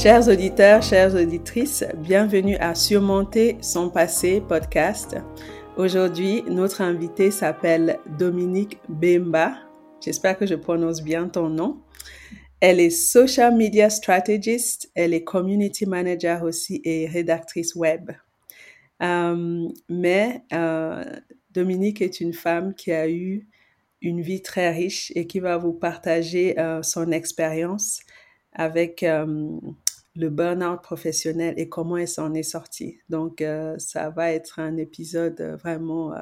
Chers 0.00 0.28
auditeurs, 0.28 0.80
chères 0.80 1.16
auditrices, 1.16 1.84
bienvenue 1.96 2.54
à 2.58 2.76
Surmonter 2.76 3.56
son 3.60 3.90
passé 3.90 4.40
podcast. 4.40 5.16
Aujourd'hui, 5.76 6.44
notre 6.48 6.82
invité 6.82 7.32
s'appelle 7.32 7.98
Dominique 8.16 8.78
Bemba. 8.88 9.56
J'espère 10.00 10.38
que 10.38 10.46
je 10.46 10.54
prononce 10.54 11.02
bien 11.02 11.28
ton 11.28 11.48
nom. 11.48 11.80
Elle 12.60 12.78
est 12.78 12.90
social 12.90 13.56
media 13.56 13.90
strategist, 13.90 14.88
elle 14.94 15.14
est 15.14 15.24
community 15.24 15.84
manager 15.84 16.44
aussi 16.44 16.80
et 16.84 17.08
rédactrice 17.08 17.74
web. 17.74 18.12
Euh, 19.02 19.68
mais 19.88 20.44
euh, 20.52 21.02
Dominique 21.50 22.02
est 22.02 22.20
une 22.20 22.34
femme 22.34 22.72
qui 22.72 22.92
a 22.92 23.10
eu 23.10 23.48
une 24.00 24.20
vie 24.20 24.42
très 24.42 24.70
riche 24.70 25.10
et 25.16 25.26
qui 25.26 25.40
va 25.40 25.56
vous 25.56 25.72
partager 25.72 26.56
euh, 26.60 26.84
son 26.84 27.10
expérience 27.10 27.98
avec 28.52 29.04
le 30.16 30.30
burn-out 30.30 30.82
professionnel 30.82 31.54
et 31.56 31.68
comment 31.68 31.96
elle 31.96 32.08
s'en 32.08 32.34
est 32.34 32.42
sortie. 32.42 32.98
Donc, 33.08 33.40
euh, 33.40 33.78
ça 33.78 34.10
va 34.10 34.32
être 34.32 34.58
un 34.58 34.76
épisode 34.76 35.40
vraiment 35.62 36.14
euh, 36.14 36.20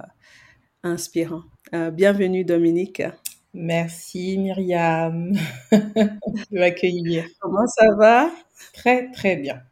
inspirant. 0.82 1.42
Euh, 1.74 1.90
bienvenue, 1.90 2.45
Dominique. 2.45 3.02
Merci, 3.54 4.38
Myriam, 4.38 5.32
de 5.72 6.59
m'accueillir. 6.59 7.26
Comment 7.40 7.66
ça 7.66 7.95
va? 7.96 8.30
Très, 8.74 9.10
très 9.12 9.36
bien. 9.36 9.62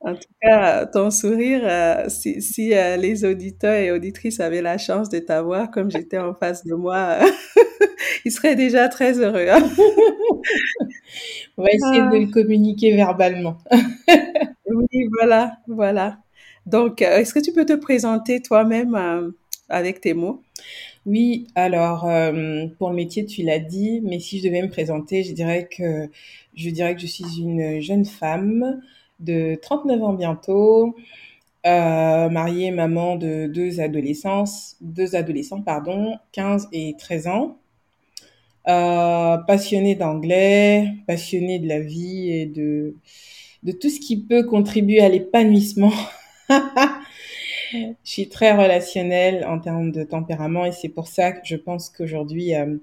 En 0.00 0.14
tout 0.14 0.32
cas, 0.40 0.86
ton 0.86 1.10
sourire, 1.10 1.62
si, 2.08 2.40
si 2.40 2.68
les 2.68 3.24
auditeurs 3.24 3.74
et 3.74 3.90
auditrices 3.90 4.40
avaient 4.40 4.62
la 4.62 4.78
chance 4.78 5.08
de 5.08 5.18
t'avoir 5.18 5.70
comme 5.70 5.90
j'étais 5.90 6.18
en 6.18 6.34
face 6.34 6.64
de 6.64 6.74
moi, 6.74 7.18
ils 8.24 8.32
seraient 8.32 8.56
déjà 8.56 8.88
très 8.88 9.18
heureux. 9.18 9.48
Hein. 9.48 9.62
On 11.56 11.62
va 11.62 11.70
essayer 11.70 12.00
de 12.00 12.16
ah. 12.16 12.18
le 12.18 12.26
communiquer 12.26 12.94
verbalement. 12.94 13.58
oui, 14.66 15.08
voilà, 15.18 15.58
voilà. 15.66 16.18
Donc, 16.66 17.02
euh, 17.02 17.18
est-ce 17.18 17.34
que 17.34 17.40
tu 17.40 17.52
peux 17.52 17.66
te 17.66 17.74
présenter 17.74 18.40
toi-même 18.40 18.94
euh, 18.94 19.30
avec 19.68 20.00
tes 20.00 20.14
mots? 20.14 20.42
Oui, 21.06 21.46
alors 21.54 22.06
euh, 22.08 22.66
pour 22.78 22.90
le 22.90 22.96
métier, 22.96 23.24
tu 23.24 23.42
l'as 23.42 23.58
dit, 23.58 24.00
mais 24.04 24.20
si 24.20 24.38
je 24.38 24.46
devais 24.46 24.62
me 24.62 24.68
présenter, 24.68 25.22
je 25.22 25.32
dirais 25.32 25.68
que 25.70 26.08
je 26.54 26.70
dirais 26.70 26.94
que 26.94 27.00
je 27.00 27.06
suis 27.06 27.24
une 27.38 27.80
jeune 27.80 28.04
femme 28.04 28.80
de 29.20 29.56
39 29.62 30.02
ans 30.02 30.12
bientôt, 30.14 30.96
mariée, 31.64 32.70
maman 32.70 33.16
de 33.16 33.46
deux 33.46 33.80
adolescents, 33.80 34.44
deux 34.80 35.14
adolescents 35.16 35.62
pardon, 35.62 36.18
15 36.32 36.68
et 36.72 36.94
13 36.98 37.28
ans. 37.28 37.56
Euh, 38.68 39.38
passionnée 39.38 39.94
d'anglais, 39.94 40.92
passionnée 41.06 41.58
de 41.58 41.66
la 41.66 41.80
vie 41.80 42.30
et 42.30 42.46
de, 42.46 42.94
de 43.62 43.72
tout 43.72 43.88
ce 43.88 43.98
qui 43.98 44.18
peut 44.18 44.44
contribuer 44.44 45.00
à 45.00 45.08
l'épanouissement. 45.08 45.92
je 47.72 47.94
suis 48.04 48.28
très 48.28 48.52
relationnelle 48.52 49.46
en 49.46 49.58
termes 49.60 49.92
de 49.92 50.04
tempérament 50.04 50.66
et 50.66 50.72
c'est 50.72 50.90
pour 50.90 51.08
ça 51.08 51.32
que 51.32 51.40
je 51.44 51.56
pense 51.56 51.88
qu'aujourd'hui, 51.88 52.54
euh, 52.54 52.66
euh, 52.66 52.78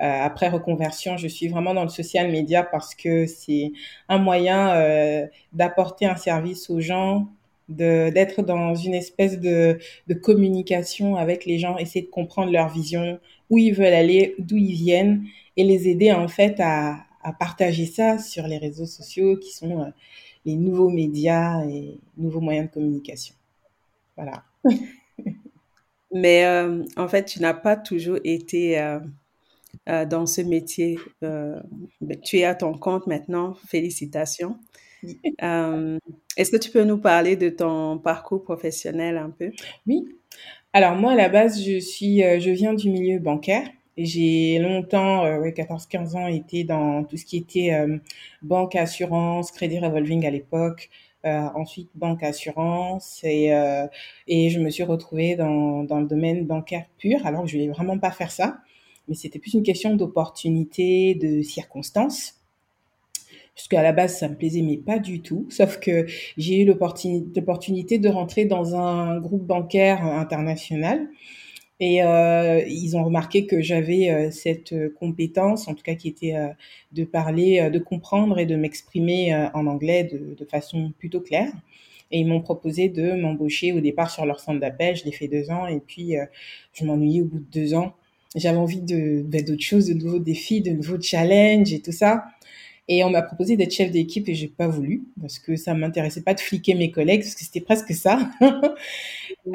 après 0.00 0.48
reconversion, 0.48 1.16
je 1.16 1.28
suis 1.28 1.48
vraiment 1.48 1.74
dans 1.74 1.82
le 1.82 1.90
social 1.90 2.30
media 2.30 2.62
parce 2.62 2.94
que 2.94 3.26
c'est 3.26 3.72
un 4.08 4.18
moyen 4.18 4.74
euh, 4.74 5.26
d'apporter 5.52 6.06
un 6.06 6.16
service 6.16 6.70
aux 6.70 6.80
gens, 6.80 7.28
d'être 7.68 8.42
dans 8.42 8.74
une 8.74 8.94
espèce 8.94 9.38
de, 9.38 9.78
de 10.08 10.14
communication 10.14 11.16
avec 11.16 11.44
les 11.44 11.58
gens, 11.58 11.76
essayer 11.78 12.04
de 12.04 12.10
comprendre 12.10 12.50
leur 12.50 12.68
vision, 12.68 13.20
où 13.48 13.58
ils 13.58 13.72
veulent 13.72 13.94
aller, 13.94 14.34
d'où 14.38 14.56
ils 14.56 14.74
viennent, 14.74 15.24
et 15.56 15.64
les 15.64 15.88
aider 15.88 16.12
en 16.12 16.28
fait 16.28 16.58
à, 16.58 16.96
à, 17.22 17.32
partager 17.32 17.86
ça 17.86 18.18
sur 18.18 18.46
les 18.46 18.58
réseaux 18.58 18.86
sociaux 18.86 19.36
qui 19.36 19.52
sont 19.52 19.82
euh, 19.82 19.90
les 20.44 20.56
nouveaux 20.56 20.88
médias 20.88 21.64
et 21.66 21.98
nouveaux 22.16 22.40
moyens 22.40 22.68
de 22.68 22.72
communication. 22.74 23.34
Voilà. 24.16 24.44
Mais 26.12 26.44
euh, 26.44 26.84
en 26.96 27.08
fait, 27.08 27.24
tu 27.24 27.40
n'as 27.40 27.54
pas 27.54 27.76
toujours 27.76 28.18
été 28.24 28.80
euh, 28.80 28.98
euh 29.88 30.04
dans 30.04 30.26
ce 30.26 30.40
métier. 30.42 30.98
Euh, 31.22 31.60
tu 32.24 32.38
es 32.38 32.44
à 32.44 32.54
ton 32.54 32.74
compte 32.74 33.06
maintenant. 33.06 33.54
Félicitations. 33.68 34.56
Est-ce 36.36 36.50
que 36.50 36.56
tu 36.56 36.70
peux 36.70 36.84
nous 36.84 36.98
parler 36.98 37.36
de 37.36 37.48
ton 37.50 37.98
parcours 37.98 38.42
professionnel 38.42 39.16
un 39.16 39.30
peu? 39.30 39.52
Oui, 39.86 40.04
alors 40.72 40.96
moi, 40.96 41.12
à 41.12 41.16
la 41.16 41.28
base, 41.28 41.62
je 41.64 41.80
suis, 41.80 42.24
euh, 42.24 42.40
je 42.40 42.50
viens 42.50 42.74
du 42.74 42.90
milieu 42.90 43.18
bancaire. 43.18 43.68
J'ai 43.98 44.58
longtemps, 44.60 45.24
euh, 45.26 45.50
14-15 45.52 46.16
ans, 46.16 46.26
été 46.28 46.64
dans 46.64 47.04
tout 47.04 47.16
ce 47.16 47.24
qui 47.26 47.38
était 47.38 47.72
euh, 47.74 47.98
banque, 48.42 48.76
assurance, 48.76 49.52
crédit 49.52 49.78
revolving 49.80 50.26
à 50.26 50.30
l'époque. 50.30 50.90
Euh, 51.26 51.48
ensuite, 51.54 51.90
banque, 51.94 52.22
assurance. 52.22 53.20
Et, 53.24 53.54
euh, 53.54 53.86
et 54.28 54.50
je 54.50 54.60
me 54.60 54.70
suis 54.70 54.84
retrouvée 54.84 55.36
dans, 55.36 55.84
dans 55.84 56.00
le 56.00 56.06
domaine 56.06 56.46
bancaire 56.46 56.86
pur, 56.98 57.26
alors 57.26 57.42
que 57.44 57.48
je 57.48 57.56
voulais 57.58 57.68
vraiment 57.70 57.98
pas 57.98 58.10
faire 58.12 58.30
ça. 58.32 58.58
Mais 59.10 59.14
c'était 59.14 59.38
plus 59.38 59.52
une 59.52 59.62
question 59.62 59.94
d'opportunité, 59.94 61.14
de 61.14 61.42
circonstances 61.42 62.36
puisqu'à 63.52 63.82
la 63.82 63.92
base 63.92 64.16
ça 64.16 64.28
me 64.28 64.36
plaisait 64.36 64.62
mais 64.62 64.78
pas 64.78 64.98
du 64.98 65.20
tout. 65.20 65.46
Sauf 65.50 65.80
que 65.80 66.06
j'ai 66.38 66.62
eu 66.62 66.64
l'opportunité 66.64 67.98
de 67.98 68.08
rentrer 68.08 68.46
dans 68.46 68.74
un 68.74 69.20
groupe 69.20 69.44
bancaire 69.44 70.02
international 70.02 71.08
et 71.80 72.02
euh, 72.02 72.62
ils 72.68 72.94
ont 72.96 73.04
remarqué 73.04 73.46
que 73.46 73.62
j'avais 73.62 74.10
euh, 74.10 74.30
cette 74.30 74.74
compétence, 74.94 75.66
en 75.66 75.74
tout 75.74 75.82
cas 75.82 75.94
qui 75.94 76.08
était 76.08 76.36
euh, 76.36 76.48
de 76.92 77.04
parler, 77.04 77.70
de 77.70 77.78
comprendre 77.78 78.38
et 78.38 78.44
de 78.44 78.54
m'exprimer 78.54 79.34
en 79.54 79.66
anglais 79.66 80.04
de, 80.04 80.34
de, 80.34 80.44
façon 80.44 80.92
plutôt 80.98 81.20
claire. 81.20 81.52
Et 82.10 82.20
ils 82.20 82.26
m'ont 82.26 82.42
proposé 82.42 82.88
de 82.88 83.12
m'embaucher 83.12 83.72
au 83.72 83.80
départ 83.80 84.10
sur 84.10 84.26
leur 84.26 84.40
centre 84.40 84.60
d'appel. 84.60 84.96
Je 84.96 85.04
l'ai 85.04 85.12
fait 85.12 85.28
deux 85.28 85.50
ans 85.50 85.66
et 85.66 85.80
puis 85.80 86.14
je 86.74 86.84
m'ennuyais 86.84 87.22
au 87.22 87.26
bout 87.26 87.38
de 87.38 87.50
deux 87.50 87.74
ans. 87.74 87.94
J'avais 88.36 88.58
envie 88.58 88.80
de 88.80 89.22
ben, 89.26 89.44
d'autres 89.44 89.62
choses, 89.62 89.86
de 89.86 89.94
nouveaux 89.94 90.18
défis, 90.20 90.60
de 90.60 90.70
nouveaux 90.70 91.00
challenges 91.00 91.72
et 91.72 91.80
tout 91.80 91.92
ça. 91.92 92.24
Et 92.88 93.04
on 93.04 93.10
m'a 93.10 93.22
proposé 93.22 93.56
d'être 93.56 93.72
chef 93.72 93.90
d'équipe 93.92 94.28
et 94.28 94.34
j'ai 94.34 94.48
pas 94.48 94.68
voulu 94.68 95.04
parce 95.20 95.38
que 95.38 95.56
ça 95.56 95.74
m'intéressait 95.74 96.22
pas 96.22 96.34
de 96.34 96.40
fliquer 96.40 96.74
mes 96.74 96.90
collègues 96.90 97.22
parce 97.22 97.34
que 97.36 97.44
c'était 97.44 97.60
presque 97.60 97.92
ça. 97.94 98.30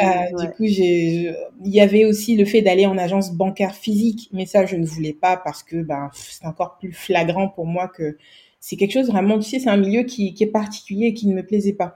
euh, 0.01 0.05
Du 0.37 0.47
coup, 0.51 0.65
j'ai, 0.65 1.33
il 1.63 1.71
y 1.73 1.81
avait 1.81 2.05
aussi 2.05 2.35
le 2.35 2.45
fait 2.45 2.61
d'aller 2.61 2.85
en 2.85 2.97
agence 2.97 3.33
bancaire 3.33 3.75
physique, 3.75 4.29
mais 4.33 4.45
ça 4.45 4.65
je 4.65 4.75
ne 4.75 4.85
voulais 4.85 5.13
pas 5.13 5.37
parce 5.37 5.63
que 5.63 5.81
ben 5.81 6.09
c'est 6.13 6.45
encore 6.45 6.77
plus 6.79 6.91
flagrant 6.93 7.47
pour 7.49 7.65
moi 7.65 7.87
que 7.87 8.17
c'est 8.59 8.77
quelque 8.77 8.93
chose 8.93 9.07
vraiment, 9.09 9.37
tu 9.39 9.49
sais, 9.49 9.59
c'est 9.59 9.69
un 9.69 9.77
milieu 9.77 10.03
qui, 10.03 10.33
qui 10.33 10.43
est 10.43 10.47
particulier 10.47 11.07
et 11.07 11.13
qui 11.13 11.27
ne 11.27 11.35
me 11.35 11.45
plaisait 11.45 11.73
pas. 11.73 11.95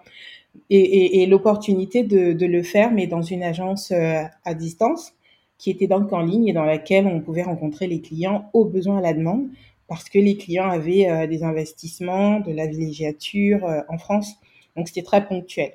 Et, 0.70 0.80
et, 0.80 1.24
et 1.24 1.26
l'opportunité 1.28 2.04
de, 2.04 2.34
de 2.34 2.46
le 2.46 2.64
faire, 2.64 2.92
mais 2.92 3.08
dans 3.08 3.22
une 3.22 3.44
agence 3.44 3.92
euh, 3.92 4.24
à 4.46 4.54
distance, 4.56 5.14
qui 5.60 5.70
était 5.70 5.88
donc 5.88 6.12
en 6.14 6.22
ligne 6.22 6.48
et 6.48 6.54
dans 6.54 6.64
laquelle 6.64 7.06
on 7.06 7.20
pouvait 7.20 7.44
rencontrer 7.44 7.86
les 7.86 8.02
clients 8.02 8.50
au 8.54 8.66
besoin 8.66 8.98
à 8.98 9.02
la 9.02 9.14
demande 9.14 9.48
parce 9.88 10.10
que 10.10 10.18
les 10.18 10.38
clients 10.38 10.70
avaient 10.70 11.10
euh, 11.10 11.28
des 11.28 11.44
investissements, 11.44 12.40
de 12.40 12.52
la 12.52 12.66
villégiature 12.66 13.66
euh, 13.66 13.82
en 13.90 13.98
France. 13.98 14.36
Donc, 14.76 14.88
c'était 14.88 15.04
très 15.04 15.28
ponctuel. 15.28 15.74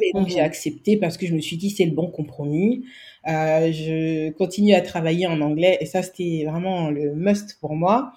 Et 0.00 0.12
donc, 0.12 0.28
j'ai 0.28 0.38
mhm. 0.38 0.44
accepté 0.44 0.96
parce 0.96 1.16
que 1.16 1.26
je 1.26 1.34
me 1.34 1.40
suis 1.40 1.56
dit, 1.56 1.70
c'est 1.70 1.84
le 1.84 1.92
bon 1.92 2.08
compromis. 2.08 2.84
Euh, 3.26 3.72
je 3.72 4.30
continue 4.32 4.74
à 4.74 4.80
travailler 4.80 5.26
en 5.26 5.40
anglais 5.40 5.78
et 5.80 5.86
ça, 5.86 6.02
c'était 6.02 6.44
vraiment 6.48 6.90
le 6.90 7.14
must 7.14 7.58
pour 7.60 7.74
moi. 7.74 8.12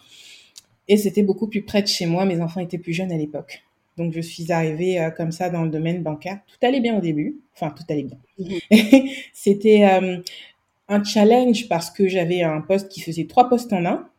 Et 0.88 0.98
c'était 0.98 1.24
beaucoup 1.24 1.48
plus 1.48 1.64
près 1.64 1.82
de 1.82 1.88
chez 1.88 2.06
moi. 2.06 2.26
Mes 2.26 2.42
enfants 2.42 2.62
étaient 2.62 2.78
plus 2.78 2.94
jeunes 2.94 3.12
à 3.12 3.18
l'époque. 3.18 3.64
Donc, 3.98 4.14
je 4.14 4.22
suis 4.22 4.52
arrivée 4.52 5.00
euh, 5.00 5.10
comme 5.10 5.32
ça 5.32 5.50
dans 5.50 5.64
le 5.64 5.70
domaine 5.70 6.04
bancaire. 6.04 6.40
Tout 6.48 6.66
allait 6.66 6.82
bien 6.82 6.98
au 6.98 7.02
début. 7.02 7.40
Enfin, 7.56 7.74
tout 7.76 7.84
allait 7.90 8.04
bien. 8.04 8.18
Mhm. 8.40 9.10
c'était 9.34 9.88
euh, 9.90 10.18
un 10.90 11.04
challenge 11.04 11.68
parce 11.70 11.90
que 11.92 12.08
j'avais 12.08 12.44
un 12.44 12.62
poste 12.62 12.90
qui 12.90 13.02
faisait 13.02 13.26
trois 13.28 13.50
postes 13.50 13.74
en 13.74 13.86
un. 13.86 14.10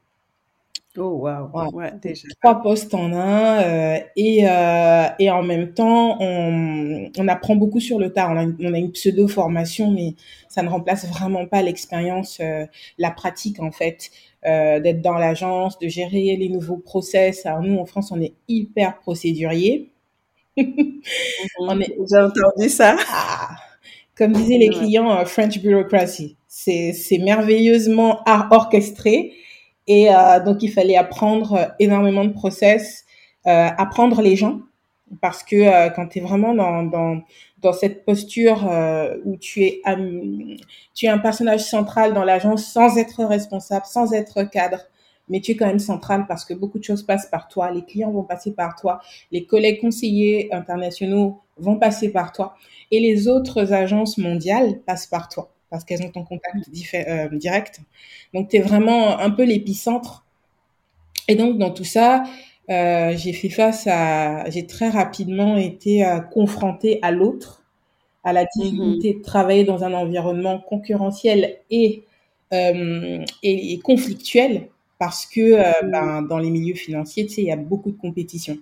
Oh, 0.97 1.20
wow. 1.23 1.70
Ouais, 1.75 1.93
déjà. 2.03 2.26
Trois 2.43 2.61
postes 2.61 2.93
en 2.94 3.12
un. 3.12 3.62
Euh, 3.62 3.99
et, 4.17 4.49
euh, 4.49 5.06
et 5.20 5.31
en 5.31 5.43
même 5.43 5.73
temps, 5.73 6.17
on, 6.20 7.09
on 7.17 7.29
apprend 7.29 7.55
beaucoup 7.55 7.79
sur 7.79 7.99
le 8.00 8.12
tard. 8.12 8.31
On 8.32 8.37
a, 8.37 8.43
une, 8.43 8.56
on 8.61 8.75
a 8.75 8.79
une 8.79 8.91
pseudo-formation, 8.91 9.93
mais 9.93 10.15
ça 10.49 10.62
ne 10.62 10.69
remplace 10.69 11.06
vraiment 11.06 11.47
pas 11.47 11.62
l'expérience, 11.62 12.38
euh, 12.41 12.67
la 12.99 13.11
pratique, 13.12 13.61
en 13.61 13.71
fait, 13.71 14.11
euh, 14.47 14.81
d'être 14.81 15.00
dans 15.00 15.19
l'agence, 15.19 15.79
de 15.79 15.87
gérer 15.88 16.35
les 16.37 16.49
nouveaux 16.49 16.79
process. 16.79 17.47
Alors, 17.47 17.62
nous, 17.62 17.79
en 17.79 17.87
France, 17.87 18.11
on 18.11 18.21
est 18.21 18.32
hyper 18.49 18.99
procédurier. 18.99 19.91
Mhm. 20.59 21.03
est... 21.82 21.97
J'ai 22.11 22.19
entendu 22.19 22.69
ça. 22.71 22.97
Ah, 23.12 23.56
comme 24.17 24.32
disaient 24.35 24.59
les 24.59 24.71
clients, 24.71 25.12
euh, 25.19 25.26
French 25.26 25.61
bureaucracy. 25.61 26.38
C'est 26.49 27.19
merveilleusement 27.21 28.21
orchestré. 28.50 29.33
Et 29.87 30.12
euh, 30.12 30.41
donc, 30.45 30.62
il 30.62 30.71
fallait 30.71 30.97
apprendre 30.97 31.75
énormément 31.79 32.25
de 32.25 32.33
process, 32.33 33.05
euh, 33.47 33.69
apprendre 33.77 34.21
les 34.21 34.37
gens, 34.37 34.61
parce 35.21 35.43
que 35.43 35.56
euh, 35.56 35.91
quand 35.91 36.09
tu 36.09 36.19
es 36.19 36.23
vraiment 36.23 36.55
dans, 36.55 36.83
dans, 36.83 37.21
dans 37.62 37.73
cette 37.73 38.05
posture 38.05 38.69
euh, 38.71 39.17
où 39.25 39.37
tu 39.37 39.65
es, 39.65 39.83
tu 40.95 41.06
es 41.06 41.09
un 41.09 41.19
personnage 41.19 41.61
central 41.65 42.15
dans 42.15 42.25
l'agence 42.25 42.65
sans 42.67 42.97
être 42.99 43.25
responsable, 43.25 43.87
sans 43.87 44.12
être 44.12 44.43
cadre, 44.45 44.81
mais 45.29 45.41
tu 45.41 45.53
es 45.53 45.56
quand 45.56 45.67
même 45.67 45.79
central 45.79 46.27
parce 46.27 46.45
que 46.45 46.55
beaucoup 46.55 46.79
de 46.79 46.85
choses 46.85 47.03
passent 47.03 47.29
par 47.31 47.49
toi, 47.49 47.71
les 47.71 47.85
clients 47.85 48.11
vont 48.11 48.25
passer 48.25 48.53
par 48.53 48.77
toi, 48.77 49.00
les 49.31 49.45
collègues 49.45 49.81
conseillers 49.81 50.53
internationaux 50.53 51.41
vont 51.56 51.77
passer 51.77 52.11
par 52.11 52.33
toi 52.33 52.55
et 52.91 53.00
les 53.00 53.29
autres 53.29 53.73
agences 53.73 54.19
mondiales 54.19 54.81
passent 54.87 55.06
par 55.06 55.29
toi 55.29 55.50
parce 55.70 55.85
qu'elles 55.85 56.03
ont 56.03 56.11
ton 56.11 56.25
contact 56.25 56.56
euh, 56.94 57.29
direct. 57.31 57.81
Donc, 58.35 58.49
tu 58.49 58.56
es 58.56 58.61
vraiment 58.61 59.19
un 59.19 59.31
peu 59.31 59.44
l'épicentre. 59.44 60.25
Et 61.29 61.35
donc, 61.35 61.59
dans 61.59 61.70
tout 61.70 61.85
ça, 61.85 62.25
euh, 62.70 63.15
j'ai 63.17 63.32
fait 63.32 63.49
face 63.49 63.87
à, 63.87 64.49
j'ai 64.50 64.67
très 64.67 64.88
rapidement 64.88 65.56
été 65.56 66.05
euh, 66.05 66.20
confrontée 66.20 66.99
à 67.03 67.11
l'autre, 67.11 67.65
à 68.25 68.32
la 68.32 68.44
difficulté 68.44 69.15
de 69.15 69.23
travailler 69.23 69.65
dans 69.65 69.85
un 69.85 69.94
environnement 69.94 70.59
concurrentiel 70.61 71.59
et, 71.71 72.05
euh, 72.53 73.25
et, 73.43 73.73
et 73.75 73.79
conflictuel 73.81 74.69
parce 74.99 75.26
que 75.26 75.41
euh, 75.41 75.73
ben, 75.85 76.23
dans 76.23 76.38
les 76.38 76.50
milieux 76.50 76.75
financiers, 76.75 77.26
tu 77.26 77.35
sais, 77.35 77.43
il 77.43 77.49
y 77.49 77.53
a 77.53 77.56
beaucoup 77.56 77.91
de 77.91 77.97
compétition. 77.97 78.59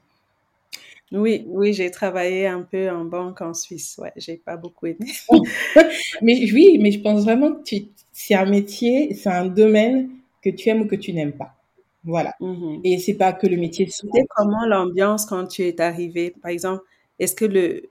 Oui, 1.12 1.44
oui, 1.46 1.72
j'ai 1.72 1.90
travaillé 1.90 2.46
un 2.46 2.62
peu 2.62 2.90
en 2.90 3.04
banque 3.04 3.40
en 3.40 3.54
Suisse. 3.54 3.96
Ouais, 3.98 4.12
j'ai 4.16 4.36
pas 4.36 4.56
beaucoup 4.56 4.86
aimé. 4.86 5.06
mais 6.22 6.50
oui, 6.52 6.78
mais 6.80 6.90
je 6.90 7.00
pense 7.00 7.22
vraiment 7.24 7.52
que 7.52 7.76
c'est 8.12 8.34
un 8.34 8.46
métier, 8.46 9.14
c'est 9.14 9.30
un 9.30 9.46
domaine 9.46 10.10
que 10.42 10.50
tu 10.50 10.68
aimes 10.68 10.82
ou 10.82 10.86
que 10.86 10.96
tu 10.96 11.12
n'aimes 11.12 11.32
pas. 11.32 11.54
Voilà. 12.02 12.34
Mm-hmm. 12.40 12.80
Et 12.84 12.98
c'est 12.98 13.14
pas 13.14 13.32
que 13.32 13.46
le 13.46 13.56
métier. 13.56 13.86
C'était 13.88 14.24
comment 14.34 14.66
l'ambiance 14.66 15.26
quand 15.26 15.46
tu 15.46 15.62
es 15.62 15.80
arrivé 15.80 16.34
Par 16.42 16.50
exemple, 16.50 16.82
est-ce 17.18 17.34
que 17.34 17.44
le 17.44 17.82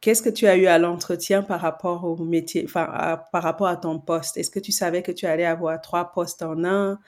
qu'est-ce 0.00 0.22
que 0.22 0.28
tu 0.28 0.46
as 0.46 0.56
eu 0.56 0.66
à 0.66 0.78
l'entretien 0.78 1.42
par 1.42 1.60
rapport 1.60 2.04
au 2.04 2.16
métier, 2.24 2.64
enfin, 2.64 3.20
par 3.32 3.42
rapport 3.42 3.68
à 3.68 3.76
ton 3.76 3.98
poste? 3.98 4.36
Est-ce 4.36 4.50
que 4.50 4.60
tu 4.60 4.72
savais 4.72 5.02
que 5.02 5.12
tu 5.12 5.26
allais 5.26 5.44
avoir 5.44 5.80
trois 5.80 6.12
postes 6.12 6.42
en 6.42 6.64
un? 6.64 6.98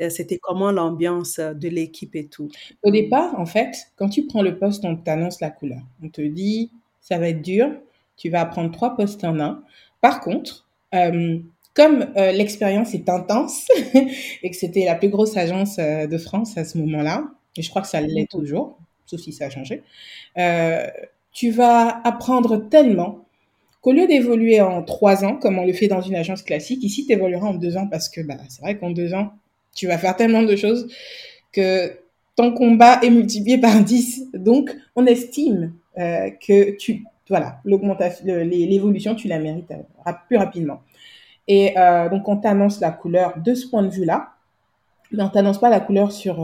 Euh, 0.00 0.10
c'était 0.10 0.38
comment 0.38 0.70
l'ambiance 0.70 1.38
de 1.38 1.68
l'équipe 1.68 2.14
et 2.14 2.28
tout? 2.28 2.48
Au 2.82 2.90
départ, 2.90 3.38
en 3.38 3.46
fait, 3.46 3.74
quand 3.96 4.08
tu 4.08 4.26
prends 4.26 4.42
le 4.42 4.58
poste, 4.58 4.84
on 4.84 4.96
t'annonce 4.96 5.40
la 5.40 5.50
couleur. 5.50 5.80
On 6.02 6.08
te 6.08 6.20
dit, 6.20 6.70
ça 7.00 7.18
va 7.18 7.28
être 7.28 7.42
dur, 7.42 7.70
tu 8.16 8.30
vas 8.30 8.40
apprendre 8.40 8.70
trois 8.70 8.96
postes 8.96 9.24
en 9.24 9.38
un. 9.40 9.62
Par 10.00 10.20
contre, 10.20 10.66
euh, 10.94 11.38
comme 11.74 12.06
euh, 12.16 12.32
l'expérience 12.32 12.94
est 12.94 13.08
intense 13.08 13.68
et 14.42 14.50
que 14.50 14.56
c'était 14.56 14.84
la 14.84 14.94
plus 14.94 15.08
grosse 15.08 15.36
agence 15.36 15.76
de 15.76 16.18
France 16.18 16.56
à 16.56 16.64
ce 16.64 16.78
moment-là, 16.78 17.24
et 17.56 17.62
je 17.62 17.70
crois 17.70 17.82
que 17.82 17.88
ça 17.88 18.00
l'est 18.00 18.22
mmh 18.22 18.26
toujours, 18.28 18.78
sauf 19.06 19.20
si 19.20 19.32
ça 19.32 19.46
a 19.46 19.50
changé, 19.50 19.82
tu 21.36 21.50
vas 21.50 22.00
apprendre 22.02 22.56
tellement 22.56 23.26
qu'au 23.82 23.92
lieu 23.92 24.06
d'évoluer 24.06 24.62
en 24.62 24.82
trois 24.82 25.22
ans, 25.22 25.36
comme 25.36 25.58
on 25.58 25.66
le 25.66 25.74
fait 25.74 25.86
dans 25.86 26.00
une 26.00 26.14
agence 26.14 26.42
classique, 26.42 26.82
ici, 26.82 27.04
tu 27.04 27.12
évolueras 27.12 27.48
en 27.48 27.54
deux 27.54 27.76
ans 27.76 27.86
parce 27.88 28.08
que 28.08 28.22
bah, 28.22 28.36
c'est 28.48 28.62
vrai 28.62 28.78
qu'en 28.78 28.90
deux 28.90 29.12
ans, 29.12 29.32
tu 29.74 29.86
vas 29.86 29.98
faire 29.98 30.16
tellement 30.16 30.42
de 30.42 30.56
choses 30.56 30.90
que 31.52 31.92
ton 32.36 32.54
combat 32.54 33.00
est 33.02 33.10
multiplié 33.10 33.58
par 33.60 33.78
dix. 33.82 34.24
Donc, 34.32 34.74
on 34.96 35.04
estime 35.04 35.74
euh, 35.98 36.30
que 36.30 36.74
tu, 36.78 37.04
voilà, 37.28 37.60
l'évolution, 37.66 39.14
tu 39.14 39.28
la 39.28 39.38
mérites 39.38 39.70
euh, 39.72 40.12
plus 40.28 40.38
rapidement. 40.38 40.80
Et 41.48 41.78
euh, 41.78 42.08
donc, 42.08 42.26
on 42.30 42.38
t'annonce 42.38 42.80
la 42.80 42.92
couleur 42.92 43.34
de 43.44 43.54
ce 43.54 43.66
point 43.68 43.82
de 43.82 43.90
vue-là, 43.90 44.30
mais 45.12 45.22
on 45.22 45.28
t'annonce 45.28 45.60
pas 45.60 45.68
la 45.68 45.80
couleur 45.80 46.12
sur 46.12 46.42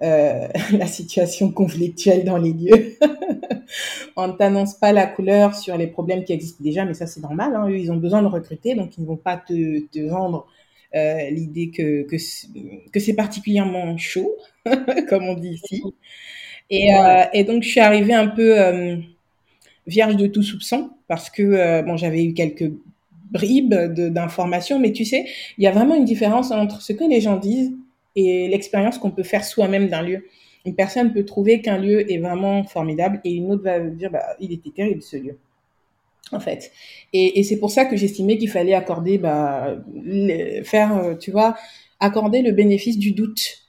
la 0.00 0.86
situation 0.86 1.50
conflictuelle 1.50 2.24
dans 2.24 2.36
les 2.36 2.52
lieux. 2.52 2.96
on 4.16 4.28
ne 4.28 4.32
t'annonce 4.32 4.74
pas 4.74 4.92
la 4.92 5.06
couleur 5.06 5.54
sur 5.54 5.76
les 5.76 5.86
problèmes 5.86 6.24
qui 6.24 6.32
existent 6.32 6.62
déjà, 6.62 6.84
mais 6.84 6.94
ça 6.94 7.06
c'est 7.06 7.20
normal. 7.20 7.54
Hein. 7.54 7.68
Eux, 7.68 7.78
ils 7.78 7.90
ont 7.90 7.96
besoin 7.96 8.22
de 8.22 8.28
recruter, 8.28 8.74
donc 8.74 8.96
ils 8.96 9.02
ne 9.02 9.06
vont 9.06 9.16
pas 9.16 9.36
te, 9.36 9.80
te 9.86 10.08
vendre 10.08 10.46
euh, 10.94 11.30
l'idée 11.30 11.70
que, 11.70 12.02
que, 12.02 12.16
que 12.90 13.00
c'est 13.00 13.14
particulièrement 13.14 13.96
chaud, 13.98 14.36
comme 15.08 15.24
on 15.24 15.34
dit 15.34 15.60
ici. 15.62 15.82
Et, 16.70 16.94
euh, 16.94 17.24
et, 17.32 17.44
donc 17.44 17.62
je 17.62 17.68
suis 17.68 17.80
arrivée 17.80 18.14
un 18.14 18.28
peu 18.28 18.58
euh, 18.60 18.96
vierge 19.86 20.16
de 20.16 20.26
tout 20.26 20.42
soupçon, 20.42 20.90
parce 21.06 21.30
que 21.30 21.42
euh, 21.42 21.82
bon, 21.82 21.96
j'avais 21.96 22.24
eu 22.24 22.34
quelques 22.34 22.70
bribes 23.30 23.74
d'informations, 23.74 24.78
mais 24.78 24.92
tu 24.92 25.04
sais, 25.04 25.26
il 25.58 25.64
y 25.64 25.66
a 25.66 25.70
vraiment 25.70 25.94
une 25.94 26.04
différence 26.04 26.50
entre 26.50 26.80
ce 26.80 26.92
que 26.92 27.04
les 27.04 27.20
gens 27.20 27.36
disent 27.36 27.72
et 28.18 28.48
l'expérience 28.48 28.98
qu'on 28.98 29.10
peut 29.12 29.22
faire 29.22 29.44
soi-même 29.44 29.88
d'un 29.88 30.02
lieu. 30.02 30.26
Une 30.66 30.74
personne 30.74 31.12
peut 31.12 31.24
trouver 31.24 31.62
qu'un 31.62 31.78
lieu 31.78 32.10
est 32.10 32.18
vraiment 32.18 32.64
formidable 32.64 33.20
et 33.24 33.32
une 33.32 33.52
autre 33.52 33.62
va 33.62 33.78
dire 33.78 34.10
bah, 34.10 34.24
il 34.40 34.52
était 34.52 34.70
terrible 34.70 35.02
ce 35.02 35.16
lieu. 35.16 35.38
En 36.32 36.40
fait. 36.40 36.72
Et, 37.14 37.42
c'est 37.42 37.58
pour 37.58 37.70
ça 37.70 37.86
que 37.86 37.96
j'estimais 37.96 38.36
qu'il 38.36 38.50
fallait 38.50 38.74
accorder, 38.74 39.16
bah, 39.16 39.76
faire, 40.64 40.98
euh, 40.98 41.14
tu 41.14 41.30
vois, 41.30 41.56
accorder 42.00 42.42
le 42.42 42.52
bénéfice 42.52 42.98
du 42.98 43.12
doute. 43.12 43.68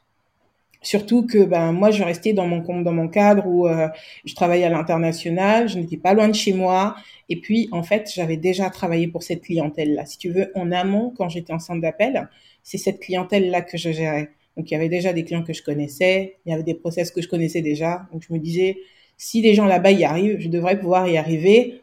Surtout 0.82 1.26
que 1.26 1.44
ben 1.44 1.74
moi 1.74 1.92
je 1.92 2.04
restais 2.04 2.32
dans 2.32 2.48
mon 2.48 2.62
dans 2.82 2.94
mon 2.94 3.10
cadre 3.10 3.46
où 3.46 3.68
euh, 3.68 3.90
je 4.24 4.34
travaillais 4.34 4.64
à 4.64 4.70
l'international, 4.70 5.68
je 5.68 5.78
n'étais 5.78 5.98
pas 5.98 6.14
loin 6.14 6.30
de 6.30 6.36
chez 6.36 6.54
moi 6.54 6.96
et 7.28 7.36
puis 7.42 7.68
en 7.74 7.84
fait 7.84 8.10
j'avais 8.16 8.38
déjà 8.38 8.70
travaillé 8.70 9.10
pour 9.10 9.22
cette 9.22 9.42
clientèle 9.42 9.94
là. 9.94 10.06
Si 10.06 10.18
tu 10.18 10.30
veux 10.30 10.52
en 10.56 10.72
amont 10.72 11.14
quand 11.18 11.28
j'étais 11.28 11.52
en 11.52 11.60
centre 11.60 11.82
d'appel, 11.82 12.30
c'est 12.64 12.78
cette 12.78 13.02
clientèle 13.02 13.50
là 13.50 13.62
que 13.62 13.78
je 13.78 13.92
gérais. 13.92 14.30
Donc, 14.58 14.70
il 14.70 14.74
y 14.74 14.78
avait 14.78 14.90
déjà 14.90 15.14
des 15.14 15.24
clients 15.24 15.44
que 15.44 15.54
je 15.54 15.64
connaissais, 15.64 16.38
il 16.46 16.50
y 16.50 16.54
avait 16.54 16.64
des 16.64 16.74
process 16.74 17.12
que 17.12 17.22
je 17.22 17.28
connaissais 17.28 17.62
déjà. 17.62 18.08
Donc, 18.12 18.24
je 18.28 18.34
me 18.34 18.40
disais, 18.40 18.78
si 19.18 19.42
des 19.42 19.54
gens 19.54 19.66
là-bas 19.66 19.92
y 19.92 20.04
arrivent, 20.04 20.40
je 20.40 20.50
devrais 20.50 20.80
pouvoir 20.80 21.08
y 21.08 21.18
arriver, 21.18 21.82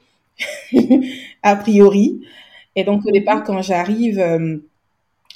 a 1.42 1.56
priori. 1.56 2.20
Et 2.74 2.84
donc, 2.84 3.06
au 3.06 3.10
départ, 3.10 3.44
quand 3.44 3.62
j'arrive, 3.62 4.18
euh, 4.18 4.58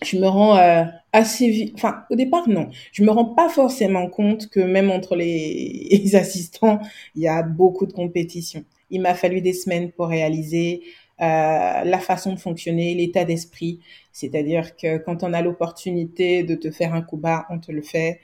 je 0.02 0.16
me 0.18 0.26
rends 0.26 0.56
euh, 0.56 0.84
assez 1.12 1.48
vite, 1.50 1.74
enfin, 1.74 2.04
au 2.10 2.16
départ, 2.16 2.48
non, 2.48 2.68
je 2.92 3.02
me 3.02 3.10
rends 3.10 3.24
pas 3.24 3.48
forcément 3.48 4.08
compte 4.08 4.48
que 4.48 4.60
même 4.60 4.90
entre 4.90 5.16
les 5.16 6.14
assistants, 6.14 6.80
il 7.14 7.22
y 7.22 7.28
a 7.28 7.42
beaucoup 7.42 7.86
de 7.86 7.92
compétition. 7.92 8.64
Il 8.90 9.00
m'a 9.02 9.14
fallu 9.14 9.40
des 9.40 9.52
semaines 9.52 9.92
pour 9.92 10.08
réaliser 10.08 10.82
euh, 11.20 11.84
la 11.84 11.98
façon 11.98 12.32
de 12.32 12.38
fonctionner, 12.38 12.94
l'état 12.94 13.24
d'esprit. 13.24 13.80
C'est-à-dire 14.12 14.74
que 14.76 14.96
quand 14.98 15.22
on 15.22 15.34
a 15.34 15.42
l'opportunité 15.42 16.42
de 16.44 16.54
te 16.54 16.70
faire 16.70 16.94
un 16.94 17.02
coup 17.02 17.18
bas, 17.18 17.46
on 17.50 17.58
te 17.58 17.70
le 17.72 17.82
fait. 17.82 18.20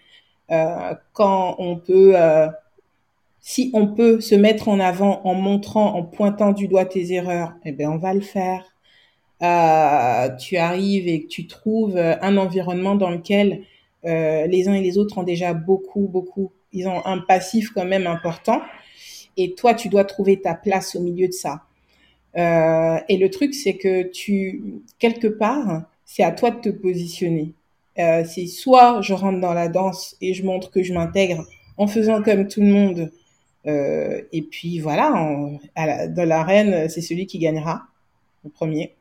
Euh, 0.50 0.94
quand 1.12 1.56
on 1.58 1.76
peut, 1.76 2.12
euh, 2.16 2.48
si 3.40 3.70
on 3.74 3.88
peut 3.88 4.20
se 4.20 4.34
mettre 4.34 4.68
en 4.68 4.80
avant 4.80 5.20
en 5.24 5.34
montrant, 5.34 5.94
en 5.94 6.04
pointant 6.04 6.52
du 6.52 6.68
doigt 6.68 6.86
tes 6.86 7.12
erreurs, 7.12 7.54
eh 7.66 7.72
bien, 7.72 7.90
on 7.90 7.98
va 7.98 8.14
le 8.14 8.20
faire. 8.22 8.64
tu 10.38 10.56
arrives 10.56 11.08
et 11.08 11.26
tu 11.28 11.46
trouves 11.46 11.96
un 11.98 12.36
environnement 12.38 12.94
dans 12.94 13.10
lequel 13.10 13.62
les 14.04 14.68
uns 14.68 14.74
et 14.74 14.80
les 14.82 14.98
autres 14.98 15.18
ont 15.18 15.22
déjà 15.22 15.52
beaucoup, 15.52 16.08
beaucoup, 16.08 16.52
ils 16.72 16.88
ont 16.88 17.04
un 17.04 17.18
passif 17.18 17.70
quand 17.74 17.84
même 17.84 18.06
important. 18.06 18.62
Et 19.36 19.54
toi, 19.54 19.74
tu 19.74 19.88
dois 19.88 20.04
trouver 20.04 20.40
ta 20.40 20.54
place 20.54 20.96
au 20.96 21.00
milieu 21.00 21.26
de 21.26 21.32
ça. 21.32 21.62
Euh, 22.36 22.98
et 23.08 23.16
le 23.16 23.30
truc, 23.30 23.54
c'est 23.54 23.76
que 23.76 24.02
tu, 24.02 24.82
quelque 24.98 25.26
part, 25.26 25.82
c'est 26.04 26.22
à 26.22 26.32
toi 26.32 26.50
de 26.50 26.60
te 26.60 26.68
positionner. 26.68 27.54
Euh, 27.98 28.24
c'est 28.24 28.46
soit 28.46 29.00
je 29.00 29.14
rentre 29.14 29.40
dans 29.40 29.54
la 29.54 29.68
danse 29.68 30.16
et 30.20 30.34
je 30.34 30.44
montre 30.44 30.70
que 30.70 30.82
je 30.82 30.92
m'intègre 30.92 31.46
en 31.78 31.86
faisant 31.86 32.22
comme 32.22 32.46
tout 32.46 32.60
le 32.60 32.66
monde. 32.66 33.12
Euh, 33.66 34.22
et 34.32 34.42
puis 34.42 34.78
voilà, 34.78 35.12
en, 35.12 35.58
la, 35.76 36.06
dans 36.08 36.28
l'arène, 36.28 36.88
c'est 36.88 37.00
celui 37.00 37.26
qui 37.26 37.38
gagnera, 37.38 37.82
le 38.44 38.50
premier. 38.50 38.94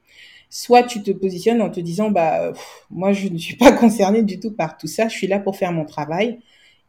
Soit 0.49 0.83
tu 0.83 1.03
te 1.03 1.11
positionnes 1.11 1.61
en 1.61 1.69
te 1.69 1.81
disant, 1.81 2.09
bah, 2.11 2.53
moi, 2.89 3.11
je 3.11 3.27
ne 3.27 3.37
suis 3.37 3.57
pas 3.57 3.71
concerné 3.73 4.23
du 4.23 4.39
tout 4.39 4.51
par 4.51 4.77
tout 4.77 4.87
ça. 4.87 5.07
Je 5.09 5.15
suis 5.15 5.27
là 5.27 5.39
pour 5.39 5.57
faire 5.57 5.73
mon 5.73 5.85
travail. 5.85 6.39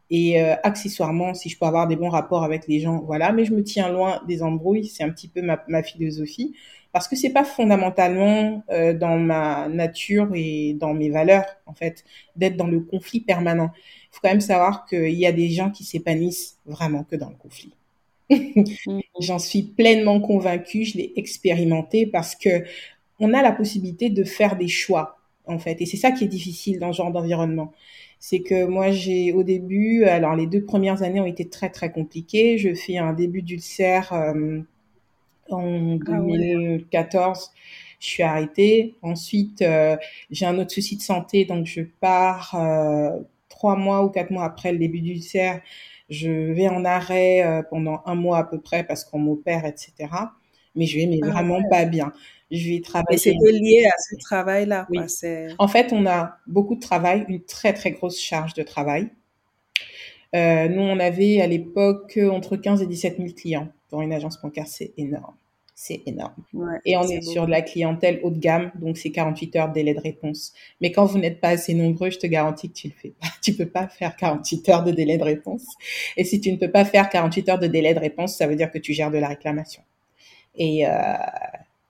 Et 0.09 0.41
euh, 0.41 0.55
accessoirement, 0.63 1.33
si 1.33 1.49
je 1.49 1.57
peux 1.57 1.65
avoir 1.65 1.87
des 1.87 1.95
bons 1.97 2.09
rapports 2.09 2.43
avec 2.43 2.67
les 2.67 2.79
gens, 2.79 3.01
voilà. 3.05 3.31
Mais 3.31 3.45
je 3.45 3.53
me 3.53 3.63
tiens 3.63 3.89
loin 3.89 4.21
des 4.27 4.41
embrouilles. 4.41 4.85
C'est 4.85 5.03
un 5.03 5.09
petit 5.09 5.27
peu 5.27 5.41
ma, 5.41 5.61
ma 5.67 5.83
philosophie 5.83 6.55
parce 6.97 7.07
que 7.07 7.15
c'est 7.15 7.29
pas 7.29 7.43
fondamentalement 7.43 8.63
euh, 8.71 8.91
dans 8.91 9.17
ma 9.19 9.67
nature 9.69 10.29
et 10.33 10.73
dans 10.73 10.95
mes 10.95 11.11
valeurs 11.11 11.45
en 11.67 11.73
fait 11.73 12.03
d'être 12.35 12.57
dans 12.57 12.65
le 12.65 12.79
conflit 12.79 13.19
permanent. 13.19 13.69
Il 13.75 14.15
faut 14.15 14.19
quand 14.23 14.29
même 14.29 14.41
savoir 14.41 14.85
qu'il 14.87 15.13
y 15.13 15.27
a 15.27 15.31
des 15.31 15.49
gens 15.49 15.69
qui 15.69 15.83
s'épanouissent 15.83 16.57
vraiment 16.65 17.03
que 17.03 17.15
dans 17.15 17.29
le 17.29 17.35
conflit. 17.35 17.71
J'en 19.19 19.37
suis 19.37 19.61
pleinement 19.61 20.19
convaincue, 20.19 20.85
je 20.85 20.97
l'ai 20.97 21.13
expérimenté 21.17 22.07
parce 22.07 22.35
que 22.35 22.63
on 23.19 23.33
a 23.35 23.41
la 23.41 23.51
possibilité 23.51 24.09
de 24.09 24.23
faire 24.23 24.57
des 24.57 24.67
choix 24.67 25.19
en 25.45 25.59
fait, 25.59 25.79
et 25.81 25.85
c'est 25.85 25.97
ça 25.97 26.11
qui 26.11 26.23
est 26.23 26.27
difficile 26.27 26.79
dans 26.79 26.91
ce 26.91 26.97
genre 26.97 27.11
d'environnement 27.11 27.73
c'est 28.19 28.41
que 28.41 28.65
moi 28.65 28.91
j'ai 28.91 29.31
au 29.31 29.43
début, 29.43 30.03
alors 30.05 30.35
les 30.35 30.47
deux 30.47 30.63
premières 30.63 31.03
années 31.03 31.19
ont 31.21 31.25
été 31.25 31.49
très 31.49 31.69
très 31.69 31.91
compliquées. 31.91 32.57
Je 32.57 32.73
fais 32.73 32.97
un 32.97 33.13
début 33.13 33.41
d'ulcère 33.41 34.11
euh, 34.13 34.59
en 35.49 35.95
2014. 35.97 37.51
Ah 37.51 37.57
je 37.99 38.05
suis 38.05 38.23
arrêtée. 38.23 38.95
Ensuite, 39.01 39.61
euh, 39.63 39.97
j'ai 40.29 40.45
un 40.45 40.59
autre 40.59 40.71
souci 40.71 40.97
de 40.97 41.01
santé, 41.01 41.45
donc 41.45 41.65
je 41.65 41.81
pars 41.81 42.53
euh, 42.53 43.19
trois 43.49 43.75
mois 43.75 44.03
ou 44.03 44.09
quatre 44.09 44.29
mois 44.29 44.45
après 44.45 44.71
le 44.71 44.77
début 44.77 45.01
d'ulcère. 45.01 45.61
Je 46.09 46.29
vais 46.29 46.67
en 46.69 46.85
arrêt 46.85 47.63
pendant 47.69 48.01
un 48.05 48.15
mois 48.15 48.37
à 48.37 48.43
peu 48.45 48.59
près 48.61 48.83
parce 48.83 49.03
qu'on 49.03 49.19
m'opère, 49.19 49.65
etc. 49.65 49.93
Mais 50.75 50.85
je 50.85 50.99
vais 50.99 51.05
mais 51.05 51.19
ah 51.23 51.31
vraiment 51.31 51.59
pas 51.69 51.85
bien. 51.85 52.13
Je 52.51 52.69
vais 52.69 52.81
travailler. 52.81 53.15
Et 53.15 53.17
c'était 53.17 53.51
lié 53.51 53.85
à 53.85 53.97
ce 54.09 54.15
travail-là. 54.23 54.87
Oui. 54.89 54.99
En 55.59 55.67
fait, 55.67 55.91
on 55.91 56.05
a 56.05 56.37
beaucoup 56.47 56.75
de 56.75 56.79
travail, 56.79 57.25
une 57.27 57.43
très 57.43 57.73
très 57.73 57.91
grosse 57.91 58.19
charge 58.19 58.53
de 58.53 58.63
travail. 58.63 59.09
Euh, 60.35 60.67
nous, 60.67 60.81
on 60.81 60.99
avait 60.99 61.41
à 61.41 61.47
l'époque 61.47 62.19
entre 62.31 62.57
15 62.57 62.81
et 62.81 62.87
17 62.87 63.17
000 63.17 63.29
clients 63.33 63.69
pour 63.89 64.01
une 64.01 64.13
agence 64.13 64.41
bancaire, 64.41 64.67
c'est 64.67 64.93
énorme. 64.97 65.35
C'est 65.79 66.01
énorme. 66.07 66.33
et 66.85 66.97
on 66.97 67.03
est, 67.03 67.21
sur 67.21 67.45
de 67.45 67.51
la 67.51 67.61
clientèle 67.61 68.19
haut 68.23 68.31
de 68.31 68.39
gamme, 68.39 68.71
donc 68.81 68.97
c'est 68.97 69.11
48 69.11 69.55
heures 69.57 69.69
de 69.69 69.75
délai 69.75 69.93
de 69.93 69.99
réponse. 69.99 70.53
Mais 70.81 70.91
quand 70.91 71.05
vous 71.05 71.19
n'êtes 71.19 71.39
pas 71.39 71.49
assez 71.49 71.75
nombreux, 71.75 72.09
je 72.09 72.17
te 72.17 72.25
garantis 72.25 72.69
que 72.69 72.73
tu 72.73 72.87
le 72.87 72.93
fais 72.95 73.09
pas. 73.09 73.27
Tu 73.43 73.53
peux 73.53 73.67
pas 73.67 73.87
faire 73.87 74.15
48 74.15 74.69
heures 74.69 74.83
de 74.83 74.91
délai 74.91 75.17
de 75.17 75.23
réponse. 75.23 75.65
Et 76.17 76.23
si 76.23 76.41
tu 76.41 76.51
ne 76.51 76.57
peux 76.57 76.71
pas 76.71 76.83
faire 76.83 77.09
48 77.09 77.49
heures 77.49 77.59
de 77.59 77.67
délai 77.67 77.93
de 77.93 77.99
réponse, 77.99 78.35
ça 78.35 78.47
veut 78.47 78.55
dire 78.55 78.71
que 78.71 78.79
tu 78.79 78.93
gères 78.93 79.11
de 79.11 79.19
la 79.19 79.27
réclamation. 79.27 79.83
Et, 80.55 80.87
euh, 80.87 80.91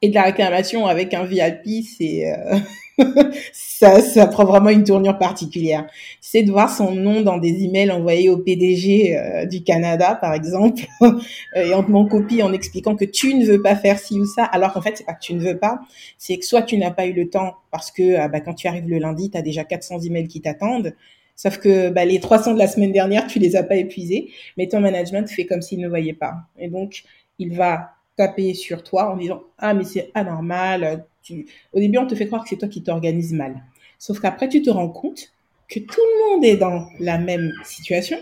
et 0.02 0.10
de 0.10 0.16
la 0.16 0.24
réclamation 0.24 0.86
avec 0.86 1.14
un 1.14 1.24
VIP, 1.24 1.84
c'est 1.84 2.32
euh, 2.32 2.58
ça, 3.54 4.02
ça 4.02 4.28
prend 4.28 4.46
vraiment 4.46 4.70
une 4.70 4.84
tournure 4.84 5.18
particulière. 5.18 5.88
C'est 6.22 6.44
de 6.44 6.52
voir 6.52 6.70
son 6.70 6.94
nom 6.94 7.22
dans 7.22 7.38
des 7.38 7.64
emails 7.64 7.92
envoyés 7.92 8.30
au 8.30 8.38
PDG 8.38 9.18
euh, 9.18 9.46
du 9.46 9.64
Canada, 9.64 10.16
par 10.16 10.34
exemple, 10.34 10.84
et 11.56 11.74
on 11.74 11.84
te 11.84 11.92
met 11.92 11.98
en 11.98 12.06
copie 12.06 12.44
en 12.44 12.54
expliquant 12.54 12.96
que 12.96 13.06
tu 13.06 13.34
ne 13.34 13.46
veux 13.46 13.62
pas 13.62 13.76
faire 13.76 14.00
ci 14.00 14.20
ou 14.20 14.26
ça, 14.26 14.44
alors 14.44 14.74
qu'en 14.74 14.82
fait, 14.82 14.98
c'est 14.98 15.06
pas 15.06 15.14
que 15.14 15.24
tu 15.24 15.34
ne 15.34 15.42
veux 15.42 15.58
pas, 15.58 15.80
c'est 16.18 16.38
que 16.38 16.46
soit 16.46 16.62
tu 16.62 16.78
n'as 16.78 16.92
pas 16.92 17.06
eu 17.08 17.14
le 17.14 17.30
temps 17.30 17.56
parce 17.72 17.92
que 17.92 18.16
ah 18.18 18.28
bah, 18.28 18.42
quand 18.42 18.54
tu 18.54 18.68
arrives 18.68 18.88
le 18.88 19.00
lundi, 19.00 19.32
tu 19.32 19.38
as 19.38 19.42
déjà 19.42 19.64
400 19.64 20.02
emails 20.02 20.28
qui 20.28 20.42
t'attendent, 20.42 20.94
Sauf 21.38 21.60
que 21.60 21.90
bah, 21.90 22.04
les 22.04 22.20
300 22.20 22.56
de 22.56 22.60
la 22.60 22.68
semaine 22.68 22.92
dernière, 22.92 23.28
tu 23.28 23.38
les 23.38 23.56
as 23.56 23.62
pas 23.62 23.76
épuisés, 23.76 24.32
mais 24.58 24.68
ton 24.68 24.80
management 24.80 25.30
fait 25.30 25.46
comme 25.46 25.62
s'il 25.62 25.80
ne 25.80 25.88
voyait 25.88 26.14
pas. 26.14 26.34
Et 26.58 26.68
donc, 26.68 27.04
il 27.38 27.56
va 27.56 27.92
taper 28.18 28.54
sur 28.54 28.84
toi 28.84 29.12
en 29.12 29.18
disant 29.18 29.44
ah 29.58 29.74
mais 29.74 29.86
c'est 29.86 30.12
anormal. 30.14 31.06
Tu... 31.24 31.46
Au 31.72 31.80
début 31.80 31.98
on 31.98 32.08
te 32.08 32.16
fait 32.16 32.28
croire 32.28 32.44
que 32.44 32.50
c'est 32.50 32.58
toi 32.58 32.68
qui 32.68 32.84
t'organises 32.84 33.34
mal. 33.34 33.64
Sauf 34.00 34.20
qu'après 34.20 34.50
tu 34.50 34.62
te 34.62 34.70
rends 34.70 34.90
compte 34.90 35.32
que 35.70 35.80
tout 35.80 36.02
le 36.02 36.36
monde 36.36 36.46
est 36.46 36.58
dans 36.58 36.88
la 37.00 37.18
même 37.18 37.54
situation 37.64 38.18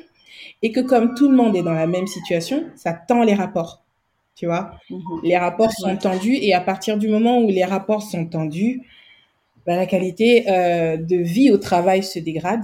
et 0.62 0.72
que 0.72 0.80
comme 0.80 1.16
tout 1.16 1.30
le 1.30 1.36
monde 1.36 1.56
est 1.56 1.64
dans 1.64 1.74
la 1.74 1.88
même 1.88 2.08
situation, 2.08 2.66
ça 2.76 2.94
tend 2.94 3.24
les 3.24 3.34
rapports. 3.34 3.82
Tu 4.36 4.48
vois, 4.48 4.72
mhm. 4.90 5.00
les 5.24 5.38
rapports 5.38 5.72
sont 5.72 5.96
tendus 5.96 6.36
et 6.36 6.54
à 6.54 6.60
partir 6.60 6.98
du 6.98 7.08
moment 7.08 7.40
où 7.40 7.48
les 7.48 7.64
rapports 7.64 8.04
sont 8.04 8.26
tendus, 8.26 8.82
bah, 9.66 9.78
la 9.78 9.86
qualité 9.86 10.46
euh, 10.50 10.98
de 10.98 11.16
vie 11.16 11.52
au 11.52 11.58
travail 11.58 12.04
se 12.04 12.20
dégrade 12.20 12.62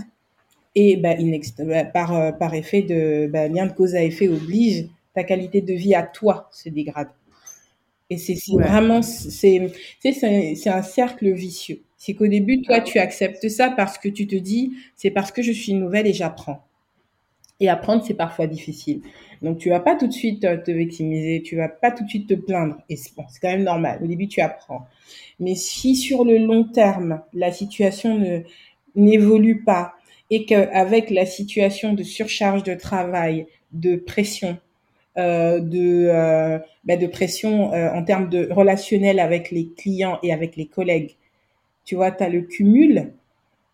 et 0.76 0.98
bah, 0.98 1.16
bah 1.60 1.86
par, 1.86 2.14
euh, 2.14 2.32
par 2.32 2.54
effet 2.54 2.82
de 2.82 3.30
bah, 3.32 3.48
lien 3.48 3.66
de 3.66 3.72
cause 3.72 3.96
à 3.96 4.04
effet 4.04 4.28
oblige, 4.28 4.88
ta 5.14 5.24
qualité 5.24 5.62
de 5.62 5.74
vie 5.74 5.96
à 5.96 6.04
toi 6.04 6.50
se 6.52 6.70
dégrade. 6.70 7.10
Et 8.12 8.18
c'est 8.18 8.36
vraiment, 8.52 9.02
c'est 9.02 9.72
c'est 10.02 10.70
un 10.70 10.82
cercle 10.82 11.32
vicieux. 11.32 11.82
C'est 11.96 12.14
qu'au 12.14 12.28
début, 12.28 12.62
toi, 12.62 12.82
tu 12.82 13.00
acceptes 13.00 13.48
ça 13.48 13.72
parce 13.72 13.98
que 13.98 14.10
tu 14.10 14.28
te 14.28 14.36
dis, 14.36 14.74
c'est 14.98 15.12
parce 15.12 15.32
que 15.32 15.42
je 15.42 15.54
suis 15.54 15.74
nouvelle 15.74 16.06
et 16.08 16.14
j'apprends. 16.14 16.62
Et 17.62 17.70
apprendre, 17.70 18.04
c'est 18.06 18.14
parfois 18.16 18.48
difficile. 18.48 19.02
Donc, 19.42 19.60
tu 19.60 19.70
vas 19.70 19.80
pas 19.80 19.96
tout 19.96 20.08
de 20.08 20.12
suite 20.12 20.42
te 20.42 20.72
victimiser, 20.72 21.42
tu 21.42 21.56
vas 21.56 21.70
pas 21.70 21.90
tout 21.90 22.04
de 22.04 22.10
suite 22.10 22.28
te 22.28 22.34
plaindre. 22.34 22.76
Et 22.90 22.98
c'est 22.98 23.16
bon, 23.16 23.24
quand 23.42 23.50
même 23.50 23.64
normal. 23.64 24.02
Au 24.04 24.08
début, 24.08 24.28
tu 24.28 24.42
apprends. 24.42 24.88
Mais 25.40 25.56
si 25.56 25.96
sur 25.96 26.26
le 26.26 26.38
long 26.38 26.66
terme, 26.66 27.22
la 27.34 27.54
situation 27.54 28.20
ne 28.20 28.42
n'évolue 28.96 29.64
pas 29.64 29.94
et 30.30 30.44
qu'avec 30.44 31.12
la 31.12 31.26
situation 31.26 31.94
de 31.94 32.04
surcharge 32.04 32.64
de 32.64 32.74
travail, 32.74 33.48
de 33.72 33.96
pression, 33.96 34.50
euh, 34.50 34.71
de, 35.18 36.08
euh, 36.10 36.60
bah, 36.86 36.98
de 36.98 37.08
pression 37.08 37.74
euh, 37.74 37.92
en 37.92 38.04
termes 38.04 38.30
de 38.30 38.48
relationnel 38.52 39.20
avec 39.20 39.52
les 39.52 39.68
clients 39.68 40.20
et 40.24 40.32
avec 40.32 40.56
les 40.56 40.68
collègues. 40.68 41.18
Tu 41.84 41.96
vois, 41.96 42.12
tu 42.12 42.24
as 42.24 42.30
le 42.30 42.42
cumul 42.42 43.12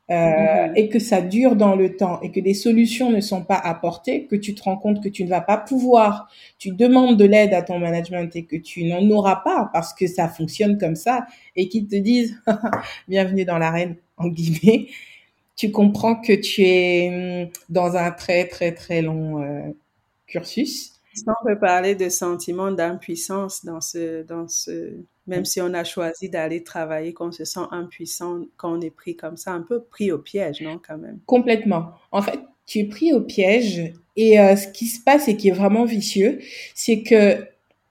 mm-hmm. 0.09 0.71
et 0.75 0.89
que 0.89 0.97
ça 0.97 1.21
dure 1.21 1.55
dans 1.55 1.75
le 1.75 1.95
temps 1.95 2.19
et 2.21 2.31
que 2.31 2.39
des 2.39 2.53
solutions 2.53 3.11
ne 3.11 3.21
sont 3.21 3.43
pas 3.43 3.57
apportées, 3.57 4.25
que 4.25 4.35
tu 4.35 4.55
te 4.55 4.63
rends 4.63 4.77
compte 4.77 5.03
que 5.03 5.09
tu 5.09 5.23
ne 5.23 5.29
vas 5.29 5.41
pas 5.41 5.57
pouvoir, 5.57 6.31
tu 6.57 6.71
demandes 6.71 7.17
de 7.17 7.25
l'aide 7.25 7.53
à 7.53 7.61
ton 7.61 7.77
management 7.77 8.35
et 8.35 8.45
que 8.45 8.55
tu 8.55 8.85
n'en 8.85 9.07
auras 9.11 9.37
pas 9.37 9.69
parce 9.73 9.93
que 9.93 10.07
ça 10.07 10.27
fonctionne 10.27 10.77
comme 10.77 10.95
ça 10.95 11.27
et 11.55 11.67
qu'ils 11.67 11.87
te 11.87 11.97
disent 11.97 12.41
bienvenue 13.07 13.45
dans 13.45 13.59
l'arène 13.59 13.95
en 14.17 14.29
guillemets, 14.29 14.87
tu 15.55 15.69
comprends 15.69 16.15
que 16.15 16.33
tu 16.33 16.63
es 16.63 17.43
hum, 17.43 17.51
dans 17.69 17.95
un 17.95 18.09
très 18.09 18.47
très 18.47 18.71
très 18.71 19.03
long 19.03 19.75
cursus 20.25 20.96
on 21.27 21.45
peut 21.45 21.59
parler 21.59 21.95
de 21.95 22.09
sentiment 22.09 22.71
d'impuissance 22.71 23.65
dans 23.65 23.81
ce, 23.81 24.23
même 25.27 25.45
si 25.45 25.61
on 25.61 25.73
a 25.73 25.83
choisi 25.83 26.29
d'aller 26.29 26.63
travailler, 26.63 27.13
qu'on 27.13 27.31
se 27.31 27.45
sent 27.45 27.67
impuissant, 27.71 28.41
qu'on 28.57 28.81
est 28.81 28.89
pris 28.89 29.15
comme 29.15 29.37
ça, 29.37 29.51
un 29.51 29.61
peu 29.61 29.81
pris 29.81 30.11
au 30.11 30.17
piège, 30.17 30.61
non, 30.61 30.79
quand 30.85 30.97
même? 30.97 31.19
Complètement. 31.25 31.91
En 32.11 32.21
fait, 32.21 32.39
tu 32.65 32.79
es 32.79 32.85
pris 32.85 33.13
au 33.13 33.21
piège 33.21 33.93
et 34.15 34.39
euh, 34.39 34.55
ce 34.55 34.67
qui 34.67 34.87
se 34.87 35.01
passe 35.03 35.27
et 35.27 35.37
qui 35.37 35.49
est 35.49 35.53
vraiment 35.53 35.85
vicieux, 35.85 36.39
c'est 36.73 37.03
que 37.03 37.45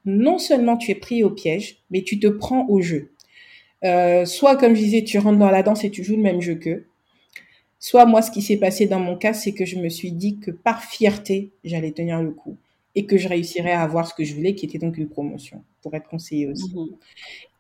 non 0.05 0.39
seulement 0.39 0.77
tu 0.77 0.91
es 0.91 0.95
pris 0.95 1.23
au 1.23 1.31
piège, 1.31 1.83
mais 1.91 2.03
tu 2.03 2.19
te 2.19 2.27
prends 2.27 2.67
au 2.69 2.81
jeu. 2.81 3.13
Euh, 3.85 4.25
soit, 4.25 4.57
comme 4.57 4.75
je 4.75 4.81
disais, 4.81 5.05
tu 5.05 5.19
rentres 5.19 5.39
dans 5.39 5.51
la 5.51 5.63
danse 5.63 5.85
et 5.85 5.91
tu 5.91 6.03
joues 6.03 6.17
le 6.17 6.23
même 6.23 6.41
jeu 6.41 6.55
qu'eux. 6.55 6.87
Soit 7.79 8.07
moi, 8.07 8.23
ce 8.23 8.31
qui 8.31 8.41
s'est 8.41 8.57
passé 8.57 8.87
dans 8.87 8.99
mon 8.99 9.17
cas, 9.17 9.35
c'est 9.35 9.53
que 9.53 9.67
je 9.67 9.77
me 9.77 9.91
suis 9.91 10.13
dit 10.13 10.39
que 10.39 10.51
par 10.51 10.83
fierté, 10.83 11.51
j'allais 11.63 11.93
tenir 11.93 12.23
le 12.23 12.31
coup 12.31 12.57
et 12.97 13.05
que 13.05 13.19
je 13.19 13.29
réussirais 13.29 13.73
à 13.73 13.83
avoir 13.83 14.09
ce 14.09 14.15
que 14.15 14.25
je 14.25 14.35
voulais, 14.35 14.55
qui 14.55 14.65
était 14.65 14.79
donc 14.79 14.97
une 14.97 15.09
promotion, 15.09 15.63
pour 15.83 15.95
être 15.95 16.09
conseillée 16.09 16.49
aussi. 16.49 16.75
Mhm. 16.75 16.97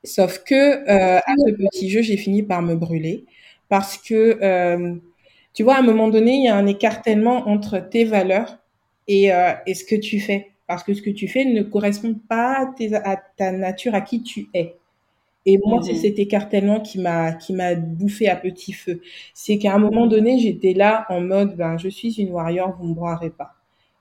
Sauf 0.02 0.42
que 0.44 0.54
euh, 0.54 1.18
à 1.18 1.34
ce 1.36 1.52
petit 1.52 1.90
jeu, 1.90 2.00
j'ai 2.00 2.16
fini 2.16 2.42
par 2.42 2.62
me 2.62 2.74
brûler 2.74 3.26
parce 3.68 3.98
que, 3.98 4.38
euh, 4.42 4.94
tu 5.52 5.62
vois, 5.62 5.76
à 5.76 5.80
un 5.80 5.82
moment 5.82 6.08
donné, 6.08 6.36
il 6.36 6.44
y 6.44 6.48
a 6.48 6.56
un 6.56 6.66
écartèlement 6.66 7.48
entre 7.48 7.78
tes 7.78 8.04
valeurs 8.04 8.58
et, 9.08 9.32
euh, 9.32 9.52
et 9.66 9.74
ce 9.74 9.84
que 9.84 9.96
tu 9.96 10.20
fais. 10.20 10.52
Parce 10.66 10.82
que 10.82 10.94
ce 10.94 11.02
que 11.02 11.10
tu 11.10 11.28
fais 11.28 11.44
ne 11.44 11.62
correspond 11.62 12.14
pas 12.28 12.54
à, 12.58 12.66
tes, 12.66 12.94
à 12.94 13.16
ta 13.36 13.52
nature, 13.52 13.94
à 13.94 14.00
qui 14.00 14.22
tu 14.22 14.48
es. 14.54 14.74
Et 15.44 15.58
moi, 15.64 15.80
c'est 15.82 15.94
cet 15.94 16.18
écartèlement 16.18 16.80
qui 16.80 16.98
m'a 16.98 17.32
qui 17.32 17.52
m'a 17.52 17.76
bouffé 17.76 18.28
à 18.28 18.34
petit 18.34 18.72
feu. 18.72 19.00
C'est 19.32 19.58
qu'à 19.58 19.74
un 19.74 19.78
moment 19.78 20.08
donné, 20.08 20.38
j'étais 20.38 20.72
là 20.72 21.06
en 21.08 21.20
mode, 21.20 21.56
ben, 21.56 21.78
je 21.78 21.88
suis 21.88 22.20
une 22.20 22.30
warrior, 22.32 22.76
vous 22.80 22.88
me 22.88 22.94
broierez 22.94 23.30
pas 23.30 23.54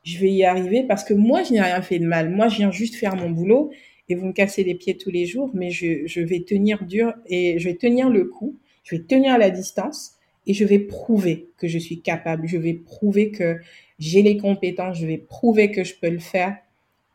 je 0.05 0.19
vais 0.19 0.31
y 0.31 0.45
arriver 0.45 0.83
parce 0.83 1.03
que 1.03 1.13
moi, 1.13 1.43
je 1.43 1.51
n'ai 1.51 1.61
rien 1.61 1.81
fait 1.81 1.99
de 1.99 2.05
mal. 2.05 2.29
Moi, 2.29 2.47
je 2.47 2.57
viens 2.57 2.71
juste 2.71 2.95
faire 2.95 3.15
mon 3.15 3.31
boulot 3.31 3.71
et 4.07 4.15
vous 4.15 4.27
me 4.27 4.33
cassez 4.33 4.63
les 4.63 4.75
pieds 4.75 4.97
tous 4.97 5.09
les 5.09 5.25
jours, 5.25 5.49
mais 5.53 5.71
je, 5.71 6.05
je 6.05 6.21
vais 6.21 6.41
tenir 6.41 6.85
dur 6.85 7.13
et 7.25 7.57
je 7.59 7.67
vais 7.67 7.75
tenir 7.75 8.09
le 8.09 8.25
coup, 8.25 8.55
je 8.83 8.95
vais 8.95 9.01
tenir 9.01 9.37
la 9.39 9.49
distance 9.49 10.13
et 10.45 10.53
je 10.53 10.63
vais 10.63 10.77
prouver 10.77 11.49
que 11.57 11.67
je 11.67 11.79
suis 11.79 12.01
capable, 12.01 12.47
je 12.47 12.57
vais 12.57 12.75
prouver 12.75 13.31
que 13.31 13.57
j'ai 13.97 14.21
les 14.21 14.37
compétences, 14.37 14.99
je 14.99 15.07
vais 15.07 15.17
prouver 15.17 15.71
que 15.71 15.83
je 15.83 15.95
peux 15.95 16.11
le 16.11 16.19
faire. 16.19 16.55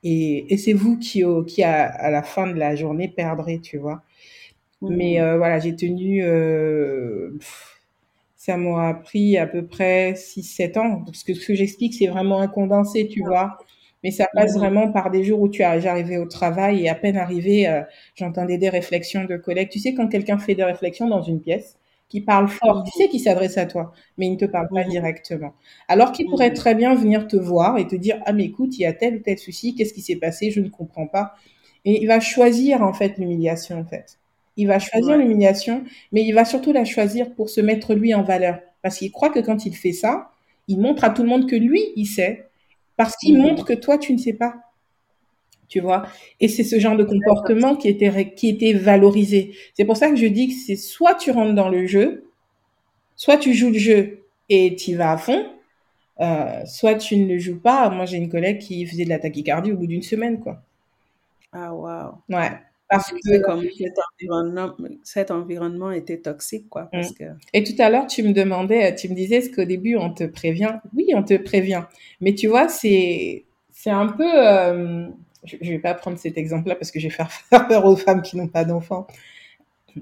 Et, 0.02 0.52
et 0.52 0.56
c'est 0.56 0.72
vous 0.72 0.98
qui, 0.98 1.22
qui 1.46 1.62
à, 1.62 1.84
à, 1.84 2.10
la 2.10 2.24
fin 2.24 2.48
de 2.48 2.58
la 2.58 2.74
journée, 2.74 3.06
perdrez, 3.06 3.60
tu 3.60 3.78
vois. 3.78 4.02
Mmh. 4.80 4.96
Mais 4.96 5.20
euh, 5.20 5.36
voilà, 5.36 5.60
j'ai 5.60 5.76
tenu... 5.76 6.24
Euh, 6.24 7.38
ça 8.40 8.56
m'a 8.56 8.94
pris 8.94 9.36
à 9.36 9.46
peu 9.46 9.66
près 9.66 10.14
6-7 10.14 10.78
ans. 10.78 11.02
Parce 11.04 11.24
que 11.24 11.34
ce 11.34 11.46
que 11.46 11.54
j'explique, 11.54 11.92
c'est 11.92 12.06
vraiment 12.06 12.40
un 12.40 12.48
condensé, 12.48 13.06
tu 13.06 13.22
vois. 13.22 13.58
Mais 14.02 14.10
ça 14.10 14.28
passe 14.32 14.54
vraiment 14.56 14.90
par 14.90 15.10
des 15.10 15.24
jours 15.24 15.42
où 15.42 15.48
tu 15.50 15.60
es 15.60 15.80
j'arrivais 15.82 16.16
au 16.16 16.24
travail 16.26 16.84
et 16.84 16.88
à 16.88 16.94
peine 16.94 17.18
arrivé, 17.18 17.68
euh, 17.68 17.82
j'entendais 18.14 18.56
des 18.56 18.70
réflexions 18.70 19.24
de 19.24 19.36
collègues. 19.36 19.68
Tu 19.68 19.78
sais, 19.78 19.92
quand 19.92 20.08
quelqu'un 20.08 20.38
fait 20.38 20.54
des 20.54 20.64
réflexions 20.64 21.06
dans 21.06 21.20
une 21.20 21.42
pièce, 21.42 21.78
qui 22.08 22.22
parle 22.22 22.48
fort, 22.48 22.82
tu 22.84 22.92
sais 22.98 23.08
qu'il 23.10 23.20
s'adresse 23.20 23.58
à 23.58 23.66
toi, 23.66 23.92
mais 24.16 24.26
il 24.26 24.32
ne 24.32 24.38
te 24.38 24.46
parle 24.46 24.68
pas 24.68 24.84
directement. 24.84 25.52
Alors 25.86 26.10
qu'il 26.12 26.26
pourrait 26.26 26.54
très 26.54 26.74
bien 26.74 26.94
venir 26.94 27.28
te 27.28 27.36
voir 27.36 27.76
et 27.76 27.86
te 27.86 27.94
dire, 27.94 28.20
ah 28.24 28.32
mais 28.32 28.46
écoute, 28.46 28.78
il 28.78 28.82
y 28.82 28.86
a 28.86 28.94
tel 28.94 29.16
ou 29.16 29.18
tel 29.20 29.38
souci, 29.38 29.74
qu'est-ce 29.74 29.92
qui 29.92 30.00
s'est 30.00 30.16
passé, 30.16 30.50
je 30.50 30.60
ne 30.60 30.70
comprends 30.70 31.06
pas. 31.06 31.34
Et 31.84 32.02
il 32.02 32.06
va 32.06 32.20
choisir 32.20 32.82
en 32.82 32.94
fait 32.94 33.18
l'humiliation 33.18 33.78
en 33.78 33.84
fait. 33.84 34.19
Il 34.60 34.66
va 34.66 34.78
choisir 34.78 35.16
l'humiliation, 35.16 35.84
mais 36.12 36.22
il 36.22 36.32
va 36.32 36.44
surtout 36.44 36.70
la 36.70 36.84
choisir 36.84 37.34
pour 37.34 37.48
se 37.48 37.62
mettre 37.62 37.94
lui 37.94 38.12
en 38.12 38.22
valeur. 38.22 38.58
Parce 38.82 38.98
qu'il 38.98 39.10
croit 39.10 39.30
que 39.30 39.40
quand 39.40 39.64
il 39.64 39.74
fait 39.74 39.94
ça, 39.94 40.32
il 40.68 40.78
montre 40.78 41.02
à 41.02 41.08
tout 41.08 41.22
le 41.22 41.30
monde 41.30 41.48
que 41.48 41.56
lui, 41.56 41.80
il 41.96 42.04
sait. 42.04 42.46
Parce 42.98 43.16
qu'il 43.16 43.38
mhm. 43.38 43.42
montre 43.42 43.64
que 43.64 43.72
toi, 43.72 43.96
tu 43.96 44.12
ne 44.12 44.18
sais 44.18 44.34
pas. 44.34 44.54
Tu 45.70 45.80
vois? 45.80 46.02
Et 46.40 46.48
c'est 46.48 46.62
ce 46.62 46.78
genre 46.78 46.94
de 46.94 47.04
comportement 47.04 47.74
qui 47.74 47.88
était, 47.88 48.34
qui 48.34 48.50
était 48.50 48.74
valorisé. 48.74 49.54
C'est 49.72 49.86
pour 49.86 49.96
ça 49.96 50.10
que 50.10 50.16
je 50.16 50.26
dis 50.26 50.48
que 50.48 50.54
c'est 50.54 50.76
soit 50.76 51.14
tu 51.14 51.30
rentres 51.30 51.54
dans 51.54 51.70
le 51.70 51.86
jeu, 51.86 52.28
soit 53.16 53.38
tu 53.38 53.54
joues 53.54 53.70
le 53.70 53.78
jeu 53.78 54.24
et 54.50 54.76
tu 54.76 54.94
vas 54.94 55.12
à 55.12 55.16
fond, 55.16 55.46
euh, 56.20 56.66
soit 56.66 56.96
tu 56.96 57.16
ne 57.16 57.26
le 57.32 57.38
joues 57.38 57.60
pas. 57.60 57.88
Moi, 57.88 58.04
j'ai 58.04 58.18
une 58.18 58.28
collègue 58.28 58.58
qui 58.58 58.84
faisait 58.84 59.04
de 59.04 59.08
la 59.08 59.18
tachycardie 59.18 59.72
au 59.72 59.78
bout 59.78 59.86
d'une 59.86 60.02
semaine, 60.02 60.38
quoi. 60.38 60.60
Ah, 61.50 61.74
wow. 61.74 62.18
Ouais. 62.28 62.50
Parce 62.90 63.12
que 63.12 63.38
comme 63.42 63.62
cet 63.62 63.94
environnement, 64.18 64.76
cet 65.04 65.30
environnement 65.30 65.92
était 65.92 66.18
toxique, 66.18 66.68
quoi. 66.68 66.88
Parce 66.90 67.12
mm. 67.12 67.14
que... 67.14 67.24
Et 67.52 67.62
tout 67.62 67.80
à 67.80 67.88
l'heure, 67.88 68.08
tu 68.08 68.24
me 68.24 68.32
demandais, 68.32 68.96
tu 68.96 69.08
me 69.08 69.14
disais, 69.14 69.36
est-ce 69.36 69.50
qu'au 69.50 69.64
début, 69.64 69.96
on 69.96 70.12
te 70.12 70.24
prévient 70.24 70.74
Oui, 70.96 71.06
on 71.14 71.22
te 71.22 71.36
prévient. 71.36 71.84
Mais 72.20 72.34
tu 72.34 72.48
vois, 72.48 72.68
c'est, 72.68 73.44
c'est 73.70 73.90
un 73.90 74.08
peu, 74.08 74.26
euh, 74.26 75.06
je, 75.44 75.56
ne 75.62 75.70
vais 75.70 75.78
pas 75.78 75.94
prendre 75.94 76.18
cet 76.18 76.36
exemple-là 76.36 76.74
parce 76.74 76.90
que 76.90 76.98
je 76.98 77.06
vais 77.06 77.14
faire, 77.14 77.30
faire 77.50 77.68
peur 77.68 77.84
aux 77.84 77.96
femmes 77.96 78.22
qui 78.22 78.36
n'ont 78.36 78.48
pas 78.48 78.64
d'enfants. 78.64 79.06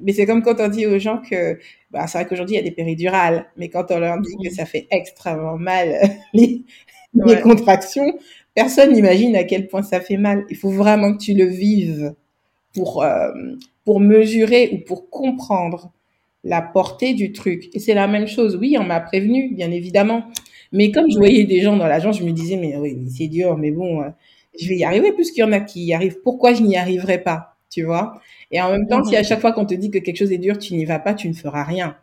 Mais 0.00 0.12
c'est 0.12 0.25
comme 0.25 0.42
quand 0.42 0.59
on 0.59 0.68
dit 0.68 0.87
aux 0.87 0.99
gens 0.99 1.18
que, 1.18 1.59
bah, 1.90 2.07
c'est 2.07 2.18
vrai 2.18 2.26
qu'aujourd'hui 2.26 2.57
il 2.57 2.59
y 2.59 2.61
a 2.61 2.64
des 2.64 2.75
péridurales, 2.75 3.47
mais 3.57 3.68
quand 3.68 3.90
on 3.90 3.99
leur 3.99 4.18
dit 4.21 4.37
que 4.42 4.50
ça 4.50 4.66
fait 4.66 4.87
extrêmement 4.90 5.57
mal 5.57 5.99
les, 6.35 6.62
les 7.14 7.40
contractions, 7.40 8.18
personne 8.54 8.92
n'imagine 8.92 9.37
à 9.37 9.45
quel 9.45 9.66
point 9.66 9.83
ça 9.83 10.00
fait 10.00 10.16
mal. 10.16 10.45
Il 10.50 10.57
faut 10.57 10.71
vraiment 10.71 11.12
que 11.14 11.23
tu 11.23 11.35
le 11.35 11.47
vives 11.47 12.14
pour, 12.75 13.02
euh, 13.02 13.30
pour 13.84 14.00
mesurer 14.00 14.70
ou 14.72 14.84
pour 14.87 15.10
comprendre 15.10 15.92
la 16.44 16.62
portée 16.62 17.14
du 17.14 17.32
truc. 17.32 17.68
Et 17.75 17.78
c'est 17.78 17.94
la 17.94 18.06
même 18.06 18.26
chose. 18.26 18.56
Oui, 18.56 18.76
on 18.78 18.84
m'a 18.84 19.00
prévenu, 19.00 19.54
bien 19.54 19.70
évidemment. 19.70 20.25
Mais 20.72 20.90
comme 20.92 21.10
je 21.10 21.16
voyais 21.16 21.44
des 21.44 21.60
gens 21.62 21.76
dans 21.76 21.87
l'agence, 21.87 22.18
je 22.18 22.25
me 22.25 22.32
disais, 22.32 22.56
mais 22.56 22.76
oui, 22.76 22.98
c'est 23.08 23.28
dur, 23.28 23.56
mais 23.56 23.70
bon, 23.70 24.02
euh, 24.02 24.08
je 24.58 24.68
vais 24.68 24.76
y 24.76 24.84
arriver 24.84 25.12
puisqu'il 25.12 25.40
y 25.40 25.44
en 25.44 25.52
a 25.52 25.60
qui 25.60 25.84
y 25.84 25.94
arrivent. 25.94 26.20
Pourquoi 26.22 26.52
je 26.54 26.62
n'y 26.62 26.76
arriverai 26.76 27.18
pas, 27.22 27.56
tu 27.70 27.82
vois? 27.84 28.20
Et 28.50 28.60
en 28.60 28.70
même 28.70 28.87
temps, 28.87 29.02
si 29.04 29.16
à 29.16 29.22
chaque 29.22 29.40
fois 29.40 29.52
qu'on 29.52 29.66
te 29.66 29.75
dit 29.75 29.90
que 29.90 29.98
quelque 29.98 30.16
chose 30.16 30.32
est 30.32 30.38
dur, 30.38 30.58
tu 30.58 30.75
n'y 30.75 30.84
vas 30.84 30.98
pas, 30.98 31.14
tu 31.14 31.28
ne 31.28 31.34
feras 31.34 31.64
rien. 31.64 31.96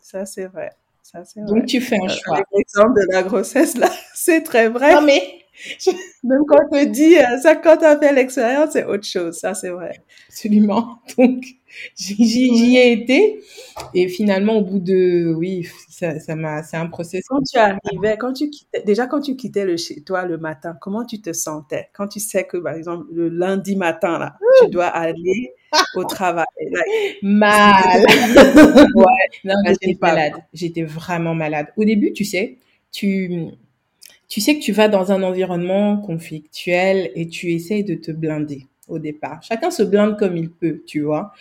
Ça, 0.00 0.26
c'est 0.26 0.46
vrai. 0.46 0.70
Ça, 1.04 1.22
Donc, 1.36 1.66
tu 1.66 1.82
fais 1.82 1.96
un 1.96 2.06
euh, 2.06 2.08
choix. 2.08 2.40
L'exemple 2.56 2.94
de 2.94 3.12
la 3.12 3.22
grossesse, 3.22 3.76
là, 3.76 3.90
c'est 4.14 4.40
très 4.40 4.70
vrai. 4.70 4.94
Non, 4.94 5.02
mais 5.02 5.44
Même 6.24 6.44
quand 6.48 6.60
on 6.70 6.78
te 6.78 6.84
dit 6.86 7.18
euh, 7.18 7.38
ça, 7.42 7.56
quand 7.56 7.76
tu 7.76 7.84
as 7.84 7.98
fait 7.98 8.12
l'expérience, 8.14 8.70
c'est 8.72 8.86
autre 8.86 9.04
chose. 9.04 9.36
Ça, 9.36 9.52
c'est 9.52 9.68
vrai. 9.68 10.02
Absolument. 10.28 10.98
Donc, 11.18 11.44
j'y 11.96 12.76
ai 12.76 12.92
été. 12.92 13.40
Et 13.94 14.08
finalement, 14.08 14.54
au 14.58 14.62
bout 14.62 14.78
de, 14.80 15.32
oui, 15.36 15.66
ça, 15.88 16.18
ça 16.20 16.36
m'a, 16.36 16.62
c'est 16.62 16.76
un 16.76 16.86
processus. 16.86 17.26
Quand 17.28 17.42
tu 17.42 17.58
arrivais, 17.58 18.16
quand 18.18 18.32
tu 18.32 18.50
quittais, 18.50 18.82
déjà 18.82 19.06
quand 19.06 19.20
tu 19.20 19.36
quittais 19.36 19.64
le 19.64 19.76
chez 19.76 20.02
toi 20.02 20.24
le 20.24 20.38
matin, 20.38 20.76
comment 20.80 21.04
tu 21.04 21.20
te 21.20 21.32
sentais? 21.32 21.88
Quand 21.92 22.08
tu 22.08 22.20
sais 22.20 22.44
que, 22.44 22.56
par 22.58 22.74
exemple, 22.74 23.06
le 23.12 23.28
lundi 23.28 23.76
matin, 23.76 24.18
là, 24.18 24.36
tu 24.62 24.70
dois 24.70 24.86
aller 24.86 25.52
au 25.94 26.04
travail. 26.04 26.46
Mal. 27.22 28.04
ouais. 28.94 29.28
Non, 29.44 29.54
j'étais 29.66 29.96
malade. 30.00 30.32
J'étais 30.52 30.82
vraiment 30.82 31.34
malade. 31.34 31.66
Au 31.76 31.84
début, 31.84 32.12
tu 32.12 32.24
sais, 32.24 32.58
tu, 32.92 33.46
tu 34.28 34.40
sais 34.40 34.56
que 34.58 34.62
tu 34.62 34.72
vas 34.72 34.88
dans 34.88 35.12
un 35.12 35.22
environnement 35.22 35.98
conflictuel 35.98 37.10
et 37.14 37.28
tu 37.28 37.52
essayes 37.52 37.84
de 37.84 37.94
te 37.94 38.10
blinder 38.12 38.66
au 38.88 38.98
départ. 38.98 39.42
Chacun 39.42 39.70
se 39.70 39.82
blinde 39.82 40.18
comme 40.18 40.36
il 40.36 40.50
peut, 40.50 40.82
tu 40.86 41.02
vois. 41.02 41.32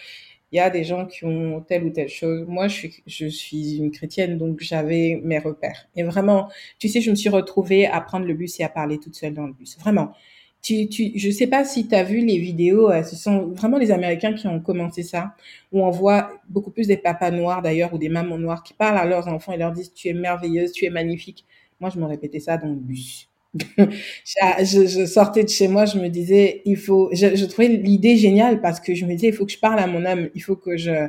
Il 0.52 0.58
y 0.58 0.60
a 0.60 0.70
des 0.70 0.84
gens 0.84 1.08
qui 1.08 1.26
ont 1.26 1.62
telle 1.62 1.84
ou 1.84 1.90
telle 1.90 2.10
chose. 2.10 2.46
Moi, 2.48 2.68
je 2.68 3.28
suis, 3.28 3.78
une 3.78 3.90
chrétienne, 3.90 4.38
donc 4.38 4.60
j'avais 4.62 5.20
mes 5.24 5.40
repères. 5.40 5.88
Et 5.96 6.04
vraiment, 6.04 6.48
tu 6.78 6.90
sais, 6.90 7.02
je 7.02 7.10
me 7.10 7.16
suis 7.16 7.30
retrouvée 7.30 7.88
à 7.88 8.00
prendre 8.02 8.28
le 8.28 8.36
bus 8.36 8.60
et 8.60 8.64
à 8.64 8.70
parler 8.70 9.00
toute 9.00 9.16
seule 9.16 9.34
dans 9.34 9.48
le 9.48 9.54
bus. 9.54 9.78
Vraiment. 9.80 10.14
Tu, 10.62 10.88
tu, 10.88 11.12
je 11.16 11.30
sais 11.32 11.48
pas 11.48 11.66
si 11.66 11.88
tu 11.88 11.96
as 11.96 12.04
vu 12.04 12.20
les 12.24 12.38
vidéos, 12.38 12.90
euh, 12.90 13.04
ce 13.04 13.18
sont 13.18 13.48
vraiment 13.48 13.78
les 13.78 13.92
Américains 13.92 14.34
qui 14.34 14.48
ont 14.48 14.62
commencé 14.62 15.04
ça, 15.04 15.36
où 15.74 15.84
on 15.84 15.90
voit 15.90 16.32
beaucoup 16.48 16.72
plus 16.72 16.88
des 16.88 16.96
papas 16.96 17.32
noirs 17.32 17.62
d'ailleurs 17.62 17.94
ou 17.94 17.98
des 17.98 18.08
mamans 18.08 18.38
noires 18.38 18.64
qui 18.64 18.74
parlent 18.74 18.98
à 18.98 19.06
leurs 19.06 19.28
enfants 19.28 19.52
et 19.52 19.58
leur 19.58 19.74
disent 19.74 19.92
tu 19.94 20.08
es 20.08 20.14
merveilleuse, 20.14 20.72
tu 20.72 20.86
es 20.86 20.90
magnifique. 20.90 21.46
Moi, 21.82 21.90
je 21.90 22.00
me 22.00 22.06
répétais 22.06 22.40
ça 22.40 22.58
dans 22.58 22.70
le 22.70 22.76
bus. 22.76 23.28
je, 24.26 25.06
sortais 25.06 25.44
de 25.44 25.50
chez 25.50 25.68
moi, 25.68 25.86
je 25.86 26.00
me 26.00 26.10
disais, 26.10 26.62
il 26.66 26.78
faut, 26.78 27.10
je, 27.14 27.46
trouvais 27.46 27.68
l'idée 27.68 28.18
géniale 28.18 28.62
parce 28.62 28.80
que 28.80 28.96
je 28.96 29.06
me 29.06 29.14
disais, 29.14 29.28
il 29.28 29.34
faut 29.34 29.46
que 29.46 29.52
je 29.52 29.60
parle 29.60 29.80
à 29.80 29.88
mon 29.88 30.06
âme, 30.06 30.30
il 30.34 30.42
faut 30.42 30.56
que 30.56 30.76
je, 30.78 31.08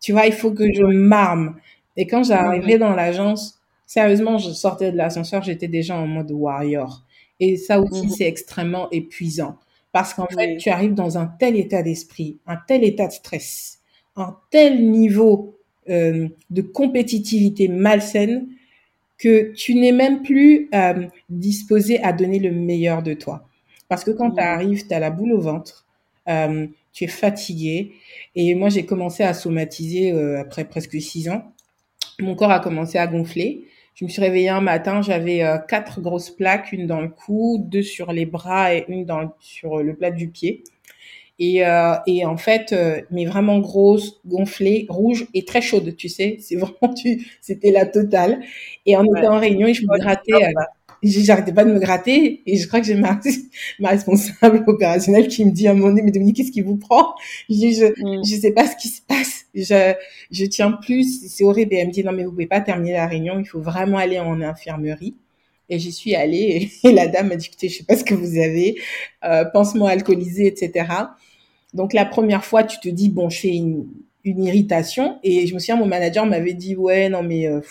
tu 0.00 0.12
vois, 0.12 0.26
il 0.26 0.32
faut 0.32 0.52
que 0.52 0.72
je 0.72 0.84
m'arme. 0.84 1.56
Et 1.96 2.06
quand 2.06 2.22
j'arrivais 2.22 2.78
dans 2.78 2.94
l'agence, 2.94 3.60
sérieusement, 3.86 4.38
je 4.38 4.50
sortais 4.50 4.92
de 4.92 4.96
l'ascenseur, 4.96 5.42
j'étais 5.42 5.68
déjà 5.68 5.96
en 5.96 6.06
mode 6.06 6.30
warrior. 6.30 7.04
Et 7.40 7.56
ça 7.56 7.80
aussi, 7.80 8.06
mhm. 8.06 8.10
c'est 8.10 8.26
extrêmement 8.26 8.90
épuisant 8.90 9.58
parce 9.92 10.14
qu'en 10.14 10.26
fait, 10.26 10.56
tu 10.56 10.70
arrives 10.70 10.94
dans 10.94 11.18
un 11.18 11.26
tel 11.26 11.56
état 11.56 11.82
d'esprit, 11.82 12.38
un 12.46 12.56
tel 12.56 12.84
état 12.84 13.08
de 13.08 13.12
stress, 13.12 13.80
un 14.16 14.36
tel 14.50 14.90
niveau 14.90 15.58
euh, 15.88 16.28
de 16.50 16.62
compétitivité 16.62 17.68
malsaine 17.68 18.46
que 19.20 19.52
tu 19.52 19.74
n'es 19.74 19.92
même 19.92 20.22
plus 20.22 20.68
euh, 20.74 21.06
disposé 21.28 22.02
à 22.02 22.12
donner 22.12 22.38
le 22.38 22.50
meilleur 22.50 23.02
de 23.02 23.12
toi. 23.12 23.46
Parce 23.88 24.02
que 24.02 24.10
quand 24.10 24.30
tu 24.32 24.40
arrives, 24.40 24.86
tu 24.86 24.94
as 24.94 24.98
la 24.98 25.10
boule 25.10 25.32
au 25.32 25.40
ventre, 25.40 25.86
euh, 26.28 26.66
tu 26.92 27.04
es 27.04 27.06
fatigué. 27.06 27.92
Et 28.34 28.54
moi, 28.54 28.70
j'ai 28.70 28.86
commencé 28.86 29.22
à 29.22 29.34
somatiser 29.34 30.12
euh, 30.12 30.40
après 30.40 30.64
presque 30.64 30.98
six 31.00 31.28
ans. 31.28 31.52
Mon 32.18 32.34
corps 32.34 32.50
a 32.50 32.60
commencé 32.60 32.96
à 32.96 33.06
gonfler. 33.06 33.66
Je 33.94 34.06
me 34.06 34.10
suis 34.10 34.22
réveillée 34.22 34.48
un 34.48 34.62
matin, 34.62 35.02
j'avais 35.02 35.42
quatre 35.68 36.00
grosses 36.00 36.30
plaques, 36.30 36.72
une 36.72 36.86
dans 36.86 37.02
le 37.02 37.08
cou, 37.08 37.62
deux 37.62 37.82
sur 37.82 38.12
les 38.12 38.24
bras 38.24 38.74
et 38.74 38.86
une 38.88 39.04
dans, 39.04 39.34
sur 39.40 39.82
le 39.82 39.94
plat 39.94 40.10
du 40.10 40.28
pied. 40.28 40.64
Et, 41.42 41.64
euh, 41.64 41.94
et 42.06 42.26
en 42.26 42.36
fait, 42.36 42.74
euh, 42.74 43.00
mais 43.10 43.24
vraiment 43.24 43.60
grosse, 43.60 44.20
gonflée, 44.26 44.84
rouge 44.90 45.26
et 45.32 45.46
très 45.46 45.62
chaude, 45.62 45.96
tu 45.96 46.10
sais. 46.10 46.36
C'est 46.38 46.56
vraiment, 46.56 46.94
tu, 46.94 47.26
c'était 47.40 47.72
la 47.72 47.86
totale. 47.86 48.40
Et 48.84 48.96
on 48.96 49.04
était 49.04 49.26
en 49.26 49.38
réunion 49.38 49.66
et 49.66 49.74
je 49.74 49.82
me 49.82 49.98
grattais. 49.98 50.34
Euh, 50.34 50.62
j'arrêtais 51.02 51.54
pas 51.54 51.64
de 51.64 51.72
me 51.72 51.78
gratter 51.78 52.42
et 52.44 52.58
je 52.58 52.68
crois 52.68 52.80
que 52.80 52.86
j'ai 52.86 52.94
ma, 52.94 53.18
ma 53.80 53.88
responsable 53.88 54.64
opérationnelle 54.68 55.28
qui 55.28 55.46
me 55.46 55.50
dit 55.50 55.66
à 55.66 55.70
un 55.70 55.74
moment 55.74 55.88
donné, 55.88 56.02
mais 56.02 56.10
Dominique, 56.10 56.36
qu'est-ce 56.36 56.52
qui 56.52 56.60
vous 56.60 56.76
prend? 56.76 57.14
Je 57.48 57.54
dis, 57.54 57.74
je, 57.74 57.86
mm. 57.86 58.22
je 58.22 58.36
sais 58.36 58.52
pas 58.52 58.66
ce 58.66 58.76
qui 58.76 58.88
se 58.88 59.00
passe. 59.00 59.46
Je, 59.54 59.94
je 60.30 60.44
tiens 60.44 60.72
plus. 60.72 61.26
C'est 61.26 61.44
horrible. 61.44 61.72
Et 61.72 61.78
elle 61.78 61.88
me 61.88 61.92
dit, 61.92 62.04
non, 62.04 62.12
mais 62.12 62.24
vous 62.24 62.32
pouvez 62.32 62.46
pas 62.46 62.60
terminer 62.60 62.92
la 62.92 63.06
réunion. 63.06 63.38
Il 63.40 63.46
faut 63.46 63.60
vraiment 63.62 63.96
aller 63.96 64.20
en 64.20 64.42
infirmerie. 64.42 65.14
Et 65.70 65.78
j'y 65.78 65.92
suis 65.92 66.14
allée 66.14 66.70
et, 66.82 66.92
la 66.92 67.06
dame 67.06 67.28
m'a 67.28 67.36
dit, 67.36 67.46
écoutez, 67.46 67.68
je 67.68 67.78
sais 67.78 67.84
pas 67.84 67.96
ce 67.96 68.04
que 68.04 68.14
vous 68.14 68.38
avez, 68.38 68.76
euh, 69.24 69.44
pansement 69.46 69.86
alcoolisé, 69.86 70.46
etc. 70.46 70.86
Donc 71.74 71.92
la 71.92 72.04
première 72.04 72.44
fois, 72.44 72.64
tu 72.64 72.78
te 72.80 72.88
dis 72.88 73.08
bon, 73.08 73.30
je 73.30 73.40
fais 73.40 73.54
une, 73.54 73.86
irritation 74.24 75.18
et 75.22 75.46
je 75.46 75.54
me 75.54 75.58
souviens 75.58 75.76
mon 75.76 75.86
manager 75.86 76.26
m'avait 76.26 76.52
dit 76.52 76.76
ouais 76.76 77.08
non 77.08 77.22
mais 77.22 77.46
euh, 77.46 77.62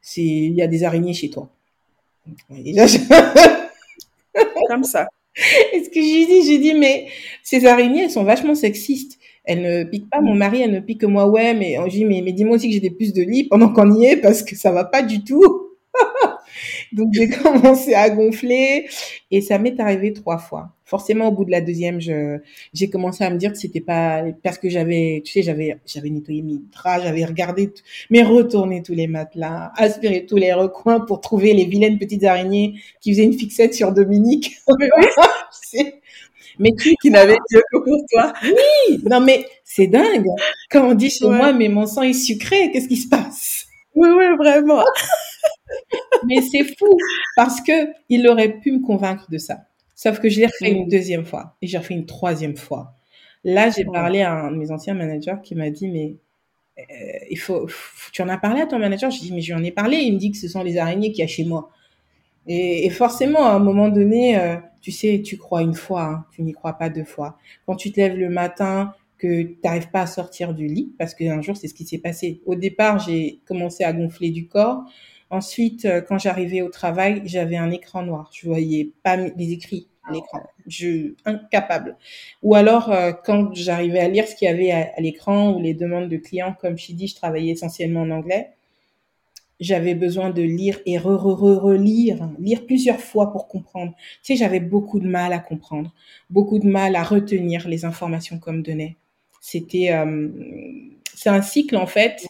c'est 0.00 0.22
il 0.22 0.54
y 0.54 0.62
a 0.62 0.68
des 0.68 0.84
araignées 0.84 1.14
chez 1.14 1.30
toi. 1.30 1.50
Comme 4.68 4.84
ça. 4.84 5.08
Et 5.72 5.82
ce 5.82 5.90
que 5.90 6.00
j'ai 6.00 6.26
dit, 6.26 6.46
j'ai 6.46 6.58
dit 6.58 6.74
mais 6.74 7.08
ces 7.42 7.66
araignées 7.66 8.04
elles 8.04 8.10
sont 8.10 8.22
vachement 8.22 8.54
sexistes. 8.54 9.18
Elles 9.44 9.62
ne 9.62 9.84
piquent 9.84 10.10
pas 10.10 10.20
mon 10.20 10.34
mari, 10.34 10.62
elles 10.62 10.70
ne 10.70 10.80
piquent 10.80 11.00
que 11.00 11.06
moi 11.06 11.26
ouais 11.26 11.54
mais 11.54 11.76
je 11.86 11.90
dis 11.90 12.04
mais, 12.04 12.22
mais 12.22 12.32
dis-moi 12.32 12.56
aussi 12.56 12.68
que 12.68 12.74
j'ai 12.74 12.80
des 12.80 12.90
puces 12.90 13.12
de 13.12 13.22
lit 13.22 13.48
pendant 13.48 13.72
qu'on 13.72 13.92
y 13.92 14.06
est 14.06 14.16
parce 14.16 14.42
que 14.42 14.54
ça 14.54 14.70
va 14.70 14.84
pas 14.84 15.02
du 15.02 15.24
tout. 15.24 15.70
Donc 16.92 17.08
j'ai 17.12 17.28
commencé 17.42 17.94
à 17.94 18.10
gonfler 18.10 18.88
et 19.30 19.40
ça 19.40 19.58
m'est 19.58 19.78
arrivé 19.80 20.12
trois 20.12 20.38
fois. 20.38 20.70
Forcément, 20.90 21.28
au 21.28 21.30
bout 21.30 21.44
de 21.44 21.52
la 21.52 21.60
deuxième, 21.60 22.00
je 22.00 22.38
j'ai 22.74 22.90
commencé 22.90 23.22
à 23.22 23.30
me 23.30 23.38
dire 23.38 23.52
que 23.52 23.58
c'était 23.58 23.80
pas 23.80 24.24
parce 24.42 24.58
que 24.58 24.68
j'avais, 24.68 25.22
tu 25.24 25.30
sais, 25.30 25.42
j'avais 25.42 25.78
j'avais 25.86 26.10
nettoyé 26.10 26.42
mes 26.42 26.58
draps, 26.72 27.04
j'avais 27.04 27.24
regardé, 27.24 27.72
mais 28.10 28.24
retourné 28.24 28.82
tous 28.82 28.94
les 28.94 29.06
matelas, 29.06 29.72
aspiré 29.76 30.26
tous 30.26 30.36
les 30.36 30.52
recoins 30.52 30.98
pour 30.98 31.20
trouver 31.20 31.54
les 31.54 31.64
vilaines 31.64 31.96
petites 31.96 32.24
araignées 32.24 32.74
qui 33.00 33.12
faisaient 33.12 33.24
une 33.24 33.38
fixette 33.38 33.72
sur 33.72 33.92
Dominique. 33.92 34.56
mais 36.58 36.70
tu 36.76 36.94
qui 37.00 37.10
n'avait 37.10 37.36
que 37.36 37.60
pour 37.72 38.04
toi. 38.10 38.32
Oui, 38.42 39.00
non 39.08 39.20
mais 39.20 39.46
c'est 39.62 39.86
dingue. 39.86 40.26
Quand 40.72 40.90
on 40.90 40.94
dit 40.94 41.10
chez 41.10 41.28
moi, 41.28 41.52
mais 41.52 41.68
mon 41.68 41.86
sang 41.86 42.02
est 42.02 42.12
sucré, 42.14 42.72
qu'est-ce 42.72 42.88
qui 42.88 42.96
se 42.96 43.08
passe? 43.08 43.66
Oui, 43.94 44.08
oui, 44.08 44.36
vraiment. 44.36 44.84
Mais 46.26 46.40
c'est 46.42 46.64
fou 46.64 46.96
parce 47.36 47.60
que 47.60 47.88
il 48.08 48.26
aurait 48.28 48.58
pu 48.60 48.72
me 48.72 48.80
convaincre 48.80 49.30
de 49.30 49.38
ça. 49.38 49.58
Sauf 50.02 50.18
que 50.18 50.30
je 50.30 50.40
l'ai 50.40 50.46
refait 50.46 50.70
une 50.70 50.88
deuxième 50.88 51.26
fois 51.26 51.56
et 51.60 51.66
j'ai 51.66 51.76
refait 51.76 51.92
une 51.92 52.06
troisième 52.06 52.56
fois. 52.56 52.94
Là, 53.44 53.68
j'ai 53.68 53.84
parlé 53.84 54.22
à 54.22 54.32
un 54.32 54.50
de 54.50 54.56
mes 54.56 54.70
anciens 54.70 54.94
managers 54.94 55.36
qui 55.42 55.54
m'a 55.54 55.68
dit 55.68 55.88
mais 55.88 56.16
euh, 56.78 57.18
il 57.28 57.38
faut, 57.38 57.68
tu 58.10 58.22
en 58.22 58.28
as 58.30 58.38
parlé 58.38 58.62
à 58.62 58.66
ton 58.66 58.78
manager? 58.78 59.10
J'ai 59.10 59.20
dit 59.20 59.32
mais 59.34 59.42
je 59.42 59.52
lui 59.52 59.60
en 59.60 59.62
ai 59.62 59.70
parlé. 59.70 59.98
Il 59.98 60.14
me 60.14 60.18
dit 60.18 60.30
que 60.30 60.38
ce 60.38 60.48
sont 60.48 60.62
les 60.62 60.78
araignées 60.78 61.10
qu'il 61.10 61.20
y 61.20 61.24
a 61.24 61.26
chez 61.26 61.44
moi. 61.44 61.68
Et, 62.46 62.88
forcément, 62.88 63.44
à 63.44 63.50
un 63.50 63.58
moment 63.58 63.90
donné, 63.90 64.38
euh, 64.38 64.56
tu 64.80 64.90
sais, 64.90 65.20
tu 65.22 65.36
crois 65.36 65.60
une 65.60 65.74
fois, 65.74 66.04
hein, 66.04 66.24
tu 66.34 66.40
n'y 66.40 66.52
crois 66.52 66.72
pas 66.72 66.88
deux 66.88 67.04
fois. 67.04 67.36
Quand 67.66 67.76
tu 67.76 67.92
te 67.92 68.00
lèves 68.00 68.16
le 68.16 68.30
matin, 68.30 68.94
que 69.18 69.42
tu 69.42 69.58
n'arrives 69.62 69.90
pas 69.90 70.00
à 70.00 70.06
sortir 70.06 70.54
du 70.54 70.66
lit, 70.66 70.94
parce 70.98 71.14
qu'un 71.14 71.42
jour, 71.42 71.58
c'est 71.58 71.68
ce 71.68 71.74
qui 71.74 71.84
s'est 71.84 71.98
passé. 71.98 72.40
Au 72.46 72.54
départ, 72.54 73.00
j'ai 73.00 73.40
commencé 73.44 73.84
à 73.84 73.92
gonfler 73.92 74.30
du 74.30 74.48
corps. 74.48 74.82
Ensuite, 75.28 75.84
euh, 75.84 76.00
quand 76.00 76.16
j'arrivais 76.16 76.62
au 76.62 76.70
travail, 76.70 77.20
j'avais 77.26 77.58
un 77.58 77.70
écran 77.70 78.02
noir. 78.02 78.30
Je 78.32 78.48
voyais 78.48 78.92
pas 79.02 79.16
les 79.16 79.52
écrits 79.52 79.89
l'écran. 80.10 80.42
Je 80.66 81.14
incapable. 81.24 81.96
Ou 82.42 82.54
alors, 82.54 82.90
euh, 82.90 83.12
quand 83.12 83.54
j'arrivais 83.54 84.00
à 84.00 84.08
lire 84.08 84.26
ce 84.26 84.34
qu'il 84.34 84.46
y 84.46 84.50
avait 84.50 84.70
à, 84.70 85.00
l'écran 85.00 85.52
ou 85.52 85.60
les 85.60 85.74
demandes 85.74 86.08
de 86.08 86.16
clients, 86.16 86.54
comme 86.60 86.78
je 86.78 86.92
dis, 86.92 87.08
je 87.08 87.16
travaillais 87.16 87.52
essentiellement 87.52 88.02
en 88.02 88.10
anglais. 88.10 88.50
J'avais 89.58 89.94
besoin 89.94 90.30
de 90.30 90.42
lire 90.42 90.80
et 90.86 90.96
re, 90.96 91.16
re, 91.16 91.34
re, 91.34 91.62
relire, 91.62 92.30
lire 92.38 92.64
plusieurs 92.64 93.00
fois 93.00 93.30
pour 93.30 93.46
comprendre. 93.46 93.92
Tu 94.22 94.32
sais, 94.32 94.36
j'avais 94.36 94.60
beaucoup 94.60 95.00
de 95.00 95.06
mal 95.06 95.34
à 95.34 95.38
comprendre, 95.38 95.92
beaucoup 96.30 96.58
de 96.58 96.66
mal 96.66 96.96
à 96.96 97.02
retenir 97.02 97.68
les 97.68 97.84
informations 97.84 98.38
qu'on 98.38 98.54
me 98.54 98.62
donnait. 98.62 98.96
C'était, 99.42 99.92
euh, 99.92 100.28
c'est 101.14 101.28
un 101.28 101.42
cycle 101.42 101.76
en 101.76 101.86
fait 101.86 102.26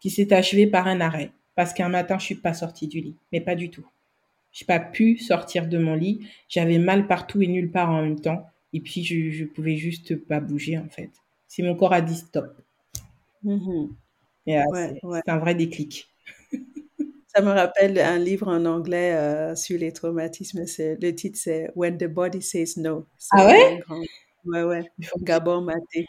qui 0.00 0.10
s'est 0.10 0.32
achevé 0.32 0.68
par 0.68 0.86
un 0.86 1.00
arrêt 1.00 1.32
parce 1.58 1.72
qu'un 1.72 1.88
matin, 1.88 2.20
je 2.20 2.24
suis 2.24 2.36
pas 2.36 2.54
sortie 2.54 2.86
du 2.86 3.00
lit, 3.00 3.16
mais 3.32 3.40
pas 3.40 3.56
du 3.56 3.68
tout. 3.68 3.84
J'ai 4.52 4.64
pas 4.66 4.80
pu 4.80 5.18
sortir 5.18 5.66
de 5.68 5.78
mon 5.78 5.94
lit. 5.94 6.26
J'avais 6.48 6.78
mal 6.78 7.06
partout 7.06 7.42
et 7.42 7.46
nulle 7.46 7.70
part 7.70 7.90
en 7.90 8.02
même 8.02 8.20
temps. 8.20 8.46
Et 8.72 8.80
puis, 8.80 9.04
je, 9.04 9.30
je 9.30 9.44
pouvais 9.44 9.76
juste 9.76 10.16
pas 10.16 10.40
bouger, 10.40 10.78
en 10.78 10.88
fait. 10.88 11.10
C'est 11.48 11.62
mon 11.62 11.74
corps 11.74 11.92
a 11.94 12.00
dit 12.02 12.16
stop. 12.16 12.56
Mhm. 13.44 13.90
Euh, 14.48 14.62
Ouais, 14.72 14.98
c'est 15.00 15.06
ouais. 15.06 15.20
un 15.28 15.38
vrai 15.38 15.54
déclic. 15.54 16.08
Ça 17.34 17.42
me 17.42 17.50
rappelle 17.50 17.98
un 18.00 18.18
livre 18.18 18.48
en 18.48 18.64
anglais 18.64 19.12
euh, 19.14 19.54
sur 19.54 19.78
les 19.78 19.92
traumatismes. 19.92 20.64
Le 20.78 21.10
titre, 21.12 21.38
c'est 21.40 21.70
When 21.76 21.96
the 21.98 22.06
Body 22.06 22.42
Says 22.42 22.74
No. 22.78 23.06
Ah 23.32 23.46
ouais? 23.46 23.78
grand. 23.86 24.00
Ouais, 24.46 24.62
ouais. 24.64 24.84
Il 24.98 25.06
faut 25.06 25.16
que 25.18 25.20
tu, 25.20 25.24
Gabor 25.26 25.62
Maté. 25.62 26.06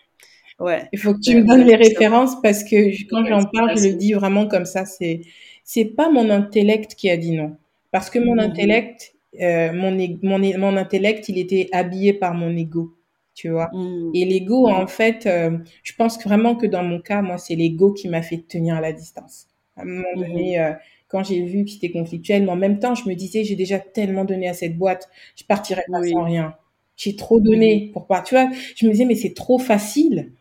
Ouais. 0.59 0.87
il 0.93 0.99
faut 0.99 1.13
que 1.13 1.19
tu 1.19 1.31
C'est 1.31 1.41
me 1.41 1.47
donnes 1.47 1.65
les 1.65 1.75
références 1.75 2.41
parce 2.41 2.63
que 2.63 2.75
quand 3.09 3.25
j'en 3.25 3.45
parle, 3.45 3.77
je 3.77 3.89
le 3.89 3.93
dis 3.95 4.13
vraiment 4.13 4.47
comme 4.47 4.65
ça. 4.65 4.85
C'est, 4.85 5.21
c'est 5.63 5.85
pas 5.85 6.09
mon 6.11 6.29
intellect 6.29 6.95
qui 6.95 7.09
a 7.09 7.17
dit 7.17 7.31
non. 7.31 7.57
Parce 7.91 8.09
que 8.09 8.19
mon 8.19 8.33
Mhm. 8.33 8.39
intellect, 8.39 9.13
euh, 9.41 9.71
mon, 9.73 9.91
mon, 10.23 10.39
mon 10.59 10.77
intellect, 10.77 11.29
il 11.29 11.37
était 11.37 11.69
habillé 11.71 12.13
par 12.13 12.33
mon 12.33 12.55
ego, 12.55 12.95
tu 13.35 13.49
vois. 13.49 13.71
Mhm. 13.73 14.11
Et 14.13 14.25
l'ego, 14.25 14.67
Mhm. 14.67 14.73
en 14.73 14.87
fait, 14.87 15.25
euh, 15.25 15.57
je 15.83 15.93
pense 15.95 16.21
vraiment 16.23 16.55
que 16.55 16.65
dans 16.67 16.83
mon 16.83 16.99
cas, 17.01 17.21
moi, 17.21 17.37
c'est 17.37 17.55
l'ego 17.55 17.93
qui 17.93 18.07
m'a 18.09 18.21
fait 18.21 18.39
tenir 18.47 18.75
à 18.75 18.81
la 18.81 18.93
distance. 18.93 19.47
À 19.77 19.81
un 19.83 19.85
moment 19.85 20.03
donné, 20.15 20.59
euh, 20.59 20.73
quand 21.07 21.23
j'ai 21.23 21.43
vu 21.43 21.65
que 21.65 21.71
c'était 21.71 21.91
conflictuel, 21.91 22.43
mais 22.43 22.49
en 22.51 22.55
même 22.55 22.79
temps, 22.79 22.95
je 22.95 23.07
me 23.09 23.15
disais, 23.15 23.43
j'ai 23.43 23.55
déjà 23.55 23.79
tellement 23.79 24.25
donné 24.25 24.47
à 24.49 24.53
cette 24.53 24.77
boîte, 24.77 25.09
je 25.35 25.43
partirai 25.45 25.81
pas 25.91 25.99
Oui. 26.01 26.11
sans 26.11 26.23
rien. 26.23 26.55
J'ai 26.97 27.15
trop 27.15 27.39
donné 27.39 27.89
pour 27.93 28.07
pas, 28.07 28.21
tu 28.21 28.35
vois. 28.35 28.49
Je 28.75 28.85
me 28.85 28.91
disais, 28.91 29.05
mais 29.05 29.15
c'est 29.15 29.33
trop 29.33 29.57
facile. 29.59 30.33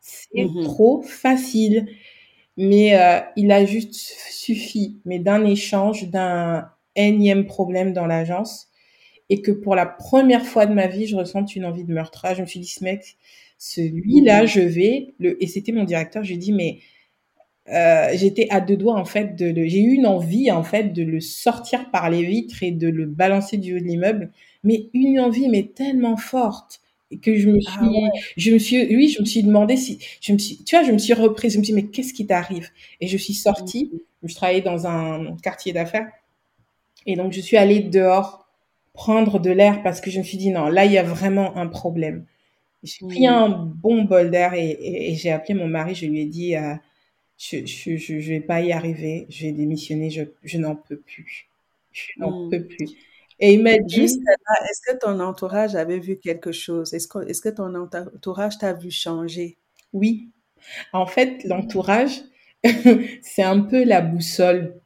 C'est 0.00 0.58
trop 0.60 1.02
facile. 1.02 1.86
Mais 2.58 2.96
euh, 2.98 3.20
il 3.36 3.52
a 3.52 3.64
juste 3.66 3.94
suffi, 3.94 5.00
mais 5.06 5.18
d'un 5.20 5.44
échange, 5.46 6.08
d'un 6.10 6.70
énième 6.96 7.46
problème 7.46 7.92
dans 7.92 8.06
l'agence, 8.06 8.68
et 9.30 9.42
que 9.42 9.52
pour 9.52 9.74
la 9.76 9.86
première 9.86 10.46
fois 10.46 10.66
de 10.66 10.74
ma 10.74 10.86
vie, 10.88 11.06
je 11.06 11.16
ressente 11.16 11.56
une 11.56 11.64
envie 11.66 11.84
de 11.84 11.92
meurtre. 11.92 12.22
Ah, 12.24 12.34
je 12.34 12.42
me 12.42 12.46
suis 12.46 12.60
dit, 12.60 12.66
ce 12.68 12.84
mec, 12.84 13.16
celui-là, 13.58 14.46
Mhm. 14.46 14.46
je 14.46 14.60
vais, 14.60 15.14
le, 15.20 15.42
et 15.42 15.46
c'était 15.48 15.72
mon 15.72 15.84
directeur, 15.84 16.22
je 16.24 16.28
lui 16.30 16.36
ai 16.36 16.38
dit, 16.38 16.52
mais 16.52 16.80
euh, 17.68 18.08
j'étais 18.14 18.48
à 18.50 18.60
deux 18.60 18.76
doigts, 18.76 18.96
en 18.98 19.04
fait, 19.04 19.36
de 19.36 19.46
le, 19.46 19.66
j'ai 19.68 19.80
eu 19.80 19.92
une 19.94 20.06
envie, 20.06 20.50
en 20.50 20.64
fait, 20.64 20.92
de 20.92 21.02
le 21.04 21.20
sortir 21.20 21.90
par 21.90 22.10
les 22.10 22.24
vitres 22.24 22.62
et 22.62 22.72
de 22.72 22.88
le 22.88 23.06
balancer 23.06 23.56
du 23.56 23.76
haut 23.76 23.78
de 23.78 23.84
l'immeuble, 23.84 24.32
mais 24.64 24.88
une 24.94 25.20
envie, 25.20 25.48
mais 25.48 25.64
tellement 25.74 26.16
forte, 26.16 26.80
que 27.22 27.36
je 27.36 27.48
me 27.50 27.60
Ah 27.64 27.88
suis, 27.88 27.90
ouais. 27.90 28.32
je 28.36 28.52
me 28.52 28.58
suis, 28.58 28.96
oui, 28.96 29.08
je 29.08 29.20
me 29.20 29.26
suis 29.26 29.42
demandé 29.42 29.76
si, 29.76 29.98
je 30.20 30.32
me 30.32 30.38
suis, 30.38 30.58
tu 30.64 30.76
vois, 30.76 30.84
je 30.84 30.92
me 30.92 30.98
suis 30.98 31.12
reprise, 31.14 31.52
je 31.54 31.58
me 31.58 31.64
suis 31.64 31.72
dit, 31.74 31.82
mais 31.82 31.88
qu'est-ce 31.90 32.14
qui 32.14 32.26
t'arrive? 32.26 32.70
Et 33.00 33.06
je 33.06 33.16
suis 33.16 33.34
sortie, 33.34 33.92
Mhm. 33.92 34.00
je 34.24 34.34
travaillais 34.34 34.62
dans 34.62 34.86
un 34.86 35.36
quartier 35.42 35.72
d'affaires, 35.72 36.10
et 37.06 37.16
donc 37.16 37.32
je 37.32 37.40
suis 37.40 37.56
allée 37.56 37.80
dehors 37.80 38.48
prendre 38.94 39.38
de 39.40 39.50
l'air 39.50 39.82
parce 39.82 40.00
que 40.00 40.10
je 40.10 40.18
me 40.18 40.24
suis 40.24 40.38
dit, 40.38 40.50
non, 40.50 40.68
là, 40.68 40.84
il 40.84 40.92
y 40.92 40.98
a 40.98 41.02
vraiment 41.02 41.56
un 41.56 41.66
problème. 41.68 42.26
J'ai 42.84 43.04
pris 43.08 43.26
Mhm. 43.26 43.42
un 43.42 43.48
bon 43.50 44.04
bol 44.04 44.30
d'air 44.30 44.54
et, 44.54 44.70
et- 44.70 45.12
et 45.12 45.14
j'ai 45.16 45.32
appelé 45.32 45.54
mon 45.54 45.68
mari, 45.68 45.94
je 45.96 46.06
lui 46.06 46.20
ai 46.22 46.26
dit, 46.26 46.56
euh, 46.56 46.74
je, 47.38 47.66
je, 47.66 47.96
je, 47.98 48.20
je 48.20 48.30
vais 48.34 48.40
pas 48.40 48.60
y 48.62 48.72
arriver, 48.72 49.26
je 49.30 49.46
vais 49.46 49.52
démissionner, 49.52 50.10
je, 50.10 50.24
je 50.44 50.58
n'en 50.58 50.76
peux 50.76 50.98
plus. 50.98 51.48
Je 51.92 52.08
n'en 52.20 52.32
Mhm. 52.32 52.50
peux 52.50 52.64
plus. 52.64 52.92
Et 53.40 53.54
il 53.54 53.62
m'a 53.62 53.78
Juste 53.86 54.18
dit, 54.18 54.22
là, 54.26 54.54
est-ce 54.70 54.80
que 54.92 54.98
ton 54.98 55.20
entourage 55.20 55.76
avait 55.76 56.00
vu 56.00 56.18
quelque 56.18 56.50
chose? 56.52 56.94
Est-ce 56.94 57.06
que, 57.08 57.20
est-ce 57.28 57.42
que 57.42 57.48
ton 57.50 57.74
entourage 57.76 58.58
t'a 58.58 58.72
vu 58.72 58.90
changer? 58.90 59.58
oui. 59.92 60.30
En 60.94 61.06
fait, 61.06 61.44
l'entourage, 61.44 62.22
c'est 63.22 63.44
un 63.44 63.60
peu 63.60 63.84
la 63.84 64.02
boussole. 64.02 64.80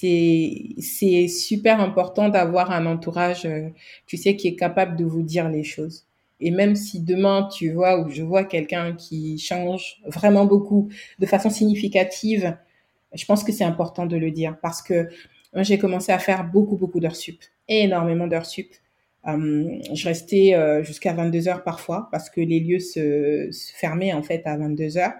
C'est, 0.00 1.26
super 1.28 1.80
important 1.80 2.28
d'avoir 2.28 2.70
un 2.70 2.86
entourage, 2.86 3.44
euh, 3.46 3.68
tu 4.06 4.16
sais, 4.16 4.36
qui 4.36 4.48
est 4.48 4.56
capable 4.56 4.96
de 4.96 5.04
vous 5.04 5.22
dire 5.22 5.48
les 5.48 5.64
choses. 5.64 6.04
Et 6.40 6.50
même 6.50 6.76
si 6.76 7.00
demain, 7.00 7.48
tu 7.52 7.72
vois, 7.72 8.00
ou 8.00 8.10
je 8.10 8.22
vois 8.22 8.44
quelqu'un 8.44 8.94
qui 8.94 9.38
change 9.38 10.00
vraiment 10.06 10.44
beaucoup 10.46 10.88
de 11.18 11.26
façon 11.26 11.50
significative, 11.50 12.56
je 13.12 13.24
pense 13.24 13.42
que 13.42 13.52
c'est 13.52 13.64
important 13.64 14.06
de 14.06 14.16
le 14.16 14.30
dire 14.30 14.56
parce 14.62 14.82
que 14.82 15.08
moi, 15.54 15.62
j'ai 15.62 15.78
commencé 15.78 16.12
à 16.12 16.18
faire 16.18 16.44
beaucoup, 16.44 16.76
beaucoup 16.76 17.00
d'heures 17.00 17.16
sup, 17.16 17.40
énormément 17.68 18.26
d'heures 18.26 18.46
sup. 18.46 18.68
Euh, 19.26 19.80
je 19.92 20.08
restais 20.08 20.54
euh, 20.54 20.84
jusqu'à 20.84 21.12
22 21.12 21.48
heures 21.48 21.64
parfois 21.64 22.08
parce 22.12 22.30
que 22.30 22.40
les 22.40 22.60
lieux 22.60 22.78
se, 22.78 23.48
se 23.50 23.72
fermaient 23.74 24.12
en 24.12 24.22
fait 24.22 24.46
à 24.46 24.56
22 24.56 24.96
heures. 24.98 25.14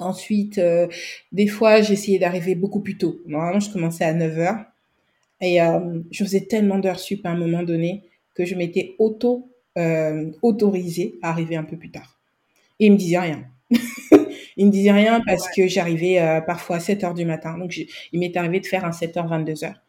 Ensuite, 0.00 0.58
euh, 0.58 0.88
des 1.32 1.46
fois, 1.46 1.82
j'essayais 1.82 2.18
d'arriver 2.18 2.54
beaucoup 2.54 2.80
plus 2.80 2.96
tôt. 2.96 3.20
Normalement, 3.26 3.60
je 3.60 3.70
commençais 3.70 4.04
à 4.04 4.12
9 4.12 4.38
heures 4.38 4.64
et 5.40 5.60
euh, 5.60 6.00
je 6.10 6.24
faisais 6.24 6.42
tellement 6.42 6.78
d'heures 6.78 7.00
sup 7.00 7.24
à 7.24 7.30
un 7.30 7.36
moment 7.36 7.62
donné 7.62 8.02
que 8.34 8.44
je 8.44 8.54
m'étais 8.54 8.94
auto 8.98 9.48
euh, 9.78 10.30
autorisée 10.42 11.14
à 11.22 11.30
arriver 11.30 11.56
un 11.56 11.64
peu 11.64 11.76
plus 11.76 11.90
tard. 11.90 12.18
Et 12.78 12.86
il 12.86 12.92
me 12.92 12.96
disait 12.96 13.18
rien. 13.18 13.44
il 14.56 14.66
me 14.66 14.70
disait 14.70 14.92
rien 14.92 15.22
parce 15.24 15.48
que 15.54 15.66
j'arrivais 15.66 16.18
euh, 16.20 16.40
parfois 16.40 16.76
à 16.76 16.80
7 16.80 17.04
heures 17.04 17.14
du 17.14 17.24
matin. 17.24 17.56
Donc, 17.58 17.76
il 17.76 18.20
m'est 18.20 18.36
arrivé 18.36 18.60
de 18.60 18.66
faire 18.66 18.84
un 18.84 18.92
7 18.92 19.16
heures, 19.16 19.28
22 19.28 19.64
heures 19.64 19.80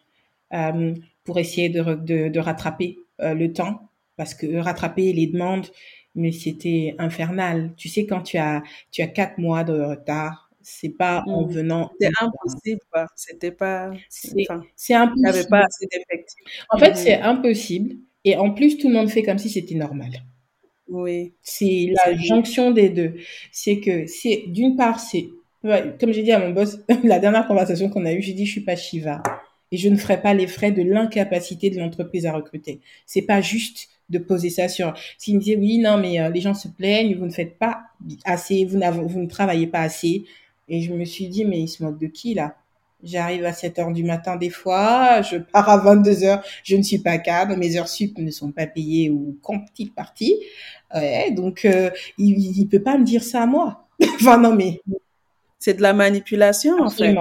pour 1.24 1.39
essayer 1.39 1.69
de, 1.69 2.28
de, 2.28 2.39
rattraper 2.39 2.97
le 3.19 3.47
temps 3.54 3.88
parce 4.17 4.34
que 4.34 4.58
rattraper 4.58 5.13
les 5.13 5.28
demandes, 5.28 5.67
mais 6.15 6.32
c'était 6.32 6.95
infernal. 7.00 7.74
Tu 7.78 7.89
sais, 7.89 8.06
quand 8.06 8.21
tu 8.21 8.38
as, 8.38 8.63
tu 8.91 9.02
as 9.02 9.08
quatre 9.08 9.38
mois 9.38 9.63
de 9.63 9.74
retard, 9.74 10.50
c'est 10.62 10.89
pas 10.89 11.24
en 11.32 11.43
Mhm. 11.43 11.52
venant 11.52 11.91
en 12.21 12.26
impossible. 12.28 12.82
C'était 13.15 13.52
pas, 13.52 13.91
c'est 14.10 14.34
enfin, 14.50 14.63
c'est 14.76 14.93
avait 14.93 15.43
pas 15.45 15.60
impossible. 15.60 15.63
assez 15.63 15.88
d'effectifs. 15.88 16.43
En 16.69 16.78
fait, 16.78 16.95
c'est 16.97 17.17
Mhm. 17.17 17.24
impossible. 17.24 17.95
Et 18.26 18.36
en 18.38 18.52
plus, 18.54 18.78
tout 18.78 18.88
le 18.89 18.93
monde 18.95 19.10
fait 19.10 19.24
comme 19.24 19.39
si 19.39 19.50
c'était 19.50 19.76
normal. 19.76 20.12
Oui, 20.88 21.34
C'est 21.41 21.91
la 21.95 22.12
c'est 22.12 22.17
jonction 22.17 22.71
des 22.71 22.89
deux. 22.89 23.15
C'est 23.52 23.80
que, 23.80 24.06
c'est, 24.08 24.43
d'une 24.47 24.76
part, 24.76 25.00
c'est, 25.00 25.28
comme 26.00 26.12
j'ai 26.12 26.24
dit 26.24 26.32
à 26.32 26.39
mon 26.39 26.52
boss, 26.52 26.80
la 27.04 27.19
dernière 27.19 27.47
conversation 27.47 27.89
qu'on 27.89 28.06
a 28.06 28.13
eue, 28.13 28.21
j'ai 28.21 28.34
dit, 28.34 28.45
je 28.45 28.52
suis 28.52 28.62
pas 28.62 28.76
Shiva. 28.76 29.24
Et 29.71 29.78
je 29.78 29.88
ne 29.88 29.95
ferai 29.95 30.21
pas 30.21 30.34
les 30.34 30.47
frais 30.47 30.71
de 30.71 30.82
l'incapacité 30.84 31.69
de 31.69 31.80
l'entreprise 31.80 32.26
à 32.26 32.34
recruter. 32.34 32.82
C'est 33.06 33.21
pas 33.21 33.39
juste 33.41 33.88
de 34.12 34.19
poser 34.19 34.50
ça 34.50 34.67
sur, 34.69 34.93
s'il 35.17 35.36
me 35.36 35.39
disait, 35.39 35.56
oui, 35.58 35.78
non, 35.80 35.97
mais 35.97 36.19
euh, 36.19 36.30
les 36.30 36.41
gens 36.41 36.54
se 36.54 36.67
plaignent, 36.67 37.15
vous 37.17 37.26
ne 37.26 37.32
faites 37.32 37.58
pas 37.58 37.82
assez, 38.26 38.65
vous, 38.65 38.78
n'avez- 38.78 39.02
vous 39.02 39.19
ne 39.21 39.28
travaillez 39.28 39.67
pas 39.67 39.80
assez. 39.82 40.24
Et 40.67 40.82
je 40.82 40.93
me 40.93 41.06
suis 41.06 41.28
dit, 41.28 41.45
mais 41.45 41.60
il 41.62 41.67
se 41.67 41.84
moque 41.84 42.00
de 42.00 42.08
qui, 42.08 42.34
là? 42.34 42.56
J'arrive 43.04 43.45
à 43.45 43.54
7 43.54 43.80
heures 43.80 43.91
du 43.91 44.04
matin 44.04 44.36
des 44.36 44.52
fois, 44.52 45.24
je 45.24 45.38
pars 45.38 45.67
à 45.69 45.78
22 45.78 46.24
heures, 46.24 46.43
je 46.63 46.76
ne 46.76 46.84
suis 46.84 47.00
pas 47.00 47.17
cadre, 47.17 47.56
mes 47.58 47.76
heures 47.76 47.88
sup 47.88 48.15
ne 48.19 48.30
sont 48.30 48.52
pas 48.52 48.67
payées 48.67 49.10
ou 49.10 49.38
quand-il 49.41 49.91
parti? 49.91 50.36
Ouais, 50.93 51.32
donc 51.32 51.65
euh, 51.65 51.89
il, 52.19 52.38
il 52.60 52.67
peut 52.67 52.82
pas 52.84 52.97
me 53.00 53.04
dire 53.04 53.24
ça 53.24 53.41
à 53.43 53.45
moi. 53.47 53.88
enfin 54.15 54.38
non 54.38 54.56
mais 54.56 54.82
C'est 55.60 55.76
de 55.76 55.82
la 55.82 55.93
manipulation, 55.93 56.78
en 56.82 56.91
fait. 56.91 57.15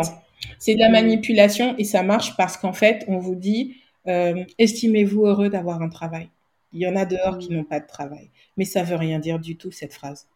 C'est 0.58 0.74
de 0.74 0.80
la 0.80 0.90
manipulation 0.90 1.76
et 1.78 1.84
ça 1.84 2.02
marche 2.02 2.36
parce 2.36 2.56
qu'en 2.56 2.72
fait 2.72 3.04
on 3.08 3.18
vous 3.18 3.34
dit 3.36 3.76
euh, 4.08 4.44
estimez-vous 4.58 5.26
heureux 5.26 5.48
d'avoir 5.50 5.82
un 5.82 5.88
travail. 5.90 6.28
Il 6.72 6.80
y 6.80 6.86
en 6.88 6.96
a 6.96 7.04
dehors 7.06 7.38
qui 7.38 7.52
Mhm. 7.52 7.54
n'ont 7.54 7.64
pas 7.64 7.80
de 7.80 7.86
travail, 7.86 8.30
mais 8.56 8.64
ça 8.64 8.82
veut 8.82 8.96
rien 8.96 9.18
dire 9.20 9.38
du 9.38 9.56
tout 9.56 9.70
cette 9.70 9.94
phrase. 9.94 10.26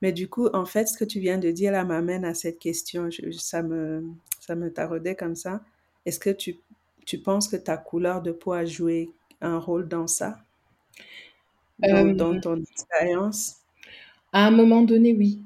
Mais 0.00 0.12
du 0.12 0.28
coup, 0.28 0.46
en 0.52 0.66
fait, 0.66 0.86
ce 0.86 0.96
que 0.96 1.04
tu 1.04 1.18
viens 1.20 1.38
de 1.38 1.50
dire 1.50 1.72
là 1.72 1.84
m'amène 1.84 2.24
à 2.24 2.34
cette 2.34 2.58
question. 2.60 3.10
Je- 3.10 3.30
ça 3.32 3.62
me, 3.62 4.04
ça 4.40 4.54
me 4.54 4.72
taraudait 4.72 5.16
comme 5.16 5.34
ça. 5.34 5.62
Est-ce 6.06 6.20
que 6.20 6.30
tu, 6.30 6.60
tu 7.06 7.18
penses 7.18 7.48
que 7.48 7.56
ta 7.56 7.76
couleur 7.76 8.22
de 8.22 8.30
peau 8.32 8.52
a 8.52 8.64
joué 8.64 9.10
un 9.40 9.58
rôle 9.58 9.88
dans 9.88 10.06
ça, 10.06 10.44
dans, 11.78 12.04
Euh, 12.06 12.14
dans 12.14 12.38
ton 12.40 12.56
expérience? 12.62 13.60
à 14.32 14.46
un 14.46 14.50
moment 14.50 14.82
donné, 14.82 15.14
oui, 15.14 15.40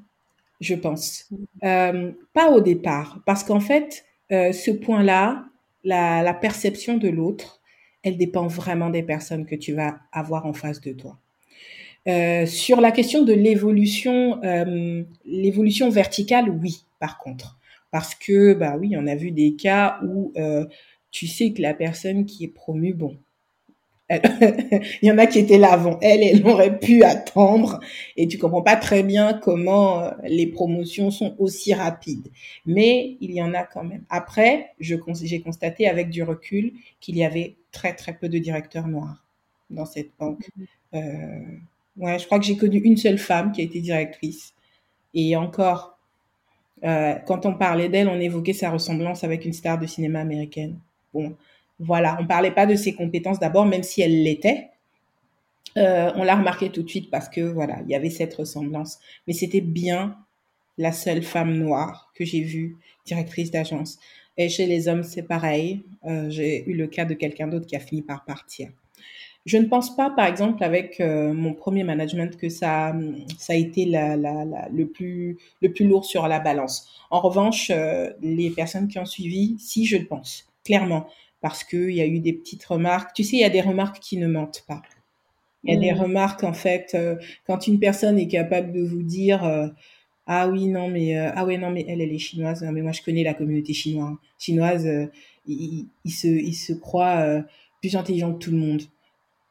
je 0.61 0.75
pense. 0.75 1.31
Mhm. 1.31 1.45
Euh, 1.63 2.11
pas 2.33 2.51
au 2.51 2.61
départ, 2.61 3.21
parce 3.25 3.43
qu'en 3.43 3.59
fait, 3.59 4.05
euh, 4.31 4.53
ce 4.53 4.71
point-là, 4.71 5.45
la, 5.83 6.23
la 6.23 6.33
perception 6.33 6.97
de 6.97 7.09
l'autre, 7.09 7.58
elle 8.03 8.17
dépend 8.17 8.47
vraiment 8.47 8.89
des 8.89 9.03
personnes 9.03 9.45
que 9.45 9.55
tu 9.55 9.73
vas 9.73 9.99
avoir 10.11 10.45
en 10.45 10.53
face 10.53 10.81
de 10.81 10.93
toi. 10.93 11.19
Euh, 12.07 12.45
sur 12.45 12.81
la 12.81 12.91
question 12.91 13.23
de 13.23 13.33
l'évolution, 13.33 14.41
euh, 14.43 15.03
l'évolution 15.25 15.89
verticale, 15.89 16.49
oui, 16.49 16.83
par 16.99 17.17
contre, 17.17 17.59
parce 17.91 18.15
que 18.15 18.53
bah 18.53 18.77
oui, 18.79 18.95
on 18.97 19.05
a 19.05 19.15
vu 19.15 19.31
des 19.31 19.55
cas 19.55 19.99
où 20.03 20.31
euh, 20.37 20.65
tu 21.11 21.27
sais 21.27 21.51
que 21.51 21.61
la 21.61 21.73
personne 21.73 22.25
qui 22.25 22.45
est 22.45 22.53
promue, 22.53 22.93
bon, 22.93 23.17
il 25.01 25.07
y 25.07 25.11
en 25.11 25.17
a 25.17 25.27
qui 25.27 25.39
étaient 25.39 25.57
là 25.57 25.71
avant 25.71 25.99
elle, 26.01 26.23
elle 26.23 26.45
aurait 26.47 26.79
pu 26.79 27.03
attendre, 27.03 27.79
et 28.17 28.27
tu 28.27 28.37
comprends 28.37 28.63
pas 28.63 28.75
très 28.75 29.03
bien 29.03 29.33
comment 29.33 30.01
euh, 30.01 30.11
les 30.23 30.47
promotions 30.47 31.11
sont 31.11 31.35
aussi 31.37 31.73
rapides, 31.73 32.29
mais 32.65 33.17
il 33.21 33.31
y 33.31 33.41
en 33.41 33.53
a 33.53 33.63
quand 33.63 33.83
même. 33.83 34.03
Après, 34.09 34.71
je 34.79 34.95
j'ai 35.23 35.41
constaté 35.41 35.87
avec 35.87 36.09
du 36.09 36.23
recul 36.23 36.73
qu'il 36.99 37.17
y 37.17 37.23
avait 37.23 37.55
très 37.71 37.93
très 37.93 38.13
peu 38.13 38.29
de 38.29 38.39
directeurs 38.39 38.87
noirs 38.87 39.23
dans 39.69 39.85
cette 39.85 40.09
banque. 40.19 40.49
Euh, 40.95 40.99
Ouais, 41.99 42.17
je 42.17 42.25
crois 42.25 42.39
que 42.39 42.45
j'ai 42.45 42.55
connu 42.55 42.77
une 42.79 42.97
seule 42.97 43.17
femme 43.17 43.51
qui 43.51 43.61
a 43.61 43.63
été 43.65 43.81
directrice. 43.81 44.53
Et 45.13 45.35
encore, 45.35 45.97
euh, 46.83 47.15
quand 47.27 47.45
on 47.45 47.53
parlait 47.55 47.89
d'elle, 47.89 48.07
on 48.07 48.19
évoquait 48.19 48.53
sa 48.53 48.71
ressemblance 48.71 49.23
avec 49.23 49.45
une 49.45 49.53
star 49.53 49.77
de 49.79 49.85
cinéma 49.85 50.21
américaine. 50.21 50.79
bon, 51.13 51.35
voilà, 51.79 52.17
on 52.19 52.27
parlait 52.27 52.51
pas 52.51 52.65
de 52.65 52.75
ses 52.75 52.93
compétences 52.93 53.39
d'abord, 53.39 53.65
même 53.65 53.83
si 53.83 54.01
elle 54.01 54.23
l'était. 54.23 54.69
Euh, 55.77 56.11
on 56.15 56.23
l'a 56.23 56.35
remarqué 56.35 56.69
tout 56.69 56.83
de 56.83 56.89
suite 56.89 57.09
parce 57.09 57.29
que 57.29 57.41
voilà, 57.41 57.79
il 57.85 57.89
y 57.89 57.95
avait 57.95 58.09
cette 58.09 58.33
ressemblance. 58.33 58.99
Mais 59.27 59.33
c'était 59.33 59.61
bien 59.61 60.17
la 60.77 60.91
seule 60.91 61.23
femme 61.23 61.55
noire 61.55 62.11
que 62.15 62.25
j'ai 62.25 62.41
vue 62.41 62.77
directrice 63.05 63.51
d'agence. 63.51 63.99
Et 64.37 64.49
chez 64.49 64.65
les 64.65 64.87
hommes, 64.87 65.03
c'est 65.03 65.23
pareil. 65.23 65.83
Euh, 66.05 66.29
j'ai 66.29 66.69
eu 66.69 66.73
le 66.73 66.87
cas 66.87 67.05
de 67.05 67.13
quelqu'un 67.13 67.47
d'autre 67.47 67.65
qui 67.65 67.75
a 67.75 67.79
fini 67.79 68.01
par 68.01 68.25
partir. 68.25 68.69
Je 69.45 69.57
ne 69.57 69.65
pense 69.65 69.95
pas, 69.95 70.09
par 70.09 70.27
exemple, 70.27 70.63
avec 70.63 70.99
euh, 70.99 71.33
mon 71.33 71.53
premier 71.53 71.83
management, 71.83 72.37
que 72.37 72.49
ça, 72.49 72.93
ça 73.37 73.53
a 73.53 73.55
été 73.55 73.85
le, 73.87 74.83
plus, 74.83 75.37
le 75.61 75.71
plus 75.71 75.87
lourd 75.87 76.05
sur 76.05 76.27
la 76.27 76.39
balance. 76.39 76.89
En 77.09 77.21
revanche, 77.21 77.71
les 78.21 78.49
personnes 78.51 78.87
qui 78.89 78.99
ont 78.99 79.05
suivi, 79.05 79.55
si 79.57 79.85
je 79.85 79.97
le 79.97 80.05
pense, 80.05 80.45
clairement, 80.65 81.07
parce 81.41 81.63
qu'il 81.63 81.91
y 81.91 82.01
a 82.01 82.05
eu 82.05 82.19
des 82.19 82.33
petites 82.33 82.65
remarques. 82.65 83.13
Tu 83.15 83.23
sais, 83.23 83.37
il 83.37 83.39
y 83.39 83.45
a 83.45 83.49
des 83.49 83.61
remarques 83.61 83.99
qui 83.99 84.17
ne 84.17 84.27
mentent 84.27 84.63
pas. 84.67 84.81
Il 85.63 85.73
y 85.73 85.77
a 85.77 85.79
des 85.79 85.93
mm. 85.93 86.01
remarques, 86.01 86.43
en 86.43 86.53
fait, 86.53 86.91
euh, 86.95 87.15
quand 87.45 87.67
une 87.67 87.79
personne 87.79 88.17
est 88.17 88.27
capable 88.27 88.71
de 88.71 88.81
vous 88.81 89.03
dire 89.03 89.43
euh, 89.43 89.67
Ah 90.25 90.47
oui, 90.47 90.67
non, 90.67 90.89
mais 90.89 91.17
euh, 91.17 91.31
ah 91.35 91.45
ouais, 91.45 91.57
non, 91.57 91.69
mais 91.69 91.85
elle, 91.87 92.01
elle 92.01 92.13
est 92.13 92.19
chinoise. 92.19 92.63
mais 92.71 92.81
moi, 92.81 92.91
je 92.91 93.01
connais 93.01 93.23
la 93.23 93.33
communauté 93.33 93.73
chinoise. 93.73 94.15
Chinoise, 94.37 94.87
il, 95.47 95.87
se, 96.07 96.27
il 96.27 96.53
se 96.53 96.73
croit 96.73 97.43
plus 97.81 97.95
intelligent 97.95 98.33
que 98.33 98.39
tout 98.39 98.51
le 98.51 98.57
monde. 98.57 98.83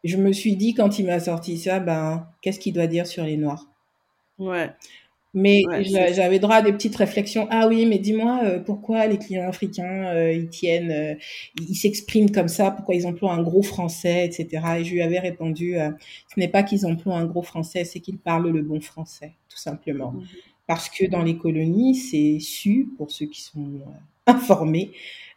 Je 0.04 0.16
me 0.16 0.32
suis 0.32 0.56
dit, 0.56 0.74
quand 0.74 0.98
il 0.98 1.06
m'a 1.06 1.20
sorti 1.20 1.58
ça, 1.58 1.80
ben, 1.80 2.28
qu'est-ce 2.40 2.60
qu'il 2.60 2.72
doit 2.72 2.86
dire 2.86 3.06
sur 3.06 3.24
les 3.24 3.36
Noirs? 3.36 3.66
Ouais. 4.38 4.70
Mais 5.38 5.62
j'avais 6.12 6.40
droit 6.40 6.56
à 6.56 6.62
des 6.62 6.72
petites 6.72 6.96
réflexions. 6.96 7.46
Ah 7.50 7.68
oui, 7.68 7.86
mais 7.86 7.98
dis-moi 7.98 8.40
euh, 8.42 8.58
pourquoi 8.58 9.06
les 9.06 9.18
clients 9.18 9.48
africains 9.48 10.06
euh, 10.08 10.32
ils 10.32 10.48
tiennent, 10.48 10.90
euh, 10.90 11.14
ils 11.60 11.76
s'expriment 11.76 12.30
comme 12.30 12.48
ça, 12.48 12.72
pourquoi 12.72 12.96
ils 12.96 13.06
emploient 13.06 13.32
un 13.32 13.42
gros 13.42 13.62
français, 13.62 14.26
etc. 14.26 14.48
Et 14.80 14.84
je 14.84 14.92
lui 14.92 15.02
avais 15.02 15.20
répondu, 15.20 15.76
ce 15.76 16.40
n'est 16.40 16.48
pas 16.48 16.64
qu'ils 16.64 16.86
emploient 16.86 17.16
un 17.16 17.24
gros 17.24 17.42
français, 17.42 17.84
c'est 17.84 18.00
qu'ils 18.00 18.18
parlent 18.18 18.50
le 18.50 18.62
bon 18.62 18.80
français, 18.80 19.34
tout 19.48 19.58
simplement. 19.58 20.12
Mhm. 20.12 20.26
Parce 20.66 20.88
que 20.88 21.06
dans 21.06 21.22
les 21.22 21.38
colonies, 21.38 21.94
c'est 21.94 22.38
su 22.40 22.88
pour 22.96 23.10
ceux 23.10 23.26
qui 23.26 23.40
sont 23.40 23.80
informés 24.26 24.90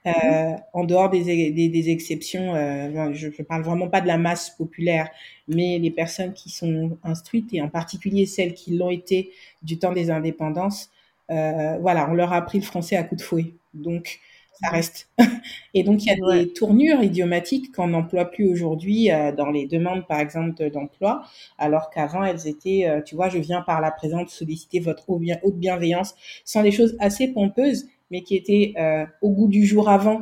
euh, 0.08 0.56
en 0.74 0.84
dehors 0.84 1.10
des, 1.10 1.52
des, 1.52 1.70
des 1.70 1.90
exceptions, 1.90 2.56
euh, 2.56 3.14
je 3.14 3.28
ne 3.28 3.44
parle 3.44 3.64
vraiment 3.64 3.88
pas 3.88 4.02
de 4.02 4.08
la 4.08 4.18
masse 4.18 4.50
populaire, 4.50 5.10
mais 5.48 5.78
les 5.80 5.92
personnes 5.92 6.34
qui 6.34 6.50
sont 6.50 6.98
instruites, 7.04 7.54
et 7.54 7.62
en 7.62 7.70
particulier 7.70 8.26
celles 8.26 8.54
qui 8.54 8.76
l'ont 8.78 8.90
été 8.90 9.32
du 9.62 9.78
temps 9.78 9.94
des 9.94 10.10
indépendances, 10.10 10.90
euh, 11.30 11.78
voilà, 11.80 12.10
on 12.10 12.14
leur 12.14 12.34
a 12.34 12.38
appris 12.38 12.60
le 12.60 12.66
français 12.66 12.96
à 12.96 13.04
coups 13.04 13.22
de 13.22 13.26
fouet. 13.26 13.54
Donc, 13.74 14.20
ça 14.62 14.70
reste. 14.70 15.10
Et 15.74 15.84
donc, 15.84 16.04
il 16.04 16.08
y 16.08 16.12
a 16.12 16.36
des 16.44 16.52
tournures 16.54 17.02
idiomatiques 17.02 17.72
qu'on 17.74 17.88
n'emploie 17.88 18.26
plus 18.26 18.52
aujourd'hui 18.52 19.12
euh, 19.12 19.32
dans 19.32 19.50
les 19.50 19.66
demandes, 19.66 20.06
par 20.08 20.20
exemple, 20.20 20.70
d'emploi, 20.70 21.24
alors 21.58 21.90
qu'avant, 21.90 22.24
elles 22.24 22.48
étaient, 22.48 22.86
euh, 22.88 23.02
tu 23.02 23.16
vois, 23.16 23.30
je 23.30 23.38
viens 23.38 23.62
par 23.62 23.82
la 23.82 23.92
présente 23.92 24.30
solliciter 24.30 24.80
votre 24.80 25.10
haute 25.10 25.58
bienveillance. 25.58 26.16
Ce 26.46 26.54
sont 26.54 26.64
des 26.64 26.72
choses 26.72 26.96
assez 27.00 27.28
pompeuses, 27.30 27.88
mais 28.12 28.22
qui 28.22 28.36
étaient 28.36 28.74
euh, 28.78 29.06
au 29.22 29.32
goût 29.32 29.48
du 29.48 29.66
jour 29.66 29.90
avant. 29.90 30.22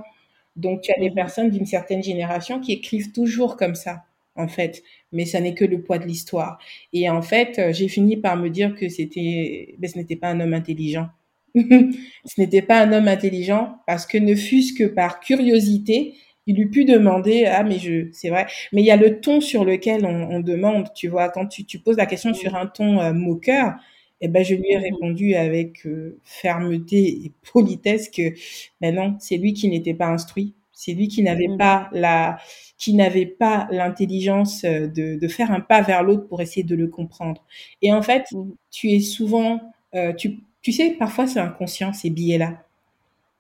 Donc, 0.56 0.82
tu 0.82 0.92
as 0.92 1.00
des 1.00 1.10
mhm. 1.10 1.16
personnes 1.16 1.50
d'une 1.50 1.66
certaine 1.66 2.04
génération 2.04 2.60
qui 2.60 2.72
écrivent 2.74 3.12
toujours 3.12 3.58
comme 3.58 3.76
ça, 3.76 4.04
en 4.36 4.48
fait, 4.48 4.84
mais 5.12 5.26
ça 5.26 5.42
n'est 5.42 5.56
que 5.56 5.66
le 5.66 5.82
poids 5.82 5.98
de 5.98 6.06
l'histoire. 6.06 6.60
Et 6.94 7.10
en 7.10 7.22
fait, 7.22 7.60
euh, 7.60 7.74
j'ai 7.74 7.88
fini 7.88 8.16
par 8.18 8.38
me 8.38 8.50
dire 8.50 8.76
que 8.76 8.88
c'était, 8.88 9.76
ben, 9.80 9.90
ce 9.90 9.98
n'était 9.98 10.16
pas 10.16 10.30
un 10.30 10.40
homme 10.40 10.54
intelligent. 10.54 11.10
ce 11.56 12.40
n'était 12.40 12.62
pas 12.62 12.80
un 12.80 12.94
homme 12.94 13.08
intelligent 13.08 13.78
parce 13.88 14.06
que 14.06 14.20
ne 14.20 14.36
fût-ce 14.36 14.74
que 14.74 14.84
par 14.84 15.20
curiosité, 15.20 16.14
il 16.46 16.60
eût 16.60 16.70
pu 16.70 16.86
demander 16.86 17.46
ah 17.46 17.64
mais 17.64 17.80
je 17.80 18.08
c'est 18.12 18.30
vrai 18.30 18.48
mais 18.72 18.82
il 18.82 18.86
y 18.86 18.92
a 18.92 18.98
le 18.98 19.20
ton 19.20 19.42
sur 19.42 19.66
lequel 19.66 20.06
on, 20.06 20.40
demande 20.40 20.92
tu 20.96 21.08
vois 21.08 21.30
quand 21.30 21.46
tu, 21.46 21.64
tu 21.64 21.80
poses 21.80 21.98
la 21.98 22.08
question 22.08 22.34
sur 22.34 22.56
un 22.56 22.66
ton 22.66 23.00
euh, 23.00 23.14
moqueur 23.14 23.76
eh 24.22 24.28
ben, 24.28 24.44
je 24.44 24.56
lui 24.56 24.72
ai 24.72 24.78
mmh 24.78 24.82
répondu 24.82 25.36
avec 25.36 25.86
euh, 25.86 26.18
fermeté 26.24 27.26
et 27.26 27.32
politesse 27.52 28.10
que 28.10 28.34
ben 28.82 28.96
non, 28.96 29.16
c'est 29.20 29.38
lui 29.38 29.54
qui 29.54 29.70
n'était 29.70 29.94
pas 29.94 30.08
instruit, 30.08 30.54
c'est 30.74 30.94
lui 30.94 31.08
qui 31.08 31.24
n'avait 31.24 31.48
mmh 31.48 31.58
pas 31.58 31.90
la, 31.94 32.38
qui 32.78 32.94
n'avait 32.94 33.26
pas 33.26 33.68
l'intelligence 33.72 34.64
euh, 34.66 34.88
de, 34.88 35.16
de, 35.20 35.28
faire 35.28 35.52
un 35.52 35.62
pas 35.62 35.82
vers 35.82 36.04
l'autre 36.04 36.28
pour 36.28 36.42
essayer 36.42 36.64
de 36.64 36.76
le 36.76 36.88
comprendre. 36.88 37.44
Et 37.82 37.94
en 37.94 38.02
fait, 38.02 38.26
mmh 38.32 38.52
tu 38.72 38.92
es 38.92 39.00
souvent, 39.00 39.60
euh, 39.96 40.14
tu, 40.14 40.40
tu 40.62 40.72
sais, 40.72 40.92
parfois 40.92 41.28
c'est 41.28 41.40
inconscient 41.40 41.94
ces 41.94 42.10
billets-là. 42.10 42.64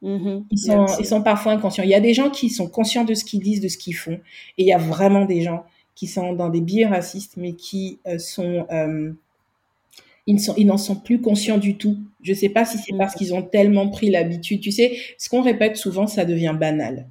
Ils, 0.01 0.57
sont, 0.57 0.85
ils 0.97 1.05
sont 1.05 1.21
parfois 1.21 1.51
inconscients. 1.51 1.83
Il 1.83 1.89
y 1.89 1.93
a 1.93 1.99
des 1.99 2.13
gens 2.13 2.29
qui 2.29 2.49
sont 2.49 2.69
conscients 2.69 3.03
de 3.03 3.13
ce 3.13 3.25
qu'ils 3.25 3.41
disent, 3.41 3.59
de 3.59 3.67
ce 3.67 3.77
qu'ils 3.77 3.97
font, 3.97 4.13
et 4.57 4.63
il 4.63 4.65
y 4.65 4.71
a 4.71 4.77
vraiment 4.77 5.25
des 5.25 5.41
gens 5.41 5.65
qui 5.93 6.07
sont 6.07 6.31
dans 6.31 6.47
des 6.47 6.61
biais 6.61 6.85
racistes, 6.85 7.33
mais 7.35 7.51
qui 7.51 7.99
sont 8.17 8.65
ils 10.29 10.67
n'en 10.67 10.77
sont, 10.77 10.95
plus 10.95 11.21
conscients 11.21 11.57
du 11.57 11.75
tout. 11.77 11.97
Je 12.21 12.31
ne 12.31 12.37
sais 12.37 12.49
pas 12.49 12.65
si 12.65 12.77
c'est 12.77 12.95
parce 12.97 13.15
qu'ils 13.15 13.33
ont 13.33 13.41
tellement 13.41 13.89
pris 13.89 14.09
l'habitude. 14.09 14.61
Tu 14.61 14.71
sais, 14.71 14.97
ce 15.17 15.29
qu'on 15.29 15.41
répète 15.41 15.77
souvent, 15.77 16.07
ça 16.07 16.25
devient 16.25 16.55
banal. 16.57 17.07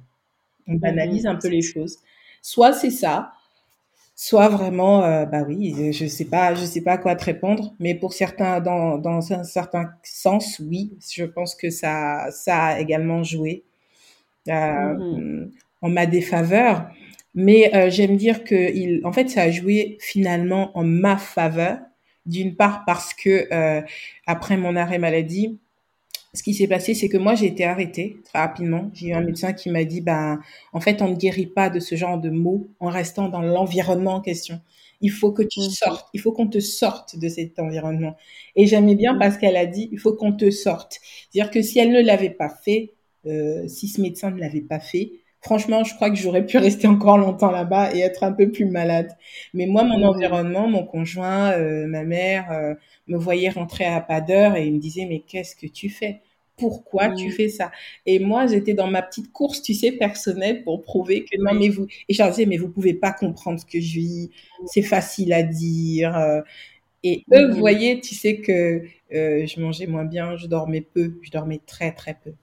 On 0.67 0.73
mm-hmm. 0.73 0.79
banalise 0.79 1.25
un 1.25 1.35
peu 1.35 1.49
les 1.49 1.61
choses. 1.61 1.97
Soit 2.41 2.73
c'est 2.73 2.91
ça, 2.91 3.33
soit 4.15 4.49
vraiment, 4.49 5.03
euh, 5.03 5.25
bah 5.25 5.43
oui, 5.47 5.91
je 5.91 6.05
sais 6.05 6.25
pas, 6.25 6.53
je 6.55 6.63
sais 6.63 6.81
pas 6.81 6.93
à 6.93 6.97
quoi 6.97 7.15
te 7.15 7.25
répondre. 7.25 7.73
Mais 7.79 7.95
pour 7.95 8.13
certains, 8.13 8.61
dans, 8.61 8.97
dans 8.97 9.33
un 9.33 9.43
certain 9.43 9.91
sens, 10.03 10.59
oui, 10.59 10.93
je 11.11 11.25
pense 11.25 11.55
que 11.55 11.69
ça, 11.69 12.27
ça 12.31 12.65
a 12.65 12.79
également 12.79 13.23
joué 13.23 13.63
euh, 14.47 14.51
mm-hmm. 14.53 15.49
en 15.81 15.89
ma 15.89 16.05
défaveur. 16.05 16.89
Mais 17.35 17.75
euh, 17.75 17.89
j'aime 17.89 18.17
dire 18.17 18.43
que, 18.43 18.55
il, 18.55 19.01
en 19.05 19.11
fait, 19.11 19.29
ça 19.29 19.43
a 19.43 19.51
joué 19.51 19.97
finalement 19.99 20.77
en 20.77 20.83
ma 20.83 21.17
faveur 21.17 21.79
d'une 22.25 22.55
part 22.55 22.83
parce 22.85 23.13
que 23.13 23.47
euh, 23.53 23.81
après 24.27 24.57
mon 24.57 24.75
arrêt 24.75 24.99
maladie, 24.99 25.59
ce 26.33 26.43
qui 26.43 26.53
s'est 26.53 26.67
passé, 26.67 26.93
c'est 26.93 27.09
que 27.09 27.17
moi 27.17 27.35
j'ai 27.35 27.47
été 27.47 27.65
arrêtée 27.65 28.17
très 28.23 28.39
rapidement. 28.39 28.91
J'ai 28.93 29.07
eu 29.07 29.13
un 29.13 29.21
médecin 29.21 29.53
qui 29.53 29.69
m'a 29.69 29.83
dit, 29.83 30.01
ben, 30.01 30.39
en 30.73 30.79
fait, 30.79 31.01
on 31.01 31.09
ne 31.09 31.15
guérit 31.15 31.47
pas 31.47 31.69
de 31.69 31.79
ce 31.79 31.95
genre 31.95 32.19
de 32.19 32.29
mots 32.29 32.67
en 32.79 32.89
restant 32.89 33.29
dans 33.29 33.41
l'environnement 33.41 34.15
en 34.15 34.21
question. 34.21 34.61
Il 35.01 35.11
faut 35.11 35.31
que 35.31 35.41
tu 35.41 35.61
sortes, 35.61 36.07
il 36.13 36.19
faut 36.19 36.31
qu'on 36.31 36.47
te 36.47 36.59
sorte 36.59 37.17
de 37.17 37.29
cet 37.29 37.57
environnement. 37.59 38.15
Et 38.55 38.67
j'aimais 38.67 38.95
bien 38.95 39.15
parce 39.17 39.37
qu'elle 39.37 39.57
a 39.57 39.65
dit, 39.65 39.89
il 39.91 39.99
faut 39.99 40.13
qu'on 40.13 40.33
te 40.33 40.51
sorte. 40.51 40.99
C'est-à-dire 41.31 41.51
que 41.51 41.61
si 41.61 41.79
elle 41.79 41.91
ne 41.91 42.01
l'avait 42.01 42.29
pas 42.29 42.49
fait, 42.49 42.93
euh, 43.25 43.67
si 43.67 43.87
ce 43.87 44.01
médecin 44.01 44.29
ne 44.31 44.39
l'avait 44.39 44.61
pas 44.61 44.79
fait, 44.79 45.13
franchement, 45.41 45.83
je 45.83 45.95
crois 45.95 46.09
que 46.09 46.15
j'aurais 46.15 46.45
pu 46.45 46.57
rester 46.57 46.87
encore 46.87 47.17
longtemps 47.17 47.51
là-bas 47.51 47.95
et 47.95 47.99
être 47.99 48.23
un 48.23 48.31
peu 48.31 48.51
plus 48.51 48.65
malade. 48.65 49.15
Mais 49.53 49.65
moi, 49.65 49.83
mon 49.83 50.03
environnement, 50.03 50.67
mon 50.67 50.85
conjoint, 50.85 51.51
euh, 51.53 51.87
ma 51.87 52.03
mère 52.03 52.51
euh, 52.51 52.73
me 53.07 53.17
voyait 53.17 53.49
rentrer 53.49 53.85
à 53.85 54.01
pas 54.01 54.21
d'heure 54.21 54.55
et 54.55 54.65
il 54.67 54.73
me 54.75 54.79
disait 54.79 55.05
mais 55.05 55.21
qu'est-ce 55.21 55.55
que 55.55 55.67
tu 55.67 55.89
fais? 55.89 56.21
Pourquoi 56.57 57.09
tu 57.15 57.31
fais 57.31 57.47
ça? 57.47 57.71
Et 58.05 58.19
moi, 58.19 58.45
j'étais 58.47 58.73
dans 58.73 58.87
ma 58.87 59.01
petite 59.01 59.31
course, 59.31 59.61
tu 59.61 59.73
sais, 59.73 59.93
personnelle 59.93 60.63
pour 60.63 60.81
prouver 60.81 61.23
que 61.23 61.37
non, 61.39 61.53
mais 61.53 61.69
vous... 61.69 61.87
Et 62.09 62.13
je 62.13 62.21
disais, 62.29 62.45
mais 62.45 62.57
vous 62.57 62.67
pouvez 62.69 62.93
pas 62.93 63.13
comprendre 63.13 63.59
ce 63.61 63.65
que 63.65 63.79
je 63.79 63.93
vis, 63.93 64.29
c'est 64.65 64.81
facile 64.81 65.31
à 65.31 65.43
dire. 65.43 66.17
Euh. 66.17 66.41
Et 67.03 67.23
eux, 67.33 67.51
voyez, 67.53 68.01
tu 68.01 68.13
sais 68.15 68.37
que 68.41 68.83
je 69.11 69.61
mangeais 69.61 69.87
moins 69.87 70.05
bien, 70.05 70.35
je 70.37 70.47
dormais 70.47 70.81
peu, 70.81 71.17
je 71.21 71.31
dormais 71.31 71.61
très, 71.65 71.93
très 71.93 72.15
peu. 72.21 72.33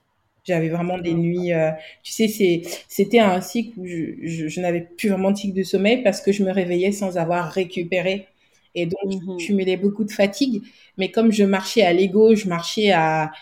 J'avais 0.47 0.69
vraiment 0.69 0.99
des 0.99 1.15
nuits, 1.15 1.53
euh, 1.53 1.71
tu 2.03 2.13
sais, 2.13 2.63
c'était 2.89 3.19
un 3.19 3.41
cycle 3.41 3.79
où 3.79 3.87
je, 3.87 4.15
je, 4.23 4.49
je 4.49 4.61
n'avais 4.61 4.83
plus 4.97 5.09
vraiment 5.09 5.33
de 5.33 5.37
cycle 5.37 5.57
de 5.57 5.63
sommeil 5.63 6.03
parce 6.03 6.21
que 6.21 6.31
je 6.33 6.45
me 6.45 6.53
réveillais 6.53 6.93
sans 6.93 7.19
avoir 7.19 7.51
récupéré. 7.51 8.27
Et 8.75 8.87
donc, 8.87 9.11
je 9.11 9.17
mhm. 9.17 9.37
cumulais 9.39 9.77
beaucoup 9.77 10.05
de 10.05 10.13
fatigue. 10.13 10.63
Mais 10.99 11.11
comme 11.11 11.33
je 11.33 11.45
marchais 11.45 11.83
à 11.83 11.93
l'ego, 11.93 12.35
je 12.35 12.47
marchais 12.47 12.93
à, 12.93 13.33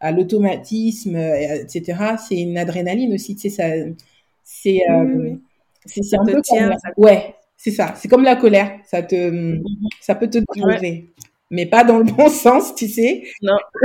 à 0.00 0.12
l'automatisme, 0.12 1.16
etc., 1.16 2.16
c'est 2.28 2.40
une 2.40 2.56
adrénaline 2.56 3.12
aussi, 3.12 3.34
tu 3.34 3.42
sais, 3.42 3.50
ça, 3.50 3.64
c'est, 4.44 4.82
euh, 4.90 5.34
c'est, 5.86 6.16
un 6.16 6.24
peu 6.24 6.40
comme 6.48 6.74
ouais, 6.98 7.34
c'est 7.56 7.70
ça. 7.70 7.94
C'est 7.96 8.08
comme 8.08 8.24
la 8.24 8.36
colère. 8.36 8.78
Ça 8.84 9.02
te, 9.02 9.30
mhm. 9.30 9.62
ça 10.00 10.14
peut 10.14 10.28
te 10.28 10.38
driver 10.38 11.06
mais 11.54 11.66
pas 11.66 11.84
dans 11.84 11.98
le 11.98 12.04
bon 12.04 12.28
sens, 12.44 12.74
tu 12.74 12.88
sais. 12.88 13.22
Non. 13.40 13.56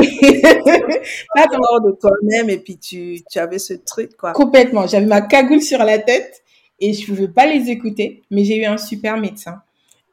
pas 1.35 1.45
dans 1.45 1.87
de 1.87 1.95
toi-même 1.99 2.49
et 2.49 2.57
puis 2.57 2.77
tu, 2.77 3.21
tu 3.29 3.39
avais 3.39 3.59
ce 3.59 3.75
truc, 3.75 4.17
quoi. 4.17 4.33
Complètement. 4.33 4.87
J'avais 4.87 5.05
ma 5.05 5.21
cagoule 5.21 5.61
sur 5.61 5.79
la 5.79 5.99
tête 5.99 6.43
et 6.79 6.93
je 6.93 7.05
pouvais 7.05 7.27
pas 7.27 7.45
les 7.45 7.69
écouter, 7.69 8.23
mais 8.31 8.43
j'ai 8.43 8.57
eu 8.57 8.65
un 8.65 8.77
super 8.77 9.17
médecin. 9.17 9.61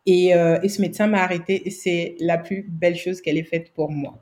Et, 0.05 0.35
euh, 0.35 0.61
et 0.63 0.69
ce 0.69 0.81
médecin 0.83 1.07
m'a 1.07 1.23
arrêté 1.23 1.67
et 1.67 1.71
c'est 1.71 2.17
la 2.21 2.39
plus 2.39 2.63
belle 2.69 2.97
chose 2.97 3.21
qu'elle 3.21 3.39
ait 3.39 3.43
faite 3.43 3.73
pour 3.73 3.91
moi. 3.91 4.19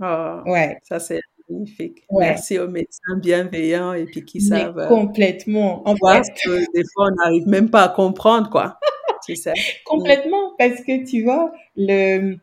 Oh, 0.00 0.40
ouais. 0.46 0.78
Ça, 0.84 0.98
c'est 0.98 1.20
magnifique. 1.48 2.02
Merci 2.10 2.58
aux 2.58 2.68
médecins 2.68 3.16
bienveillants 3.18 3.92
et 3.92 4.06
puis 4.06 4.24
qui 4.24 4.40
savent. 4.40 4.78
Euh, 4.78 4.88
complètement. 4.88 5.86
En 5.86 5.94
fait, 5.94 6.22
des 6.74 6.82
fois, 6.94 7.08
on 7.10 7.14
n'arrive 7.14 7.46
même 7.46 7.70
pas 7.70 7.84
à 7.84 7.88
comprendre, 7.90 8.50
quoi. 8.50 8.78
Complètement, 9.84 10.52
parce 10.58 10.80
que 10.82 11.04
tu 11.08 11.22
vois, 11.24 11.52
le, 11.76 12.36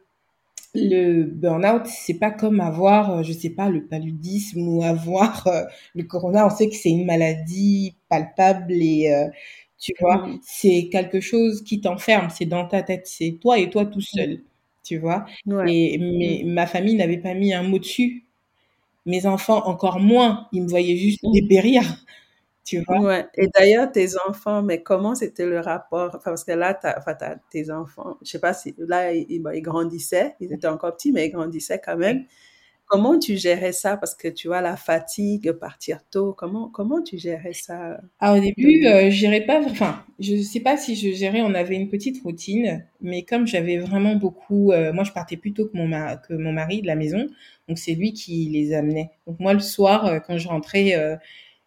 le 0.76 1.24
burn-out, 1.26 1.88
c'est 1.88 2.16
pas 2.16 2.32
comme 2.32 2.60
avoir, 2.62 3.12
euh, 3.20 3.24
je 3.24 3.34
sais 3.34 3.52
pas, 3.52 3.70
le 3.70 3.86
paludisme 3.86 4.68
ou 4.68 4.84
avoir 4.84 5.48
euh, 5.48 5.64
le 5.96 6.04
corona. 6.04 6.48
On 6.48 6.50
sait 6.50 6.70
que 6.70 6.76
c'est 6.76 6.90
une 6.92 7.06
maladie 7.06 7.96
palpable 8.10 8.74
et 8.74 9.14
euh, 9.14 9.30
tu 9.80 9.94
vois, 10.02 10.28
mm. 10.28 10.40
c'est 10.44 10.90
quelque 10.92 11.20
chose 11.22 11.64
qui 11.64 11.82
t'enferme. 11.82 12.30
C'est 12.32 12.46
dans 12.46 12.68
ta 12.68 12.84
tête. 12.84 13.08
C'est 13.08 13.38
toi 13.42 13.60
et 13.60 13.70
toi 13.70 13.86
tout 13.86 14.02
seul, 14.02 14.42
tu 14.84 14.98
vois. 14.98 15.26
Et 15.68 15.98
mais, 16.00 16.44
mm. 16.46 16.54
ma 16.54 16.68
famille 16.68 16.96
n'avait 16.96 17.18
pas 17.20 17.34
mis 17.36 17.54
un 17.54 17.64
mot 17.64 17.80
dessus. 17.80 18.26
Mes 19.06 19.26
enfants 19.28 19.66
encore 19.68 20.00
moins. 20.00 20.48
Ils 20.54 20.64
me 20.64 20.70
voyaient 20.70 20.98
juste 20.98 21.24
mm. 21.24 21.32
dépérir. 21.34 21.84
Tu 22.66 22.82
vois? 22.88 23.00
Ouais. 23.02 23.28
Et 23.36 23.48
d'ailleurs, 23.48 23.92
tes 23.92 24.18
enfants, 24.28 24.62
mais 24.64 24.82
comment 24.82 25.16
c'était 25.16 25.46
le 25.46 25.60
rapport? 25.60 26.20
parce 26.24 26.46
que 26.46 26.54
là, 26.54 26.74
t'as, 26.74 26.98
enfin, 26.98 27.16
tes 27.52 27.70
enfants, 27.72 28.18
je 28.22 28.32
sais 28.32 28.40
pas 28.40 28.54
si, 28.54 28.74
là, 28.78 29.12
ils, 29.14 29.26
ils, 29.30 29.62
grandissaient, 29.62 30.36
ils 30.40 30.54
étaient 30.54 30.68
encore 30.68 30.96
petits, 30.96 31.12
mais 31.12 31.28
ils 31.28 31.32
grandissaient 31.32 31.82
quand 31.84 31.98
même. 31.98 32.26
Comment 32.86 33.18
tu 33.18 33.38
gérais 33.38 33.72
ça? 33.72 33.98
Parce 33.98 34.14
que 34.16 34.28
tu 34.28 34.48
vois, 34.48 34.62
la 34.62 34.78
fatigue, 34.78 35.52
partir 35.54 36.02
tôt, 36.12 36.34
comment, 36.34 36.70
comment 36.70 37.02
tu 37.02 37.18
gérais 37.18 37.54
ça? 37.54 38.00
Ah, 38.20 38.36
au 38.36 38.40
début, 38.40 38.86
euh, 38.86 39.06
je 39.10 39.16
gérais 39.16 39.42
pas, 39.46 39.62
enfin, 39.66 40.04
je 40.20 40.36
sais 40.42 40.60
pas 40.60 40.78
si 40.78 40.96
je 40.96 41.12
gérais, 41.16 41.42
on 41.42 41.56
avait 41.56 41.76
une 41.76 41.90
petite 41.90 42.22
routine, 42.24 42.86
mais 43.02 43.24
comme 43.24 43.48
j'avais 43.48 43.78
vraiment 43.78 44.16
beaucoup, 44.16 44.72
euh, 44.72 44.94
moi, 44.94 45.04
je 45.06 45.12
partais 45.12 45.38
plus 45.38 45.54
tôt 45.54 45.66
que 45.68 45.76
mon, 45.76 45.90
que 46.28 46.34
mon 46.34 46.52
mari 46.54 46.82
de 46.82 46.88
la 46.88 46.96
maison, 46.96 47.28
donc 47.68 47.80
c'est 47.80 47.96
lui 47.96 48.14
qui 48.14 48.50
les 48.50 48.74
amenait. 48.74 49.12
Donc 49.28 49.40
moi, 49.40 49.54
le 49.54 49.60
soir, 49.60 50.06
euh, 50.06 50.20
quand 50.20 50.38
je 50.38 50.48
rentrais, 50.48 50.94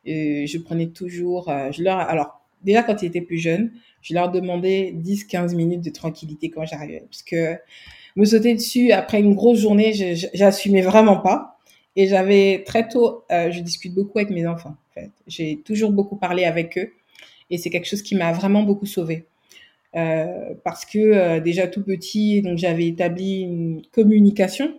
je 0.07 0.59
prenais 0.59 0.89
toujours, 0.89 1.49
euh, 1.49 1.71
je 1.73 1.83
leur, 1.83 1.99
alors, 1.99 2.41
déjà 2.63 2.83
quand 2.83 3.03
ils 3.03 3.07
étaient 3.07 3.21
plus 3.21 3.39
jeunes, 3.39 3.73
je 4.03 4.15
leur 4.15 4.31
demandais 4.31 4.95
10-15 4.97 5.55
minutes 5.55 5.83
de 5.83 5.91
tranquillité 5.91 6.51
quand 6.51 6.65
j'arrivais. 6.65 7.05
Parce 7.11 7.23
que 7.23 7.57
me 8.17 8.25
sauter 8.25 8.55
dessus 8.55 8.93
après 8.93 9.21
une 9.21 9.35
grosse 9.35 9.59
journée, 9.59 9.93
j'assumais 10.35 10.83
vraiment 10.83 11.19
pas. 11.19 11.59
Et 11.97 12.07
j'avais 12.07 12.63
très 12.67 12.89
tôt, 12.89 13.25
euh, 13.33 13.51
je 13.51 13.61
discute 13.61 13.95
beaucoup 13.95 14.19
avec 14.19 14.31
mes 14.31 14.47
enfants. 14.47 14.77
En 14.91 15.01
fait. 15.01 15.11
J'ai 15.27 15.63
toujours 15.65 15.93
beaucoup 15.93 16.17
parlé 16.17 16.45
avec 16.45 16.77
eux. 16.79 16.93
Et 17.51 17.59
c'est 17.59 17.71
quelque 17.71 17.87
chose 17.87 18.03
qui 18.03 18.15
m'a 18.15 18.33
vraiment 18.33 18.63
beaucoup 18.63 18.87
sauvée. 18.87 19.27
Euh, 19.95 20.55
parce 20.63 20.85
que 20.85 20.99
euh, 20.99 21.41
déjà 21.41 21.69
tout 21.69 21.83
petit, 21.83 22.43
donc 22.43 22.59
j'avais 22.59 22.87
établi 22.87 23.41
une 23.41 23.83
communication 23.93 24.79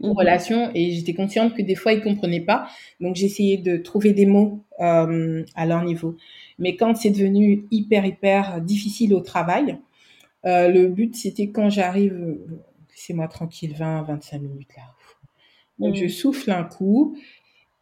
une 0.00 0.10
mhm. 0.10 0.16
relation 0.16 0.70
et 0.74 0.92
j'étais 0.92 1.14
consciente 1.14 1.54
que 1.54 1.62
des 1.62 1.74
fois 1.74 1.92
ils 1.92 2.02
comprenaient 2.02 2.40
pas. 2.40 2.68
Donc 3.00 3.16
j'essayais 3.16 3.56
de 3.56 3.76
trouver 3.76 4.12
des 4.12 4.26
mots 4.26 4.64
euh, 4.80 5.44
à 5.54 5.66
leur 5.66 5.82
niveau. 5.84 6.16
Mais 6.58 6.76
quand 6.76 6.96
c'est 6.96 7.10
devenu 7.10 7.64
hyper 7.70 8.04
hyper 8.04 8.60
difficile 8.60 9.14
au 9.14 9.20
travail 9.20 9.78
euh, 10.46 10.68
le 10.68 10.88
but 10.88 11.16
c'était 11.16 11.48
quand 11.48 11.68
j'arrive 11.68 12.38
c'est 12.94 13.12
moi 13.12 13.26
tranquille 13.28 13.74
20 13.76 14.02
25 14.02 14.40
minutes 14.40 14.76
là. 14.76 14.84
Donc 15.78 15.94
je 15.94 16.04
mhm. 16.04 16.10
souffle 16.10 16.50
un 16.50 16.64
coup 16.64 17.16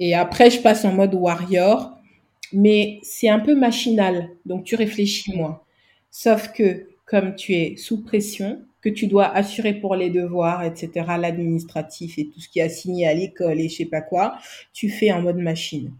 et 0.00 0.14
après 0.14 0.50
je 0.50 0.60
passe 0.60 0.84
en 0.84 0.92
mode 0.92 1.14
warrior. 1.14 1.92
Mais 2.52 3.00
c'est 3.02 3.28
un 3.28 3.40
peu 3.40 3.56
machinal. 3.56 4.30
Donc 4.46 4.64
tu 4.64 4.76
réfléchis 4.76 5.34
moins. 5.34 5.60
Sauf 6.10 6.52
que 6.52 6.88
comme 7.04 7.34
tu 7.34 7.54
es 7.54 7.76
sous 7.76 8.02
pression 8.02 8.62
que 8.86 8.90
tu 8.92 9.08
dois 9.08 9.26
assurer 9.26 9.74
pour 9.74 9.96
les 9.96 10.10
devoirs, 10.10 10.62
etc., 10.62 10.90
l'administratif 11.18 12.18
et 12.18 12.28
tout 12.28 12.38
ce 12.38 12.48
qui 12.48 12.60
est 12.60 12.62
assigné 12.62 13.08
à 13.08 13.14
l'école 13.14 13.60
et 13.60 13.68
je 13.68 13.78
sais 13.78 13.84
pas 13.84 14.00
quoi, 14.00 14.36
tu 14.72 14.88
fais 14.88 15.10
en 15.10 15.22
mode 15.22 15.38
machine. 15.38 15.90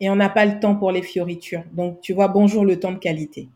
Et 0.00 0.10
on 0.10 0.16
n'a 0.16 0.28
pas 0.28 0.44
le 0.44 0.60
temps 0.60 0.76
pour 0.76 0.92
les 0.92 1.00
fioritures. 1.00 1.64
Donc, 1.72 2.02
tu 2.02 2.12
vois, 2.12 2.28
bonjour 2.28 2.66
le 2.66 2.78
temps 2.78 2.92
de 2.92 2.98
qualité. 2.98 3.48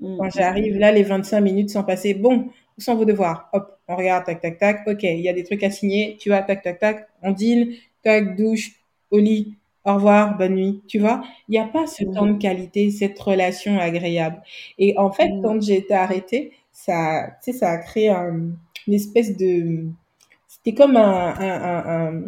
Mm. 0.00 0.16
Quand 0.16 0.30
j'arrive 0.30 0.78
là, 0.78 0.92
les 0.92 1.02
25 1.02 1.40
minutes 1.40 1.70
sont 1.70 1.82
passées. 1.82 2.14
Bon, 2.14 2.50
où 2.78 2.80
sont 2.80 2.94
vos 2.94 3.04
devoirs? 3.04 3.48
Hop, 3.52 3.76
on 3.88 3.96
regarde, 3.96 4.24
tac, 4.26 4.40
tac, 4.40 4.58
tac. 4.58 4.86
Ok, 4.86 5.02
il 5.02 5.18
y 5.18 5.28
a 5.28 5.32
des 5.32 5.42
trucs 5.42 5.64
à 5.64 5.70
signer. 5.70 6.16
Tu 6.20 6.28
vas, 6.28 6.42
tac, 6.42 6.62
tac, 6.62 6.78
tac. 6.78 7.08
On 7.24 7.32
dîne, 7.32 7.72
tac, 8.04 8.36
douche, 8.36 8.76
au 9.10 9.18
lit. 9.18 9.56
Au 9.84 9.94
revoir, 9.94 10.38
bonne 10.38 10.54
nuit. 10.54 10.82
Tu 10.86 11.00
vois, 11.00 11.22
il 11.48 11.52
n'y 11.52 11.58
a 11.58 11.64
pas 11.64 11.88
ce 11.88 12.04
mm. 12.04 12.14
temps 12.14 12.26
de 12.26 12.38
qualité, 12.38 12.92
cette 12.92 13.18
relation 13.18 13.76
agréable. 13.76 14.40
Et 14.78 14.96
en 14.98 15.10
fait, 15.10 15.30
mm. 15.30 15.42
quand 15.42 15.60
j'ai 15.60 15.78
été 15.78 15.94
arrêtée, 15.94 16.52
ça, 16.84 17.32
tu 17.42 17.52
sais, 17.52 17.58
ça 17.58 17.70
a 17.72 17.78
créé 17.78 18.08
une 18.08 18.56
espèce 18.86 19.36
de, 19.36 19.86
c'était 20.46 20.74
comme 20.74 20.96
un, 20.96 21.34
un, 21.36 22.06
un, 22.06 22.24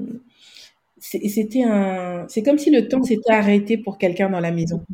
c'était 0.99 1.63
un, 1.63 2.27
c'est 2.29 2.43
comme 2.43 2.59
si 2.59 2.71
le 2.71 2.89
temps 2.89 3.03
s'était 3.03 3.33
arrêté 3.33 3.79
pour 3.79 3.97
quelqu'un 3.97 4.29
dans 4.29 4.41
la 4.41 4.51
maison. 4.51 4.85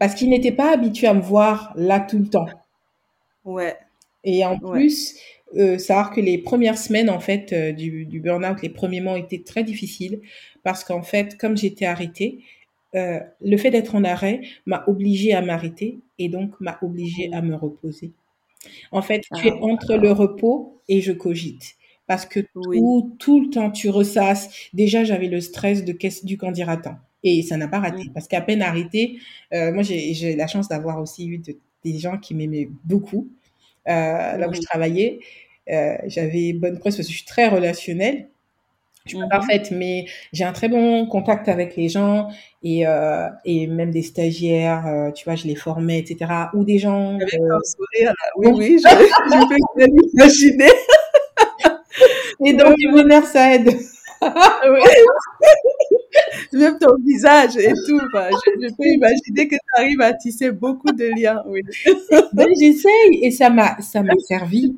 Parce 0.00 0.14
qu'il 0.14 0.30
n'était 0.30 0.52
pas 0.52 0.72
habitué 0.72 1.06
à 1.06 1.14
me 1.14 1.20
voir 1.20 1.72
là 1.76 2.00
tout 2.00 2.18
le 2.18 2.26
temps. 2.26 2.48
Ouais. 3.44 3.76
Et 4.24 4.44
en 4.44 4.58
plus, 4.58 5.16
euh, 5.56 5.78
savoir 5.78 6.10
que 6.10 6.20
les 6.20 6.38
premières 6.38 6.78
semaines, 6.78 7.08
en 7.08 7.20
fait, 7.20 7.52
euh, 7.52 7.72
du, 7.72 8.04
du 8.04 8.18
burn-out, 8.18 8.60
les 8.62 8.68
premiers 8.68 9.00
mois 9.00 9.16
étaient 9.18 9.44
très 9.44 9.62
difficiles 9.62 10.20
parce 10.64 10.82
qu'en 10.82 11.02
fait, 11.02 11.38
comme 11.38 11.56
j'étais 11.56 11.86
arrêtée, 11.86 12.40
euh, 12.96 13.20
le 13.42 13.56
fait 13.56 13.70
d'être 13.70 13.94
en 13.94 14.04
arrêt 14.04 14.40
m'a 14.64 14.84
obligé 14.86 15.34
à 15.34 15.42
m'arrêter 15.42 16.00
et 16.18 16.28
donc 16.28 16.58
m'a 16.60 16.78
obligé 16.82 17.30
à 17.32 17.42
me 17.42 17.54
reposer. 17.54 18.12
En 18.90 19.02
fait, 19.02 19.22
tu 19.36 19.48
es 19.48 19.52
ah. 19.52 19.64
entre 19.64 19.96
le 19.96 20.12
repos 20.12 20.80
et 20.88 21.00
je 21.00 21.12
cogite. 21.12 21.76
Parce 22.06 22.24
que 22.24 22.40
tout, 22.40 23.16
tout 23.18 23.40
le 23.40 23.50
temps, 23.50 23.70
tu 23.70 23.90
ressasses. 23.90 24.48
Déjà, 24.72 25.04
j'avais 25.04 25.26
le 25.26 25.40
stress 25.40 25.84
de 25.84 25.96
du 26.24 26.38
candidatant. 26.38 26.96
Et 27.24 27.42
ça 27.42 27.56
n'a 27.56 27.66
pas 27.66 27.80
raté. 27.80 28.04
Mm. 28.04 28.12
Parce 28.12 28.28
qu'à 28.28 28.40
peine 28.40 28.62
arrêté, 28.62 29.18
euh, 29.52 29.72
moi, 29.72 29.82
j'ai 29.82 30.36
la 30.36 30.46
chance 30.46 30.68
d'avoir 30.68 31.00
aussi 31.00 31.26
eu 31.28 31.42
des 31.84 31.98
gens 31.98 32.16
qui 32.16 32.34
m'aimaient 32.34 32.68
beaucoup. 32.84 33.28
Euh, 33.88 33.92
là 34.36 34.48
où 34.48 34.54
je 34.54 34.60
travaillais, 34.60 35.18
j'avais 35.66 36.52
bonne 36.52 36.78
presse 36.78 36.96
parce 36.96 37.08
que 37.08 37.12
je 37.12 37.18
suis 37.18 37.26
très 37.26 37.48
relationnelle. 37.48 38.28
Je 39.06 39.10
suis 39.10 39.18
pas 39.18 39.26
mmh 39.26 39.28
parfaite, 39.30 39.70
mais 39.70 40.06
j'ai 40.32 40.44
un 40.44 40.52
très 40.52 40.68
bon 40.68 41.06
contact 41.06 41.48
avec 41.48 41.76
les 41.76 41.88
gens 41.88 42.28
et, 42.62 42.86
euh, 42.86 43.28
et 43.44 43.68
même 43.68 43.92
des 43.92 44.02
stagiaires, 44.02 44.86
euh, 44.86 45.12
tu 45.12 45.24
vois, 45.24 45.36
je 45.36 45.46
les 45.46 45.54
formais, 45.54 46.00
etc. 46.00 46.30
Ou 46.54 46.64
des 46.64 46.78
gens. 46.78 47.14
Avec 47.14 47.34
euh... 47.34 47.56
un 47.56 47.60
sourire, 47.64 48.08
là. 48.08 48.30
Oui, 48.36 48.48
oui, 48.52 48.78
je, 48.82 48.88
je 48.88 49.48
peux 49.48 49.86
imaginer. 50.12 50.72
et 52.44 52.52
donc, 52.54 52.74
l'honneur, 52.82 53.24
ça 53.24 53.54
aide. 53.54 53.68
oui. 54.22 54.80
Même 56.52 56.78
ton 56.78 56.96
visage 57.04 57.56
et 57.58 57.72
tout. 57.72 58.00
je, 58.00 58.66
je, 58.68 58.74
peux 58.74 58.86
imaginer 58.86 59.46
que 59.46 59.54
tu 59.54 59.80
arrives 59.80 60.00
à 60.00 60.14
tisser 60.14 60.50
beaucoup 60.50 60.90
de 60.90 61.04
liens. 61.20 61.42
Oui. 61.46 61.60
ben, 62.32 62.46
J'essaye 62.58 63.20
et 63.22 63.30
ça 63.30 63.50
m'a, 63.50 63.80
ça 63.80 64.02
m'a 64.02 64.14
servi. 64.26 64.76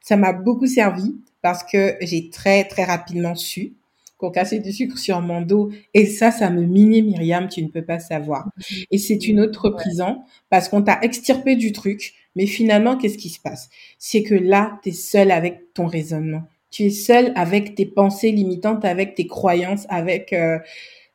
Ça 0.00 0.16
m'a 0.16 0.32
beaucoup 0.32 0.66
servi 0.66 1.16
parce 1.44 1.62
que 1.62 1.96
j'ai 2.00 2.30
très, 2.30 2.64
très 2.64 2.84
rapidement 2.84 3.34
su 3.34 3.74
qu'on 4.16 4.30
cassait 4.30 4.60
du 4.60 4.72
sucre 4.72 4.96
sur 4.96 5.20
mon 5.20 5.42
dos. 5.42 5.70
Et 5.92 6.06
ça, 6.06 6.30
ça 6.30 6.48
me 6.48 6.62
minait, 6.62 7.02
Myriam, 7.02 7.50
tu 7.50 7.62
ne 7.62 7.68
peux 7.68 7.84
pas 7.84 7.98
savoir. 7.98 8.48
Et 8.90 8.96
c'est 8.96 9.28
une 9.28 9.40
autre 9.40 9.68
prison 9.68 10.22
parce 10.48 10.70
qu'on 10.70 10.80
t'a 10.80 10.98
extirpé 11.02 11.54
du 11.54 11.72
truc. 11.72 12.14
Mais 12.34 12.46
finalement, 12.46 12.96
qu'est-ce 12.96 13.18
qui 13.18 13.28
se 13.28 13.38
passe? 13.38 13.68
C'est 13.98 14.22
que 14.22 14.34
là, 14.34 14.80
tu 14.82 14.88
es 14.88 14.92
seul 14.92 15.30
avec 15.30 15.74
ton 15.74 15.86
raisonnement. 15.86 16.44
Tu 16.70 16.84
es 16.84 16.90
seul 16.90 17.34
avec 17.36 17.74
tes 17.74 17.84
pensées 17.84 18.32
limitantes, 18.32 18.82
avec 18.86 19.14
tes 19.14 19.26
croyances, 19.26 19.84
avec 19.90 20.32
euh, 20.32 20.58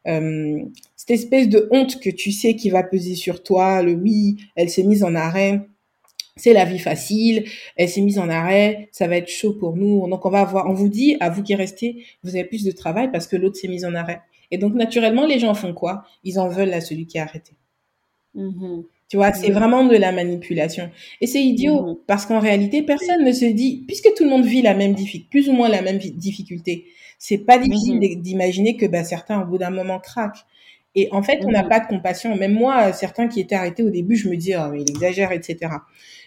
euh, 0.07 0.59
cette 0.95 1.09
espèce 1.09 1.49
de 1.49 1.67
honte 1.71 1.99
que 1.99 2.11
tu 2.11 2.31
sais 2.31 2.55
qui 2.55 2.69
va 2.69 2.83
peser 2.83 3.15
sur 3.15 3.41
toi. 3.41 3.81
Le 3.81 3.93
oui, 3.93 4.37
elle 4.55 4.69
s'est 4.69 4.83
mise 4.83 5.03
en 5.03 5.15
arrêt 5.15 5.61
c'est 6.39 6.53
la 6.53 6.65
vie 6.65 6.79
facile, 6.79 7.45
elle 7.75 7.89
s'est 7.89 8.01
mise 8.01 8.17
en 8.17 8.29
arrêt, 8.29 8.89
ça 8.91 9.07
va 9.07 9.17
être 9.17 9.29
chaud 9.29 9.53
pour 9.53 9.75
nous. 9.75 10.07
Donc 10.07 10.25
on 10.25 10.29
va 10.29 10.39
avoir, 10.39 10.67
on 10.67 10.73
vous 10.73 10.89
dit, 10.89 11.17
à 11.19 11.29
vous 11.29 11.43
qui 11.43 11.53
restez, 11.53 12.03
vous 12.23 12.35
avez 12.35 12.45
plus 12.45 12.63
de 12.63 12.71
travail 12.71 13.11
parce 13.11 13.27
que 13.27 13.35
l'autre 13.35 13.57
s'est 13.57 13.67
mise 13.67 13.85
en 13.85 13.93
arrêt. 13.93 14.21
Et 14.51 14.57
donc 14.57 14.73
naturellement, 14.73 15.25
les 15.25 15.37
gens 15.37 15.53
font 15.53 15.73
quoi? 15.73 16.03
Ils 16.23 16.39
en 16.39 16.47
veulent 16.47 16.73
à 16.73 16.81
celui 16.81 17.05
qui 17.05 17.19
a 17.19 17.23
arrêté. 17.23 17.51
Mm-hmm. 18.35 18.85
Tu 19.09 19.17
vois, 19.17 19.33
c'est 19.33 19.49
mm-hmm. 19.49 19.53
vraiment 19.53 19.85
de 19.85 19.95
la 19.95 20.11
manipulation. 20.11 20.89
Et 21.19 21.27
c'est 21.27 21.43
idiot 21.43 21.81
mm-hmm. 21.81 21.97
parce 22.07 22.25
qu'en 22.25 22.39
réalité, 22.39 22.83
personne 22.83 23.25
ne 23.25 23.31
se 23.31 23.45
dit, 23.45 23.83
puisque 23.87 24.13
tout 24.15 24.23
le 24.23 24.29
monde 24.29 24.45
vit 24.45 24.61
la 24.61 24.75
même 24.75 24.93
difficulté, 24.93 25.27
plus 25.29 25.49
ou 25.49 25.53
moins 25.53 25.67
la 25.67 25.81
même 25.81 25.97
difficulté, 25.97 26.85
c'est 27.17 27.39
pas 27.39 27.57
difficile 27.57 27.99
d'imaginer 28.21 28.77
que 28.77 28.85
bah, 28.85 29.03
certains 29.03 29.41
au 29.41 29.45
bout 29.45 29.57
d'un 29.57 29.71
moment 29.71 29.99
craquent. 29.99 30.45
Et 30.95 31.07
en 31.11 31.21
fait, 31.21 31.43
on 31.45 31.51
n'a 31.51 31.63
pas 31.63 31.79
de 31.79 31.87
compassion. 31.87 32.35
Même 32.35 32.53
moi, 32.53 32.93
certains 32.93 33.27
qui 33.27 33.39
étaient 33.39 33.55
arrêtés 33.55 33.83
au 33.83 33.89
début, 33.89 34.15
je 34.15 34.29
me 34.29 34.35
dis, 34.35 34.53
oh, 34.55 34.73
il 34.73 34.89
exagère, 34.89 35.31
etc. 35.31 35.71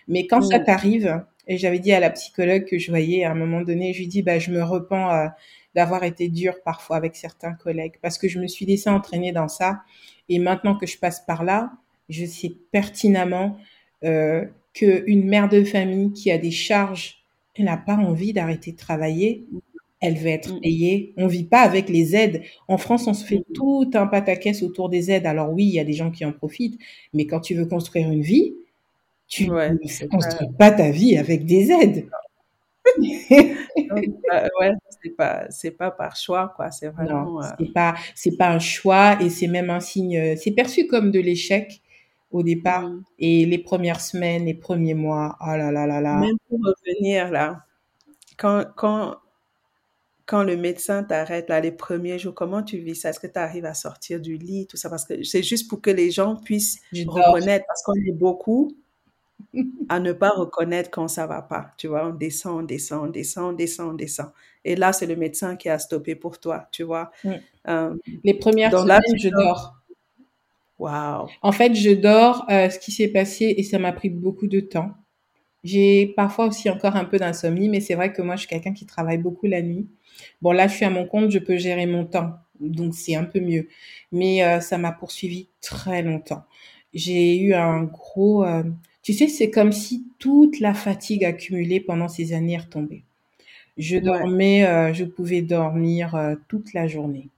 Mais 0.09 0.27
quand 0.27 0.43
ça 0.43 0.61
t'arrive, 0.61 1.23
et 1.49 1.59
j'avais 1.59 1.79
dit 1.79 1.93
à 1.93 2.01
la 2.01 2.11
psychologue 2.11 2.65
que 2.65 2.79
je 2.79 2.91
voyais 2.91 3.25
à 3.25 3.33
un 3.33 3.35
moment 3.35 3.63
donné, 3.63 3.93
je 3.93 3.99
lui 4.01 4.07
dis, 4.07 4.23
bah, 4.23 4.39
je 4.39 4.51
me 4.51 4.63
repens 4.63 5.13
euh, 5.13 5.27
d'avoir 5.75 6.05
été 6.05 6.29
dure 6.29 6.63
parfois 6.65 6.97
avec 6.97 7.17
certains 7.17 7.55
collègues 7.55 7.95
parce 8.01 8.19
que 8.19 8.29
je 8.29 8.39
me 8.39 8.47
suis 8.47 8.65
laissée 8.65 8.91
entraîner 8.91 9.33
dans 9.33 9.49
ça. 9.49 9.83
Et 10.29 10.39
maintenant 10.39 10.77
que 10.77 10.87
je 10.87 10.99
passe 10.99 11.21
par 11.27 11.45
là, 11.45 11.73
je 12.09 12.25
sais 12.25 12.53
pertinemment 12.71 13.59
euh, 14.05 14.45
qu'une 14.73 15.27
mère 15.27 15.49
de 15.49 15.65
famille 15.65 16.13
qui 16.13 16.31
a 16.31 16.39
des 16.39 16.51
charges, 16.51 17.25
elle 17.57 17.65
n'a 17.67 17.77
pas 17.77 17.97
envie 17.97 18.33
d'arrêter 18.33 18.73
de 18.73 18.77
travailler. 18.77 19.47
Elle 20.03 20.17
veut 20.17 20.29
être 20.29 20.55
mm. 20.55 20.61
payée. 20.61 21.15
On 21.17 21.27
vit 21.27 21.45
pas 21.45 21.61
avec 21.61 21.89
les 21.89 22.15
aides. 22.15 22.43
En 22.69 22.77
France, 22.77 23.07
on 23.07 23.15
se 23.15 23.25
fait 23.25 23.39
mm. 23.39 23.53
tout 23.55 23.91
un 23.95 24.07
pataquès 24.07 24.63
autour 24.63 24.89
des 24.91 25.11
aides. 25.11 25.27
Alors 25.27 25.51
oui, 25.51 25.65
il 25.65 25.73
y 25.73 25.81
a 25.81 25.85
des 25.85 25.93
gens 25.95 26.11
qui 26.11 26.25
en 26.25 26.33
profitent, 26.33 26.79
mais 27.15 27.27
quand 27.27 27.41
tu 27.41 27.55
veux 27.55 27.67
construire 27.67 28.11
une 28.11 28.23
vie, 28.23 28.55
tu 29.29 29.49
ne 29.49 30.09
construis 30.09 30.49
pas 30.59 30.73
ta 30.73 30.91
vie 30.91 31.17
avec 31.17 31.47
des 31.47 31.71
aides. 31.71 32.07
Euh, 32.99 34.49
ouais, 34.61 34.73
c'est 35.03 35.17
pas, 35.17 35.47
c'est 35.51 35.71
pas 35.71 35.91
par 35.91 36.17
choix, 36.17 36.53
quoi. 36.55 36.71
C'est 36.71 36.89
vraiment. 36.89 37.43
euh, 37.43 37.47
c'est 37.59 37.73
pas, 37.73 37.95
c'est 38.15 38.37
pas 38.37 38.51
un 38.51 38.59
choix 38.59 39.21
et 39.23 39.31
c'est 39.31 39.47
même 39.47 39.71
un 39.71 39.81
signe. 39.81 40.19
euh, 40.19 40.35
C'est 40.37 40.51
perçu 40.51 40.87
comme 40.87 41.11
de 41.11 41.21
l'échec 41.21 41.81
au 42.31 42.43
départ 42.43 42.89
mm. 42.89 43.05
et 43.19 43.47
les 43.47 43.59
premières 43.59 44.01
semaines, 44.01 44.47
les 44.47 44.55
premiers 44.55 44.95
mois. 44.95 45.37
Oh 45.41 45.57
là 45.57 45.71
là 45.71 45.87
là 45.87 46.01
là. 46.01 46.19
Même 46.19 46.37
pour 46.49 46.59
revenir 46.59 47.31
là, 47.31 47.65
quand, 48.37 48.65
quand, 48.77 49.17
quand 50.33 50.45
le 50.45 50.57
médecin 50.57 51.05
t'arrête 51.05 51.51
là, 51.51 51.61
les 51.61 51.73
premiers 51.73 52.19
jours, 52.19 52.35
comment 52.35 52.63
tu 52.63 52.79
vis 52.79 52.95
ça? 52.95 53.11
Est-ce 53.11 53.21
que 53.21 53.27
tu 53.27 53.39
arrives 53.39 53.67
à 53.67 53.75
sortir 53.75 54.19
du 54.19 54.39
lit, 54.39 54.67
tout 54.67 54.79
ça? 54.79 54.89
Parce 54.89 55.05
que 55.05 55.23
c'est 55.25 55.43
juste 55.43 55.69
pour 55.69 55.83
que 55.83 55.91
les 55.91 56.11
gens 56.11 56.37
puissent 56.37 56.81
reconnaître, 57.07 57.67
parce 57.69 57.83
qu'on 57.83 57.93
est 57.97 58.13
beaucoup 58.13 58.75
à 59.91 60.01
ne 60.01 60.15
pas 60.15 60.31
reconnaître 60.31 60.91
quand 60.91 61.07
ça 61.07 61.27
va 61.27 61.43
pas. 61.43 61.73
Tu 61.77 61.87
vois, 61.87 62.07
on 62.07 62.15
descend, 62.15 62.61
on 62.61 62.63
descend, 62.63 63.05
on 63.05 63.11
descend, 63.11 63.45
on 63.51 63.53
descend, 63.53 63.91
on 63.91 63.93
descend. 63.93 64.31
Et 64.65 64.75
là, 64.75 64.95
c'est 64.95 65.05
le 65.05 65.17
médecin 65.17 65.55
qui 65.57 65.69
a 65.69 65.79
stoppé 65.79 66.15
pour 66.15 66.41
toi, 66.41 66.67
tu 66.73 66.83
vois. 66.83 67.11
Mm. 67.25 67.33
Euh, 67.69 67.95
Les 68.25 68.33
premières 68.33 68.71
là, 68.87 69.01
semaines, 69.03 69.21
je 69.21 69.29
dors. 69.29 69.75
Waouh. 70.79 71.29
En 71.43 71.53
fait, 71.53 71.75
je 71.75 71.91
dors. 71.91 72.47
euh, 72.51 72.71
ce 72.71 72.79
qui 72.79 72.91
s'est 72.91 73.09
passé 73.09 73.53
et 73.55 73.63
ça 73.65 73.79
m'a 73.79 73.93
pris 73.93 74.09
beaucoup 74.09 74.47
de 74.47 74.61
temps. 74.61 74.93
J'ai 75.65 76.07
parfois 76.17 76.47
aussi 76.47 76.69
encore 76.71 76.97
un 76.97 77.05
peu 77.05 77.19
d'insomnie, 77.19 77.69
mais 77.69 77.81
c'est 77.81 77.95
vrai 77.95 78.13
que 78.13 78.23
moi, 78.23 78.35
je 78.37 78.41
suis 78.41 78.49
quelqu'un 78.49 78.73
qui 78.73 78.87
travaille 78.87 79.19
beaucoup 79.19 79.47
la 79.47 79.63
nuit. 79.63 79.87
Bon, 80.43 80.53
là, 80.53 80.67
je 80.69 80.75
suis 80.77 80.85
à 80.85 80.91
mon 80.91 81.07
compte, 81.07 81.31
je 81.31 81.39
peux 81.39 81.57
gérer 81.57 81.87
mon 81.87 82.05
temps, 82.05 82.35
donc 82.61 82.95
c'est 82.95 83.15
un 83.15 83.25
peu 83.25 83.41
mieux. 83.41 83.69
Mais 84.13 84.43
euh, 84.45 84.61
ça 84.61 84.79
m'a 84.79 84.93
poursuivi 84.93 85.49
très 85.61 86.03
longtemps. 86.03 86.45
J'ai 86.95 87.39
eu 87.39 87.55
un 87.55 87.85
gros... 87.85 88.45
euh, 88.45 88.65
Tu 89.03 89.13
sais, 89.15 89.29
c'est 89.29 89.51
comme 89.51 89.73
si 89.73 90.05
toute 90.19 90.61
la 90.61 90.75
fatigue 90.75 91.25
accumulée 91.25 91.81
pendant 91.81 92.09
ces 92.09 92.33
années 92.35 92.55
est 92.55 92.59
retombée. 92.59 93.05
Je 93.79 93.97
Ouais. 93.97 94.03
dormais, 94.03 94.67
euh, 94.67 94.93
je 94.93 95.05
pouvais 95.05 95.43
dormir 95.43 96.37
toute 96.49 96.73
la 96.75 96.87
journée. 96.89 97.29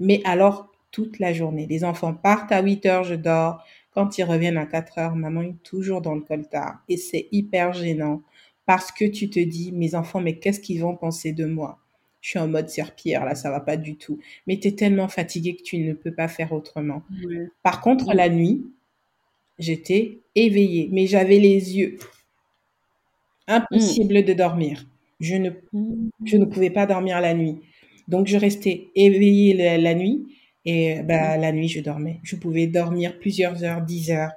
Mais 0.00 0.20
alors, 0.24 0.68
toute 0.92 1.18
la 1.18 1.32
journée. 1.32 1.66
Les 1.68 1.84
enfants 1.84 2.14
partent 2.14 2.52
à 2.52 2.62
8 2.62 2.86
heures, 2.86 3.04
je 3.04 3.14
dors. 3.14 3.64
Quand 3.92 4.18
ils 4.18 4.24
reviennent 4.24 4.56
à 4.58 4.66
4 4.66 4.98
heures, 4.98 5.16
maman 5.16 5.42
est 5.42 5.62
toujours 5.64 6.00
dans 6.00 6.14
le 6.14 6.20
coltard. 6.20 6.80
Et 6.88 6.96
c'est 6.96 7.28
hyper 7.32 7.72
gênant 7.72 8.22
parce 8.66 8.92
que 8.92 9.04
tu 9.04 9.30
te 9.30 9.40
dis, 9.40 9.72
mes 9.72 9.94
enfants, 9.94 10.20
mais 10.20 10.38
qu'est-ce 10.38 10.60
qu'ils 10.60 10.80
vont 10.80 10.96
penser 10.96 11.32
de 11.32 11.44
moi? 11.46 11.78
Je 12.20 12.30
suis 12.30 12.38
en 12.38 12.48
mode 12.48 12.68
serpillère, 12.68 13.24
là, 13.24 13.34
ça 13.34 13.50
va 13.50 13.60
pas 13.60 13.76
du 13.76 13.96
tout. 13.96 14.20
Mais 14.46 14.58
tu 14.58 14.68
es 14.68 14.72
tellement 14.72 15.08
fatigué 15.08 15.56
que 15.56 15.62
tu 15.62 15.78
ne 15.78 15.94
peux 15.94 16.12
pas 16.12 16.28
faire 16.28 16.52
autrement. 16.52 17.02
Ouais. 17.26 17.48
Par 17.62 17.80
contre, 17.80 18.10
Mm. 18.10 18.16
la 18.16 18.28
nuit, 18.28 18.66
j'étais 19.58 20.18
éveillée, 20.34 20.88
mais 20.92 21.06
j'avais 21.06 21.38
les 21.38 21.76
yeux. 21.78 21.96
Mm. 23.48 23.52
Impossible 23.52 24.24
de 24.24 24.32
dormir. 24.32 24.86
Je 25.18 25.34
ne 25.36 25.50
Mm. 25.72 26.08
je 26.24 26.36
ne 26.36 26.44
pouvais 26.44 26.70
pas 26.70 26.86
dormir 26.86 27.20
la 27.20 27.34
nuit. 27.34 27.58
Donc, 28.08 28.26
je 28.26 28.36
restais 28.36 28.88
éveillée 28.94 29.54
la, 29.54 29.78
la 29.78 29.94
nuit 29.94 30.26
et 30.64 31.02
bah, 31.02 31.36
la 31.36 31.52
nuit, 31.52 31.68
je 31.68 31.80
dormais. 31.80 32.20
Je 32.22 32.36
pouvais 32.36 32.66
dormir 32.66 33.18
plusieurs 33.18 33.64
heures, 33.64 33.82
10 33.82 34.10
heures, 34.10 34.32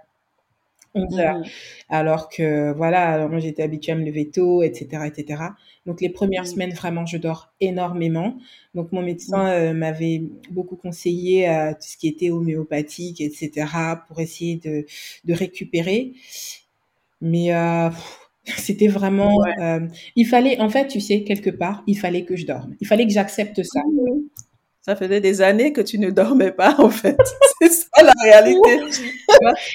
11 0.95 1.19
heures. 1.19 1.37
Mhm. 1.39 1.43
Alors 1.89 2.29
que, 2.29 2.73
voilà, 2.73 3.09
alors 3.11 3.29
moi, 3.29 3.39
j'étais 3.39 3.63
habituée 3.63 3.93
à 3.93 3.95
me 3.95 4.05
lever 4.05 4.29
tôt, 4.29 4.63
etc., 4.63 5.07
etc. 5.07 5.55
Donc, 5.85 6.01
les 6.01 6.09
premières 6.09 6.43
Mm. 6.43 6.47
semaines, 6.47 6.73
vraiment, 6.73 7.05
je 7.05 7.17
dors 7.17 7.53
énormément. 7.61 8.37
Donc, 8.75 8.91
mon 8.93 9.01
Mm. 9.01 9.05
médecin 9.05 9.47
euh, 9.47 9.73
m'avait 9.73 10.23
beaucoup 10.51 10.75
conseillé 10.77 11.49
euh, 11.49 11.71
tout 11.73 11.87
ce 11.87 11.97
qui 11.97 12.07
était 12.07 12.31
homéopathique, 12.31 13.21
etc., 13.21 14.03
pour 14.07 14.19
essayer 14.21 14.57
de, 14.57 14.85
de 15.25 15.33
récupérer. 15.33 16.13
Mais 17.21 17.53
euh, 17.53 17.89
c'était 18.57 18.87
vraiment... 18.87 19.37
Ouais. 19.37 19.53
euh, 19.61 19.87
il 20.15 20.25
fallait, 20.27 20.59
en 20.59 20.69
fait, 20.69 20.87
tu 20.87 20.99
sais, 20.99 21.23
quelque 21.23 21.49
part, 21.49 21.83
il 21.87 21.97
fallait 21.97 22.25
que 22.25 22.35
je 22.35 22.45
dorme. 22.45 22.75
Il 22.81 22.87
fallait 22.87 23.05
que 23.07 23.13
j'accepte 23.13 23.63
ça. 23.63 23.81
Ça 24.85 24.95
faisait 24.97 25.21
des 25.21 25.41
années 25.41 25.71
que 25.73 25.81
tu 25.81 25.97
ne 25.97 26.09
dormais 26.11 26.51
pas, 26.51 26.75
en 26.79 26.89
fait. 26.89 27.17
C'est 27.61 27.69
ça 27.71 28.03
la 28.03 28.13
réalité. 28.23 28.79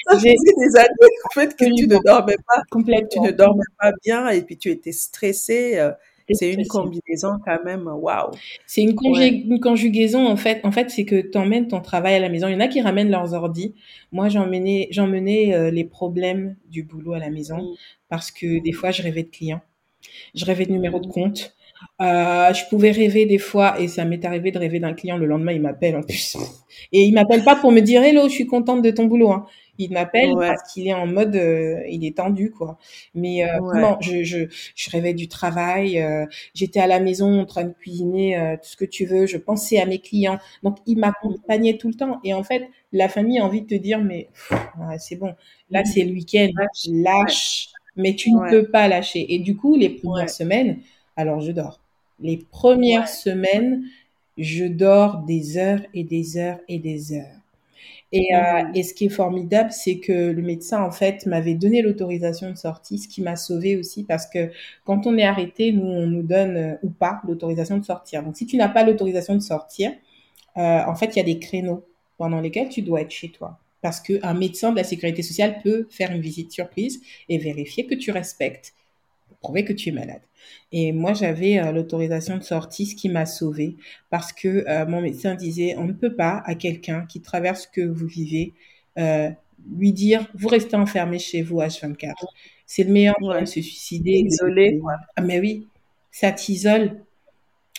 Ça 0.07 0.17
J'ai 0.19 0.35
faisait 0.35 0.53
des 0.57 0.77
années, 0.79 1.13
en 1.25 1.29
fait, 1.33 1.55
que 1.55 1.65
tu 1.65 1.87
ne 1.87 1.97
dormais 1.97 2.37
pas, 2.47 2.61
que 2.61 2.61
tu 2.61 2.69
complètement 2.69 3.23
ne 3.25 3.31
dormais 3.31 3.63
pas 3.79 3.91
bien 4.05 4.29
et 4.29 4.41
puis 4.43 4.57
tu 4.57 4.69
étais 4.69 4.91
stressée. 4.91 5.77
euh, 5.79 5.91
C'est 6.31 6.53
une 6.53 6.67
combinaison 6.67 7.39
quand 7.43 7.63
même, 7.65 7.87
waouh. 7.87 8.31
C'est 8.67 8.83
une, 8.83 8.95
Ouais. 9.03 9.29
une 9.29 9.59
conjugaison, 9.59 10.27
en 10.27 10.37
fait. 10.37 10.61
En 10.63 10.71
fait, 10.71 10.91
c'est 10.91 11.05
que 11.05 11.21
tu 11.21 11.37
emmènes 11.39 11.67
ton 11.67 11.81
travail 11.81 12.13
à 12.15 12.19
la 12.19 12.29
maison. 12.29 12.47
Il 12.47 12.53
y 12.53 12.55
en 12.55 12.59
a 12.59 12.67
qui 12.67 12.81
ramènent 12.81 13.09
leurs 13.09 13.33
ordi. 13.33 13.73
Moi, 14.11 14.29
j'emmenais, 14.29 14.87
j'emmenais 14.91 15.55
euh, 15.55 15.71
les 15.71 15.85
problèmes 15.85 16.55
du 16.69 16.83
boulot 16.83 17.13
à 17.13 17.19
la 17.19 17.31
maison 17.31 17.57
Mm. 17.57 17.75
parce 18.09 18.29
que 18.31 18.59
des 18.61 18.71
fois, 18.73 18.91
je 18.91 19.01
rêvais 19.01 19.23
de 19.23 19.29
clients. 19.29 19.61
Je 20.35 20.45
rêvais 20.45 20.65
de 20.65 20.71
numéro 20.71 20.99
de 20.99 21.07
compte. 21.07 21.55
Euh, 22.01 22.53
je 22.53 22.63
pouvais 22.69 22.91
rêver 22.91 23.25
des 23.25 23.37
fois, 23.37 23.79
et 23.79 23.87
ça 23.87 24.05
m'est 24.05 24.23
arrivé 24.25 24.51
de 24.51 24.59
rêver 24.59 24.79
d'un 24.79 24.93
client. 24.93 25.17
Le 25.17 25.25
lendemain, 25.25 25.51
il 25.51 25.61
m'appelle 25.61 25.95
en 25.97 26.03
plus. 26.03 26.37
Et 26.93 27.01
il 27.03 27.13
m'appelle 27.13 27.43
pas 27.43 27.55
pour 27.57 27.71
me 27.71 27.81
dire 27.81 28.01
Hello, 28.03 28.23
je 28.29 28.33
suis 28.33 28.45
contente 28.47 28.81
de 28.81 28.91
ton 28.91 29.05
boulot. 29.05 29.31
Hein. 29.31 29.45
Il 29.77 29.91
m'appelle 29.91 30.31
Ouais, 30.33 30.47
parce 30.47 30.71
qu'il 30.73 30.87
est 30.87 30.93
en 30.93 31.07
mode, 31.07 31.35
euh, 31.35 31.81
il 31.89 32.05
est 32.05 32.17
tendu, 32.17 32.51
quoi. 32.51 32.77
Mais 33.15 33.43
euh, 33.43 33.59
ouais. 33.59 33.59
vraiment, 33.59 33.97
je, 34.01 34.23
je, 34.23 34.39
je 34.75 34.89
rêvais 34.89 35.13
du 35.13 35.27
travail. 35.27 35.99
euh, 35.99 36.25
J'étais 36.53 36.79
à 36.79 36.87
la 36.87 36.99
maison 36.99 37.39
en 37.41 37.45
train 37.45 37.63
de 37.65 37.73
cuisiner 37.73 38.37
euh, 38.37 38.55
tout 38.55 38.69
ce 38.69 38.77
que 38.77 38.85
tu 38.85 39.05
veux. 39.05 39.25
Je 39.25 39.37
pensais 39.37 39.79
à 39.79 39.85
mes 39.85 39.99
clients. 39.99 40.39
Donc, 40.63 40.77
il 40.85 40.97
Mm. 40.97 40.99
m'accompagnait 41.01 41.77
tout 41.77 41.87
le 41.89 41.93
temps. 41.95 42.19
Et 42.23 42.33
en 42.33 42.43
fait, 42.43 42.63
la 42.93 43.09
famille 43.09 43.39
a 43.39 43.45
envie 43.45 43.61
de 43.61 43.67
te 43.67 43.75
dire, 43.75 43.99
mais 43.99 44.29
ouais, 44.51 44.97
c'est 44.99 45.15
bon. 45.15 45.33
Là, 45.69 45.81
Mm. 45.81 45.85
c'est 45.85 46.03
le 46.03 46.11
week-end. 46.13 46.49
Lâche. 46.91 47.67
Mais 47.95 48.15
tu 48.15 48.31
ne 48.31 48.49
peux 48.49 48.69
pas 48.69 48.87
lâcher. 48.87 49.33
Et 49.33 49.39
du 49.39 49.55
coup, 49.57 49.75
les 49.75 49.89
premières 49.89 50.29
semaines, 50.29 50.79
alors 51.19 51.41
je 51.41 51.51
dors. 51.51 51.81
Les 52.19 52.45
ouais. 52.91 53.05
premières 53.07 53.07
semaines, 53.09 53.83
je 54.37 54.65
dors 54.65 55.19
des 55.19 55.57
heures 55.57 55.81
et 55.93 56.03
des 56.03 56.37
heures 56.37 56.59
et 56.69 56.79
des 56.79 57.13
heures. 57.13 57.35
Et, 58.11 58.35
euh, 58.35 58.63
Mhm. 58.63 58.71
et 58.75 58.83
ce 58.83 58.93
qui 58.93 59.05
est 59.05 59.09
formidable, 59.09 59.71
c'est 59.71 59.99
que 59.99 60.31
le 60.31 60.41
médecin, 60.41 60.81
en 60.83 60.91
fait, 60.91 61.25
m'avait 61.27 61.53
donné 61.55 61.81
l'autorisation 61.81 62.49
de 62.51 62.57
sortie, 62.57 62.97
ce 62.99 63.07
qui 63.07 63.21
m'a 63.21 63.35
sauvée 63.35 63.77
aussi 63.77 64.03
parce 64.03 64.25
que 64.27 64.51
quand 64.85 65.05
on 65.07 65.17
est 65.17 65.23
arrêté, 65.25 65.71
nous, 65.71 65.85
on 65.85 66.07
nous 66.07 66.23
donne 66.23 66.57
euh, 66.57 66.75
ou 66.83 66.89
pas 66.89 67.21
l'autorisation 67.27 67.77
de 67.77 67.85
sortir. 67.85 68.23
Donc, 68.23 68.37
si 68.37 68.47
tu 68.47 68.57
n'as 68.57 68.69
pas 68.69 68.83
l'autorisation 68.83 69.35
de 69.35 69.41
sortir, 69.41 69.91
euh, 70.57 70.81
en 70.85 70.95
fait, 70.95 71.15
il 71.15 71.17
y 71.17 71.21
a 71.21 71.25
des 71.25 71.39
créneaux 71.39 71.85
pendant 72.17 72.41
lesquels 72.41 72.69
tu 72.69 72.81
dois 72.81 73.01
être 73.01 73.11
chez 73.11 73.29
toi. 73.29 73.59
Parce 73.81 73.99
qu'un 74.01 74.33
médecin 74.33 74.71
de 74.71 74.77
la 74.77 74.83
sécurité 74.83 75.21
sociale 75.23 75.61
peut 75.63 75.87
faire 75.89 76.11
une 76.11 76.21
visite 76.21 76.51
surprise 76.51 77.01
et 77.29 77.37
vérifier 77.37 77.85
que 77.85 77.95
tu 77.95 78.11
respectes, 78.11 78.73
prouver 79.41 79.63
que 79.65 79.73
tu 79.73 79.89
es 79.89 79.91
malade. 79.91 80.21
Et 80.71 80.91
moi, 80.91 81.13
j'avais 81.13 81.59
euh, 81.59 81.71
l'autorisation 81.71 82.37
de 82.37 82.43
sortie, 82.43 82.85
ce 82.85 82.95
qui 82.95 83.09
m'a 83.09 83.25
sauvée, 83.25 83.75
parce 84.09 84.31
que 84.33 84.65
euh, 84.67 84.85
mon 84.85 85.01
médecin 85.01 85.35
disait, 85.35 85.75
on 85.77 85.85
ne 85.85 85.93
peut 85.93 86.15
pas 86.15 86.41
à 86.45 86.55
quelqu'un 86.55 87.05
qui 87.07 87.21
traverse 87.21 87.63
ce 87.63 87.67
que 87.67 87.81
vous 87.85 88.07
vivez 88.07 88.53
euh, 88.97 89.29
lui 89.75 89.91
dire, 89.93 90.27
vous 90.35 90.47
restez 90.47 90.75
enfermé 90.75 91.19
chez 91.19 91.41
vous 91.41 91.59
H24. 91.61 92.13
C'est 92.65 92.83
le 92.83 92.91
meilleur 92.91 93.15
moyen 93.19 93.39
Ouais. 93.39 93.41
de 93.45 93.47
se 93.49 93.61
suicider. 93.61 94.23
de- 94.23 94.27
Isolé. 94.27 94.79
Ah 95.15 95.21
mais 95.21 95.39
oui, 95.39 95.67
ça 96.11 96.31
t'isole, 96.31 97.01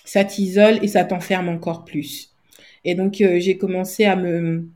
ça 0.05 0.25
t'isole 0.25 0.79
et 0.85 0.89
ça 0.89 1.05
t'enferme 1.05 1.49
encore 1.49 1.85
plus. 1.85 2.35
Et 2.85 2.95
donc 2.95 3.15
j'ai 3.17 3.57
commencé 3.59 4.05
à 4.05 4.17
me, 4.17 4.69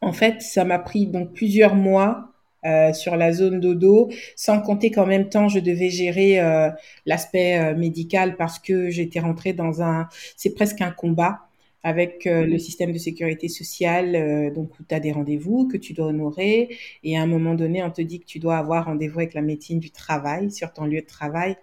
en 0.00 0.12
fait, 0.12 0.42
ça 0.42 0.64
m'a 0.64 0.78
pris 0.78 1.06
donc 1.06 1.32
plusieurs 1.34 1.74
mois 1.74 2.32
euh, 2.66 2.92
sur 2.92 3.16
la 3.16 3.32
zone 3.32 3.60
dodo, 3.60 4.10
sans 4.36 4.60
compter 4.60 4.90
qu'en 4.90 5.06
même 5.06 5.28
temps 5.28 5.48
je 5.48 5.60
devais 5.60 5.90
gérer 5.90 6.40
euh, 6.40 6.70
l'aspect 7.06 7.58
euh, 7.58 7.74
médical 7.76 8.36
parce 8.36 8.58
que 8.58 8.90
j'étais 8.90 9.20
rentrée 9.20 9.52
dans 9.52 9.82
un, 9.82 10.08
c'est 10.36 10.54
presque 10.54 10.80
un 10.82 10.90
combat 10.90 11.40
avec 11.82 12.26
euh, 12.26 12.44
le 12.46 12.58
système 12.58 12.92
de 12.92 12.98
sécurité 12.98 13.48
sociale, 13.48 14.16
euh, 14.16 14.50
donc 14.50 14.78
où 14.80 14.82
tu 14.88 14.92
as 14.94 14.98
des 15.00 15.12
rendez-vous 15.12 15.68
que 15.68 15.76
tu 15.76 15.92
dois 15.94 16.06
honorer, 16.06 16.76
et 17.04 17.16
à 17.16 17.22
un 17.22 17.26
moment 17.26 17.54
donné, 17.54 17.80
on 17.84 17.90
te 17.92 18.02
dit 18.02 18.18
que 18.18 18.24
tu 18.26 18.40
dois 18.40 18.56
avoir 18.58 18.86
rendez-vous 18.86 19.20
avec 19.20 19.34
la 19.34 19.42
médecine 19.42 19.78
du 19.78 19.90
travail 19.92 20.50
sur 20.50 20.72
ton 20.72 20.84
lieu 20.86 21.00
de 21.00 21.06
travail. 21.06 21.56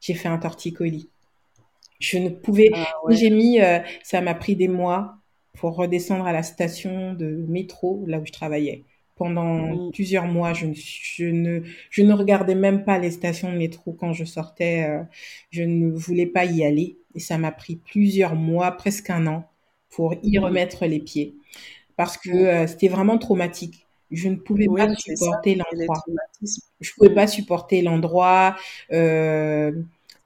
J'ai 0.00 0.14
fait 0.14 0.28
un 0.28 0.38
torticolis. 0.38 1.08
Je 2.00 2.18
ne 2.18 2.30
pouvais, 2.30 2.70
Ah 2.74 2.86
ouais. 3.04 3.14
j'ai 3.16 3.30
mis, 3.30 3.60
euh, 3.60 3.78
ça 4.02 4.20
m'a 4.20 4.34
pris 4.34 4.56
des 4.56 4.68
mois 4.68 5.16
pour 5.58 5.76
redescendre 5.76 6.26
à 6.26 6.32
la 6.32 6.42
station 6.42 7.14
de 7.14 7.44
métro 7.48 8.02
là 8.06 8.18
où 8.18 8.26
je 8.26 8.32
travaillais. 8.32 8.84
Pendant 9.20 9.76
Mm. 9.76 9.92
plusieurs 9.92 10.26
mois, 10.26 10.54
je 10.54 10.66
ne, 10.66 10.74
je 10.74 11.26
ne, 11.26 11.60
je 11.90 12.02
ne 12.02 12.12
regardais 12.14 12.54
même 12.56 12.84
pas 12.84 12.98
les 12.98 13.10
stations 13.12 13.52
de 13.52 13.58
métro 13.58 13.92
quand 13.92 14.14
je 14.14 14.24
sortais. 14.24 14.86
euh, 14.88 15.02
je 15.50 15.62
ne 15.62 15.90
voulais 15.92 16.26
pas 16.26 16.46
y 16.46 16.64
aller. 16.64 16.98
Et 17.14 17.20
ça 17.20 17.38
m'a 17.38 17.52
pris 17.52 17.76
plusieurs 17.76 18.34
mois, 18.36 18.72
presque 18.72 19.10
un 19.10 19.26
an, 19.26 19.44
pour 19.90 20.14
y 20.22 20.38
Mm. 20.38 20.44
remettre 20.44 20.86
les 20.86 21.00
pieds. 21.00 21.34
Parce 21.96 22.16
que 22.16 22.30
Mm. 22.30 22.46
euh, 22.46 22.66
c'était 22.66 22.88
vraiment 22.88 23.18
traumatique. 23.18 23.86
Je 24.10 24.28
ne 24.28 24.36
pouvais 24.36 24.68
Oui, 24.68 24.80
pas 24.80 24.94
supporter 24.96 25.54
l'endroit. 25.56 26.02
Je 26.80 26.92
pouvais 26.94 27.10
Mm. 27.10 27.14
pas 27.14 27.26
supporter 27.26 27.82
l'endroit. 27.82 28.56
Euh, 28.92 29.72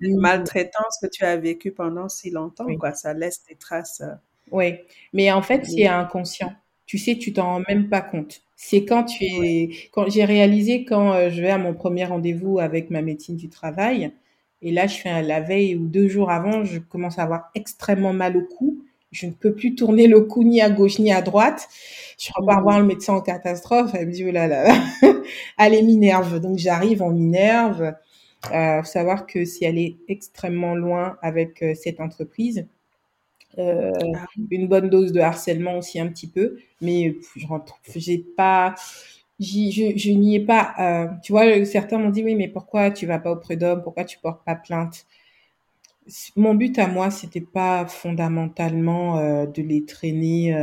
Cette 0.01 0.13
maltraitance 0.17 0.99
que 1.03 1.09
tu 1.09 1.25
as 1.25 1.37
vécue 1.37 1.73
pendant 1.73 2.09
si 2.09 2.31
longtemps, 2.31 2.67
Oui. 2.67 2.79
quoi. 2.79 2.95
Ça 2.95 3.15
laisse 3.15 3.45
des 3.49 3.57
traces. 3.57 4.01
euh, 4.03 4.15
Oui, 4.53 4.75
mais 5.13 5.33
en 5.33 5.43
fait, 5.43 5.65
c'est 5.67 5.87
inconscient. 5.87 6.53
Tu 6.87 6.99
sais, 6.99 7.17
tu 7.17 7.33
t'en 7.33 7.45
rends 7.45 7.63
même 7.69 7.89
pas 7.89 8.01
compte. 8.03 8.43
C'est 8.57 8.85
quand 8.85 9.05
tu 9.05 9.25
es, 9.25 9.71
quand 9.93 10.09
j'ai 10.11 10.25
réalisé 10.25 10.85
quand 10.85 11.13
euh, 11.13 11.31
je 11.31 11.41
vais 11.43 11.51
à 11.51 11.59
mon 11.59 11.75
premier 11.75 12.05
rendez-vous 12.05 12.59
avec 12.59 12.91
ma 12.91 13.03
médecine 13.03 13.37
du 13.37 13.49
travail 13.49 14.13
Et 14.63 14.73
là, 14.73 14.87
je 14.87 14.97
fais 14.97 15.23
la 15.23 15.41
veille 15.41 15.77
ou 15.77 15.87
deux 15.87 16.09
jours 16.09 16.31
avant, 16.31 16.65
je 16.65 16.79
commence 16.79 17.19
à 17.19 17.23
avoir 17.25 17.51
extrêmement 17.55 18.13
mal 18.13 18.37
au 18.37 18.43
cou. 18.43 18.85
Je 19.13 19.27
ne 19.27 19.33
peux 19.33 19.55
plus 19.55 19.75
tourner 19.75 20.09
le 20.09 20.23
cou 20.23 20.45
ni 20.45 20.61
à 20.61 20.71
gauche 20.71 20.99
ni 20.99 21.13
à 21.13 21.23
droite. 21.23 21.69
Je 22.19 22.31
repars 22.35 22.61
mmh. 22.61 22.63
voir 22.63 22.81
le 22.81 22.87
médecin 22.87 23.15
en 23.15 23.21
catastrophe. 23.21 23.93
Elle 23.95 24.09
me 24.09 24.13
dit, 24.13 24.25
oh 24.27 24.33
là 24.33 24.47
là, 24.49 24.75
elle 25.59 25.85
minerve. 25.85 26.41
Donc, 26.41 26.59
j'arrive 26.59 27.03
en 27.03 27.11
minerve. 27.11 27.95
Euh, 28.53 28.83
faut 28.83 28.89
savoir 28.89 29.27
que 29.27 29.45
si 29.45 29.65
elle 29.65 29.79
est 29.79 29.97
extrêmement 30.09 30.75
loin 30.75 31.17
avec 31.23 31.63
euh, 31.63 31.75
cette 31.75 32.01
entreprise, 32.01 32.67
euh, 33.59 33.93
ah 34.15 34.27
une 34.51 34.69
bonne 34.69 34.89
dose 34.91 35.13
de 35.13 35.21
harcèlement 35.21 35.79
aussi 35.79 36.01
un 36.01 36.09
petit 36.09 36.29
peu, 36.29 36.59
mais 36.81 37.17
je 37.37 37.47
rentre, 37.47 37.79
j'ai 37.97 38.19
pas, 38.19 38.75
je, 39.41 39.93
je 39.97 40.11
n'y 40.11 40.37
ai 40.37 40.41
pas. 40.41 40.75
Euh, 40.81 41.09
tu 41.23 41.33
vois, 41.33 41.65
certains 41.65 41.99
m'ont 41.99 42.11
dit 42.11 42.25
oui, 42.25 42.35
mais 42.35 42.49
pourquoi 42.49 42.91
tu 42.91 43.07
vas 43.07 43.19
pas 43.19 43.33
au 43.33 43.37
prud'homme, 43.37 43.83
pourquoi 43.83 44.05
tu 44.05 44.19
portes 44.19 44.45
pas 44.45 44.55
plainte? 44.57 45.07
Mon 46.37 46.55
but 46.55 46.79
à 46.79 46.87
moi, 46.87 47.11
c'était 47.11 47.41
pas 47.41 47.87
fondamentalement 47.87 49.19
euh, 49.19 49.47
de 49.47 49.63
les 49.63 49.85
traîner 49.87 50.55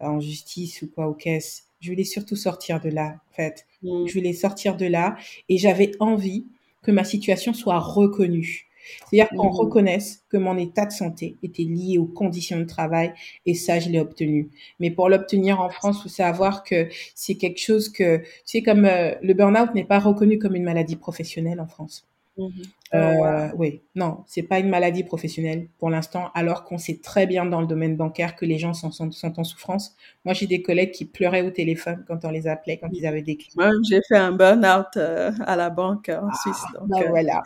en 0.00 0.20
justice 0.20 0.82
ou 0.82 0.90
quoi 0.90 1.06
aux 1.08 1.14
caisses. 1.14 1.64
Je 1.80 1.90
voulais 1.90 2.04
surtout 2.04 2.36
sortir 2.36 2.80
de 2.80 2.88
là, 2.90 3.16
en 3.30 3.34
fait. 3.34 3.66
Mmh. 3.82 4.06
Je 4.06 4.14
voulais 4.14 4.32
sortir 4.32 4.76
de 4.76 4.86
là 4.86 5.16
et 5.48 5.56
j'avais 5.58 5.92
envie 6.00 6.46
que 6.82 6.90
ma 6.90 7.04
situation 7.04 7.54
soit 7.54 7.78
reconnue. 7.78 8.65
C'est-à-dire 9.08 9.28
qu'on 9.36 9.50
mmh. 9.50 9.56
reconnaisse 9.56 10.24
que 10.28 10.36
mon 10.36 10.56
état 10.58 10.86
de 10.86 10.92
santé 10.92 11.36
était 11.42 11.64
lié 11.64 11.98
aux 11.98 12.06
conditions 12.06 12.58
de 12.58 12.64
travail 12.64 13.12
et 13.44 13.54
ça, 13.54 13.78
je 13.78 13.88
l'ai 13.88 14.00
obtenu. 14.00 14.50
Mais 14.80 14.90
pour 14.90 15.08
l'obtenir 15.08 15.60
en 15.60 15.68
France, 15.68 16.02
faut 16.02 16.08
savoir 16.08 16.62
que 16.62 16.88
c'est 17.14 17.36
quelque 17.36 17.60
chose 17.60 17.88
que, 17.88 18.18
tu 18.18 18.24
sais, 18.44 18.62
comme 18.62 18.84
euh, 18.84 19.14
le 19.22 19.34
burn-out 19.34 19.74
n'est 19.74 19.84
pas 19.84 19.98
reconnu 19.98 20.38
comme 20.38 20.54
une 20.54 20.64
maladie 20.64 20.96
professionnelle 20.96 21.60
en 21.60 21.66
France. 21.66 22.06
Mmh 22.36 22.48
euh, 22.94 23.48
oh, 23.52 23.56
oui, 23.58 23.82
non, 23.96 24.18
c'est 24.26 24.44
pas 24.44 24.60
une 24.60 24.68
maladie 24.68 25.02
professionnelle 25.02 25.68
pour 25.78 25.90
l'instant, 25.90 26.30
alors 26.34 26.64
qu'on 26.64 26.78
sait 26.78 27.00
très 27.02 27.26
bien 27.26 27.44
dans 27.44 27.60
le 27.60 27.66
domaine 27.66 27.96
bancaire 27.96 28.36
que 28.36 28.44
les 28.44 28.58
gens 28.58 28.74
sont, 28.74 28.92
sont, 28.92 29.10
en 29.36 29.44
souffrance. 29.44 29.96
Moi, 30.24 30.34
j'ai 30.34 30.46
des 30.46 30.62
collègues 30.62 30.92
qui 30.92 31.04
pleuraient 31.04 31.42
au 31.42 31.50
téléphone 31.50 32.04
quand 32.06 32.24
on 32.24 32.30
les 32.30 32.46
appelait, 32.46 32.78
quand 32.78 32.88
ils 32.92 33.04
avaient 33.04 33.22
des 33.22 33.36
clients. 33.36 33.54
Moi, 33.56 33.72
j'ai 33.90 34.00
fait 34.08 34.16
un 34.16 34.30
burn-out 34.30 34.96
euh, 34.96 35.32
à 35.46 35.56
la 35.56 35.68
banque 35.68 36.10
en 36.10 36.28
ah, 36.30 36.36
Suisse. 36.40 36.62
Donc, 36.78 36.88
bah, 36.88 37.08
voilà. 37.08 37.42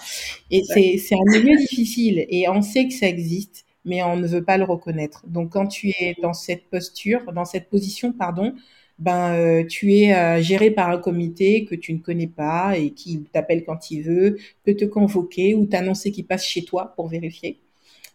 Et 0.50 0.62
c'est 0.64 1.14
un 1.14 1.30
milieu 1.30 1.56
difficile 1.56 2.26
et 2.28 2.48
on 2.48 2.60
sait 2.60 2.86
que 2.86 2.94
ça 2.94 3.06
existe, 3.06 3.64
mais 3.86 4.02
on 4.02 4.16
ne 4.16 4.26
veut 4.26 4.44
pas 4.44 4.58
le 4.58 4.64
reconnaître. 4.64 5.24
Donc, 5.26 5.52
quand 5.52 5.66
tu 5.66 5.88
es 5.88 6.16
dans 6.20 6.34
cette 6.34 6.68
posture, 6.68 7.32
dans 7.32 7.46
cette 7.46 7.70
position, 7.70 8.12
pardon, 8.12 8.54
ben 9.00 9.32
euh, 9.34 9.64
tu 9.64 9.94
es 9.94 10.14
euh, 10.14 10.40
géré 10.40 10.70
par 10.70 10.90
un 10.90 10.98
comité 10.98 11.64
que 11.64 11.74
tu 11.74 11.92
ne 11.92 11.98
connais 11.98 12.26
pas 12.26 12.76
et 12.76 12.90
qui 12.90 13.24
t'appelle 13.32 13.64
quand 13.64 13.90
il 13.90 14.02
veut, 14.02 14.38
peut 14.64 14.74
te 14.74 14.84
convoquer 14.84 15.54
ou 15.54 15.66
t'annoncer 15.66 16.12
qu'il 16.12 16.26
passe 16.26 16.44
chez 16.44 16.64
toi 16.64 16.92
pour 16.94 17.08
vérifier 17.08 17.58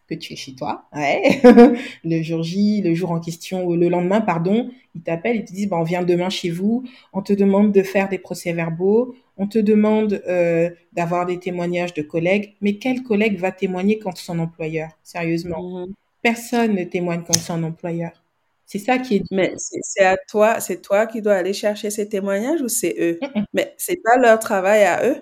que 0.07 0.13
tu 0.13 0.33
es 0.33 0.35
chez 0.35 0.53
toi. 0.53 0.85
Ouais. 0.95 1.41
le 2.03 2.21
jour 2.21 2.43
J, 2.43 2.81
le 2.81 2.93
jour 2.93 3.11
en 3.11 3.19
question, 3.19 3.73
le 3.73 3.89
lendemain, 3.89 4.21
pardon, 4.21 4.69
ils 4.93 5.01
t'appellent, 5.01 5.37
ils 5.37 5.45
te 5.45 5.51
disent, 5.51 5.67
ben, 5.67 5.77
on 5.77 5.83
vient 5.83 6.03
demain 6.03 6.29
chez 6.29 6.51
vous, 6.51 6.83
on 7.13 7.23
te 7.23 7.33
demande 7.33 7.71
de 7.71 7.81
faire 7.81 8.07
des 8.07 8.19
procès-verbaux, 8.19 9.15
on 9.37 9.47
te 9.47 9.57
demande 9.57 10.21
euh, 10.27 10.69
d'avoir 10.93 11.25
des 11.25 11.39
témoignages 11.39 11.95
de 11.95 12.03
collègues, 12.03 12.53
mais 12.61 12.75
quel 12.75 13.01
collègue 13.01 13.39
va 13.39 13.51
témoigner 13.51 13.97
contre 13.97 14.19
son 14.19 14.39
employeur? 14.39 14.89
Sérieusement. 15.03 15.87
Mmh 15.87 15.93
Personne 16.21 16.73
ne 16.73 16.83
témoigne 16.83 17.21
contre 17.21 17.39
son 17.39 17.61
employeur. 17.61 18.24
C'est 18.67 18.79
ça 18.79 18.97
qui 18.97 19.17
est. 19.17 19.23
Mais 19.31 19.53
c'est 19.57 20.03
à 20.05 20.17
toi, 20.17 20.59
c'est 20.59 20.81
toi 20.81 21.05
qui 21.07 21.21
dois 21.21 21.35
aller 21.35 21.53
chercher 21.53 21.91
ces 21.91 22.09
témoignages 22.09 22.61
ou 22.61 22.67
c'est 22.67 22.95
eux? 22.99 23.19
Mais 23.21 23.29
ce 23.37 23.45
Mais 23.53 23.75
c'est 23.77 24.01
pas 24.03 24.17
leur 24.17 24.39
travail 24.39 24.83
à 24.83 25.05
eux? 25.07 25.17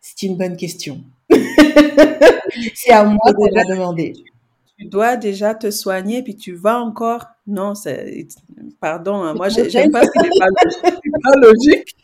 C'est 0.00 0.22
une 0.26 0.36
bonne 0.36 0.56
question. 0.56 1.00
c'est 2.74 2.92
à 2.92 3.04
moi 3.04 3.32
de 3.32 3.54
la 3.54 3.64
demander. 3.64 4.12
Tu 4.78 4.86
dois 4.86 5.16
déjà 5.16 5.54
te 5.54 5.70
soigner, 5.70 6.22
puis 6.22 6.36
tu 6.36 6.54
vas 6.54 6.80
encore. 6.80 7.26
Non, 7.46 7.74
c'est. 7.74 8.26
Pardon, 8.80 9.22
hein, 9.22 9.34
moi, 9.34 9.48
j'aime 9.48 9.90
pas 9.90 10.04
ce 10.04 10.10
qui 10.10 10.28
n'est 10.28 11.20
pas 11.22 11.36
logique. 11.36 11.96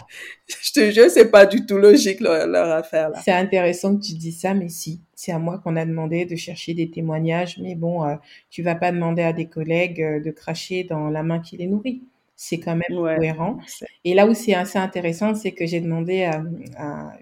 Je 0.47 0.73
te 0.73 0.91
jure, 0.91 1.11
c'est 1.11 1.31
pas 1.31 1.47
du 1.47 1.67
tout 1.67 1.79
logique 1.79 2.21
leur, 2.21 2.47
leur 2.47 2.71
affaire 2.71 3.11
là. 3.11 3.21
C'est 3.25 3.33
intéressant 3.33 3.97
que 3.97 4.03
tu 4.03 4.15
dis 4.15 4.33
ça, 4.33 4.55
mais 4.55 4.69
si 4.69 5.01
c'est 5.15 5.33
à 5.33 5.39
moi 5.39 5.59
qu'on 5.59 5.77
a 5.77 5.85
demandé 5.85 6.25
de 6.25 6.35
chercher 6.37 6.75
des 6.75 6.91
témoignages, 6.91 7.59
mais 7.59 7.75
bon, 7.75 8.05
euh, 8.05 8.17
tu 8.49 8.63
vas 8.63 8.75
pas 8.75 8.91
demander 8.91 9.23
à 9.23 9.33
des 9.33 9.47
collègues 9.47 10.01
euh, 10.01 10.21
de 10.21 10.31
cracher 10.31 10.85
dans 10.85 11.11
la 11.11 11.23
main 11.23 11.41
qui 11.41 11.57
les 11.57 11.67
nourrit. 11.67 12.03
C'est 12.37 12.59
quand 12.59 12.75
même 12.75 12.89
cohérent. 12.89 13.59
Et 14.05 14.15
là 14.15 14.27
où 14.27 14.33
c'est 14.33 14.55
assez 14.55 14.79
intéressant, 14.79 15.35
c'est 15.35 15.53
que 15.53 15.67
j'ai 15.67 15.81
demandé 15.81 16.25
à, 16.25 16.43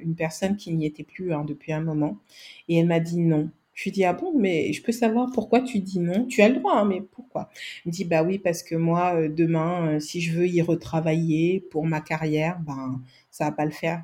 une 0.00 0.14
personne 0.14 0.56
qui 0.56 0.72
n'y 0.72 0.86
était 0.86 1.02
plus 1.02 1.32
hein, 1.32 1.44
depuis 1.44 1.72
un 1.72 1.80
moment, 1.80 2.18
et 2.68 2.78
elle 2.78 2.86
m'a 2.86 3.00
dit 3.00 3.18
non. 3.18 3.50
Je 3.78 3.84
lui 3.84 3.92
dis 3.92 4.04
ah 4.04 4.12
bon, 4.12 4.32
mais 4.36 4.72
je 4.72 4.82
peux 4.82 4.90
savoir 4.90 5.30
pourquoi 5.32 5.60
tu 5.60 5.78
dis 5.78 6.00
non? 6.00 6.26
Tu 6.26 6.42
as 6.42 6.48
le 6.48 6.56
droit, 6.56 6.74
hein, 6.74 6.84
mais 6.84 7.00
pourquoi? 7.00 7.48
Elle 7.84 7.90
me 7.90 7.92
dit 7.92 8.04
bah 8.04 8.24
oui 8.24 8.40
parce 8.40 8.64
que 8.64 8.74
moi 8.74 9.14
euh, 9.14 9.28
demain, 9.28 10.00
si 10.00 10.20
je 10.20 10.36
veux 10.36 10.48
y 10.48 10.60
retravailler 10.62 11.60
pour 11.70 11.86
ma 11.86 12.00
carrière, 12.00 12.58
ben 12.66 13.00
ça 13.30 13.44
va 13.44 13.52
pas 13.52 13.64
le 13.64 13.70
faire. 13.70 14.02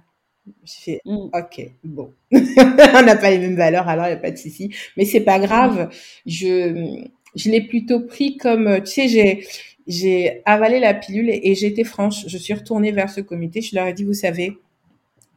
Je 0.64 0.72
fais, 0.80 1.00
mmh. 1.04 1.16
ok, 1.34 1.70
bon. 1.82 2.12
on 2.32 3.02
n'a 3.02 3.16
pas 3.16 3.30
les 3.32 3.38
mêmes 3.38 3.56
valeurs, 3.56 3.88
alors 3.88 4.06
il 4.06 4.10
n'y 4.10 4.14
a 4.14 4.18
pas 4.18 4.30
de 4.30 4.36
souci. 4.36 4.72
Mais 4.96 5.06
c'est 5.06 5.22
pas 5.22 5.40
grave. 5.40 5.90
Je, 6.24 7.02
je 7.34 7.50
l'ai 7.50 7.62
plutôt 7.62 7.98
pris 7.98 8.36
comme, 8.36 8.80
tu 8.84 8.92
sais, 8.92 9.08
j'ai, 9.08 9.44
j'ai 9.88 10.40
avalé 10.44 10.78
la 10.78 10.94
pilule 10.94 11.30
et, 11.30 11.56
j'étais 11.56 11.82
franche. 11.82 12.28
Je 12.28 12.38
suis 12.38 12.54
retournée 12.54 12.92
vers 12.92 13.10
ce 13.10 13.20
comité. 13.20 13.60
Je 13.60 13.74
leur 13.74 13.88
ai 13.88 13.92
dit, 13.92 14.04
vous 14.04 14.14
savez, 14.14 14.56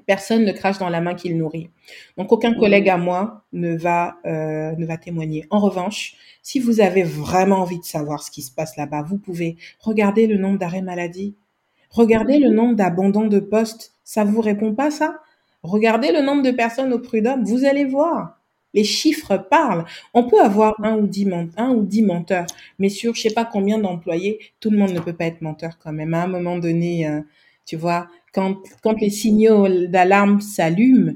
personne 0.08 0.44
ne 0.44 0.52
crache 0.52 0.80
dans 0.80 0.90
la 0.90 1.02
main 1.02 1.14
qu'il 1.14 1.38
nourrit. 1.38 1.70
Donc 2.18 2.32
aucun 2.32 2.52
mmh. 2.52 2.60
collègue 2.60 2.90
à 2.90 2.98
moi 2.98 3.44
ne 3.54 3.78
va 3.78 4.18
euh, 4.26 4.72
ne 4.76 4.86
va 4.86 4.98
témoigner. 4.98 5.46
En 5.52 5.60
revanche, 5.60 6.16
si 6.42 6.60
vous 6.60 6.82
avez 6.82 7.04
vraiment 7.04 7.58
envie 7.58 7.78
de 7.78 7.86
savoir 7.86 8.24
ce 8.24 8.32
qui 8.32 8.42
se 8.42 8.52
passe 8.52 8.76
là-bas, 8.78 9.04
vous 9.04 9.20
pouvez 9.20 9.58
regarder 9.80 10.26
le 10.26 10.38
nombre 10.38 10.58
d'arrêts 10.58 10.82
maladie, 10.82 11.36
regardez 11.92 12.40
le 12.40 12.50
nombre 12.50 12.76
d'abandons 12.76 13.28
de 13.28 13.40
postes 13.40 13.94
ça 14.08 14.24
vous 14.24 14.40
répond 14.40 14.74
pas 14.74 14.90
ça? 14.90 15.20
Regardez 15.64 16.14
le 16.14 16.22
nombre 16.22 16.42
de 16.42 16.52
personnes 16.52 16.94
au 16.94 17.00
prud'homme, 17.00 17.44
vous 17.44 17.66
allez 17.66 17.84
voir. 17.84 18.40
Les 18.74 18.86
chiffres 18.86 19.36
parlent. 19.36 19.84
On 20.14 20.24
peut 20.24 20.40
avoir 20.40 20.82
un 20.82 20.96
ou 20.96 21.08
dix, 21.08 21.28
un 21.58 21.72
ou 21.72 21.84
dix 21.84 22.04
menteurs, 22.04 22.46
mais 22.80 22.88
sur 22.88 23.16
je 23.16 23.24
sais 23.24 23.34
pas 23.34 23.44
combien 23.44 23.80
d'employés, 23.80 24.40
tout 24.62 24.70
le 24.70 24.78
monde 24.78 24.92
ne 24.92 25.02
peut 25.02 25.12
pas 25.12 25.26
être 25.26 25.42
menteur 25.42 25.78
quand 25.78 25.92
même. 25.92 26.14
À 26.14 26.24
un 26.24 26.28
moment 26.28 26.58
donné, 26.58 27.06
euh, 27.06 27.20
tu 27.68 27.76
vois, 27.76 28.08
quand, 28.34 28.58
quand 28.82 29.00
les 29.00 29.12
signaux 29.12 29.68
d'alarme 29.88 30.42
s'allument, 30.42 31.14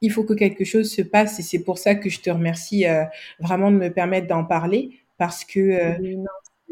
il 0.00 0.12
faut 0.12 0.22
que 0.22 0.34
quelque 0.34 0.64
chose 0.64 0.92
se 0.92 1.02
passe 1.02 1.40
et 1.40 1.42
c'est 1.42 1.64
pour 1.64 1.78
ça 1.78 1.96
que 1.96 2.08
je 2.08 2.20
te 2.20 2.30
remercie 2.30 2.86
euh, 2.86 3.04
vraiment 3.40 3.72
de 3.72 3.76
me 3.76 3.88
permettre 3.88 4.28
d'en 4.28 4.44
parler 4.44 5.00
parce 5.18 5.44
que 5.44 5.58
euh, 5.58 6.24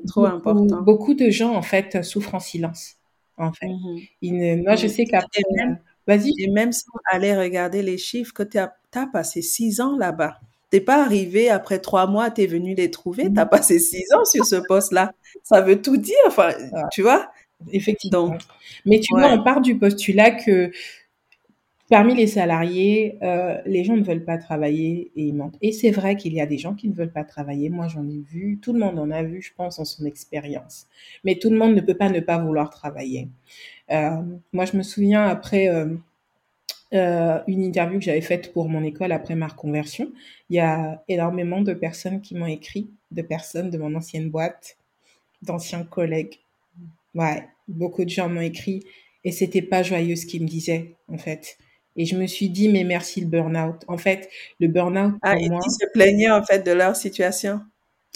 trop 0.07 0.23
beaucoup, 0.23 0.27
important. 0.27 0.83
beaucoup 0.83 1.15
de 1.15 1.31
gens 1.31 1.55
en 1.55 1.63
fait 1.63 2.05
souffrent 2.05 2.35
en 2.35 2.41
silence 2.41 2.97
en 3.39 3.53
fait. 3.53 3.67
Mmh 3.67 4.63
moi, 4.63 4.77
je 4.77 4.87
sais 4.87 5.05
qu'après... 5.05 5.43
Vas-y. 6.07 6.33
Et 6.39 6.51
même 6.51 6.73
sans 6.73 6.91
aller 7.13 7.37
regarder 7.37 7.81
les 7.83 7.97
chiffres, 7.97 8.33
que 8.35 8.43
tu 8.43 8.59
as, 8.59 8.75
as, 8.95 9.07
passé 9.07 9.41
six 9.41 9.81
ans 9.81 9.97
là-bas. 9.97 10.41
T'es 10.71 10.81
pas 10.81 11.05
arrivé 11.05 11.49
après 11.49 11.79
trois 11.79 12.07
mois, 12.07 12.31
tu 12.31 12.43
es 12.43 12.47
venu 12.47 12.75
les 12.75 12.91
trouver, 12.91 13.33
tu 13.33 13.39
as 13.39 13.45
mmh 13.45 13.49
passé 13.49 13.79
six 13.79 14.13
ans 14.13 14.25
sur 14.25 14.45
ce 14.45 14.57
poste-là. 14.57 15.13
Ça 15.45 15.61
veut 15.61 15.81
tout 15.81 15.97
dire, 15.97 16.17
enfin, 16.27 16.51
tu 16.91 17.03
vois? 17.03 17.31
Effectivement. 17.71 18.35
Mais 18.87 19.01
tu 19.01 19.15
vois, 19.15 19.33
on 19.33 19.43
part 19.43 19.61
du 19.61 19.77
postulat 19.79 20.33
que 20.33 20.71
Parmi 21.91 22.15
les 22.15 22.27
salariés, 22.27 23.19
euh, 23.23 23.61
les 23.67 23.85
gens 23.85 23.97
ne 23.99 24.03
veulent 24.03 24.25
pas 24.25 24.39
travailler 24.39 25.13
et 25.15 25.25
ils 25.25 25.35
mentent. 25.35 25.59
Et 25.61 25.73
c'est 25.73 25.91
vrai 25.91 26.17
qu'il 26.17 26.33
y 26.33 26.41
a 26.41 26.47
des 26.47 26.57
gens 26.57 26.75
qui 26.75 26.89
ne 26.89 26.95
veulent 26.95 27.13
pas 27.13 27.25
travailler. 27.25 27.69
Moi, 27.69 27.87
j'en 27.87 28.09
ai 28.09 28.21
vu. 28.21 28.59
Tout 28.63 28.73
le 28.73 28.79
monde 28.79 28.99
en 28.99 29.11
a 29.11 29.23
vu, 29.23 29.43
je 29.43 29.53
pense, 29.55 29.79
en 29.79 29.85
son 29.85 30.07
expérience. 30.07 30.87
Mais 31.23 31.35
tout 31.35 31.51
le 31.51 31.59
monde 31.59 31.75
ne 31.75 31.83
peut 31.83 31.97
pas 31.97 32.09
ne 32.09 32.21
pas 32.21 32.39
vouloir 32.39 32.71
travailler. 32.71 33.29
Euh, 33.91 34.23
moi, 34.55 34.65
je 34.65 34.77
me 34.77 34.83
souviens 34.83 35.25
après 35.27 35.69
euh, 36.95 37.41
une 37.47 37.63
interview 37.63 37.99
que 37.99 38.05
j'avais 38.05 38.21
faite 38.21 38.53
pour 38.53 38.69
mon 38.69 38.83
école 38.85 39.13
après 39.13 39.35
ma 39.35 39.47
reconversion, 39.49 40.13
il 40.51 40.57
y 40.57 40.61
a 40.61 41.03
énormément 41.09 41.63
de 41.63 41.73
personnes 41.73 42.21
qui 42.21 42.35
m'ont 42.35 42.47
écrit, 42.47 42.91
de 43.11 43.23
personnes 43.23 43.71
de 43.71 43.79
mon 43.79 43.95
ancienne 43.95 44.31
boîte, 44.31 44.77
d'anciens 45.43 45.85
collègues. 45.85 46.42
Ouais, 47.15 47.47
beaucoup 47.69 48.05
de 48.05 48.11
gens 48.11 48.29
m'ont 48.29 48.41
écrit 48.41 48.85
et 49.25 49.33
c'était 49.33 49.63
pas 49.63 49.83
joyeux 49.83 50.17
ce 50.17 50.27
qu'ils 50.27 50.43
me 50.43 50.49
disaient, 50.49 50.97
en 51.09 51.19
fait. 51.19 51.59
Et 51.97 52.07
je 52.07 52.17
me 52.17 52.27
suis 52.27 52.49
dit, 52.49 52.69
mais 52.69 52.85
merci 52.85 53.21
le 53.21 53.27
burn-out. 53.27 53.85
En 53.87 53.99
fait, 53.99 54.31
le 54.61 54.69
burn-out, 54.69 55.15
ah, 55.23 55.35
pour 55.35 55.49
moi... 55.51 55.61
Ils 55.65 55.71
se 55.71 55.87
plaignaient, 55.93 56.31
en 56.31 56.43
fait, 56.43 56.61
de 56.65 56.73
leur 56.73 56.97
situation? 56.97 57.61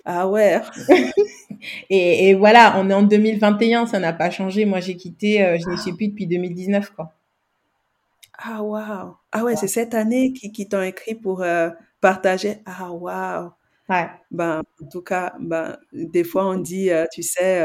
Ah 0.04 0.28
ouais. 0.28 0.60
et, 1.90 2.28
et, 2.30 2.34
voilà, 2.34 2.74
on 2.78 2.90
est 2.90 2.94
en 2.94 3.02
2021, 3.02 3.86
ça 3.86 3.98
n'a 3.98 4.12
pas 4.12 4.30
changé. 4.30 4.64
Moi, 4.64 4.80
j'ai 4.80 4.96
quitté, 4.96 5.42
euh, 5.44 5.58
je 5.58 5.68
ne 5.70 5.76
suis 5.76 5.92
plus 5.94 6.08
depuis 6.08 6.26
2019, 6.26 6.90
quoi. 6.94 7.12
Ah 8.38 8.62
waouh. 8.62 9.16
Ah 9.32 9.44
ouais, 9.44 9.56
c'est 9.56 9.68
cette 9.68 9.94
année 9.94 10.32
qui, 10.32 10.52
qui 10.52 10.68
t'ont 10.68 10.82
écrit 10.82 11.14
pour 11.14 11.42
euh, 11.42 11.70
partager. 12.00 12.58
Ah 12.66 12.92
waouh. 12.92 13.50
Ouais. 13.88 14.08
Ben, 14.30 14.62
en 14.82 14.86
tout 14.88 15.02
cas, 15.02 15.34
ben, 15.40 15.78
des 15.92 16.24
fois, 16.24 16.46
on 16.46 16.58
dit, 16.58 16.90
euh, 16.90 17.06
tu 17.12 17.22
sais, 17.22 17.64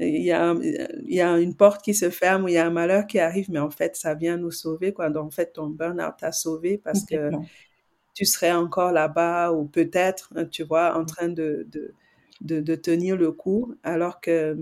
il 0.00 0.22
y, 0.22 0.32
a, 0.32 0.54
il 0.54 1.14
y 1.14 1.20
a 1.20 1.38
une 1.38 1.54
porte 1.54 1.82
qui 1.82 1.94
se 1.94 2.10
ferme 2.10 2.44
ou 2.44 2.48
il 2.48 2.54
y 2.54 2.58
a 2.58 2.66
un 2.66 2.70
malheur 2.70 3.06
qui 3.06 3.18
arrive, 3.18 3.50
mais 3.50 3.58
en 3.58 3.70
fait, 3.70 3.96
ça 3.96 4.14
vient 4.14 4.36
nous 4.36 4.50
sauver. 4.50 4.92
Quoi. 4.92 5.10
Donc, 5.10 5.26
en 5.26 5.30
fait, 5.30 5.52
ton 5.52 5.66
burn-out 5.66 6.14
t'a 6.18 6.32
sauvé 6.32 6.78
parce 6.78 7.04
que 7.04 7.30
tu 8.14 8.24
serais 8.24 8.52
encore 8.52 8.92
là-bas 8.92 9.52
ou 9.52 9.66
peut-être, 9.66 10.32
hein, 10.36 10.46
tu 10.46 10.62
vois, 10.62 10.98
en 10.98 11.04
train 11.04 11.28
de, 11.28 11.66
de, 11.70 11.92
de, 12.40 12.60
de 12.60 12.74
tenir 12.74 13.16
le 13.16 13.32
coup, 13.32 13.74
alors 13.82 14.20
que 14.20 14.56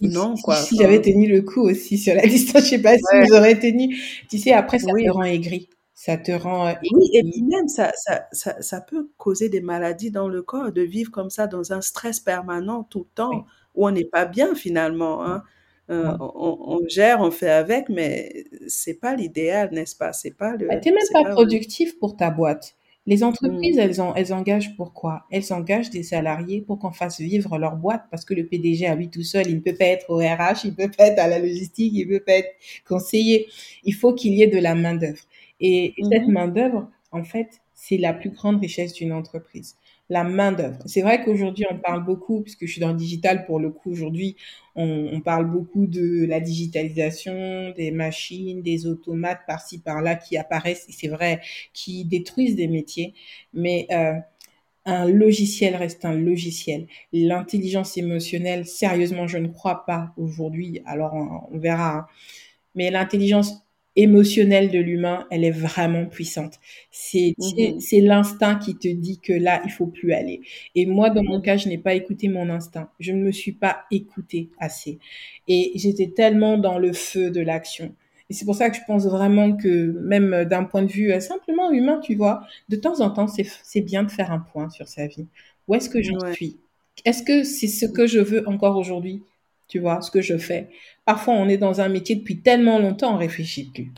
non, 0.00 0.34
quoi. 0.42 0.56
Si, 0.56 0.76
j'avais 0.76 1.00
tenu 1.00 1.28
le 1.28 1.42
coup 1.42 1.62
aussi 1.62 1.98
sur 1.98 2.14
la 2.14 2.22
distance, 2.26 2.64
je 2.64 2.70
sais 2.70 2.82
pas 2.82 2.96
si 2.96 3.20
vous 3.26 3.34
aurez 3.34 3.58
tenu. 3.58 3.96
Tu 4.28 4.38
sais, 4.38 4.52
après, 4.52 4.78
ça 4.78 4.86
te 4.86 5.10
rend 5.10 5.22
aigri. 5.22 5.68
Ça 5.94 6.16
te 6.16 6.32
rend 6.32 6.68
aigri. 6.68 6.90
Oui, 6.92 7.10
et 7.12 7.22
puis 7.22 7.42
même, 7.42 7.68
ça, 7.68 7.92
ça, 7.94 8.26
ça, 8.32 8.60
ça, 8.60 8.80
peut 8.80 9.10
causer 9.16 9.48
des 9.48 9.60
maladies 9.60 10.10
dans 10.10 10.28
le 10.28 10.42
corps, 10.42 10.72
de 10.72 10.82
vivre 10.82 11.10
comme 11.10 11.30
ça 11.30 11.46
dans 11.46 11.72
un 11.72 11.80
stress 11.80 12.20
permanent 12.20 12.84
tout 12.84 13.00
le 13.00 13.14
temps, 13.14 13.44
où 13.74 13.86
on 13.86 13.90
n'est 13.90 14.04
pas 14.04 14.24
bien 14.24 14.54
finalement. 14.54 15.24
Hein. 15.24 15.42
Euh, 15.90 16.16
on, 16.18 16.58
on, 16.60 16.88
gère, 16.88 17.20
on 17.20 17.30
fait 17.30 17.50
avec, 17.50 17.90
mais 17.90 18.44
c'est 18.68 18.94
pas 18.94 19.14
l'idéal, 19.14 19.68
n'est-ce 19.72 19.94
pas? 19.94 20.12
C'est 20.12 20.30
pas 20.36 20.56
le. 20.56 20.66
Bah, 20.66 20.76
t'es 20.76 20.90
même 20.90 21.00
pas, 21.12 21.24
productif 21.24 21.98
pour 21.98 22.16
ta 22.16 22.30
boîte. 22.30 22.74
Les 23.06 23.22
entreprises, 23.22 23.76
mmh. 23.76 23.80
elles, 23.80 24.00
ont, 24.00 24.14
elles 24.14 24.32
engagent 24.32 24.74
pourquoi 24.76 25.26
Elles 25.30 25.52
engagent 25.52 25.90
des 25.90 26.02
salariés 26.02 26.62
pour 26.62 26.78
qu'on 26.78 26.92
fasse 26.92 27.20
vivre 27.20 27.58
leur 27.58 27.76
boîte 27.76 28.04
parce 28.10 28.24
que 28.24 28.32
le 28.32 28.46
PDG 28.46 28.86
à 28.86 28.94
lui 28.94 29.10
tout 29.10 29.22
seul, 29.22 29.46
il 29.46 29.56
ne 29.56 29.60
peut 29.60 29.74
pas 29.74 29.84
être 29.84 30.08
au 30.08 30.16
RH, 30.16 30.64
il 30.64 30.70
ne 30.70 30.76
peut 30.76 30.90
pas 30.90 31.08
être 31.08 31.18
à 31.18 31.28
la 31.28 31.38
logistique, 31.38 31.92
il 31.94 32.08
ne 32.08 32.16
peut 32.16 32.24
pas 32.24 32.32
être 32.32 32.48
conseiller. 32.88 33.46
Il 33.84 33.94
faut 33.94 34.14
qu'il 34.14 34.32
y 34.32 34.42
ait 34.42 34.46
de 34.46 34.58
la 34.58 34.74
main-d'œuvre. 34.74 35.22
Et 35.60 35.92
cette 36.10 36.28
mmh. 36.28 36.32
main-d'œuvre, 36.32 36.88
en 37.12 37.24
fait, 37.24 37.60
c'est 37.74 37.98
la 37.98 38.14
plus 38.14 38.30
grande 38.30 38.58
richesse 38.58 38.94
d'une 38.94 39.12
entreprise 39.12 39.76
la 40.10 40.24
main-d'œuvre. 40.24 40.78
C'est 40.86 41.02
vrai 41.02 41.24
qu'aujourd'hui, 41.24 41.64
on 41.70 41.78
parle 41.78 42.04
beaucoup, 42.04 42.42
puisque 42.42 42.66
je 42.66 42.72
suis 42.72 42.80
dans 42.80 42.90
le 42.92 42.96
digital 42.96 43.46
pour 43.46 43.58
le 43.58 43.70
coup, 43.70 43.90
aujourd'hui, 43.90 44.36
on, 44.76 45.20
parle 45.20 45.50
beaucoup 45.50 45.86
de 45.86 46.26
la 46.26 46.40
digitalisation, 46.40 47.70
des 47.76 47.90
machines, 47.90 48.62
des 48.62 48.86
automates 48.86 49.40
par-ci, 49.46 49.78
par-là 49.78 50.16
qui 50.16 50.36
apparaissent, 50.36 50.86
et 50.88 50.92
c'est 50.92 51.08
vrai, 51.08 51.40
qui 51.72 52.04
détruisent 52.04 52.56
des 52.56 52.68
métiers. 52.68 53.14
Mais 53.54 53.86
euh, 53.92 54.14
un 54.84 55.06
logiciel 55.06 55.76
reste 55.76 56.04
un 56.04 56.14
logiciel. 56.14 56.86
L'intelligence 57.12 57.96
émotionnelle, 57.96 58.66
sérieusement, 58.66 59.26
je 59.26 59.38
ne 59.38 59.48
crois 59.48 59.86
pas 59.86 60.12
aujourd'hui, 60.16 60.82
alors 60.86 61.14
on, 61.14 61.58
verra. 61.58 61.96
Hein. 61.98 62.06
Mais 62.74 62.90
l'intelligence 62.90 63.63
émotionnelle 63.96 64.70
de 64.70 64.78
l'humain, 64.78 65.26
elle 65.30 65.44
est 65.44 65.50
vraiment 65.50 66.06
puissante. 66.06 66.58
C'est 66.90 67.34
mmh 67.38 67.80
c'est 67.80 68.00
l'instinct 68.00 68.56
qui 68.56 68.76
te 68.76 68.88
dit 68.88 69.20
que 69.20 69.32
là, 69.32 69.62
il 69.64 69.70
faut 69.70 69.86
plus 69.86 70.12
aller. 70.12 70.40
Et 70.74 70.86
moi, 70.86 71.10
dans 71.10 71.22
mon 71.22 71.40
cas, 71.40 71.56
je 71.56 71.68
n'ai 71.68 71.78
pas 71.78 71.94
écouté 71.94 72.28
mon 72.28 72.50
instinct. 72.50 72.90
Je 73.00 73.12
ne 73.12 73.22
me 73.22 73.32
suis 73.32 73.52
pas 73.52 73.84
écoutée 73.90 74.50
assez. 74.58 74.98
Et 75.48 75.72
j'étais 75.76 76.08
tellement 76.08 76.58
dans 76.58 76.78
le 76.78 76.92
feu 76.92 77.30
de 77.30 77.40
l'action. 77.40 77.94
Et 78.30 78.34
c'est 78.34 78.44
pour 78.46 78.54
ça 78.54 78.70
que 78.70 78.76
je 78.76 78.82
pense 78.86 79.06
vraiment 79.06 79.54
que 79.56 79.92
même 80.00 80.44
d'un 80.46 80.64
point 80.64 80.82
de 80.82 80.90
vue 80.90 81.12
euh, 81.12 81.20
simplement 81.20 81.70
humain, 81.70 82.00
tu 82.00 82.14
vois, 82.14 82.42
de 82.70 82.76
temps 82.76 83.00
en 83.00 83.10
temps, 83.10 83.26
c'est 83.28 83.80
bien 83.82 84.02
de 84.02 84.10
faire 84.10 84.32
un 84.32 84.38
point 84.40 84.70
sur 84.70 84.88
sa 84.88 85.06
vie. 85.06 85.26
Où 85.68 85.74
est-ce 85.74 85.90
que 85.90 86.02
j'en 86.02 86.18
suis? 86.32 86.58
Est-ce 87.04 87.22
que 87.22 87.44
c'est 87.44 87.66
ce 87.68 87.86
que 87.86 88.06
je 88.06 88.20
veux 88.20 88.48
encore 88.48 88.76
aujourd'hui? 88.76 89.22
Tu 89.68 89.78
vois, 89.78 90.00
ce 90.02 90.10
que 90.10 90.20
je 90.20 90.38
fais. 90.38 90.68
Parfois, 91.04 91.34
on 91.34 91.48
est 91.48 91.58
dans 91.58 91.80
un 91.80 91.88
métier 91.88 92.16
depuis 92.16 92.40
tellement 92.40 92.78
longtemps, 92.78 93.14
on 93.14 93.18
réfléchit 93.18 93.70
plus. 93.72 93.92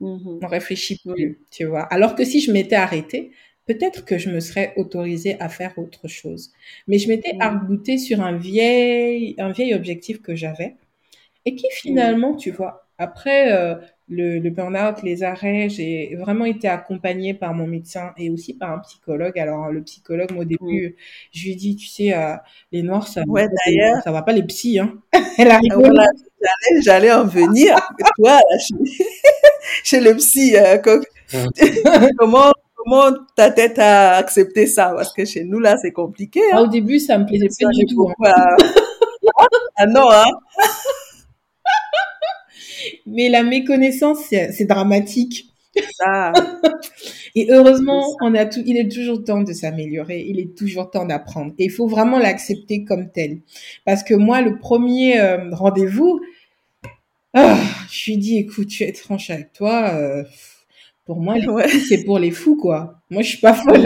Mm-hmm. 0.00 0.38
On 0.42 0.46
réfléchit 0.46 1.00
plus, 1.04 1.38
tu 1.50 1.64
vois. 1.64 1.82
Alors 1.82 2.14
que 2.14 2.24
si 2.24 2.40
je 2.40 2.52
m'étais 2.52 2.76
arrêtée, 2.76 3.32
peut-être 3.68 4.04
que 4.04 4.18
je 4.18 4.30
me 4.30 4.40
serais 4.40 4.72
autorisée 4.76 5.36
à 5.40 5.48
faire 5.48 5.78
autre 5.78 6.08
chose. 6.08 6.50
Mais 6.88 6.98
je 6.98 7.08
m'étais 7.08 7.34
mmh. 7.34 7.98
sur 7.98 8.22
un 8.22 8.36
vieil, 8.36 9.34
un 9.38 9.52
vieil 9.52 9.74
objectif 9.74 10.20
que 10.22 10.34
j'avais 10.34 10.74
et 11.44 11.54
qui 11.54 11.66
finalement, 11.70 12.34
tu 12.34 12.50
vois, 12.50 12.88
après 12.96 13.52
euh, 13.52 13.76
le, 14.08 14.38
le 14.38 14.50
burn-out, 14.50 15.02
les 15.02 15.22
arrêts, 15.22 15.68
j'ai 15.68 16.16
vraiment 16.16 16.44
été 16.44 16.66
accompagnée 16.68 17.34
par 17.34 17.52
mon 17.54 17.66
médecin 17.66 18.12
et 18.16 18.30
aussi 18.30 18.54
par 18.54 18.72
un 18.72 18.78
psychologue. 18.78 19.38
Alors 19.38 19.70
le 19.70 19.82
psychologue, 19.82 20.32
moi, 20.32 20.42
au 20.42 20.46
début, 20.46 20.96
je 21.32 21.44
lui 21.44 21.52
ai 21.52 21.54
dit, 21.54 21.76
tu 21.76 21.86
sais, 21.86 22.14
euh, 22.14 22.34
les 22.72 22.82
noirs, 22.82 23.06
ça, 23.06 23.22
ouais, 23.26 23.46
d'ailleurs, 23.66 24.02
ça 24.02 24.10
va 24.10 24.22
pas 24.22 24.32
les 24.32 24.42
psys, 24.44 24.78
hein. 24.78 24.94
Elle 25.38 25.50
a 25.50 25.60
j'allais, 25.60 26.82
j'allais 26.82 27.12
en 27.12 27.24
venir. 27.24 27.76
Toi, 28.16 28.38
chez, 28.60 29.04
chez, 29.84 30.00
le 30.00 30.14
psy, 30.16 30.56
euh, 30.56 30.78
comment 32.18 32.52
comment 32.76 33.10
ta 33.36 33.50
tête 33.50 33.78
a 33.78 34.16
accepté 34.16 34.66
ça? 34.66 34.92
Parce 34.96 35.12
que 35.12 35.24
chez 35.24 35.44
nous 35.44 35.58
là, 35.58 35.76
c'est 35.76 35.92
compliqué. 35.92 36.40
Hein. 36.52 36.56
Ah, 36.58 36.62
au 36.62 36.66
début, 36.66 36.98
ça 36.98 37.18
me 37.18 37.26
plaisait 37.26 37.48
pas 37.60 37.68
du 37.72 37.84
tout. 37.86 38.08
Hein. 38.24 38.56
ah 39.76 39.86
non, 39.86 40.10
hein 40.10 40.24
mais 43.08 43.28
la 43.28 43.42
méconnaissance, 43.42 44.18
c'est 44.28 44.64
dramatique. 44.66 45.48
Ah. 46.04 46.32
Et 47.34 47.48
heureusement, 47.50 48.16
on 48.20 48.34
a 48.34 48.46
tout, 48.46 48.62
il 48.66 48.76
est 48.76 48.90
toujours 48.90 49.22
temps 49.22 49.42
de 49.42 49.52
s'améliorer, 49.52 50.24
il 50.26 50.40
est 50.40 50.56
toujours 50.56 50.90
temps 50.90 51.04
d'apprendre. 51.04 51.52
Et 51.58 51.66
il 51.66 51.70
faut 51.70 51.86
vraiment 51.86 52.18
l'accepter 52.18 52.84
comme 52.84 53.10
tel. 53.10 53.40
Parce 53.84 54.02
que 54.02 54.14
moi, 54.14 54.40
le 54.40 54.58
premier 54.58 55.20
euh, 55.20 55.50
rendez-vous, 55.52 56.20
ah, 57.34 57.58
je 57.90 58.10
lui 58.10 58.18
dis, 58.18 58.38
écoute, 58.38 58.70
je 58.70 58.80
vais 58.80 58.90
être 58.90 58.98
franche 58.98 59.30
avec 59.30 59.52
toi. 59.52 59.90
Euh, 59.94 60.24
pour 61.04 61.20
moi, 61.20 61.36
c'est 61.88 62.04
pour 62.04 62.18
les 62.18 62.30
fous, 62.30 62.56
quoi. 62.56 63.00
Moi, 63.10 63.22
je 63.22 63.28
suis 63.28 63.38
pas 63.38 63.54
folle. 63.54 63.84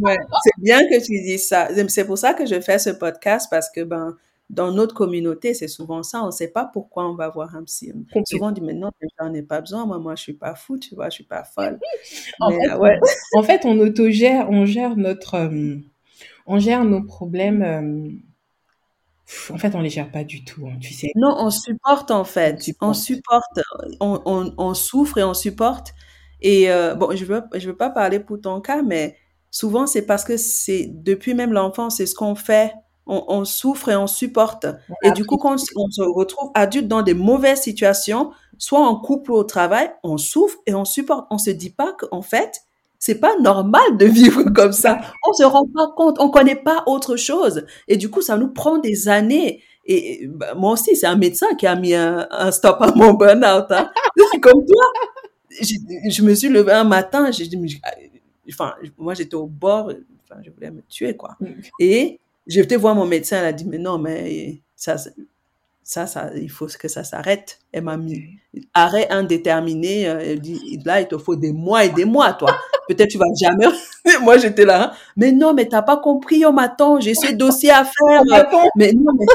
ouais. 0.00 0.16
C'est 0.44 0.62
bien 0.62 0.80
que 0.88 1.04
tu 1.04 1.20
dises 1.22 1.46
ça. 1.48 1.68
C'est 1.88 2.04
pour 2.04 2.18
ça 2.18 2.34
que 2.34 2.46
je 2.46 2.60
fais 2.60 2.78
ce 2.78 2.90
podcast 2.90 3.48
parce 3.50 3.68
que 3.70 3.82
ben 3.82 4.16
dans 4.50 4.72
notre 4.72 4.94
communauté, 4.94 5.54
c'est 5.54 5.68
souvent 5.68 6.02
ça. 6.02 6.22
On 6.22 6.26
ne 6.26 6.30
sait 6.32 6.48
pas 6.48 6.64
pourquoi 6.64 7.08
on 7.08 7.14
va 7.14 7.28
voir 7.28 7.54
un 7.54 7.62
psy. 7.64 7.92
Souvent, 8.26 8.48
on 8.48 8.50
dit, 8.50 8.60
mais 8.60 8.74
non, 8.74 8.90
j'en 9.20 9.32
ai 9.32 9.42
pas 9.42 9.60
besoin. 9.60 9.86
Moi, 9.86 9.98
moi, 9.98 10.16
je 10.16 10.22
suis 10.22 10.32
pas 10.34 10.56
fou, 10.56 10.76
tu 10.76 10.94
vois, 10.96 11.08
je 11.08 11.14
suis 11.14 11.24
pas 11.24 11.44
folle. 11.44 11.78
en, 12.40 12.50
fait, 12.50 12.74
ouais. 12.74 12.98
en 13.36 13.42
fait, 13.44 13.64
on 13.64 13.78
autogère, 13.78 14.50
on 14.50 14.64
gère 14.66 14.96
notre, 14.96 15.34
euh, 15.34 15.76
on 16.46 16.58
gère 16.58 16.84
nos 16.84 17.02
problèmes. 17.02 17.62
Euh, 17.62 18.08
en 19.54 19.58
fait, 19.58 19.76
on 19.76 19.80
les 19.80 19.90
gère 19.90 20.10
pas 20.10 20.24
du 20.24 20.44
tout, 20.44 20.66
hein, 20.66 20.76
tu 20.80 20.92
sais. 20.92 21.12
Non, 21.14 21.36
on 21.38 21.50
supporte 21.50 22.10
en 22.10 22.24
fait. 22.24 22.60
On 22.80 22.92
supporte. 22.92 23.60
On, 24.00 24.20
on, 24.24 24.52
on 24.58 24.74
souffre 24.74 25.18
et 25.18 25.24
on 25.24 25.34
supporte. 25.34 25.94
Et 26.42 26.72
euh, 26.72 26.96
bon, 26.96 27.14
je 27.14 27.24
veux, 27.24 27.42
je 27.54 27.68
veux 27.68 27.76
pas 27.76 27.90
parler 27.90 28.18
pour 28.18 28.40
ton 28.40 28.60
cas, 28.60 28.82
mais 28.82 29.16
souvent 29.52 29.86
c'est 29.86 30.06
parce 30.06 30.24
que 30.24 30.36
c'est 30.36 30.88
depuis 30.92 31.34
même 31.34 31.52
l'enfance, 31.52 31.98
c'est 31.98 32.06
ce 32.06 32.14
qu'on 32.16 32.34
fait 32.34 32.72
on, 33.10 33.44
souffre 33.44 33.88
et 33.88 33.96
on 33.96 34.06
supporte. 34.06 34.66
Et 35.02 35.10
du 35.10 35.24
coup, 35.24 35.36
quand 35.36 35.56
on 35.76 35.90
se 35.90 36.02
retrouve 36.02 36.50
adulte 36.54 36.88
dans 36.88 37.02
des 37.02 37.14
mauvaises 37.14 37.62
situations, 37.62 38.30
soit 38.58 38.80
en 38.80 38.96
couple 38.96 39.32
ou 39.32 39.34
au 39.34 39.44
travail, 39.44 39.92
on 40.02 40.16
souffre 40.16 40.58
et 40.66 40.74
on 40.74 40.84
supporte. 40.84 41.26
On 41.30 41.38
se 41.38 41.50
dit 41.50 41.70
pas 41.70 41.94
qu'en 41.98 42.22
fait, 42.22 42.62
c'est 42.98 43.18
pas 43.18 43.36
normal 43.38 43.96
de 43.96 44.06
vivre 44.06 44.44
comme 44.54 44.72
ça. 44.72 45.00
On 45.26 45.32
se 45.32 45.42
rend 45.42 45.66
pas 45.66 45.92
compte, 45.96 46.18
on 46.20 46.30
connaît 46.30 46.54
pas 46.54 46.84
autre 46.86 47.16
chose. 47.16 47.66
Et 47.88 47.96
du 47.96 48.10
coup, 48.10 48.22
ça 48.22 48.36
nous 48.36 48.52
prend 48.52 48.78
des 48.78 49.08
années. 49.08 49.62
Et 49.86 50.28
bah, 50.28 50.54
moi 50.54 50.72
aussi, 50.72 50.94
c'est 50.94 51.06
un 51.06 51.16
médecin 51.16 51.54
qui 51.58 51.66
a 51.66 51.74
mis 51.74 51.94
un, 51.94 52.50
stop 52.52 52.76
à 52.80 52.92
mon 52.94 53.14
burn-out. 53.14 53.66
Hein. 53.70 53.90
comme 54.40 54.64
toi, 54.64 54.84
je, 55.50 56.22
me 56.22 56.34
suis 56.34 56.48
levée 56.48 56.72
un 56.72 56.84
matin, 56.84 57.30
j'ai 57.32 57.46
dit, 57.46 57.80
enfin, 58.52 58.74
moi 58.96 59.14
j'étais 59.14 59.34
au 59.34 59.46
bord, 59.46 59.90
enfin, 60.22 60.40
je 60.44 60.50
voulais 60.50 60.70
me 60.70 60.82
tuer 60.82 61.16
quoi. 61.16 61.36
Mm. 61.40 61.46
Et 61.80 62.20
je 62.46 62.60
vais 62.60 62.76
voir 62.76 62.94
mon 62.94 63.06
médecin, 63.06 63.38
elle 63.38 63.46
a 63.46 63.52
dit, 63.52 63.64
mais 63.64 63.78
non, 63.78 63.98
mais 63.98 64.60
ça, 64.76 64.96
ça, 65.82 66.06
ça 66.06 66.30
il 66.36 66.50
faut 66.50 66.66
que 66.66 66.88
ça 66.88 67.04
s'arrête. 67.04 67.58
Elle 67.72 67.84
m'a 67.84 67.96
mis 67.96 68.38
arrêt 68.74 69.08
indéterminé. 69.10 70.08
Euh, 70.08 70.20
elle 70.20 70.40
dit, 70.40 70.80
là, 70.84 71.00
il 71.00 71.08
te 71.08 71.18
faut 71.18 71.36
des 71.36 71.52
mois 71.52 71.84
et 71.84 71.90
des 71.90 72.04
mois, 72.04 72.32
toi. 72.32 72.56
Peut-être 72.88 73.10
tu 73.10 73.18
vas 73.18 73.26
jamais. 73.40 73.66
Moi, 74.22 74.38
j'étais 74.38 74.64
là. 74.64 74.84
Hein. 74.84 74.92
Mais 75.16 75.32
non, 75.32 75.54
mais 75.54 75.68
t'as 75.68 75.82
pas 75.82 75.96
compris, 75.96 76.44
on 76.44 76.52
m'attend. 76.52 77.00
J'ai 77.00 77.14
ce 77.14 77.32
dossier 77.32 77.70
à 77.70 77.84
faire. 77.84 78.22
mais 78.76 78.92
non, 78.92 79.12
mais... 79.18 79.26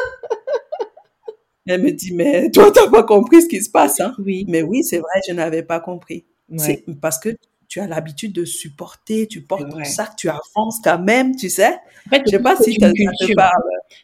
Elle 1.67 1.81
me 1.81 1.91
dit, 1.91 2.13
mais 2.13 2.51
toi, 2.51 2.71
t'as 2.71 2.89
pas 2.89 3.01
compris 3.03 3.41
ce 3.41 3.47
qui 3.47 3.59
se 3.61 3.71
passe, 3.71 3.99
hein? 3.99 4.13
Oui. 4.19 4.45
Mais 4.47 4.61
oui, 4.61 4.83
c'est 4.83 4.99
vrai, 4.99 5.19
je 5.27 5.33
n'avais 5.33 5.63
pas 5.63 5.79
compris. 5.79 6.25
C'est 6.57 6.85
parce 7.01 7.17
que 7.17 7.29
tu 7.75 7.81
as 7.81 7.87
l'habitude 7.87 8.31
de 8.31 8.45
supporter, 8.45 9.27
tu 9.27 9.41
portes 9.41 9.69
ton 9.69 9.83
sac, 9.83 10.15
tu 10.15 10.29
avances 10.29 10.79
quand 10.81 10.97
même, 10.97 11.35
tu 11.35 11.49
sais. 11.49 11.73
En 12.07 12.09
fait, 12.09 12.21
je 12.25 12.31
sais 12.31 12.39
pas 12.39 12.55
si 12.55 12.73
ça 12.75 12.89
te 12.89 13.33
parle. 13.35 13.51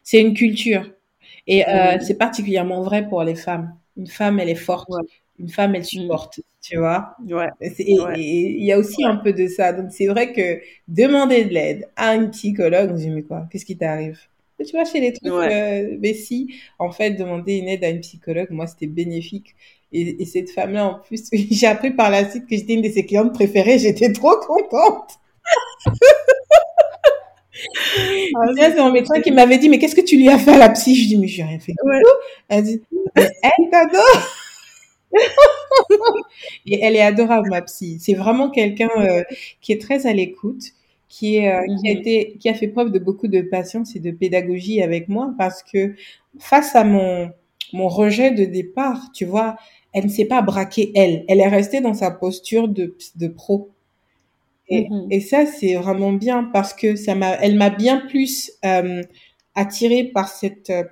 C'est 0.03 0.19
une 0.19 0.34
culture. 0.34 0.91
Et 1.47 1.65
euh, 1.65 1.97
c'est 2.01 2.17
particulièrement 2.17 2.82
vrai 2.82 3.07
pour 3.07 3.24
les 3.24 3.36
femmes. 3.36 3.74
Une 3.95 4.07
femme, 4.07 4.41
elle 4.41 4.49
est 4.49 4.55
forte. 4.55 4.89
Une 5.39 5.47
femme, 5.47 5.74
elle 5.74 5.86
supporte, 5.86 6.41
tu 6.61 6.80
vois. 6.80 7.15
Ouais. 7.26 7.47
Et 7.61 8.59
il 8.59 8.65
y 8.65 8.74
a 8.74 8.78
aussi 8.78 9.05
un 9.05 9.15
peu 9.15 9.32
de 9.32 9.47
ça. 9.47 9.72
Donc, 9.72 9.89
c'est 9.91 10.07
vrai 10.07 10.34
que 10.34 10.59
demander 10.89 11.45
de 11.45 11.53
l'aide 11.53 11.88
à 11.95 12.15
une 12.15 12.30
psychologue, 12.32 12.89
on 12.91 12.97
se 12.97 13.03
dit, 13.03 13.09
mais 13.09 13.24
quoi, 13.24 13.47
qu'est-ce 13.49 13.63
qui 13.65 13.78
t'arrive? 13.78 14.19
Tu 14.59 14.72
vois, 14.74 14.84
chez 14.84 14.99
les 14.99 15.13
trucs, 15.13 15.32
euh, 15.32 15.95
mais 16.01 16.13
si, 16.13 16.55
en 16.78 16.91
fait, 16.91 17.11
demander 17.11 17.55
une 17.55 17.69
aide 17.69 17.86
à 17.86 17.89
une 17.89 18.01
psychologue, 18.01 18.49
moi, 18.51 18.67
c'était 18.67 18.88
bénéfique. 18.88 19.55
Et, 19.94 20.26
cette 20.26 20.50
femme-là, 20.52 20.86
en 20.86 20.94
plus, 21.00 21.24
j'ai 21.52 21.68
appris 21.68 21.92
par 21.92 22.10
la 22.10 22.30
suite 22.30 22.48
que 22.48 22.56
j'étais 22.56 22.74
une 22.74 22.82
de 22.82 22.89
ses 22.89 23.06
clientes 23.06 23.34
préférées. 23.34 23.80
J'étais 23.80 24.12
trop 24.14 24.38
contente. 24.38 25.20
Ah, 28.36 28.46
c'est 28.56 28.76
mon 28.78 28.92
médecin 28.92 29.22
qui 29.22 29.32
m'avait 29.32 29.58
dit, 29.58 29.70
mais 29.70 29.78
qu'est-ce 29.78 29.96
que 29.96 30.02
tu 30.02 30.18
lui 30.18 30.30
as 30.30 30.39
fait 30.39 30.54
à 30.54 30.58
la 30.58 30.70
psy? 30.70 30.96
Je 30.96 31.08
dis, 31.10 31.18
mais 31.18 31.28
j'ai 31.28 31.44
rien 31.44 31.60
fait. 31.60 31.74
Ouais. 31.84 32.02
Elle 32.48 32.64
dit, 32.64 32.82
mais 33.16 33.30
elle 33.44 33.70
t'adore. 33.70 34.28
Et 36.66 36.80
elle 36.82 36.96
est 36.96 37.02
adorable, 37.02 37.50
ma 37.50 37.62
psy. 37.62 37.98
C'est 38.00 38.14
vraiment 38.14 38.50
quelqu'un 38.50 38.89
euh, 38.98 39.24
qui 39.62 39.72
est 39.74 39.82
très 39.82 40.08
à 40.08 40.14
l'écoute, 40.14 40.64
qui 41.10 41.38
est 41.38 41.54
euh, 41.54 41.62
qui 41.82 41.89
a 41.89 41.94
Mhm. 41.94 41.98
été 42.00 42.38
qui 42.39 42.50
a 42.50 42.54
fait 42.54 42.68
preuve 42.70 42.92
de 42.92 43.00
beaucoup 43.00 43.28
de 43.28 43.42
patience 43.42 43.96
et 43.96 44.00
de 44.00 44.12
pédagogie 44.12 44.82
avec 44.82 45.10
moi 45.10 45.34
parce 45.38 45.64
que 45.64 45.96
face 46.39 46.76
à 46.76 46.84
mon 46.84 47.32
mon 47.74 47.88
rejet 47.88 48.32
de 48.32 48.46
départ, 48.46 49.12
tu 49.14 49.26
vois, 49.26 49.56
elle 49.94 50.06
ne 50.06 50.10
s'est 50.10 50.26
pas 50.26 50.42
braquée 50.42 50.92
elle. 50.96 51.26
Elle 51.28 51.39
est 51.42 51.48
restée 51.48 51.82
dans 51.82 51.94
sa 51.94 52.12
posture 52.12 52.68
de 52.68 52.96
de 53.16 53.28
pro. 53.28 53.70
Et, 54.70 54.88
Mhm. 54.89 55.08
et 55.12 55.20
ça, 55.20 55.46
c'est 55.46 55.76
vraiment 55.76 56.14
bien 56.14 56.44
parce 56.54 56.74
que 56.74 56.96
ça 56.96 57.16
m'a, 57.16 57.32
elle 57.42 57.56
m'a 57.58 57.70
bien 57.70 57.98
plus 58.08 58.52
euh, 58.66 59.02
attirée 59.56 60.06
par 60.06 60.30
cette, 60.30 60.70
euh, 60.70 60.84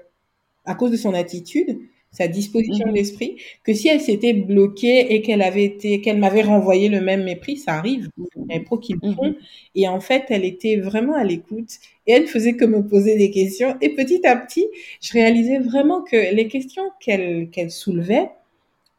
à 0.65 0.75
cause 0.75 0.91
de 0.91 0.97
son 0.97 1.13
attitude, 1.13 1.79
sa 2.11 2.27
disposition 2.27 2.87
Mhm. 2.87 2.93
d'esprit, 2.93 3.37
que 3.63 3.73
si 3.73 3.87
elle 3.89 4.01
s'était 4.01 4.33
bloquée 4.33 5.13
et 5.15 5.21
qu'elle 5.21 5.41
avait 5.43 5.65
été, 5.65 6.01
qu'elle 6.01 6.17
m'avait 6.19 6.41
renvoyé 6.43 6.89
le 6.89 7.01
même 7.01 7.23
mépris, 7.23 7.57
ça 7.57 7.73
arrive. 7.75 8.09
A 8.49 8.57
des 8.57 8.63
pros 8.65 8.77
qui 8.79 8.93
le 8.93 9.01
font. 9.13 9.27
Mhm. 9.29 9.35
Et 9.75 9.87
en 9.87 10.01
fait, 10.01 10.25
elle 10.29 10.45
était 10.45 10.77
vraiment 10.77 11.15
à 11.15 11.23
l'écoute 11.23 11.69
et 12.07 12.13
elle 12.13 12.27
faisait 12.27 12.55
que 12.55 12.65
me 12.65 12.85
poser 12.87 13.17
des 13.17 13.31
questions. 13.31 13.75
Et 13.81 13.89
petit 13.95 14.25
à 14.27 14.35
petit, 14.37 14.67
je 15.01 15.13
réalisais 15.13 15.59
vraiment 15.59 16.01
que 16.03 16.33
les 16.35 16.47
questions 16.47 16.83
qu'elle 16.99 17.49
qu'elle 17.51 17.71
soulevait, 17.71 18.29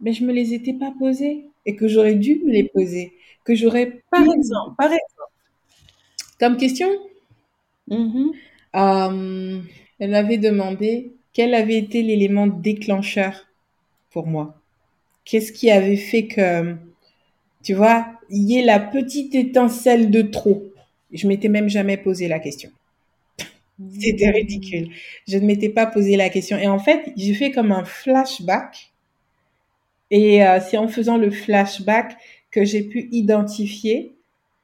mais 0.01 0.13
je 0.13 0.25
me 0.25 0.33
les 0.33 0.55
étais 0.55 0.75
pas 0.75 0.93
posées 0.99 1.47
et 1.67 1.77
que 1.77 1.89
j'aurais 1.89 2.15
dû 2.17 2.41
me 2.45 2.53
les 2.53 2.65
poser, 2.65 3.13
que 3.45 3.55
j'aurais 3.55 4.03
Par 4.11 4.23
exemple, 4.23 4.75
par 4.79 4.93
exemple. 4.93 5.31
comme 6.41 6.57
question, 6.57 6.89
Mhm. 7.87 8.31
euh, 8.77 9.61
elle 9.99 10.11
m'avait 10.11 10.39
demandé 10.39 11.13
quel 11.33 11.55
avait 11.55 11.79
été 11.79 12.03
l'élément 12.03 12.47
déclencheur 12.47 13.47
pour 14.11 14.27
moi. 14.27 14.57
Qu'est-ce 15.25 15.53
qui 15.53 15.71
avait 15.71 15.97
fait 15.97 16.27
que, 16.27 16.77
tu 17.63 17.75
vois, 17.75 18.07
il 18.31 18.51
y 18.51 18.59
ait 18.59 18.65
la 18.65 18.81
petite 18.81 19.35
étincelle 19.35 20.11
de 20.11 20.23
trop? 20.23 20.65
Je 21.13 21.29
m'étais 21.29 21.49
même 21.49 21.69
jamais 21.71 21.99
posé 21.99 22.29
la 22.29 22.41
question. 22.41 22.71
C'était 23.99 24.31
ridicule. 24.31 24.91
Je 25.29 25.39
ne 25.39 25.47
m'étais 25.47 25.69
pas 25.69 25.87
posé 25.87 26.17
la 26.17 26.29
question. 26.29 26.59
Et 26.59 26.67
en 26.69 26.79
fait, 26.79 27.13
j'ai 27.17 27.35
fait 27.35 27.51
comme 27.51 27.73
un 27.73 27.85
flashback. 27.85 28.90
Et 30.11 30.45
euh, 30.45 30.61
c'est 30.61 30.77
en 30.77 30.89
faisant 30.89 31.17
le 31.17 31.31
flashback 31.31 32.17
que 32.51 32.65
j'ai 32.65 32.83
pu 32.83 33.09
identifier 33.13 34.15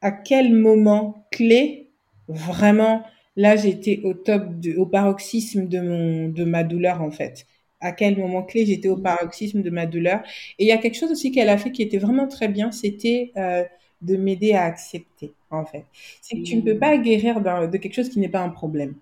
à 0.01 0.11
quel 0.11 0.53
moment 0.53 1.27
clé 1.31 1.89
vraiment 2.29 3.03
là 3.37 3.57
j'étais 3.57 4.01
au 4.05 4.15
top 4.15 4.59
de, 4.61 4.77
au 4.77 4.87
paroxysme 4.87 5.69
de 5.69 5.81
mon 5.81 6.29
de 6.29 6.45
ma 6.45 6.65
douleur 6.65 7.03
en 7.03 7.11
fait. 7.11 7.47
À 7.81 7.93
quel 7.93 8.19
moment 8.19 8.43
clé 8.43 8.67
j'étais 8.67 8.89
au 8.89 8.97
paroxysme 8.97 9.63
de 9.63 9.71
ma 9.71 9.87
douleur. 9.87 10.23
Et 10.59 10.65
il 10.65 10.69
y 10.69 10.73
a 10.73 10.79
quelque 10.79 10.97
chose 10.97 11.13
aussi 11.13 11.31
qu'elle 11.31 11.49
a 11.49 11.59
fait 11.59 11.71
qui 11.71 11.83
était 11.83 11.99
vraiment 11.99 12.27
très 12.27 12.49
bien 12.49 12.73
c'était 12.73 13.33
euh, 13.37 13.65
de 14.03 14.17
m'aider 14.17 14.53
à 14.53 14.65
accepter 14.65 15.33
en 15.51 15.65
fait. 15.65 15.85
C'est 16.23 16.37
que 16.39 16.43
tu 16.43 16.57
ne 16.57 16.63
peux 16.63 16.79
pas 16.79 16.97
guérir 16.99 17.41
de 17.41 17.77
quelque 17.77 17.95
chose 17.95 18.09
qui 18.09 18.19
n'est 18.19 18.29
pas 18.29 18.41
un 18.41 18.51
problème 18.51 18.95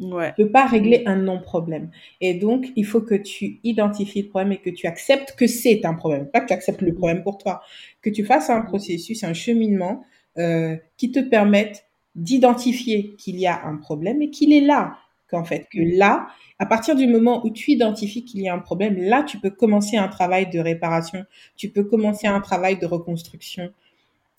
Ouais. 0.00 0.32
Tu 0.36 0.44
peux 0.44 0.50
pas 0.50 0.66
régler 0.66 1.02
un 1.06 1.16
non-problème. 1.16 1.90
Et 2.20 2.34
donc, 2.34 2.66
il 2.76 2.84
faut 2.84 3.00
que 3.00 3.14
tu 3.14 3.60
identifies 3.64 4.22
le 4.22 4.28
problème 4.28 4.52
et 4.52 4.58
que 4.58 4.70
tu 4.70 4.86
acceptes 4.86 5.34
que 5.36 5.46
c'est 5.46 5.84
un 5.84 5.94
problème. 5.94 6.26
Pas 6.26 6.40
que 6.40 6.46
tu 6.46 6.52
acceptes 6.52 6.82
le 6.82 6.94
problème 6.94 7.22
pour 7.22 7.38
toi. 7.38 7.62
Que 8.02 8.10
tu 8.10 8.24
fasses 8.24 8.50
un 8.50 8.62
processus, 8.62 9.24
un 9.24 9.32
cheminement 9.32 10.04
euh, 10.38 10.76
qui 10.96 11.12
te 11.12 11.20
permette 11.20 11.86
d'identifier 12.14 13.14
qu'il 13.16 13.38
y 13.38 13.46
a 13.46 13.64
un 13.64 13.76
problème 13.76 14.22
et 14.22 14.30
qu'il 14.30 14.52
est 14.52 14.60
là. 14.60 14.98
Qu'en 15.28 15.44
fait, 15.44 15.66
que 15.72 15.80
là, 15.98 16.28
à 16.58 16.66
partir 16.66 16.94
du 16.94 17.08
moment 17.08 17.44
où 17.44 17.50
tu 17.50 17.72
identifies 17.72 18.24
qu'il 18.24 18.42
y 18.42 18.48
a 18.48 18.54
un 18.54 18.60
problème, 18.60 18.96
là, 18.96 19.24
tu 19.24 19.38
peux 19.38 19.50
commencer 19.50 19.96
un 19.96 20.08
travail 20.08 20.48
de 20.48 20.60
réparation. 20.60 21.24
Tu 21.56 21.68
peux 21.70 21.84
commencer 21.84 22.26
un 22.28 22.40
travail 22.40 22.78
de 22.78 22.86
reconstruction. 22.86 23.70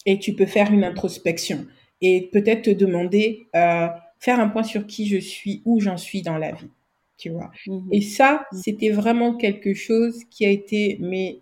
Et 0.06 0.18
tu 0.20 0.34
peux 0.34 0.46
faire 0.46 0.72
une 0.72 0.84
introspection. 0.84 1.66
Et 2.02 2.30
peut-être 2.32 2.64
te 2.64 2.70
demander... 2.70 3.48
Euh, 3.56 3.88
faire 4.20 4.40
un 4.40 4.50
point 4.50 4.64
sur 4.64 4.88
qui 4.88 5.08
je 5.08 5.18
suis, 5.18 5.62
où 5.66 5.80
j'en 5.80 5.98
suis 5.98 6.22
dans 6.22 6.38
la 6.38 6.52
vie, 6.52 6.70
tu 7.18 7.30
vois. 7.30 7.52
Mhm. 7.68 7.88
Et 7.92 8.02
ça, 8.02 8.46
c'était 8.52 8.90
vraiment 8.90 9.36
quelque 9.36 9.74
chose 9.74 10.24
qui 10.30 10.46
a 10.46 10.50
été 10.50 10.98
mais 11.02 11.40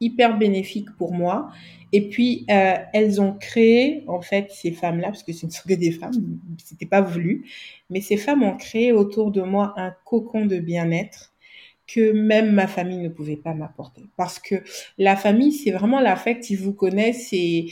hyper 0.00 0.36
bénéfique 0.38 0.90
pour 0.96 1.12
moi. 1.12 1.50
Et 1.92 2.08
puis 2.08 2.44
euh, 2.50 2.74
elles 2.92 3.20
ont 3.20 3.34
créé 3.34 4.04
en 4.08 4.20
fait 4.20 4.50
ces 4.50 4.72
femmes-là, 4.72 5.08
parce 5.08 5.22
que 5.22 5.32
ce 5.32 5.46
ne 5.46 5.50
sont 5.50 5.62
que 5.68 5.74
des 5.74 5.92
femmes, 5.92 6.12
c'était 6.58 6.86
pas 6.86 7.00
voulu, 7.00 7.46
mais 7.88 8.00
ces 8.00 8.16
femmes 8.16 8.42
ont 8.42 8.56
créé 8.56 8.92
autour 8.92 9.30
de 9.30 9.42
moi 9.42 9.74
un 9.76 9.94
cocon 10.04 10.46
de 10.46 10.58
bien-être 10.58 11.32
que 11.86 12.12
même 12.12 12.52
ma 12.52 12.66
famille 12.66 12.98
ne 12.98 13.08
pouvait 13.08 13.36
pas 13.36 13.54
m'apporter. 13.54 14.02
Parce 14.16 14.38
que 14.38 14.56
la 14.98 15.16
famille, 15.16 15.52
c'est 15.52 15.70
vraiment 15.70 16.00
l'affect, 16.00 16.48
ils 16.50 16.56
vous 16.56 16.72
connaissent, 16.72 17.28
c'est 17.28 17.66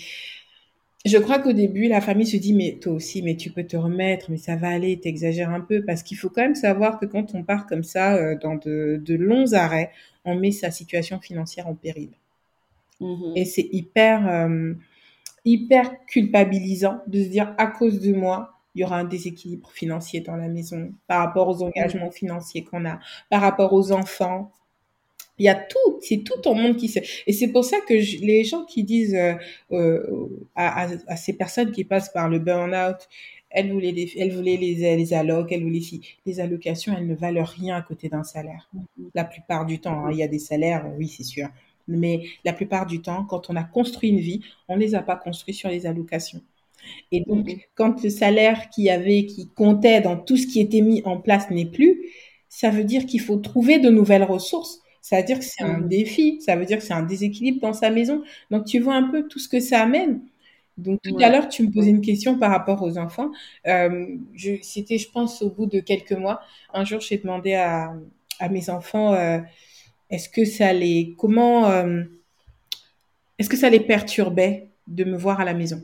je 1.05 1.19
crois 1.19 1.41
qu'au 1.41 1.53
début, 1.53 1.89
la 1.89 2.01
famille 2.01 2.27
se 2.27 2.37
dit, 2.37 2.53
mais 2.53 2.79
toi 2.81 2.93
aussi, 2.93 3.23
mais 3.23 3.37
tu 3.37 3.51
peux 3.51 3.65
te 3.65 3.77
remettre, 3.77 4.31
mais 4.31 4.37
ça 4.37 4.55
va 4.55 4.69
aller, 4.69 5.01
t'exagères 5.01 5.51
un 5.51 5.61
peu, 5.61 5.85
parce 5.85 6.03
qu'il 6.03 6.17
faut 6.17 6.29
quand 6.29 6.43
même 6.43 6.55
savoir 6.55 7.01
que 7.01 7.07
quand 7.07 7.35
on 7.35 7.43
part 7.43 7.67
comme 7.67 7.83
ça, 7.83 8.15
euh, 8.15 8.37
dans 8.41 8.55
de, 8.55 9.01
de, 9.05 9.15
longs 9.15 9.53
arrêts, 9.53 9.91
on 10.25 10.37
met 10.37 10.53
sa 10.53 10.71
situation 10.71 11.19
financière 11.19 11.67
en 11.67 11.75
péril. 11.75 12.11
Mhm. 13.01 13.33
Et 13.35 13.45
c'est 13.45 13.69
hyper, 13.73 14.29
euh, 14.29 14.75
hyper 15.45 16.05
culpabilisant 16.07 17.01
de 17.09 17.23
se 17.23 17.29
dire, 17.29 17.53
à 17.59 17.67
cause 17.67 18.01
de 18.01 18.13
moi, 18.13 18.53
il 18.75 18.83
y 18.83 18.85
aura 18.85 18.99
un 18.99 19.05
déséquilibre 19.05 19.71
financier 19.73 20.21
dans 20.21 20.37
la 20.37 20.49
maison, 20.49 20.93
par 21.09 21.19
rapport 21.19 21.49
aux 21.49 21.63
engagements 21.63 22.13
financiers 22.13 22.63
qu'on 22.63 22.87
a, 22.87 23.01
par 23.29 23.41
rapport 23.41 23.73
aux 23.73 23.91
enfants, 23.91 24.53
il 25.39 25.47
y 25.47 25.49
a 25.49 25.55
tout, 25.55 25.99
c'est 26.01 26.19
tout 26.19 26.41
ton 26.43 26.55
monde 26.55 26.77
qui 26.77 26.89
se... 26.89 27.01
Et 27.27 27.33
c'est 27.33 27.49
pour 27.49 27.65
ça 27.65 27.79
que 27.89 28.01
je, 28.01 28.19
les 28.19 28.45
gens 28.45 28.65
qui 28.65 28.85
disent 28.85 29.15
euh, 29.15 29.35
euh, 29.73 30.29
à, 30.55 30.85
à, 30.85 30.89
à, 31.09 31.17
ces 31.17 31.33
personnes 31.33 31.73
qui 31.73 31.85
passent 31.85 32.13
par 32.13 32.29
le 32.29 32.39
burn-out, 32.39 33.09
elles 33.51 33.73
voulaient 33.73 33.93
les, 33.93 34.13
elles 34.19 34.33
voulaient 34.33 34.57
les, 34.57 34.97
les 34.97 35.15
allocs, 35.15 35.51
elles 35.53 35.63
voulaient 35.63 35.81
les, 35.81 36.01
les 36.27 36.41
allocations, 36.41 36.95
elles 36.97 37.07
ne 37.07 37.15
valent 37.15 37.45
rien 37.45 37.77
à 37.77 37.83
côté 37.83 38.09
d'un 38.09 38.25
salaire. 38.25 38.71
La 39.15 39.25
plupart 39.25 39.67
du 39.67 39.79
temps, 39.79 40.07
hein, 40.07 40.11
il 40.13 40.19
y 40.19 40.23
a 40.23 40.29
des 40.29 40.39
salaires, 40.39 40.91
oui, 40.97 41.09
c'est 41.09 41.25
sûr. 41.25 41.49
Mais 41.89 42.23
la 42.45 42.53
plupart 42.53 42.87
du 42.87 43.03
temps, 43.03 43.25
quand 43.25 43.51
on 43.51 43.57
a 43.57 43.65
construit 43.65 44.11
une 44.11 44.21
vie, 44.21 44.41
on 44.69 44.77
les 44.77 44.95
a 44.95 45.03
pas 45.03 45.17
construits 45.17 45.55
sur 45.55 45.69
les 45.69 45.87
allocations. 45.87 46.41
Et 47.11 47.21
donc, 47.21 47.69
quand 47.75 48.03
le 48.03 48.11
salaire 48.11 48.69
qui 48.71 48.91
avait, 48.91 49.27
qui 49.27 49.49
comptait 49.49 50.01
dans 50.01 50.17
tout 50.17 50.37
ce 50.37 50.47
qui 50.47 50.61
était 50.61 50.81
mis 50.81 51.03
en 51.05 51.19
place 51.19 51.51
n'est 51.51 51.67
plus, 51.67 52.01
ça 52.49 52.71
veut 52.71 52.85
dire 52.85 53.07
qu'il 53.07 53.21
faut 53.21 53.37
trouver 53.37 53.79
de 53.79 53.89
nouvelles 53.91 54.25
ressources. 54.25 54.82
Ça 55.03 55.19
veut 55.19 55.25
dire 55.25 55.39
que 55.41 55.45
c'est 55.45 55.65
un 55.65 55.81
défi, 55.81 56.41
ça 56.41 56.57
veut 56.57 56.65
dire 56.65 56.79
que 56.79 56.85
c'est 56.85 56.95
un 56.95 57.03
déséquilibre 57.03 57.61
dans 57.61 57.75
sa 57.75 57.91
maison. 57.91 58.23
Donc, 58.51 58.67
tu 58.67 58.81
vois 58.81 58.95
un 58.95 59.11
peu 59.11 59.29
tout 59.29 59.39
ce 59.41 59.49
que 59.49 59.61
ça 59.61 59.83
amène. 59.83 60.21
Donc, 60.79 61.01
tout 61.03 61.15
ouais. 61.15 61.25
à 61.25 61.31
l'heure, 61.31 61.49
tu 61.49 61.65
me 61.65 61.71
posais 61.73 61.91
une 61.91 62.01
question 62.01 62.39
par 62.39 62.51
rapport 62.51 62.83
aux 62.83 62.99
enfants. 62.99 63.31
Euh, 63.67 64.07
C'était, 64.63 64.99
je 64.99 65.11
pense, 65.11 65.43
au 65.43 65.51
bout 65.51 65.67
de 65.67 65.81
quelques 65.81 66.13
mois. 66.13 66.41
Un 66.73 66.85
jour, 66.85 67.01
j'ai 67.01 67.19
demandé 67.19 67.55
à, 67.55 67.95
à 68.39 68.49
mes 68.49 68.71
enfants, 68.71 69.15
euh, 69.15 69.41
est-ce 70.11 70.29
que 70.29 70.45
ça 70.45 70.73
les, 70.73 71.15
comment, 71.19 71.69
euh, 71.71 72.05
est-ce 73.39 73.49
que 73.49 73.57
ça 73.57 73.71
les 73.71 73.81
perturbait 73.81 74.69
de 74.87 75.05
me 75.05 75.17
voir 75.17 75.41
à 75.41 75.45
la 75.45 75.55
maison? 75.55 75.83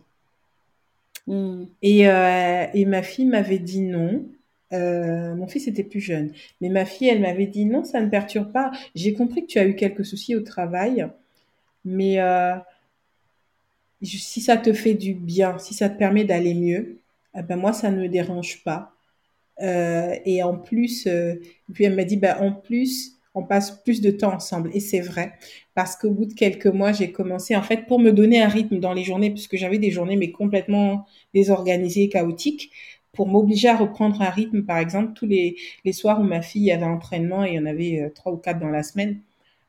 Mm. 1.27 1.65
et, 1.83 2.09
euh, 2.09 2.67
et 2.73 2.85
ma 2.87 3.03
fille 3.03 3.27
m'avait 3.27 3.59
dit 3.59 3.83
non. 3.83 4.25
Euh, 4.73 5.35
mon 5.35 5.47
fils 5.47 5.67
était 5.67 5.85
plus 5.85 6.01
jeune, 6.01 6.33
mais 6.61 6.69
ma 6.69 6.85
fille, 6.85 7.09
elle 7.09 7.23
m'avait 7.23 7.47
dit 7.47 7.65
non, 7.65 7.85
ça 7.85 8.01
ne 8.01 8.09
perturbe 8.09 8.53
pas. 8.53 8.71
J'ai 8.95 9.15
compris 9.15 9.43
que 9.43 9.47
tu 9.47 9.59
as 9.59 9.67
eu 9.67 9.75
quelques 9.75 10.05
soucis 10.05 10.37
au 10.37 10.41
travail, 10.41 11.07
mais 11.85 12.21
euh, 12.21 12.55
si 14.03 14.41
ça 14.41 14.57
te 14.57 14.73
fait 14.73 14.95
du 14.95 15.15
bien, 15.15 15.59
si 15.59 15.75
ça 15.75 15.89
te 15.89 15.99
permet 15.99 16.25
d'aller 16.25 16.55
mieux, 16.55 16.99
eh 17.37 17.43
ben 17.43 17.57
moi, 17.57 17.73
ça 17.73 17.91
ne 17.91 18.03
me 18.03 18.09
dérange 18.09 18.63
pas. 18.63 18.93
Euh, 19.63 20.15
et 20.25 20.43
en 20.43 20.57
plus, 20.57 21.09
puis 21.73 21.85
elle 21.85 21.97
m'a 21.97 22.05
dit, 22.05 22.17
ben, 22.17 22.37
en 22.41 22.53
plus, 22.53 23.19
on 23.35 23.45
passe 23.45 23.71
plus 23.83 24.01
de 24.01 24.11
temps 24.11 24.35
ensemble. 24.35 24.71
Et 24.75 24.81
c'est 24.81 25.01
vrai, 25.01 25.33
parce 25.75 25.97
qu'au 25.97 26.11
bout 26.11 26.27
de 26.27 26.35
quelques 26.35 26.67
mois, 26.67 26.93
j'ai 26.93 27.13
commencé, 27.13 27.57
en 27.57 27.63
fait, 27.63 27.87
pour 27.87 28.01
me 28.01 28.13
donner 28.13 28.43
un 28.43 28.49
rythme 28.49 28.79
dans 28.81 28.93
les 28.93 29.05
journées, 29.05 29.31
puisque 29.31 29.57
j'avais 29.57 29.79
des 29.79 29.91
journées, 29.91 30.17
mais 30.17 30.31
complètement 30.31 31.07
désorganisées, 31.35 32.09
chaotiques, 32.09 32.71
pour 33.19 33.27
m'obliger 33.27 33.67
à 33.67 33.77
reprendre 33.77 34.23
un 34.23 34.31
rythme, 34.31 34.63
par 34.63 34.79
exemple, 34.79 35.13
tous 35.13 35.27
les, 35.27 35.57
les 35.85 35.93
soirs 35.93 36.21
où 36.21 36.23
ma 36.23 36.41
fille 36.41 36.71
avait 36.71 36.85
entraînement, 36.85 37.45
et 37.45 37.49
il 37.49 37.55
y 37.55 37.59
en 37.59 37.67
avait 37.67 38.01
euh, 38.01 38.11
trois 38.15 38.33
ou 38.33 38.37
quatre 38.37 38.61
dans 38.61 38.69
la 38.69 38.85
semaine, 38.85 39.19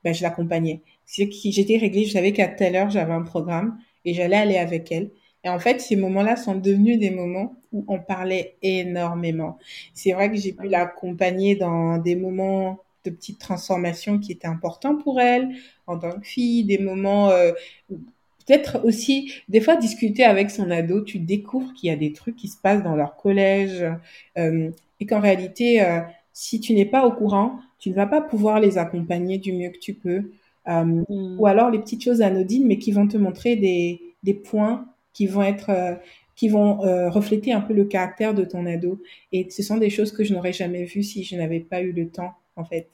ben, 0.04 0.14
je 0.14 0.22
l'accompagnais. 0.22 0.82
J'étais 1.08 1.78
réglée, 1.78 2.06
je 2.06 2.12
savais 2.12 2.32
qu'à 2.32 2.48
telle 2.48 2.76
heure, 2.76 2.92
j'avais 2.92 3.12
un 3.12 3.24
programme, 3.24 3.80
et 4.06 4.14
j'allais 4.14 4.36
aller 4.36 4.58
avec 4.58 4.92
elle. 4.92 5.10
Et 5.44 5.50
en 5.50 5.58
fait, 5.58 5.82
ces 5.82 5.96
moments-là 5.96 6.36
sont 6.36 6.54
devenus 6.54 7.00
des 7.00 7.10
moments 7.10 7.56
où 7.72 7.84
on 7.88 7.98
parlait 7.98 8.56
énormément. 8.62 9.58
C'est 9.96 10.12
vrai 10.12 10.30
que 10.30 10.38
j'ai 10.38 10.54
pu 10.54 10.68
l'accompagner 10.68 11.56
dans 11.56 11.98
des 11.98 12.16
moments 12.16 12.78
de 13.04 13.10
petites 13.10 13.40
transformations 13.40 14.20
qui 14.20 14.32
étaient 14.32 14.46
importants 14.48 14.96
pour 14.96 15.20
elle 15.20 15.56
en 15.88 15.98
tant 15.98 16.12
que 16.20 16.28
fille, 16.28 16.66
des 16.66 16.78
moments 16.78 17.32
euh, 17.32 17.54
peut-être 18.50 18.82
aussi 18.84 19.32
des 19.48 19.62
fois 19.62 19.76
discuter 19.76 20.24
avec 20.24 20.50
son 20.50 20.72
ado, 20.72 21.02
tu 21.02 21.20
découvres 21.20 21.72
qu'il 21.74 21.90
y 21.90 21.94
a 21.94 21.96
des 21.96 22.14
trucs 22.14 22.36
qui 22.36 22.48
se 22.48 22.58
passent 22.60 22.84
dans 22.84 22.96
leur 22.96 23.16
collège 23.16 23.86
euh, 24.38 24.72
et 25.00 25.06
qu'en 25.06 25.20
réalité, 25.20 25.82
euh, 25.84 26.02
si 26.34 26.60
tu 26.60 26.74
n'es 26.74 26.86
pas 26.86 27.06
au 27.06 27.12
courant, 27.12 27.60
tu 27.78 27.90
ne 27.92 27.96
vas 27.96 28.08
pas 28.08 28.22
pouvoir 28.22 28.60
les 28.60 28.78
accompagner 28.80 29.38
du 29.38 29.54
mieux 29.54 29.70
que 29.70 29.80
tu 29.80 29.94
peux. 29.94 30.32
euh, 30.68 30.84
mm. 31.10 31.40
ou 31.40 31.46
alors 31.48 31.70
les 31.70 31.80
petites 31.80 32.04
choses 32.04 32.22
anodines, 32.22 32.66
mais 32.68 32.78
qui 32.80 32.92
vont 32.92 33.08
te 33.08 33.18
montrer 33.18 33.56
des, 33.56 34.02
des 34.24 34.34
points 34.34 34.86
qui 35.14 35.28
vont 35.28 35.44
être 35.44 35.70
euh, 35.70 35.96
qui 36.36 36.48
vont 36.50 36.84
euh, 36.86 37.10
refléter 37.10 37.52
un 37.54 37.62
peu 37.62 37.74
le 37.74 37.86
caractère 37.86 38.34
de 38.34 38.46
ton 38.46 38.66
ado. 38.66 39.02
Et 39.34 39.50
ce 39.50 39.62
sont 39.64 39.78
des 39.78 39.90
choses 39.90 40.12
que 40.14 40.24
je 40.24 40.34
n'aurais 40.34 40.54
jamais 40.54 40.86
vues 40.86 41.04
si 41.04 41.24
je 41.24 41.36
n'avais 41.36 41.60
pas 41.60 41.82
eu 41.82 41.92
le 41.92 42.10
temps, 42.10 42.34
en 42.56 42.64
fait. 42.66 42.90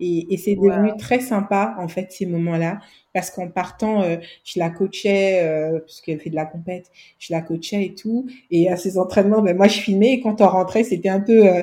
Et, 0.00 0.32
et 0.32 0.36
c'est 0.38 0.56
devenu 0.56 0.90
très 0.98 1.20
sympa, 1.20 1.76
en 1.78 1.88
fait, 1.88 2.10
ces 2.10 2.26
moments-là. 2.26 2.80
Parce 3.12 3.30
qu'en 3.30 3.48
partant, 3.48 4.02
euh, 4.02 4.16
je 4.44 4.58
la 4.58 4.70
coachais, 4.70 5.40
euh, 5.42 5.80
puisqu'elle 5.80 6.20
fait 6.20 6.30
de 6.30 6.36
la 6.36 6.46
compète, 6.46 6.90
je 7.18 7.32
la 7.32 7.42
coachais 7.42 7.84
et 7.84 7.94
tout. 7.94 8.26
Et 8.50 8.70
à 8.70 8.76
ces 8.76 8.98
entraînements, 8.98 9.42
ben, 9.42 9.56
moi, 9.56 9.68
je 9.68 9.80
filmais. 9.80 10.14
Et 10.14 10.20
quand 10.20 10.40
on 10.40 10.48
rentrait, 10.48 10.84
c'était 10.84 11.08
un 11.08 11.20
peu... 11.20 11.46
Euh, 11.46 11.62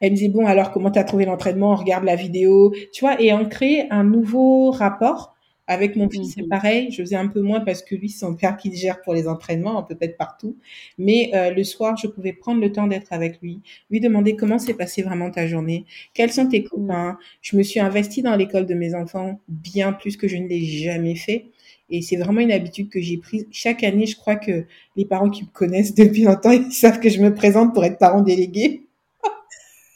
elle 0.00 0.12
me 0.12 0.16
disait, 0.16 0.28
bon, 0.28 0.46
alors, 0.46 0.70
comment 0.70 0.90
tu 0.90 0.98
as 0.98 1.04
trouvé 1.04 1.24
l'entraînement? 1.24 1.72
On 1.72 1.76
regarde 1.76 2.04
la 2.04 2.14
vidéo. 2.14 2.72
Tu 2.92 3.04
vois, 3.04 3.20
et 3.20 3.32
on 3.32 3.48
crée 3.48 3.86
un 3.90 4.04
nouveau 4.04 4.70
rapport 4.70 5.34
avec 5.68 5.96
mon 5.96 6.08
fils, 6.08 6.32
c'est 6.34 6.42
mhm. 6.42 6.48
pareil. 6.48 6.90
Je 6.90 7.02
faisais 7.02 7.16
un 7.16 7.28
peu 7.28 7.42
moins 7.42 7.60
parce 7.60 7.82
que 7.82 7.94
lui, 7.94 8.08
c'est 8.08 8.20
son 8.20 8.34
père 8.34 8.56
qui 8.56 8.74
gère 8.74 9.00
pour 9.02 9.14
les 9.14 9.28
entraînements, 9.28 9.78
on 9.78 9.84
peut 9.84 9.98
être 10.00 10.16
partout. 10.16 10.56
Mais 10.96 11.30
euh, 11.34 11.50
le 11.50 11.62
soir, 11.62 11.96
je 11.96 12.08
pouvais 12.08 12.32
prendre 12.32 12.60
le 12.60 12.72
temps 12.72 12.86
d'être 12.86 13.12
avec 13.12 13.40
lui, 13.42 13.60
lui 13.90 14.00
demander 14.00 14.34
comment 14.34 14.58
s'est 14.58 14.74
passée 14.74 15.02
vraiment 15.02 15.30
ta 15.30 15.46
journée, 15.46 15.84
quels 16.14 16.32
sont 16.32 16.48
tes 16.48 16.64
copains. 16.64 17.18
Je 17.42 17.56
me 17.56 17.62
suis 17.62 17.80
investie 17.80 18.22
dans 18.22 18.34
l'école 18.34 18.66
de 18.66 18.74
mes 18.74 18.94
enfants 18.94 19.38
bien 19.46 19.92
plus 19.92 20.16
que 20.16 20.26
je 20.26 20.38
ne 20.38 20.48
l'ai 20.48 20.64
jamais 20.64 21.14
fait. 21.14 21.44
Et 21.90 22.02
c'est 22.02 22.16
vraiment 22.16 22.40
une 22.40 22.52
habitude 22.52 22.88
que 22.88 23.00
j'ai 23.00 23.18
prise. 23.18 23.46
Chaque 23.50 23.84
année, 23.84 24.06
je 24.06 24.16
crois 24.16 24.36
que 24.36 24.64
les 24.96 25.04
parents 25.04 25.30
qui 25.30 25.42
me 25.44 25.48
connaissent 25.48 25.94
depuis 25.94 26.22
longtemps, 26.22 26.50
ils 26.50 26.72
savent 26.72 26.98
que 26.98 27.10
je 27.10 27.20
me 27.20 27.34
présente 27.34 27.74
pour 27.74 27.84
être 27.84 27.98
parent 27.98 28.22
délégué. 28.22 28.87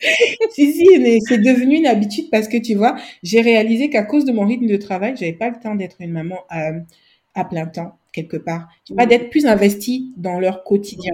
si, 0.52 0.72
si, 0.72 0.98
mais 0.98 1.18
c'est 1.26 1.38
devenu 1.38 1.76
une 1.76 1.86
habitude 1.86 2.30
parce 2.30 2.48
que 2.48 2.56
tu 2.56 2.74
vois, 2.74 2.96
j'ai 3.22 3.40
réalisé 3.40 3.90
qu'à 3.90 4.02
cause 4.02 4.24
de 4.24 4.32
mon 4.32 4.46
rythme 4.46 4.66
de 4.66 4.76
travail, 4.76 5.14
j'avais 5.16 5.32
pas 5.32 5.50
le 5.50 5.56
temps 5.62 5.74
d'être 5.74 5.96
une 6.00 6.12
maman 6.12 6.40
à, 6.48 6.70
à 7.34 7.44
plein 7.44 7.66
temps, 7.66 7.98
quelque 8.12 8.36
part. 8.36 8.68
Pas 8.96 9.06
d'être 9.06 9.30
plus 9.30 9.46
investie 9.46 10.12
dans 10.16 10.40
leur 10.40 10.64
quotidien. 10.64 11.12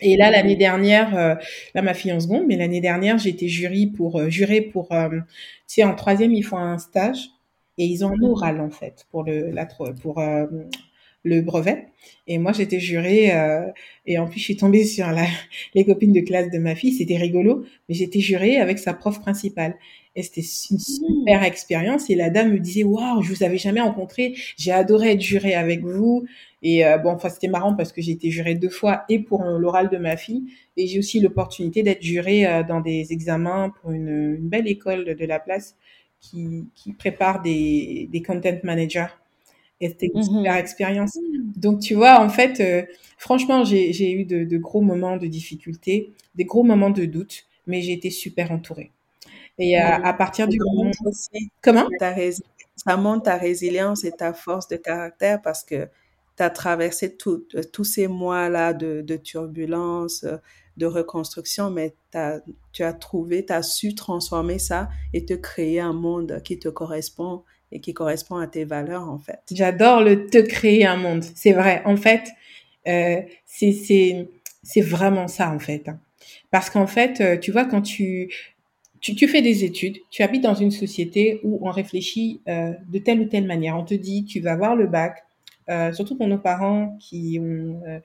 Et 0.00 0.16
là, 0.16 0.30
l'année 0.30 0.56
dernière, 0.56 1.16
euh, 1.16 1.34
là, 1.74 1.82
ma 1.82 1.94
fille 1.94 2.12
en 2.12 2.20
seconde, 2.20 2.44
mais 2.48 2.56
l'année 2.56 2.80
dernière, 2.80 3.24
été 3.26 3.48
jury 3.48 3.86
pour, 3.86 4.18
euh, 4.20 4.28
juré 4.30 4.60
pour, 4.60 4.92
euh, 4.92 5.08
tu 5.10 5.24
sais, 5.66 5.84
en 5.84 5.94
troisième, 5.94 6.32
ils 6.32 6.42
font 6.42 6.58
un 6.58 6.78
stage 6.78 7.30
et 7.78 7.86
ils 7.86 8.04
ont 8.04 8.10
un 8.10 8.22
oral, 8.22 8.60
en 8.60 8.70
fait, 8.70 9.06
pour 9.10 9.22
le, 9.24 9.50
la, 9.50 9.66
pour, 9.66 10.20
le 11.22 11.40
brevet. 11.40 11.86
Et 12.26 12.38
moi, 12.38 12.52
j'étais 12.52 12.80
jurée, 12.80 13.32
euh, 13.32 13.66
et 14.06 14.18
en 14.18 14.26
plus, 14.26 14.38
je 14.38 14.44
suis 14.44 14.56
tombée 14.56 14.84
sur 14.84 15.06
la, 15.06 15.26
les 15.74 15.84
copines 15.84 16.12
de 16.12 16.20
classe 16.20 16.50
de 16.50 16.58
ma 16.58 16.74
fille. 16.74 16.92
C'était 16.92 17.16
rigolo, 17.16 17.64
mais 17.88 17.94
j'étais 17.94 18.20
jurée 18.20 18.56
avec 18.56 18.78
sa 18.78 18.94
prof 18.94 19.20
principale. 19.20 19.76
Et 20.14 20.22
c'était 20.22 20.42
une 20.42 20.78
super 20.78 21.40
mmh. 21.40 21.44
expérience. 21.44 22.10
Et 22.10 22.14
la 22.14 22.28
dame 22.28 22.52
me 22.52 22.58
disait, 22.58 22.84
waouh, 22.84 23.22
je 23.22 23.32
vous 23.32 23.42
avais 23.42 23.56
jamais 23.56 23.80
rencontré. 23.80 24.34
J'ai 24.58 24.72
adoré 24.72 25.12
être 25.12 25.20
jurée 25.20 25.54
avec 25.54 25.82
vous. 25.82 26.24
Et 26.62 26.84
euh, 26.84 26.98
bon, 26.98 27.10
enfin, 27.10 27.28
c'était 27.28 27.48
marrant 27.48 27.74
parce 27.74 27.92
que 27.92 28.02
j'ai 28.02 28.12
été 28.12 28.30
jurée 28.30 28.54
deux 28.54 28.68
fois 28.68 29.04
et 29.08 29.18
pour 29.20 29.42
l'oral 29.42 29.88
de 29.88 29.96
ma 29.96 30.16
fille. 30.16 30.44
Et 30.76 30.86
j'ai 30.86 30.98
aussi 30.98 31.20
l'opportunité 31.20 31.82
d'être 31.82 32.02
jurée 32.02 32.46
euh, 32.46 32.62
dans 32.62 32.80
des 32.80 33.12
examens 33.12 33.72
pour 33.80 33.92
une, 33.92 34.36
une 34.38 34.48
belle 34.48 34.68
école 34.68 35.04
de, 35.04 35.14
de 35.14 35.24
la 35.24 35.40
place 35.40 35.76
qui, 36.20 36.68
qui 36.74 36.92
prépare 36.92 37.42
des, 37.42 38.08
des 38.12 38.22
content 38.22 38.58
managers 38.62 39.06
et 39.82 39.88
c'était 39.88 40.10
une 40.14 40.20
mmh 40.20 40.36
super 40.38 40.56
expérience. 40.56 41.18
Donc, 41.56 41.80
tu 41.80 41.94
vois, 41.94 42.20
en 42.20 42.28
fait, 42.28 42.60
euh, 42.60 42.86
franchement, 43.18 43.64
j'ai 43.64 44.12
eu 44.12 44.24
de, 44.24 44.56
gros 44.56 44.80
moments 44.80 45.16
de 45.16 45.26
difficulté, 45.26 46.12
des 46.36 46.44
gros 46.44 46.62
moments 46.62 46.90
de 46.90 47.04
doute, 47.04 47.46
mais 47.66 47.82
j'ai 47.82 47.92
été 47.92 48.08
super 48.10 48.52
entourée. 48.52 48.92
Et 49.58 49.76
à, 49.76 50.12
partir 50.14 50.46
du 50.46 50.58
moment... 50.58 50.90
Comment? 51.60 51.88
Ça 52.76 52.96
montre 52.96 53.24
ta 53.24 53.36
résilience 53.36 54.04
et 54.04 54.12
ta 54.12 54.32
force 54.32 54.66
de 54.68 54.76
caractère 54.76 55.42
parce 55.42 55.62
que 55.62 55.88
tu 56.36 56.42
as 56.42 56.48
traversé 56.48 57.16
euh, 57.26 57.62
tous 57.72 57.84
ces 57.84 58.08
mois-là 58.08 58.72
de, 58.72 59.02
de 59.02 59.16
turbulence, 59.16 60.24
de 60.76 60.86
reconstruction, 60.86 61.70
mais 61.70 61.94
tu 62.72 62.82
as 62.82 62.92
trouvé, 62.94 63.44
tu 63.44 63.52
as 63.52 63.62
su 63.62 63.94
transformer 63.94 64.58
ça 64.58 64.88
et 65.12 65.24
te 65.26 65.34
créer 65.34 65.80
un 65.80 65.92
monde 65.92 66.40
qui 66.44 66.58
te 66.58 66.68
correspond 66.68 67.42
et 67.72 67.80
qui 67.80 67.94
correspond 67.94 68.36
à 68.36 68.46
tes 68.46 68.64
valeurs, 68.64 69.08
en 69.08 69.18
fait. 69.18 69.40
J'adore 69.50 70.02
le 70.02 70.26
te 70.26 70.38
créer 70.38 70.86
un 70.86 70.96
monde. 70.96 71.24
C'est 71.34 71.52
vrai. 71.52 71.82
En 71.84 71.96
fait, 71.96 72.28
euh, 72.86 73.20
c'est, 73.46 73.72
c'est, 74.62 74.80
vraiment 74.80 75.26
ça, 75.26 75.50
en 75.50 75.58
fait. 75.58 75.88
Hein. 75.88 75.98
Parce 76.50 76.70
qu'en 76.70 76.86
fait, 76.86 77.20
euh, 77.20 77.38
tu 77.38 77.50
vois, 77.50 77.64
quand 77.64 77.82
tu, 77.82 78.28
tu, 79.00 79.14
tu, 79.14 79.26
fais 79.26 79.42
des 79.42 79.64
études, 79.64 79.98
tu 80.10 80.22
habites 80.22 80.42
dans 80.42 80.54
une 80.54 80.70
société 80.70 81.40
où 81.42 81.58
on 81.62 81.70
réfléchit 81.70 82.40
euh, 82.48 82.72
de 82.88 82.98
telle 82.98 83.20
ou 83.20 83.24
telle 83.24 83.46
manière. 83.46 83.76
On 83.76 83.84
te 83.84 83.94
dit, 83.94 84.24
tu 84.24 84.40
vas 84.40 84.52
avoir 84.52 84.76
le 84.76 84.86
bac, 84.86 85.24
euh, 85.70 85.92
surtout 85.92 86.16
pour 86.16 86.26
nos 86.26 86.38
parents 86.38 86.96
qui 87.00 87.38
ont 87.40 87.80
euh, 87.86 88.00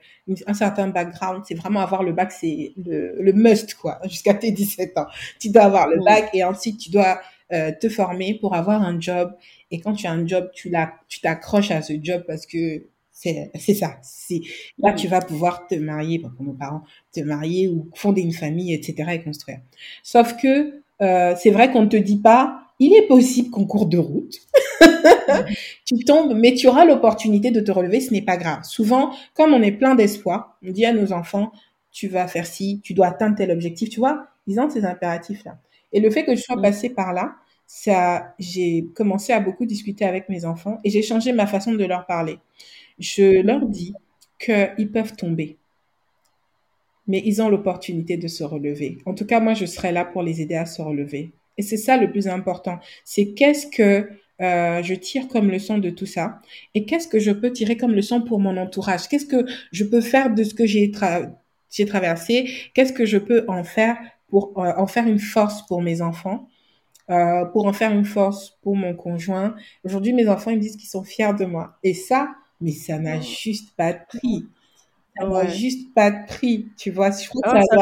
un 0.46 0.54
certain 0.54 0.88
background, 0.88 1.42
c'est 1.46 1.54
vraiment 1.54 1.80
avoir 1.80 2.02
le 2.02 2.12
bac, 2.12 2.32
c'est 2.32 2.72
le, 2.76 3.20
le 3.20 3.32
must, 3.32 3.74
quoi, 3.74 4.00
jusqu'à 4.04 4.34
tes 4.34 4.50
17 4.50 4.96
ans. 4.96 5.06
Tu 5.38 5.50
dois 5.50 5.62
avoir 5.64 5.88
le 5.88 6.02
bac 6.02 6.30
et 6.34 6.44
ensuite 6.44 6.78
tu 6.78 6.90
dois 6.90 7.20
euh, 7.52 7.72
te 7.78 7.88
former 7.88 8.34
pour 8.34 8.54
avoir 8.54 8.82
un 8.82 9.00
job. 9.00 9.32
Et 9.70 9.80
quand 9.80 9.94
tu 9.94 10.06
as 10.06 10.12
un 10.12 10.26
job, 10.26 10.50
tu 10.54 10.70
t'accroches 11.22 11.70
à 11.70 11.82
ce 11.82 11.94
job 12.02 12.24
parce 12.26 12.46
que 12.46 12.84
c'est, 13.10 13.50
c'est 13.58 13.74
ça. 13.74 13.96
C'est 14.02 14.40
là 14.78 14.92
tu 14.92 15.08
vas 15.08 15.20
pouvoir 15.20 15.66
te 15.66 15.74
marier, 15.74 16.18
pour 16.20 16.30
nos 16.42 16.52
parents, 16.52 16.82
te 17.12 17.20
marier 17.20 17.68
ou 17.68 17.88
fonder 17.94 18.22
une 18.22 18.32
famille, 18.32 18.72
etc. 18.72 19.10
et 19.14 19.22
construire. 19.22 19.58
Sauf 20.02 20.36
que 20.40 20.82
euh, 21.00 21.34
c'est 21.38 21.50
vrai 21.50 21.70
qu'on 21.72 21.82
ne 21.82 21.88
te 21.88 21.96
dit 21.96 22.18
pas, 22.18 22.60
il 22.78 22.94
est 22.94 23.06
possible 23.06 23.50
qu'on 23.50 23.66
court 23.66 23.86
de 23.86 23.98
route. 23.98 24.36
tu 25.84 26.04
tombes, 26.04 26.34
mais 26.36 26.54
tu 26.54 26.68
auras 26.68 26.84
l'opportunité 26.84 27.50
de 27.50 27.60
te 27.60 27.72
relever, 27.72 28.00
ce 28.00 28.12
n'est 28.12 28.22
pas 28.22 28.36
grave. 28.36 28.62
Souvent, 28.62 29.12
comme 29.34 29.52
on 29.52 29.62
est 29.62 29.72
plein 29.72 29.94
d'espoir, 29.94 30.58
on 30.62 30.70
dit 30.70 30.84
à 30.84 30.92
nos 30.92 31.12
enfants, 31.12 31.50
tu 31.90 32.08
vas 32.08 32.28
faire 32.28 32.46
ci, 32.46 32.80
tu 32.84 32.94
dois 32.94 33.08
atteindre 33.08 33.36
tel 33.36 33.50
objectif, 33.50 33.88
tu 33.90 33.98
vois, 33.98 34.26
ils 34.46 34.60
ont 34.60 34.70
ces 34.70 34.84
impératifs-là. 34.84 35.58
Et 35.92 36.00
le 36.00 36.10
fait 36.10 36.24
que 36.24 36.34
je 36.34 36.42
sois 36.42 36.56
mm. 36.56 36.62
passée 36.62 36.90
par 36.90 37.12
là, 37.12 37.36
ça, 37.66 38.34
j'ai 38.38 38.86
commencé 38.94 39.32
à 39.32 39.40
beaucoup 39.40 39.66
discuter 39.66 40.04
avec 40.04 40.28
mes 40.28 40.44
enfants 40.44 40.78
et 40.84 40.90
j'ai 40.90 41.02
changé 41.02 41.32
ma 41.32 41.46
façon 41.46 41.72
de 41.72 41.84
leur 41.84 42.06
parler. 42.06 42.38
Je 42.98 43.42
leur 43.42 43.66
dis 43.66 43.94
qu'ils 44.38 44.90
peuvent 44.90 45.14
tomber, 45.16 45.58
mais 47.06 47.22
ils 47.24 47.42
ont 47.42 47.48
l'opportunité 47.48 48.16
de 48.16 48.26
se 48.26 48.42
relever. 48.42 48.98
En 49.04 49.14
tout 49.14 49.26
cas, 49.26 49.40
moi, 49.40 49.54
je 49.54 49.66
serai 49.66 49.92
là 49.92 50.04
pour 50.04 50.22
les 50.22 50.40
aider 50.40 50.54
à 50.54 50.66
se 50.66 50.80
relever. 50.80 51.32
Et 51.58 51.62
c'est 51.62 51.76
ça 51.76 51.96
le 51.96 52.10
plus 52.10 52.28
important. 52.28 52.78
C'est 53.04 53.34
qu'est-ce 53.34 53.66
que 53.66 54.08
euh, 54.40 54.82
je 54.82 54.94
tire 54.94 55.28
comme 55.28 55.50
leçon 55.50 55.78
de 55.78 55.90
tout 55.90 56.06
ça 56.06 56.40
et 56.74 56.86
qu'est-ce 56.86 57.08
que 57.08 57.18
je 57.18 57.32
peux 57.32 57.50
tirer 57.52 57.76
comme 57.76 57.92
leçon 57.92 58.22
pour 58.22 58.38
mon 58.38 58.56
entourage? 58.56 59.08
Qu'est-ce 59.08 59.26
que 59.26 59.44
je 59.72 59.84
peux 59.84 60.00
faire 60.00 60.32
de 60.32 60.44
ce 60.44 60.54
que 60.54 60.64
j'ai 60.64 60.90
j'ai 61.70 61.84
traversé? 61.86 62.48
Qu'est-ce 62.72 62.92
que 62.92 63.04
je 63.04 63.18
peux 63.18 63.44
en 63.48 63.64
faire 63.64 63.98
pour 64.28 64.52
euh, 64.58 64.72
en 64.76 64.86
faire 64.86 65.06
une 65.06 65.18
force 65.18 65.66
pour 65.66 65.82
mes 65.82 66.02
enfants, 66.02 66.48
euh, 67.10 67.44
pour 67.46 67.66
en 67.66 67.72
faire 67.72 67.92
une 67.92 68.04
force 68.04 68.58
pour 68.62 68.76
mon 68.76 68.94
conjoint. 68.94 69.54
Aujourd'hui, 69.84 70.12
mes 70.12 70.28
enfants, 70.28 70.50
ils 70.50 70.56
me 70.56 70.62
disent 70.62 70.76
qu'ils 70.76 70.90
sont 70.90 71.04
fiers 71.04 71.34
de 71.38 71.44
moi. 71.44 71.78
Et 71.82 71.94
ça, 71.94 72.28
mais 72.60 72.72
ça 72.72 72.98
n'a 72.98 73.20
juste 73.20 73.74
pas 73.76 73.92
de 73.92 73.98
prix. 74.08 74.44
Ça 75.18 75.26
n'a 75.26 75.46
juste 75.48 75.92
pas 75.94 76.10
de 76.10 76.26
prix, 76.26 76.68
tu 76.76 76.90
vois. 76.90 77.10
Je 77.10 77.28
crois 77.28 77.42
que 77.42 77.58
oh, 77.58 77.62
ça, 77.70 77.76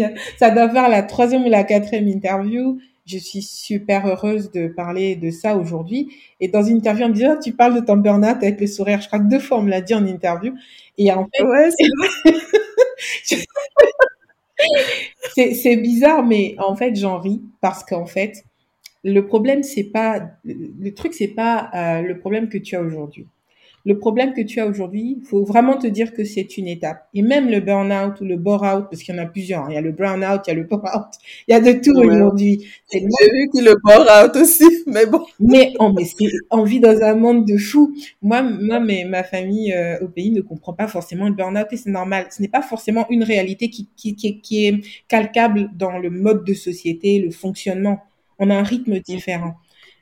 doit 0.00 0.08
ça 0.38 0.50
doit 0.50 0.68
faire 0.70 0.88
la 0.88 1.02
troisième 1.02 1.44
ou 1.44 1.50
la 1.50 1.64
quatrième 1.64 2.08
interview. 2.08 2.78
Je 3.06 3.18
suis 3.18 3.42
super 3.42 4.06
heureuse 4.06 4.50
de 4.50 4.66
parler 4.66 5.14
de 5.14 5.30
ça 5.30 5.56
aujourd'hui. 5.56 6.08
Et 6.40 6.48
dans 6.48 6.62
une 6.62 6.78
interview, 6.78 7.04
on 7.04 7.10
me 7.10 7.14
dit, 7.14 7.26
oh, 7.26 7.36
tu 7.40 7.52
parles 7.52 7.74
de 7.74 7.80
ton 7.84 7.98
burn-out 7.98 8.38
avec 8.42 8.58
le 8.58 8.66
sourire. 8.66 9.02
Je 9.02 9.08
crois 9.08 9.18
que 9.18 9.28
deux 9.28 9.38
fois, 9.38 9.58
on 9.58 9.62
me 9.62 9.70
l'a 9.70 9.82
dit 9.82 9.94
en 9.94 10.06
interview. 10.06 10.54
Et 10.96 11.12
en 11.12 11.28
fait, 11.28 11.42
ouais, 11.44 11.68
c'est 15.34 15.76
bizarre, 15.76 16.24
mais 16.24 16.54
en 16.58 16.76
fait, 16.76 16.94
j'en 16.96 17.18
ris 17.18 17.42
parce 17.60 17.84
qu'en 17.84 18.06
fait, 18.06 18.44
le 19.02 19.26
problème, 19.26 19.62
c'est 19.62 19.84
pas, 19.84 20.30
le 20.44 20.90
truc, 20.94 21.14
c'est 21.14 21.28
pas 21.28 21.70
euh, 21.74 22.02
le 22.02 22.18
problème 22.18 22.48
que 22.48 22.58
tu 22.58 22.74
as 22.76 22.80
aujourd'hui. 22.80 23.26
Le 23.86 23.98
problème 23.98 24.32
que 24.32 24.40
tu 24.40 24.60
as 24.60 24.66
aujourd'hui, 24.66 25.18
il 25.20 25.26
faut 25.26 25.44
vraiment 25.44 25.76
te 25.76 25.86
dire 25.86 26.14
que 26.14 26.24
c'est 26.24 26.56
une 26.56 26.68
étape. 26.68 27.06
Et 27.12 27.20
même 27.20 27.50
le 27.50 27.60
burn-out 27.60 28.18
ou 28.22 28.24
le 28.24 28.36
bore-out, 28.36 28.86
parce 28.90 29.02
qu'il 29.02 29.14
y 29.14 29.18
en 29.18 29.22
a 29.22 29.26
plusieurs. 29.26 29.64
Hein. 29.64 29.68
Il 29.70 29.74
y 29.74 29.76
a 29.76 29.82
le 29.82 29.92
burn-out, 29.92 30.40
il 30.46 30.50
y 30.50 30.52
a 30.52 30.54
le 30.54 30.62
bore-out. 30.62 31.08
Il 31.46 31.52
y 31.52 31.54
a 31.54 31.60
de 31.60 31.72
tout 31.72 31.94
aujourd'hui. 31.94 32.66
J'ai 32.90 33.00
vu 33.00 33.50
qu'il 33.52 33.64
le 33.64 33.76
bore-out 33.84 34.36
aussi, 34.36 34.64
mais 34.86 35.04
bon. 35.04 35.20
Mais 35.38 35.74
on, 35.78 35.92
mais 35.92 36.04
on 36.50 36.64
vit 36.64 36.80
dans 36.80 36.98
un 37.02 37.14
monde 37.14 37.44
de 37.46 37.58
fous. 37.58 37.94
Moi, 38.22 38.42
moi, 38.42 38.80
mais 38.80 39.04
ma 39.04 39.22
famille 39.22 39.74
euh, 39.74 39.98
au 40.00 40.08
pays 40.08 40.30
ne 40.30 40.40
comprend 40.40 40.72
pas 40.72 40.88
forcément 40.88 41.28
le 41.28 41.34
burn-out 41.34 41.66
et 41.70 41.76
c'est 41.76 41.90
normal. 41.90 42.26
Ce 42.30 42.40
n'est 42.40 42.48
pas 42.48 42.62
forcément 42.62 43.06
une 43.10 43.22
réalité 43.22 43.68
qui, 43.68 43.90
qui, 43.96 44.16
qui, 44.16 44.40
qui 44.40 44.66
est 44.66 44.80
calcable 45.08 45.68
dans 45.76 45.98
le 45.98 46.08
mode 46.08 46.44
de 46.44 46.54
société, 46.54 47.18
le 47.18 47.30
fonctionnement. 47.30 48.02
On 48.38 48.48
a 48.48 48.54
un 48.54 48.62
rythme 48.62 48.98
différent. 49.00 49.56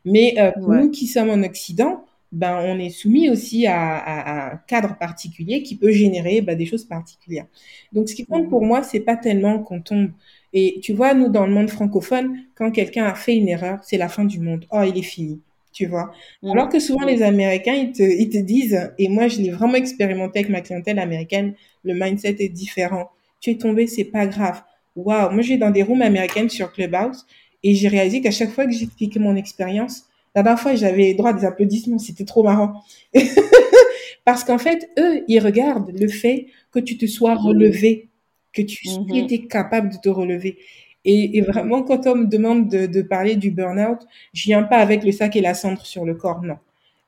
Mais 0.04 0.34
euh, 0.38 0.52
pour 0.52 0.72
nous 0.72 0.90
qui 0.90 1.08
sommes 1.08 1.30
en 1.30 1.42
Occident, 1.42 2.04
ben, 2.32 2.58
on 2.64 2.78
est 2.78 2.90
soumis 2.90 3.28
aussi 3.28 3.66
à, 3.66 4.52
un 4.54 4.56
cadre 4.66 4.96
particulier 4.98 5.62
qui 5.62 5.76
peut 5.76 5.92
générer 5.92 6.40
ben, 6.40 6.56
des 6.56 6.64
choses 6.64 6.84
particulières. 6.84 7.46
Donc, 7.92 8.08
ce 8.08 8.14
qui 8.14 8.24
compte 8.24 8.48
pour 8.48 8.64
moi, 8.64 8.82
c'est 8.82 9.00
pas 9.00 9.16
tellement 9.16 9.58
qu'on 9.58 9.82
tombe 9.82 10.10
Et 10.54 10.80
tu 10.82 10.94
vois, 10.94 11.12
nous, 11.12 11.28
dans 11.28 11.46
le 11.46 11.52
monde 11.52 11.68
francophone, 11.68 12.38
quand 12.54 12.70
quelqu'un 12.70 13.04
a 13.04 13.14
fait 13.14 13.36
une 13.36 13.48
erreur, 13.48 13.80
c'est 13.82 13.98
la 13.98 14.08
fin 14.08 14.24
du 14.24 14.40
monde. 14.40 14.64
Oh, 14.70 14.82
il 14.82 14.98
est 14.98 15.02
fini. 15.02 15.40
Tu 15.72 15.86
vois? 15.86 16.12
Mm. 16.42 16.52
Alors 16.52 16.68
que 16.70 16.80
souvent, 16.80 17.04
les 17.04 17.22
Américains, 17.22 17.74
ils 17.74 17.92
te, 17.92 18.02
ils 18.02 18.30
te 18.30 18.38
disent, 18.38 18.92
et 18.98 19.08
moi, 19.08 19.28
je 19.28 19.38
l'ai 19.38 19.50
vraiment 19.50 19.74
expérimenté 19.74 20.40
avec 20.40 20.50
ma 20.50 20.62
clientèle 20.62 20.98
américaine, 20.98 21.54
le 21.84 21.94
mindset 21.94 22.36
est 22.38 22.48
différent. 22.48 23.10
Tu 23.40 23.50
es 23.50 23.56
tombé, 23.56 23.86
c'est 23.86 24.04
pas 24.04 24.26
grave. 24.26 24.62
Waouh. 24.96 25.32
Moi, 25.32 25.42
je 25.42 25.50
vais 25.50 25.58
dans 25.58 25.70
des 25.70 25.82
rooms 25.82 26.02
américaines 26.02 26.48
sur 26.48 26.72
Clubhouse 26.72 27.26
et 27.62 27.74
j'ai 27.74 27.88
réalisé 27.88 28.20
qu'à 28.22 28.30
chaque 28.30 28.50
fois 28.50 28.66
que 28.66 28.72
j'expliquais 28.72 29.20
mon 29.20 29.36
expérience, 29.36 30.04
la 30.34 30.42
dernière 30.42 30.60
fois, 30.60 30.74
j'avais 30.74 31.14
droit 31.14 31.30
à 31.30 31.32
des 31.32 31.44
applaudissements. 31.44 31.98
C'était 31.98 32.24
trop 32.24 32.42
marrant. 32.42 32.82
Parce 34.24 34.44
qu'en 34.44 34.58
fait, 34.58 34.90
eux, 34.98 35.24
ils 35.28 35.40
regardent 35.40 35.90
le 35.90 36.08
fait 36.08 36.46
que 36.70 36.78
tu 36.78 36.96
te 36.96 37.06
sois 37.06 37.34
relevé, 37.34 38.08
que 38.52 38.62
tu 38.62 38.88
mm 38.88 39.14
été 39.14 39.46
capable 39.46 39.90
de 39.90 39.96
te 39.96 40.08
relever. 40.08 40.58
Et, 41.04 41.40
vraiment, 41.40 41.82
quand 41.82 42.06
on 42.06 42.14
me 42.14 42.26
demande 42.26 42.68
de, 42.68 43.02
parler 43.02 43.34
du 43.34 43.50
burn-out, 43.50 43.98
je 44.32 44.44
viens 44.44 44.62
pas 44.62 44.76
avec 44.76 45.02
le 45.02 45.10
sac 45.10 45.34
et 45.34 45.40
la 45.40 45.54
cendre 45.54 45.84
sur 45.84 46.04
le 46.04 46.14
corps, 46.14 46.42
non. 46.42 46.58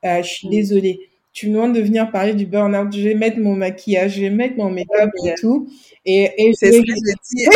Euh, 0.04 0.20
je 0.22 0.28
suis 0.28 0.48
mm. 0.48 0.50
désolée. 0.50 1.00
Tu 1.32 1.48
me 1.48 1.54
demandes 1.54 1.74
de 1.74 1.80
venir 1.80 2.10
parler 2.10 2.34
du 2.34 2.46
burn-out, 2.46 2.94
je 2.94 3.00
vais 3.00 3.14
mettre 3.14 3.38
mon 3.38 3.54
maquillage, 3.54 4.16
je 4.16 4.22
vais 4.22 4.30
mettre 4.30 4.56
mon 4.56 4.70
make-up 4.70 5.10
et 5.24 5.34
tout. 5.34 5.68
Et, 6.04 6.30
et 6.38 6.52
c'est 6.54 6.72
ce 6.72 6.80
que 6.80 6.86
je 6.86 7.14
dis. 7.30 7.46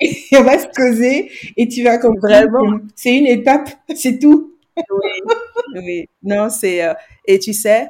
et 0.00 0.36
on 0.36 0.42
va 0.42 0.58
se 0.58 0.66
causer 0.74 1.30
et 1.56 1.68
tu 1.68 1.82
vas 1.82 1.98
comprendre. 1.98 2.48
Vraiment. 2.50 2.80
C'est 2.96 3.16
une 3.16 3.26
étape, 3.26 3.70
c'est 3.94 4.18
tout. 4.18 4.53
Oui, 4.76 5.22
oui. 5.74 6.08
Non, 6.22 6.48
c'est, 6.50 6.84
euh, 6.84 6.94
et 7.26 7.38
tu 7.38 7.52
sais, 7.52 7.88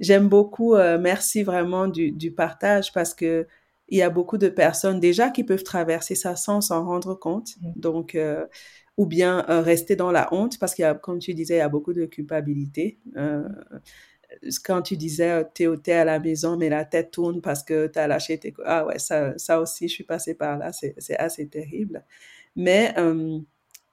j'aime 0.00 0.28
beaucoup, 0.28 0.74
euh, 0.74 0.98
merci 0.98 1.42
vraiment 1.42 1.88
du, 1.88 2.12
du, 2.12 2.32
partage 2.32 2.92
parce 2.92 3.14
que 3.14 3.46
il 3.88 3.98
y 3.98 4.02
a 4.02 4.10
beaucoup 4.10 4.38
de 4.38 4.48
personnes 4.48 5.00
déjà 5.00 5.30
qui 5.30 5.44
peuvent 5.44 5.64
traverser 5.64 6.14
ça 6.14 6.36
sans 6.36 6.60
s'en 6.60 6.84
rendre 6.84 7.14
compte. 7.14 7.50
Mm. 7.60 7.72
Donc, 7.76 8.14
euh, 8.14 8.46
ou 8.96 9.06
bien 9.06 9.42
rester 9.48 9.96
dans 9.96 10.10
la 10.12 10.32
honte 10.34 10.58
parce 10.58 10.74
qu'il 10.74 10.82
y 10.82 10.86
a, 10.86 10.94
comme 10.94 11.18
tu 11.18 11.34
disais, 11.34 11.54
il 11.54 11.58
y 11.58 11.60
a 11.60 11.68
beaucoup 11.68 11.92
de 11.94 12.04
culpabilité. 12.06 12.98
quand 14.64 14.82
tu 14.82 14.96
disais, 14.96 15.44
t'es 15.54 15.66
au 15.66 15.76
thé 15.76 15.92
à 15.94 16.04
la 16.04 16.18
maison, 16.18 16.56
mais 16.56 16.68
la 16.68 16.84
tête 16.84 17.10
tourne 17.10 17.40
parce 17.40 17.62
que 17.62 17.86
tu 17.86 17.98
as 17.98 18.06
lâché 18.06 18.38
tes... 18.38 18.54
Ah 18.64 18.84
ouais, 18.86 18.98
ça, 18.98 19.36
ça 19.38 19.60
aussi, 19.60 19.88
je 19.88 19.94
suis 19.94 20.04
passée 20.04 20.34
par 20.34 20.58
là, 20.58 20.72
c'est 20.72 21.16
assez 21.18 21.48
terrible. 21.48 22.04
Mais 22.54 22.94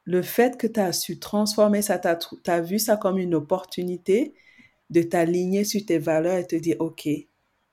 le 0.10 0.24
fait 0.24 0.57
que 0.57 0.66
tu 0.66 0.80
as 0.80 0.91
su 0.91 1.20
transformer 1.20 1.84
ça, 1.84 1.99
tu 1.99 2.49
as, 2.49 2.62
vu 2.62 2.80
ça 2.80 2.97
comme 2.97 3.20
une 3.20 3.36
opportunité 3.36 4.34
de 4.89 5.03
t'aligner 5.03 5.64
sur 5.64 5.86
tes 5.86 5.99
valeurs 5.99 6.39
et 6.39 6.47
te 6.47 6.55
dire, 6.55 6.78
OK, 6.80 7.07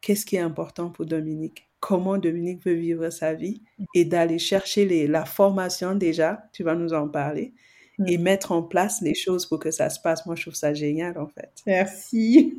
qu'est-ce 0.02 0.26
qui 0.26 0.36
est 0.36 0.40
important 0.40 0.90
pour 0.90 1.06
Dominique? 1.06 1.66
Comment 1.80 2.18
Dominique 2.18 2.62
veut 2.62 2.74
vivre 2.74 3.08
sa 3.08 3.32
vie? 3.32 3.62
Et 3.94 4.04
d'aller 4.04 4.38
chercher 4.38 4.84
les, 4.84 5.06
la 5.06 5.24
formation 5.24 5.94
déjà, 5.94 6.42
tu 6.52 6.62
vas 6.62 6.74
nous 6.74 6.92
en 6.92 7.08
parler, 7.08 7.54
et 8.06 8.18
mettre 8.18 8.52
en 8.52 8.62
place 8.62 9.00
les 9.00 9.14
choses 9.14 9.46
pour 9.46 9.58
que 9.58 9.70
ça 9.70 9.88
se 9.88 9.98
passe. 9.98 10.26
Moi, 10.26 10.34
je 10.36 10.42
trouve 10.42 10.54
ça 10.54 10.74
génial, 10.74 11.16
en 11.16 11.28
fait. 11.28 11.50
Merci. 11.66 12.58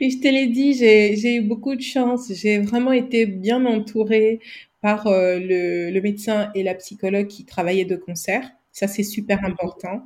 et 0.00 0.10
je 0.10 0.18
te 0.18 0.26
l'ai 0.26 0.48
dit, 0.48 0.74
j'ai 0.74 1.36
eu 1.36 1.42
beaucoup 1.42 1.76
de 1.76 1.80
chance. 1.80 2.32
J'ai 2.32 2.58
vraiment 2.58 2.90
été 2.90 3.26
bien 3.26 3.64
entourée 3.64 4.40
par 4.84 5.06
euh, 5.06 5.38
le, 5.38 5.90
le, 5.90 6.00
médecin 6.02 6.50
et 6.54 6.62
la 6.62 6.74
psychologue 6.74 7.26
qui 7.26 7.46
travaillaient 7.46 7.86
de 7.86 7.96
concert. 7.96 8.46
Ça, 8.70 8.86
c'est 8.86 9.02
super 9.02 9.42
important. 9.42 10.04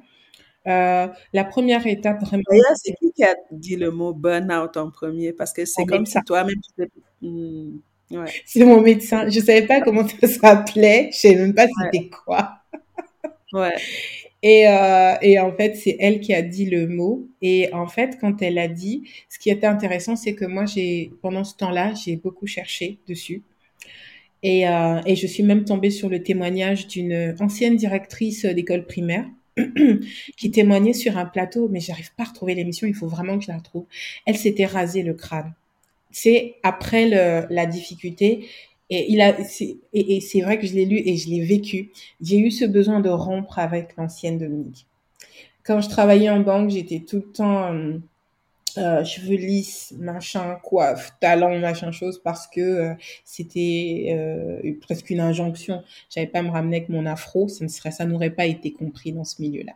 Euh, 0.69 1.09
la 1.33 1.45
première 1.45 1.85
étape 1.89 2.21
vraiment. 2.21 2.45
c'est 2.77 2.95
qui 2.95 3.11
qui 3.11 3.25
a 3.25 3.35
dit 3.51 3.75
le 3.75 3.91
mot 3.91 4.15
burn-out 4.15 4.77
en 4.77 4.93
premier? 4.93 5.33
Parce 5.33 5.53
que 5.53 5.65
c'est 5.65 5.85
comme 5.85 6.07
si 6.07 6.17
toi-même 6.25 6.55
tu 6.79 6.87
hmm, 7.23 7.81
ouais. 8.13 8.31
C'est 8.47 8.65
mon 8.65 8.81
médecin. 8.81 9.29
Je 9.29 9.41
savais 9.41 9.67
pas 9.67 9.81
comment 9.81 10.07
ça 10.07 10.29
s'appelait. 10.29 11.11
Je 11.13 11.19
savais 11.19 11.35
même 11.35 11.55
pas 11.55 11.67
c'était 11.67 12.09
quoi. 12.09 12.61
ouais. 13.55 13.75
Et, 14.45 14.69
euh, 14.69 15.15
et 15.23 15.41
en 15.41 15.51
fait, 15.57 15.75
c'est 15.75 15.97
elle 15.99 16.21
qui 16.21 16.33
a 16.33 16.43
dit 16.43 16.67
le 16.67 16.87
mot. 16.87 17.27
Et 17.43 17.69
en 17.73 17.89
fait, 17.89 18.17
quand 18.21 18.41
elle 18.43 18.59
a 18.59 18.69
dit, 18.69 19.11
ce 19.29 19.41
qui 19.41 19.51
était 19.51 19.67
intéressant, 19.67 20.15
c'est 20.15 20.37
que 20.37 20.45
moi, 20.45 20.67
j'ai 20.67 21.11
pendant 21.21 21.43
ce 21.43 21.57
temps-là, 21.57 21.95
j'ai 21.95 22.15
beaucoup 22.15 22.47
cherché 22.47 23.01
dessus. 23.09 23.43
Et, 24.43 24.69
euh, 24.69 25.01
et, 25.05 25.17
je 25.17 25.27
suis 25.27 25.43
même 25.43 25.65
tombée 25.65 25.91
sur 25.91 26.09
le 26.09 26.23
témoignage 26.23 26.87
d'une 26.87 27.35
ancienne 27.41 27.77
directrice 27.77 28.45
d'école 28.45 28.87
primaire 28.87 29.27
qui 30.37 30.51
témoignait 30.51 30.93
sur 30.93 31.19
un 31.19 31.25
plateau, 31.25 31.69
mais 31.69 31.81
j'arrive 31.81 32.15
pas 32.15 32.23
à 32.23 32.27
retrouver 32.27 32.55
l'émission, 32.55 32.87
il 32.87 32.95
faut 32.95 33.09
vraiment 33.09 33.37
que 33.39 33.45
je 33.45 33.51
la 33.51 33.59
retrouve. 33.59 33.87
Elle 34.27 34.37
s'était 34.37 34.67
rasé 34.67 35.03
le 35.03 35.15
crâne. 35.15 35.53
C'est 36.11 36.55
après 36.63 37.09
la 37.09 37.67
difficulté, 37.67 38.47
et 38.91 39.13
il 39.13 39.21
a, 39.21 39.37
et, 39.61 39.77
et 39.93 40.21
c'est 40.21 40.41
vrai 40.41 40.59
que 40.59 40.67
je 40.67 40.75
l'ai 40.75 40.87
lu 40.87 41.03
et 41.05 41.17
je 41.17 41.29
l'ai 41.29 41.45
vécu. 41.45 41.91
J'ai 42.23 42.39
eu 42.39 42.51
ce 42.51 42.65
besoin 42.65 43.01
de 43.01 43.11
rompre 43.11 43.59
avec 43.59 43.97
l'ancienne 43.97 44.39
Dominique. 44.39 44.87
Quand 45.63 45.83
je 45.83 45.89
travaillais 45.91 46.31
en 46.31 46.41
banque, 46.41 46.71
j'étais 46.71 47.01
tout 47.01 47.17
le 47.17 47.33
temps 47.33 47.75
euh, 47.75 47.99
euh, 48.79 49.05
cheveux 49.05 49.37
lisses, 49.37 49.95
machin, 49.99 50.59
coiffe, 50.63 51.13
talons, 51.21 51.59
machin 51.59 51.91
chose, 51.93 52.21
parce 52.23 52.47
que 52.47 52.61
euh, 52.61 52.95
c'était 53.25 54.09
euh, 54.17 54.73
presque 54.81 55.11
une 55.11 55.21
injonction. 55.21 55.83
J'avais 56.11 56.27
pas 56.27 56.41
à 56.41 56.43
me 56.43 56.51
ramener 56.51 56.79
avec 56.79 56.89
mon 56.89 57.07
afro, 57.07 57.49
ça 57.49 57.65
ne 57.65 57.69
serait, 57.69 57.91
ça 57.91 58.05
n'aurait 58.05 58.31
pas 58.31 58.47
été 58.47 58.73
compris 58.73 59.13
dans 59.13 59.25
ce 59.25 59.43
milieu-là. 59.43 59.75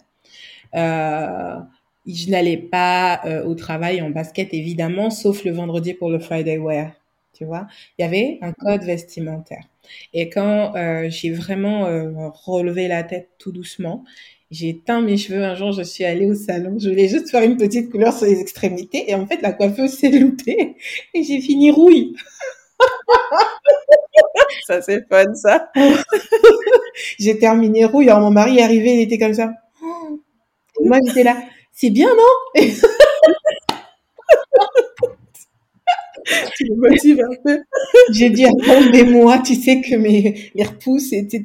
je 2.07 2.31
n'allais 2.31 2.57
pas 2.57 3.23
au 3.45 3.55
travail 3.55 4.01
en 4.03 4.11
basket, 4.11 4.55
évidemment, 4.55 5.11
sauf 5.11 5.45
le 5.45 5.53
vendredi 5.53 5.95
pour 5.95 6.11
le 6.11 6.19
Friday 6.19 6.59
wear. 6.59 6.93
Tu 7.35 7.45
vois, 7.45 7.67
il 7.99 8.03
y 8.03 8.05
avait 8.05 8.39
un 8.43 8.53
code 8.53 8.83
vestimentaire. 8.85 9.65
Et 10.13 10.29
quand 10.29 10.73
j'ai 11.09 11.33
vraiment 11.33 11.85
relevé 12.45 12.89
la 12.89 13.03
tête 13.03 13.31
tout 13.39 13.53
doucement 13.53 14.05
j'ai 14.53 14.79
teint 14.79 15.01
mes 15.01 15.17
cheveux 15.17 15.43
un 15.43 15.55
jour, 15.55 15.73
je 15.73 15.83
suis 15.83 16.05
allée 16.05 16.27
au 16.27 16.35
salon, 16.35 16.77
je 16.79 16.91
voulais 16.91 17.09
juste 17.09 17.31
faire 17.31 17.43
une 17.43 17.57
petite 17.57 17.91
couleur 17.91 18.13
sur 18.13 18.27
les 18.27 18.39
extrémités 18.39 19.11
et 19.11 19.15
en 19.15 19.27
fait 19.27 19.41
la 19.41 19.53
coiffeuse 19.53 19.93
s'est 19.93 20.11
loupée 20.11 20.77
et 21.15 21.23
j'ai 21.23 21.41
fini 21.41 21.71
rouille. 21.71 22.15
ça 24.67 24.83
c'est 24.83 25.09
fun 25.09 25.35
ça. 25.35 25.71
j'ai 27.19 27.39
terminé 27.39 27.87
rouille, 27.87 28.11
alors 28.11 28.21
mon 28.21 28.31
mari 28.31 28.59
est 28.59 28.63
arrivé, 28.63 28.95
il 28.95 29.01
était 29.01 29.19
comme 29.19 29.35
ça. 29.35 29.53
moi 30.85 30.99
j'étais 31.07 31.25
là, 31.25 31.43
c'est 31.73 31.91
bien 31.91 32.11
non? 32.15 32.63
un 36.87 37.35
peu. 37.45 37.63
J'ai 38.13 38.31
dit, 38.31 38.45
attendez-moi, 38.45 39.39
tu 39.41 39.55
sais 39.55 39.81
que 39.81 39.97
mes, 39.97 40.51
mes 40.55 40.65
repousses, 40.65 41.13
etc. 41.13 41.43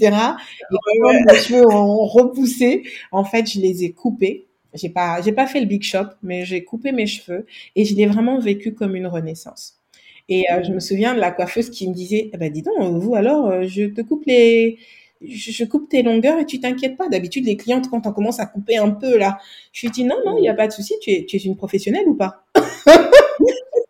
Et 0.71 0.99
quand 1.01 1.33
mes 1.33 1.39
cheveux 1.39 1.65
ont 1.67 2.05
repoussé, 2.05 2.83
en 3.11 3.23
fait, 3.23 3.49
je 3.51 3.59
les 3.59 3.83
ai 3.83 3.91
coupés. 3.91 4.45
J'ai 4.73 4.89
pas, 4.89 5.21
j'ai 5.21 5.31
pas 5.31 5.47
fait 5.47 5.59
le 5.59 5.65
big 5.65 5.83
shop, 5.83 6.05
mais 6.21 6.45
j'ai 6.45 6.63
coupé 6.63 6.91
mes 6.91 7.07
cheveux 7.07 7.45
et 7.75 7.85
je 7.85 7.95
l'ai 7.95 8.05
vraiment 8.05 8.37
vécu 8.37 8.73
comme 8.73 8.95
une 8.95 9.07
renaissance. 9.07 9.77
Et 10.29 10.43
euh, 10.51 10.61
je 10.63 10.71
me 10.71 10.79
souviens 10.79 11.13
de 11.15 11.19
la 11.19 11.31
coiffeuse 11.31 11.69
qui 11.69 11.87
me 11.87 11.93
disait, 11.93 12.29
eh 12.33 12.37
ben, 12.37 12.51
dis 12.51 12.61
donc, 12.61 13.01
vous 13.01 13.15
alors, 13.15 13.47
euh, 13.47 13.63
je 13.65 13.85
te 13.85 14.01
coupe 14.01 14.25
les, 14.25 14.77
je, 15.21 15.63
coupe 15.65 15.89
tes 15.89 16.03
longueurs 16.03 16.39
et 16.39 16.45
tu 16.45 16.59
t'inquiètes 16.59 16.97
pas. 16.97 17.07
D'habitude, 17.09 17.45
les 17.45 17.57
clientes, 17.57 17.89
quand 17.89 18.05
on 18.05 18.11
commence 18.11 18.39
à 18.39 18.45
couper 18.45 18.77
un 18.77 18.91
peu 18.91 19.17
là, 19.17 19.39
je 19.71 19.87
lui 19.87 19.91
dis 19.91 20.03
non, 20.03 20.17
non, 20.25 20.37
il 20.37 20.41
n'y 20.41 20.49
a 20.49 20.53
pas 20.53 20.67
de 20.67 20.73
souci, 20.73 20.95
tu 21.01 21.11
es, 21.11 21.25
tu 21.25 21.37
es 21.37 21.39
une 21.39 21.55
professionnelle 21.55 22.07
ou 22.07 22.15
pas? 22.15 22.45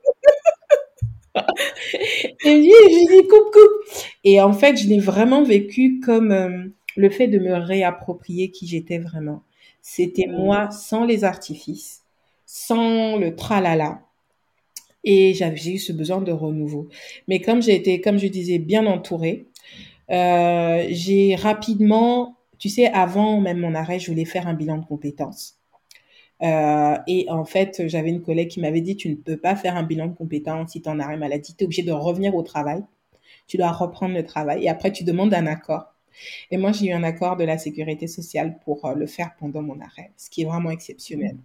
et 2.45 2.64
je 2.64 3.22
dis 3.22 3.28
coupe, 3.28 3.51
coupe. 3.51 4.03
Et 4.24 4.41
en 4.41 4.53
fait, 4.53 4.78
je 4.78 4.88
l'ai 4.88 4.99
vraiment 4.99 5.43
vécu 5.43 5.99
comme 5.99 6.32
euh, 6.32 6.66
le 6.95 7.10
fait 7.10 7.28
de 7.28 7.39
me 7.39 7.53
réapproprier 7.53 8.51
qui 8.51 8.68
j'étais 8.68 8.97
vraiment. 8.97 9.43
C'était 9.82 10.28
mmh. 10.28 10.36
moi 10.36 10.72
sans 10.72 11.05
les 11.05 11.24
artifices, 11.24 12.03
sans 12.45 13.18
le 13.18 13.36
tralala. 13.36 14.01
Et 15.03 15.34
j'ai 15.34 15.74
eu 15.74 15.78
ce 15.78 15.93
besoin 15.93 16.22
de 16.22 16.34
renouveau. 16.34 16.89
Mais 17.30 17.39
comme 17.39 17.62
j'ai 17.62 17.76
été, 17.76 18.01
comme 18.01 18.18
je 18.18 18.28
disais, 18.28 18.60
bien 18.60 18.86
entourée, 18.86 19.45
euh, 20.12 20.86
j'ai 20.89 21.36
rapidement, 21.36 22.36
tu 22.60 22.68
sais, 22.68 22.88
avant 22.88 23.39
même 23.39 23.60
mon 23.60 23.74
arrêt, 23.74 23.99
je 23.99 24.12
voulais 24.12 24.26
faire 24.26 24.47
un 24.47 24.53
bilan 24.53 24.80
de 24.80 24.86
compétences. 24.86 25.57
Euh, 26.44 26.98
et 27.08 27.26
en 27.30 27.46
fait, 27.46 27.88
j'avais 27.88 28.10
une 28.10 28.22
collègue 28.22 28.50
qui 28.50 28.60
m'avait 28.60 28.82
dit, 28.82 28.96
tu 28.96 29.10
ne 29.10 29.16
peux 29.16 29.38
pas 29.38 29.56
faire 29.56 29.76
un 29.76 29.84
bilan 29.84 30.08
de 30.08 30.14
compétences 30.14 30.72
si 30.72 30.82
tu 30.82 30.90
en 30.90 31.00
arrêt 31.00 31.18
maladie, 31.18 31.56
tu 31.56 31.64
es 31.64 31.66
obligé 31.66 31.84
de 31.84 31.92
revenir 31.92 32.36
au 32.36 32.44
travail, 32.44 32.84
tu 33.48 33.58
dois 33.58 33.72
reprendre 33.72 34.14
le 34.14 34.24
travail 34.24 34.64
et 34.64 34.70
après 34.70 34.92
tu 34.92 35.04
demandes 35.04 35.34
un 35.34 35.48
accord. 35.48 35.94
Et 36.52 36.58
moi, 36.58 36.72
j'ai 36.72 36.88
eu 36.88 36.94
un 36.94 37.04
accord 37.04 37.38
de 37.38 37.44
la 37.44 37.58
sécurité 37.58 38.08
sociale 38.08 38.58
pour 38.66 38.86
euh, 38.86 38.96
le 38.96 39.06
faire 39.06 39.32
pendant 39.40 39.62
mon 39.62 39.80
arrêt, 39.80 40.12
ce 40.18 40.30
qui 40.30 40.42
est 40.42 40.46
vraiment 40.46 40.72
exceptionnel. 40.72 41.38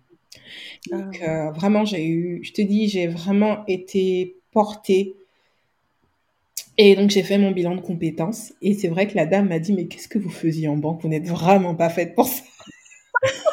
Donc, 0.90 1.20
ah. 1.22 1.48
euh, 1.48 1.50
vraiment, 1.52 1.84
j'ai 1.84 2.06
eu, 2.06 2.40
je 2.42 2.52
te 2.52 2.62
dis, 2.62 2.88
j'ai 2.88 3.06
vraiment 3.06 3.64
été 3.66 4.36
portée. 4.50 5.14
Et 6.78 6.96
donc, 6.96 7.10
j'ai 7.10 7.22
fait 7.22 7.36
mon 7.36 7.50
bilan 7.50 7.76
de 7.76 7.82
compétences. 7.82 8.54
Et 8.62 8.72
c'est 8.72 8.88
vrai 8.88 9.06
que 9.06 9.14
la 9.14 9.26
dame 9.26 9.48
m'a 9.48 9.58
dit, 9.58 9.74
mais 9.74 9.86
qu'est-ce 9.86 10.08
que 10.08 10.18
vous 10.18 10.30
faisiez 10.30 10.68
en 10.68 10.76
banque? 10.76 11.02
Vous 11.02 11.08
n'êtes 11.08 11.28
vraiment 11.28 11.74
pas 11.74 11.90
faite 11.90 12.14
pour 12.14 12.26
ça. 12.26 12.42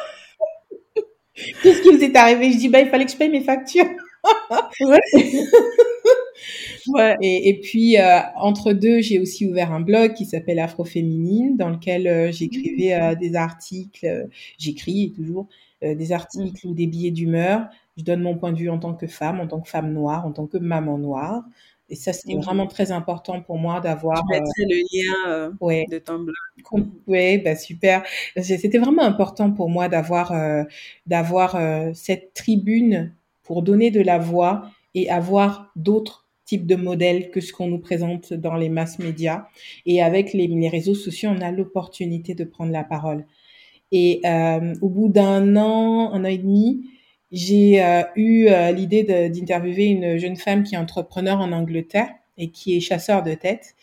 Qu'est-ce 1.62 1.82
qui 1.82 1.89
vous 1.95 2.04
est 2.04 2.16
arrivé? 2.16 2.52
Je 2.52 2.58
dis, 2.58 2.70
bah, 2.70 2.80
il 2.82 2.89
fallait 2.89 3.06
que 3.06 3.12
je 3.12 3.18
paye 3.18 3.30
mes 3.30 3.41
factures. 3.41 3.86
Ouais. 6.88 7.16
Et, 7.22 7.50
et 7.50 7.60
puis, 7.60 7.97
euh, 7.97 8.20
entre 8.36 8.74
deux, 8.74 9.02
j'ai 9.02 9.20
aussi 9.20 9.45
ouvert 9.47 9.72
un 9.72 9.82
blog 9.82 10.14
qui 10.14 10.26
s'appelle 10.26 10.60
Afroféminine, 10.60 11.58
dans 11.58 11.70
lequel 11.70 12.08
euh, 12.08 12.32
j'écrivais 12.32 12.93
euh, 12.93 13.16
des 13.16 13.36
articles, 13.36 14.28
j'écris 14.58 15.14
toujours 15.16 15.47
des 15.82 16.12
articles 16.12 16.68
ou 16.68 16.74
des 16.74 16.88
billets 16.88 17.12
d'humeur. 17.12 17.70
Je 17.95 18.04
donne 18.04 18.22
mon 18.22 18.36
point 18.38 18.52
de 18.52 18.58
vue 18.58 18.70
en 18.70 18.80
tant 18.80 18.93
que 18.93 19.08
femme, 19.08 19.39
en 19.39 19.47
tant 19.47 19.62
que 19.62 19.70
femme 19.70 19.93
noire, 19.93 20.26
en 20.26 20.34
tant 20.34 20.45
que 20.45 20.58
maman 20.58 20.97
noire. 20.97 21.43
Et 21.90 21.96
ça, 21.96 22.14
c'était 22.14 22.36
mmh 22.36 22.42
vraiment 22.42 22.68
très 22.68 22.92
important 22.92 23.42
pour 23.42 23.58
moi 23.58 23.80
d'avoir. 23.80 24.18
Je 24.18 24.38
mettrai 24.38 24.64
le 24.70 24.78
lien 24.92 25.52
ouais. 25.60 25.86
de 25.90 25.98
ton 25.98 26.20
blog. 26.20 26.86
Oui, 27.08 27.38
bah 27.40 27.56
super. 27.56 28.04
C'était 28.42 28.78
vraiment 28.78 29.04
important 29.04 29.52
pour 29.52 29.70
moi 29.70 29.90
d'avoir 29.90 30.34
d'avoir 31.08 31.58
cette 31.94 32.34
tribune 32.34 33.14
pour 33.44 33.64
donner 33.64 33.90
de 33.90 34.02
la 34.02 34.20
voix 34.20 34.70
et 34.94 35.10
avoir 35.10 35.72
d'autres 35.76 36.28
types 36.46 36.66
de 36.66 36.76
modèles 36.76 37.32
que 37.32 37.42
ce 37.42 37.54
qu'on 37.54 37.68
nous 37.68 37.80
présente 37.80 38.34
dans 38.34 38.56
les 38.56 38.70
masses 38.70 39.00
médias. 39.00 39.46
Et 39.86 40.02
avec 40.02 40.34
les, 40.34 40.48
les 40.48 40.70
réseaux 40.70 40.96
sociaux, 40.96 41.30
on 41.36 41.42
a 41.42 41.52
l'opportunité 41.52 42.34
de 42.34 42.44
prendre 42.44 42.72
la 42.72 42.84
parole. 42.84 43.26
Et 43.92 44.22
euh, 44.26 44.76
au 44.82 44.90
bout 44.90 45.10
d'un 45.10 45.56
an, 45.56 46.12
un 46.14 46.24
an 46.24 46.28
et 46.28 46.38
demi, 46.38 46.86
j'ai 47.32 47.84
euh, 47.84 48.04
eu 48.16 48.48
euh, 48.48 48.72
l'idée 48.72 49.04
d'interviewer 49.30 49.86
une 49.86 50.18
jeune 50.18 50.36
femme 50.36 50.64
qui 50.64 50.76
est 50.76 50.78
entrepreneur 50.78 51.40
en 51.40 51.52
Angleterre 51.52 52.10
et 52.38 52.50
qui 52.50 52.76
est 52.76 52.80
chasseur 52.80 53.24
de 53.24 53.34
tête. 53.34 53.76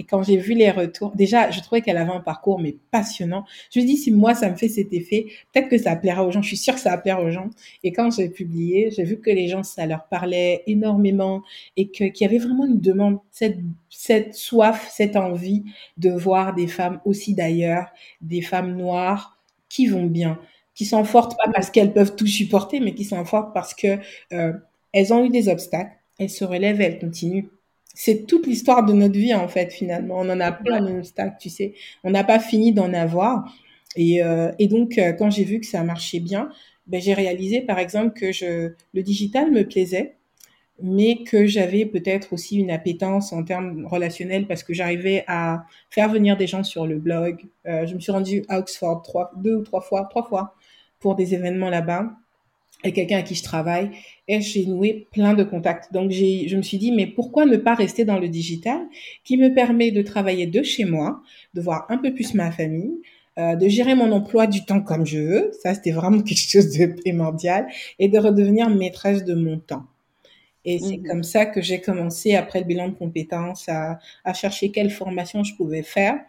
Et 0.00 0.04
quand 0.04 0.22
j'ai 0.22 0.36
vu 0.36 0.54
les 0.54 0.70
retours, 0.70 1.10
déjà, 1.16 1.50
je 1.50 1.60
trouvais 1.60 1.80
qu'elle 1.80 1.96
avait 1.96 2.12
un 2.12 2.20
parcours 2.20 2.60
mais 2.60 2.76
passionnant. 2.92 3.44
Je 3.74 3.80
me 3.80 3.84
dis 3.84 3.96
si 3.96 4.12
moi 4.12 4.32
ça 4.34 4.48
me 4.48 4.56
fait 4.56 4.68
cet 4.68 4.92
effet, 4.92 5.26
peut-être 5.52 5.68
que 5.68 5.76
ça 5.76 5.96
plaira 5.96 6.24
aux 6.24 6.30
gens. 6.30 6.40
Je 6.40 6.48
suis 6.48 6.56
sûre 6.56 6.74
que 6.74 6.80
ça 6.80 6.90
va 6.90 6.98
plaire 6.98 7.20
aux 7.20 7.32
gens. 7.32 7.50
Et 7.82 7.92
quand 7.92 8.12
j'ai 8.16 8.28
publié, 8.28 8.92
j'ai 8.92 9.02
vu 9.02 9.20
que 9.20 9.30
les 9.30 9.48
gens 9.48 9.64
ça 9.64 9.86
leur 9.86 10.06
parlait 10.06 10.62
énormément 10.68 11.42
et 11.76 11.88
que 11.88 12.04
qu'il 12.04 12.24
y 12.24 12.30
avait 12.30 12.38
vraiment 12.38 12.64
une 12.64 12.80
demande, 12.80 13.18
cette 13.32 13.58
cette 13.90 14.34
soif, 14.34 14.88
cette 14.92 15.16
envie 15.16 15.64
de 15.96 16.10
voir 16.10 16.54
des 16.54 16.68
femmes 16.68 17.00
aussi 17.04 17.34
d'ailleurs, 17.34 17.88
des 18.20 18.40
femmes 18.40 18.76
noires 18.76 19.36
qui 19.68 19.86
vont 19.86 20.06
bien, 20.06 20.38
qui 20.78 20.84
sont 20.84 21.04
fortes 21.04 21.36
pas 21.36 21.50
parce 21.52 21.70
qu'elles 21.70 21.92
peuvent 21.92 22.14
tout 22.14 22.26
supporter, 22.26 22.78
mais 22.78 22.94
qui 22.94 23.04
sont 23.04 23.24
fortes 23.24 23.52
parce 23.52 23.74
que 23.74 23.98
euh, 24.32 24.52
elles 24.92 25.12
ont 25.12 25.24
eu 25.24 25.28
des 25.28 25.48
obstacles, 25.48 25.90
elles 26.18 26.30
se 26.30 26.44
relèvent, 26.44 26.80
elles 26.80 27.00
continuent 27.00 27.48
c'est 28.00 28.26
toute 28.26 28.46
l'histoire 28.46 28.86
de 28.86 28.92
notre 28.92 29.18
vie 29.18 29.34
en 29.34 29.48
fait 29.48 29.72
finalement. 29.72 30.20
On 30.20 30.30
en 30.30 30.38
a 30.38 30.52
plein 30.52 30.80
d'obstacles, 30.80 31.34
tu 31.40 31.50
sais. 31.50 31.74
On 32.04 32.10
n'a 32.10 32.22
pas 32.22 32.38
fini 32.38 32.72
d'en 32.72 32.92
avoir. 32.94 33.52
Et, 33.96 34.22
euh, 34.22 34.52
et 34.60 34.68
donc 34.68 34.98
euh, 34.98 35.12
quand 35.12 35.30
j'ai 35.30 35.42
vu 35.42 35.58
que 35.58 35.66
ça 35.66 35.82
marchait 35.82 36.20
bien, 36.20 36.48
ben, 36.86 37.00
j'ai 37.00 37.12
réalisé 37.12 37.60
par 37.60 37.80
exemple 37.80 38.12
que 38.12 38.30
je, 38.30 38.70
le 38.94 39.02
digital 39.02 39.50
me 39.50 39.64
plaisait, 39.64 40.14
mais 40.80 41.24
que 41.24 41.46
j'avais 41.46 41.86
peut-être 41.86 42.32
aussi 42.32 42.58
une 42.58 42.70
appétence 42.70 43.32
en 43.32 43.42
termes 43.42 43.84
relationnels 43.84 44.46
parce 44.46 44.62
que 44.62 44.74
j'arrivais 44.74 45.24
à 45.26 45.64
faire 45.90 46.08
venir 46.08 46.36
des 46.36 46.46
gens 46.46 46.62
sur 46.62 46.86
le 46.86 46.98
blog. 46.98 47.46
Euh, 47.66 47.84
je 47.84 47.96
me 47.96 48.00
suis 48.00 48.12
rendue 48.12 48.44
à 48.48 48.60
Oxford 48.60 49.02
trois, 49.02 49.32
deux 49.36 49.56
ou 49.56 49.62
trois 49.64 49.80
fois, 49.80 50.06
trois 50.08 50.22
fois 50.22 50.54
pour 51.00 51.14
des 51.14 51.34
événements 51.34 51.70
là-bas 51.70 52.10
et 52.84 52.92
quelqu'un 52.92 53.18
à 53.18 53.22
qui 53.22 53.34
je 53.34 53.42
travaille 53.42 53.90
et 54.28 54.40
j'ai 54.40 54.66
noué 54.66 55.08
plein 55.12 55.34
de 55.34 55.42
contacts. 55.42 55.92
Donc 55.92 56.10
j'ai, 56.10 56.48
je 56.48 56.56
me 56.56 56.62
suis 56.62 56.78
dit 56.78 56.92
mais 56.92 57.06
pourquoi 57.06 57.44
ne 57.44 57.56
pas 57.56 57.74
rester 57.74 58.04
dans 58.04 58.18
le 58.18 58.28
digital 58.28 58.80
qui 59.24 59.36
me 59.36 59.52
permet 59.54 59.90
de 59.90 60.02
travailler 60.02 60.46
de 60.46 60.62
chez 60.62 60.84
moi, 60.84 61.20
de 61.54 61.60
voir 61.60 61.86
un 61.88 61.98
peu 61.98 62.14
plus 62.14 62.34
ma 62.34 62.52
famille, 62.52 62.94
euh, 63.38 63.56
de 63.56 63.68
gérer 63.68 63.94
mon 63.94 64.12
emploi 64.12 64.46
du 64.46 64.64
temps 64.64 64.80
comme 64.80 65.06
je 65.06 65.18
veux, 65.18 65.50
ça 65.62 65.74
c'était 65.74 65.90
vraiment 65.90 66.22
quelque 66.22 66.50
chose 66.50 66.76
de 66.76 66.86
primordial 66.86 67.66
et 67.98 68.08
de 68.08 68.18
redevenir 68.18 68.70
maîtresse 68.70 69.24
de 69.24 69.34
mon 69.34 69.58
temps. 69.58 69.84
Et 70.64 70.78
c'est 70.80 70.98
mmh. 70.98 71.02
comme 71.04 71.22
ça 71.22 71.46
que 71.46 71.62
j'ai 71.62 71.80
commencé 71.80 72.34
après 72.34 72.60
le 72.60 72.66
bilan 72.66 72.88
de 72.88 72.94
compétences 72.94 73.68
à, 73.68 73.98
à 74.24 74.34
chercher 74.34 74.70
quelle 74.70 74.90
formation 74.90 75.42
je 75.42 75.54
pouvais 75.54 75.82
faire. 75.82 76.20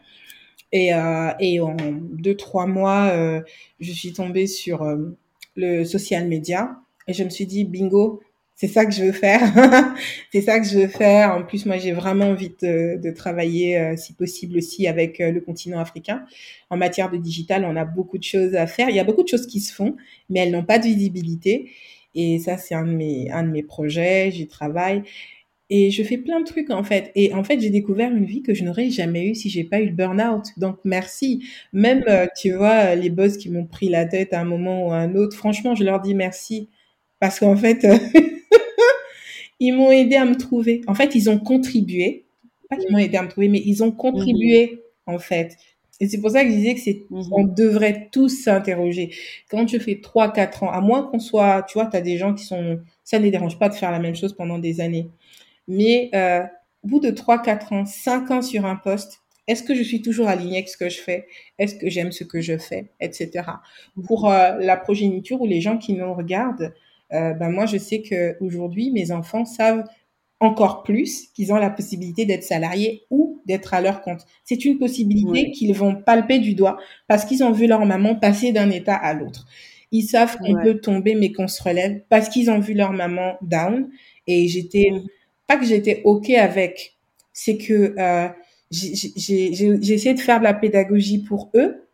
Et, 0.72 0.94
euh, 0.94 1.32
et 1.40 1.60
en 1.60 1.76
deux 1.78 2.36
trois 2.36 2.68
mois, 2.68 3.10
euh, 3.14 3.42
je 3.80 3.92
suis 3.92 4.14
tombée 4.14 4.48
sur 4.48 4.84
euh, 4.84 5.18
le 5.56 5.84
social 5.84 6.28
media. 6.28 6.78
Et 7.08 7.14
je 7.14 7.24
me 7.24 7.30
suis 7.30 7.46
dit, 7.48 7.66
bingo, 7.66 8.22
c'est 8.60 8.68
ça 8.68 8.86
que 8.86 8.92
je 8.92 9.06
veux 9.06 9.12
faire. 9.14 9.42
c'est 10.34 10.42
ça 10.42 10.60
que 10.60 10.68
je 10.68 10.80
veux 10.80 10.88
faire. 10.90 11.34
En 11.34 11.44
plus, 11.44 11.66
moi, 11.66 11.78
j'ai 11.78 11.94
vraiment 11.94 12.26
envie 12.26 12.52
de, 12.62 13.12
travailler, 13.16 13.80
euh, 13.80 13.96
si 13.96 14.12
possible 14.12 14.58
aussi, 14.58 14.86
avec 14.86 15.22
euh, 15.22 15.32
le 15.32 15.40
continent 15.40 15.80
africain. 15.80 16.26
En 16.70 16.76
matière 16.76 17.10
de 17.10 17.16
digital, 17.16 17.64
on 17.64 17.78
a 17.78 17.86
beaucoup 17.86 18.18
de 18.18 18.24
choses 18.24 18.56
à 18.56 18.68
faire. 18.68 18.90
Il 18.90 18.98
y 18.98 19.00
a 19.00 19.06
beaucoup 19.06 19.24
de 19.24 19.30
choses 19.30 19.48
qui 19.48 19.62
se 19.62 19.74
font, 19.74 19.96
mais 20.30 20.42
elles 20.42 20.52
n'ont 20.52 20.66
pas 20.66 20.78
de 20.78 20.84
visibilité. 20.84 21.72
Et 22.16 22.38
ça, 22.40 22.58
c'est 22.58 22.76
un 22.76 22.84
de 22.86 22.92
mes, 22.92 23.32
un 23.32 23.44
de 23.44 23.50
mes 23.50 23.64
projets. 23.64 24.30
J'y 24.32 24.48
travaille. 24.48 25.04
Et 25.72 25.92
je 25.92 26.02
fais 26.02 26.18
plein 26.18 26.40
de 26.40 26.46
trucs 26.46 26.72
en 26.72 26.84
fait. 26.84 27.12
Et 27.16 27.34
en 27.34 27.44
fait, 27.44 27.60
j'ai 27.60 27.70
découvert 27.70 28.12
une 28.12 28.26
vie 28.26 28.42
que 28.42 28.54
je 28.54 28.64
n'aurais 28.64 28.90
jamais 28.90 29.28
eue 29.28 29.36
si 29.36 29.50
j'ai 29.50 29.64
pas 29.64 29.80
eu 29.80 29.86
le 29.86 29.92
burn-out. 29.92 30.46
Donc 30.58 30.78
merci. 30.84 31.44
Même 31.74 32.04
euh, 32.08 32.26
tu 32.36 32.54
vois 32.54 32.96
les 32.96 33.10
boss 33.10 33.38
qui 33.38 33.50
m'ont 33.50 33.66
pris 33.66 33.90
la 33.90 34.06
tête 34.06 34.34
à 34.34 34.42
un 34.42 34.46
moment 34.46 34.88
ou 34.88 34.92
à 34.92 34.98
un 34.98 35.16
autre, 35.16 35.38
franchement, 35.38 35.76
je 35.76 35.84
leur 35.84 36.02
dis 36.02 36.16
merci 36.16 36.70
parce 37.20 37.40
qu'en 37.40 37.56
fait, 37.56 37.86
ils 39.60 39.74
m'ont 39.74 39.92
aidé 39.92 40.16
à 40.16 40.26
me 40.26 40.36
trouver. 40.36 40.82
En 40.88 40.96
fait, 40.96 41.14
ils 41.16 41.30
ont 41.30 41.38
contribué. 41.40 42.26
Pas 42.70 42.78
qu'ils 42.78 42.92
m'ont 42.92 43.00
aidé 43.00 43.18
à 43.18 43.24
me 43.24 43.30
trouver, 43.30 43.48
mais 43.48 43.62
ils 43.66 43.84
ont 43.84 43.92
contribué 43.92 44.84
en 45.06 45.20
fait. 45.20 45.58
Et 46.00 46.08
c'est 46.08 46.20
pour 46.20 46.32
ça 46.32 46.44
que 46.44 46.50
je 46.50 46.56
disais 46.56 46.76
que 46.76 46.80
c'est, 46.80 47.04
mhm. 47.10 47.28
on 47.32 47.44
devrait 47.44 48.08
tous 48.12 48.30
s'interroger. 48.30 49.12
Quand 49.50 49.66
tu 49.66 49.80
fais 49.80 50.00
3, 50.02 50.32
4 50.32 50.64
ans, 50.64 50.72
à 50.72 50.80
moins 50.80 51.04
qu'on 51.04 51.20
soit, 51.20 51.64
tu 51.68 51.74
vois, 51.74 51.88
tu 51.88 51.98
as 51.98 52.02
des 52.02 52.18
gens 52.18 52.34
qui 52.34 52.46
sont, 52.46 52.80
ça 53.04 53.20
ne 53.20 53.26
les 53.26 53.32
dérange 53.32 53.60
pas 53.60 53.68
de 53.68 53.74
faire 53.74 53.92
la 53.92 54.00
même 54.00 54.16
chose 54.16 54.34
pendant 54.34 54.60
des 54.60 54.80
années. 54.80 55.10
Mais 55.70 56.10
euh, 56.14 56.44
au 56.84 56.88
bout 56.88 57.00
de 57.00 57.12
3, 57.12 57.42
4 57.42 57.74
ans, 57.74 57.86
5 57.86 58.32
ans 58.32 58.42
sur 58.42 58.66
un 58.66 58.76
poste, 58.76 59.22
est-ce 59.48 59.64
que 59.64 59.74
je 59.74 59.84
suis 59.84 60.02
toujours 60.02 60.28
alignée 60.28 60.58
avec 60.58 60.70
ce 60.70 60.78
que 60.78 60.90
je 60.90 61.00
fais? 61.00 61.28
Est-ce 61.58 61.76
que 61.76 61.90
j'aime 61.90 62.12
ce 62.12 62.24
que 62.24 62.42
je 62.42 62.58
fais? 62.58 62.92
Etc. 63.00 63.32
Pour 64.06 64.30
euh, 64.30 64.58
la 64.60 64.76
progéniture 64.76 65.42
ou 65.42 65.46
les 65.46 65.62
gens 65.62 65.78
qui 65.78 65.94
nous 65.94 66.14
regardent, 66.14 66.74
euh, 67.14 67.34
ben 67.34 67.50
moi, 67.50 67.66
je 67.66 67.78
sais 67.78 68.02
que 68.02 68.36
aujourd'hui, 68.42 68.92
mes 68.92 69.12
enfants 69.12 69.46
savent 69.46 69.86
encore 70.40 70.84
plus 70.84 71.28
qu'ils 71.34 71.52
ont 71.52 71.58
la 71.58 71.70
possibilité 71.70 72.26
d'être 72.26 72.44
salariés 72.44 73.04
ou 73.10 73.42
d'être 73.46 73.74
à 73.74 73.82
leur 73.82 74.02
compte. 74.02 74.22
C'est 74.46 74.66
une 74.66 74.78
possibilité 74.78 75.52
qu'ils 75.52 75.76
vont 75.76 75.96
palper 75.96 76.40
du 76.40 76.56
doigt 76.56 76.78
parce 77.08 77.26
qu'ils 77.26 77.44
ont 77.44 77.52
vu 77.52 77.68
leur 77.68 77.86
maman 77.86 78.16
passer 78.16 78.52
d'un 78.52 78.70
état 78.70 78.96
à 78.96 79.14
l'autre. 79.14 79.48
Ils 79.92 80.04
savent 80.04 80.38
qu'on 80.38 80.62
peut 80.62 80.80
tomber 80.80 81.16
mais 81.16 81.32
qu'on 81.32 81.48
se 81.48 81.62
relève 81.62 82.02
parce 82.10 82.30
qu'ils 82.30 82.50
ont 82.52 82.60
vu 82.60 82.74
leur 82.74 82.94
maman 82.94 83.38
down. 83.42 83.90
Et 84.28 84.48
j'étais, 84.48 84.92
pas 85.50 85.58
que 85.58 85.66
j'étais 85.66 86.02
OK 86.04 86.30
avec, 86.30 86.95
c'est 87.34 87.58
que 87.58 87.95
euh, 87.97 88.28
j'ai 88.70 89.93
essayé 89.93 90.14
de 90.14 90.20
faire 90.20 90.38
de 90.38 90.43
la 90.43 90.54
pédagogie 90.54 91.24
pour 91.24 91.50
eux, 91.56 91.88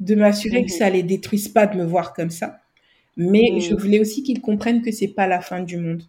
de 0.00 0.14
m'assurer 0.14 0.64
que 0.64 0.72
mhm. 0.72 0.78
ça 0.78 0.88
les 0.88 1.02
détruise 1.02 1.48
pas 1.48 1.66
de 1.66 1.76
me 1.76 1.84
voir 1.84 2.14
comme 2.14 2.30
ça. 2.30 2.56
Mais 3.18 3.50
mhm. 3.52 3.60
je 3.60 3.74
voulais 3.74 4.00
aussi 4.00 4.22
qu'ils 4.22 4.40
comprennent 4.40 4.80
que 4.80 4.90
c'est 4.90 5.08
pas 5.08 5.26
la 5.26 5.42
fin 5.42 5.60
du 5.60 5.76
monde. 5.76 6.04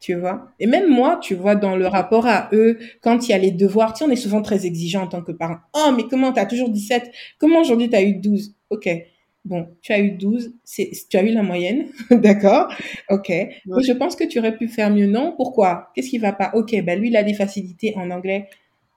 Tu 0.00 0.14
vois? 0.14 0.48
Et 0.58 0.66
même 0.66 0.88
moi, 0.88 1.18
tu 1.22 1.34
vois, 1.34 1.56
dans 1.56 1.76
le 1.76 1.86
rapport 1.86 2.26
à 2.26 2.48
eux, 2.54 2.78
quand 3.02 3.28
il 3.28 3.32
y 3.32 3.34
a 3.34 3.38
les 3.38 3.50
devoirs, 3.50 3.92
tu 3.92 3.98
sais, 3.98 4.04
on 4.06 4.10
est 4.10 4.16
souvent 4.16 4.40
très 4.40 4.64
exigeant 4.64 5.02
en 5.02 5.08
tant 5.08 5.22
que 5.22 5.32
parent. 5.32 5.58
Oh, 5.74 5.92
mais 5.94 6.04
comment 6.08 6.32
t'as 6.32 6.46
toujours 6.46 6.70
17 6.70 7.12
Comment 7.38 7.60
aujourd'hui 7.60 7.90
t'as 7.90 8.02
eu 8.02 8.14
12 8.14 8.54
Ok. 8.70 8.88
Bon, 9.44 9.68
tu 9.82 9.92
as 9.92 10.00
eu 10.00 10.12
12, 10.12 10.54
c'est, 10.64 10.90
tu 11.10 11.16
as 11.18 11.22
eu 11.22 11.30
la 11.32 11.42
moyenne, 11.42 11.88
d'accord 12.10 12.72
Ok. 13.10 13.28
je 13.30 13.92
pense 13.92 14.16
que 14.16 14.24
tu 14.24 14.38
aurais 14.38 14.56
pu 14.56 14.68
faire 14.68 14.90
mieux, 14.90 15.06
non? 15.06 15.34
Pourquoi? 15.36 15.90
Qu'est-ce 15.94 16.08
qui 16.08 16.18
va 16.18 16.32
pas? 16.32 16.50
Ok, 16.54 16.74
ben 16.82 16.98
lui, 16.98 17.08
il 17.08 17.16
a 17.16 17.22
des 17.22 17.34
facilités 17.34 17.92
en 17.96 18.10
anglais. 18.10 18.48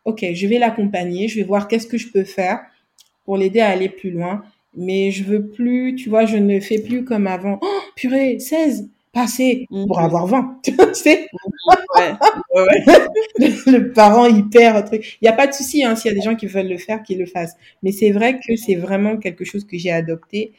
Ok, 0.05 0.25
je 0.33 0.47
vais 0.47 0.57
l'accompagner, 0.57 1.27
je 1.27 1.35
vais 1.37 1.43
voir 1.43 1.67
qu'est-ce 1.67 1.87
que 1.87 1.97
je 1.97 2.09
peux 2.11 2.23
faire 2.23 2.61
pour 3.25 3.37
l'aider 3.37 3.59
à 3.59 3.69
aller 3.69 3.89
plus 3.89 4.11
loin. 4.11 4.43
Mais 4.75 5.11
je 5.11 5.23
veux 5.23 5.47
plus, 5.49 5.95
tu 5.95 6.09
vois, 6.09 6.25
je 6.25 6.37
ne 6.37 6.59
fais 6.59 6.79
plus 6.79 7.03
comme 7.03 7.27
avant. 7.27 7.59
Oh, 7.61 7.79
purée, 7.95 8.39
16 8.39 8.89
passer 9.17 9.65
pour 9.69 9.99
mhm. 9.99 10.05
avoir 10.05 10.27
20. 10.27 10.59
Tu 10.63 10.75
sais 10.93 11.27
ouais, 11.95 12.13
le, 13.65 13.91
parent 13.91 14.27
hyper 14.27 14.83
truc. 14.85 15.17
Il 15.21 15.25
n'y 15.25 15.29
a 15.29 15.33
pas 15.33 15.47
de 15.47 15.53
souci 15.53 15.83
hein, 15.83 15.95
s'il 15.95 16.11
y 16.11 16.15
a 16.15 16.17
des 16.17 16.23
gens 16.23 16.35
qui 16.35 16.45
veulent 16.45 16.67
le 16.67 16.77
faire, 16.77 17.01
qu'ils 17.01 17.17
le 17.17 17.25
fassent. 17.25 17.55
Mais 17.81 17.91
c'est 17.91 18.11
vrai 18.11 18.39
que 18.39 18.55
c'est 18.55 18.75
vraiment 18.75 19.17
quelque 19.17 19.43
chose 19.43 19.65
que 19.65 19.77
j'ai 19.77 19.91
adopté 19.91 20.53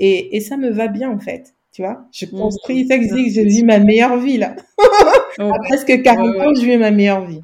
et, 0.00 0.36
et, 0.36 0.40
ça 0.40 0.56
me 0.56 0.70
va 0.70 0.88
bien 0.88 1.10
en 1.10 1.18
fait. 1.18 1.54
Tu 1.72 1.82
vois, 1.82 2.06
je 2.12 2.26
mhm. 2.26 2.32
construis, 2.32 2.86
ça 2.86 2.96
que 2.98 3.04
je 3.04 3.14
dis 3.14 3.26
que 3.26 3.34
je 3.34 3.40
vis 3.42 3.62
ma 3.62 3.78
meilleure 3.78 4.16
vie 4.16 4.38
là. 4.38 4.56
à 5.38 5.58
presque 5.64 6.02
40 6.02 6.36
ans, 6.36 6.54
je 6.54 6.64
vis 6.64 6.78
ma 6.78 6.90
meilleure 6.90 7.26
vie. 7.26 7.42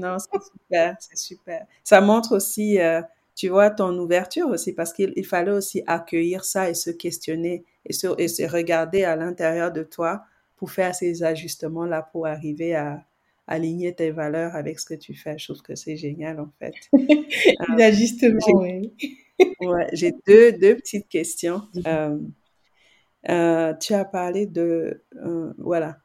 non, 0.00 0.16
c'est 0.18 0.40
super, 0.42 0.96
c'est 0.98 1.18
super. 1.18 1.66
Ça 1.82 2.00
montre 2.00 2.34
aussi, 2.34 2.80
euh, 2.80 3.02
tu 3.36 3.48
vois, 3.48 3.70
ton 3.70 3.96
ouverture 3.98 4.48
aussi 4.48 4.72
parce 4.72 4.92
qu'il 4.92 5.26
fallait 5.26 5.52
aussi 5.52 5.82
accueillir 5.86 6.44
ça 6.44 6.70
et 6.70 6.74
se 6.74 6.90
questionner 6.90 7.64
et 7.86 7.92
se, 7.92 8.08
et 8.18 8.28
se 8.28 8.42
regarder 8.44 9.04
à 9.04 9.16
l'intérieur 9.16 9.72
de 9.72 9.82
toi 9.82 10.24
pour 10.56 10.70
faire 10.70 10.94
ces 10.94 11.22
ajustements-là 11.22 12.08
pour 12.12 12.26
arriver 12.26 12.74
à 12.74 13.04
aligner 13.46 13.94
tes 13.94 14.10
valeurs 14.10 14.54
avec 14.54 14.80
ce 14.80 14.86
que 14.86 14.94
tu 14.94 15.14
fais. 15.14 15.36
Je 15.38 15.52
trouve 15.52 15.62
que 15.62 15.74
c'est 15.74 15.96
génial, 15.96 16.40
en 16.40 16.50
fait. 16.58 16.74
Les 16.92 17.84
euh, 17.84 17.86
ajustements, 17.86 18.38
oui. 18.54 18.94
ouais, 19.60 19.88
j'ai 19.92 20.12
deux, 20.26 20.52
deux 20.52 20.76
petites 20.76 21.08
questions. 21.08 21.62
Euh, 21.86 22.18
euh, 23.28 23.74
tu 23.74 23.94
as 23.94 24.04
parlé 24.04 24.46
de... 24.46 25.02
voilà. 25.58 25.98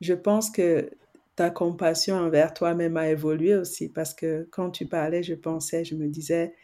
Je 0.00 0.14
pense 0.14 0.50
que 0.50 0.90
ta 1.36 1.50
compassion 1.50 2.16
envers 2.16 2.54
toi-même 2.54 2.96
a 2.96 3.10
évolué 3.10 3.54
aussi 3.54 3.88
parce 3.88 4.14
que 4.14 4.48
quand 4.50 4.70
tu 4.70 4.86
parlais, 4.86 5.22
je 5.22 5.34
pensais, 5.34 5.84
je 5.84 5.94
me 5.94 6.06
disais 6.06 6.54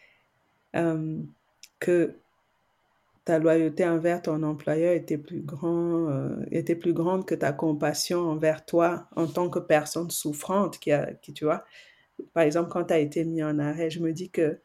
que 1.79 2.15
ta 3.27 3.39
loyauté 3.39 3.85
envers 3.85 4.21
ton 4.21 4.41
employeur 4.41 4.93
était 4.93 5.17
plus, 5.17 5.41
grand, 5.41 6.09
euh, 6.09 6.93
grande 6.93 7.25
que 7.25 7.35
ta 7.35 7.51
compassion 7.51 8.19
envers 8.19 8.63
toi 8.65 9.09
en 9.17 9.27
tant 9.27 9.49
que 9.49 9.59
personne 9.59 10.09
souffrante 10.09 10.79
qui, 10.79 10.91
qui 11.21 11.33
tu 11.33 11.43
vois. 11.43 11.65
Par 12.33 12.43
exemple, 12.43 12.69
quand 12.69 12.85
tu 12.85 12.93
été 12.93 13.25
mis 13.25 13.43
en 13.43 13.59
arrêt, 13.59 13.89
je 13.89 13.99
me 13.99 14.13
dis 14.13 14.29
que 14.29 14.59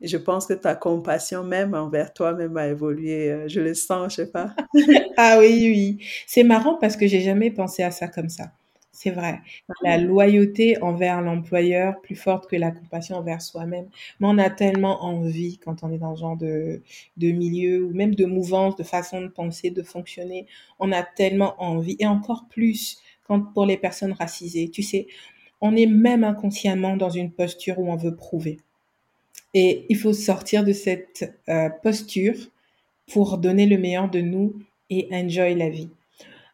je 0.00 0.16
pense 0.16 0.46
que 0.46 0.54
ta 0.54 0.74
compassion 0.74 1.44
même 1.44 1.74
envers 1.74 2.14
toi-même 2.14 2.56
a 2.56 2.68
évolué. 2.68 3.30
Euh, 3.30 3.48
je 3.48 3.60
le 3.60 3.74
sens, 3.74 4.12
je 4.12 4.16
sais 4.16 4.30
pas. 4.30 4.54
ah 5.18 5.36
oui, 5.38 5.68
oui. 5.70 6.06
C'est 6.26 6.42
marrant 6.42 6.78
parce 6.80 6.96
que 6.96 7.06
j'ai 7.06 7.20
jamais 7.20 7.50
pensé 7.50 7.82
à 7.82 7.90
ça 7.90 8.08
comme 8.08 8.30
ça. 8.30 8.50
C'est 8.96 9.10
vrai. 9.10 9.40
La 9.82 9.98
loyauté 9.98 10.80
envers 10.80 11.20
l'employeur 11.20 12.00
plus 12.00 12.14
forte 12.14 12.48
que 12.48 12.54
la 12.54 12.70
compassion 12.70 13.16
envers 13.16 13.42
soi-même. 13.42 13.88
Mais 14.20 14.28
on 14.28 14.38
a 14.38 14.50
tellement 14.50 15.02
envie 15.04 15.58
quand 15.58 15.82
on 15.82 15.90
est 15.90 15.98
dans 15.98 16.14
ce 16.14 16.20
genre 16.20 16.36
de, 16.36 16.80
de 17.16 17.30
milieu 17.32 17.84
ou 17.84 17.92
même 17.92 18.14
de 18.14 18.24
mouvance, 18.24 18.76
de 18.76 18.84
façon 18.84 19.20
de 19.20 19.26
penser, 19.26 19.70
de 19.70 19.82
fonctionner. 19.82 20.46
On 20.78 20.92
a 20.92 21.02
tellement 21.02 21.54
envie 21.60 21.96
et 21.98 22.06
encore 22.06 22.46
plus 22.48 23.02
quand 23.26 23.40
pour 23.52 23.66
les 23.66 23.76
personnes 23.76 24.12
racisées. 24.12 24.68
Tu 24.70 24.84
sais, 24.84 25.08
on 25.60 25.74
est 25.74 25.86
même 25.86 26.22
inconsciemment 26.22 26.96
dans 26.96 27.10
une 27.10 27.32
posture 27.32 27.80
où 27.80 27.90
on 27.90 27.96
veut 27.96 28.14
prouver. 28.14 28.58
Et 29.54 29.86
il 29.88 29.96
faut 29.96 30.12
sortir 30.12 30.64
de 30.64 30.72
cette 30.72 31.34
euh, 31.48 31.70
posture 31.82 32.36
pour 33.12 33.38
donner 33.38 33.66
le 33.66 33.78
meilleur 33.78 34.10
de 34.10 34.20
nous 34.20 34.54
et 34.90 35.08
enjoy 35.12 35.54
la 35.56 35.70
vie. 35.70 35.90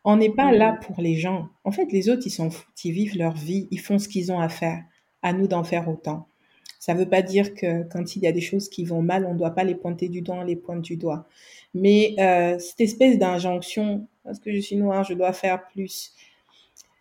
On 0.05 0.17
n'est 0.17 0.31
pas 0.31 0.53
là 0.53 0.73
mmh. 0.73 0.81
pour 0.81 1.01
les 1.01 1.17
gens. 1.17 1.49
En 1.65 1.73
fait, 1.73 1.93
les 1.93 2.09
autres, 2.09 2.23
ils 2.27 2.31
sont 2.31 2.51
ils 2.85 2.93
vivent 2.93 3.19
leur 3.19 3.35
vie, 3.35 3.69
ils 3.71 3.81
font 3.81 3.99
ce 3.99 4.09
qu'ils 4.09 4.33
ont 4.33 4.41
à 4.41 4.49
faire. 4.49 4.83
À 5.23 5.35
nous 5.35 5.47
d'en 5.47 5.65
faire 5.65 5.89
autant. 5.89 6.27
Ça 6.79 6.95
ne 6.95 6.99
veut 6.99 7.09
pas 7.09 7.21
dire 7.21 7.53
que 7.53 7.83
quand 7.91 8.17
il 8.17 8.23
y 8.23 8.27
a 8.27 8.33
des 8.33 8.41
choses 8.41 8.71
qui 8.71 8.85
vont 8.85 9.03
mal, 9.03 9.27
on 9.27 9.35
ne 9.35 9.39
doit 9.39 9.51
pas 9.51 9.65
les 9.65 9.75
pointer 9.75 10.09
du 10.09 10.23
doigt, 10.23 10.37
on 10.37 10.45
les 10.45 10.57
pointe 10.57 10.81
du 10.81 10.97
doigt. 10.97 11.27
Mais 11.75 12.15
euh, 12.19 12.59
cette 12.59 12.81
espèce 12.81 13.19
d'injonction, 13.19 14.07
parce 14.25 14.39
que 14.39 14.51
je 14.51 14.61
suis 14.61 14.77
noire, 14.77 15.05
je 15.05 15.13
dois 15.13 15.35
faire 15.35 15.69
plus. 15.69 16.15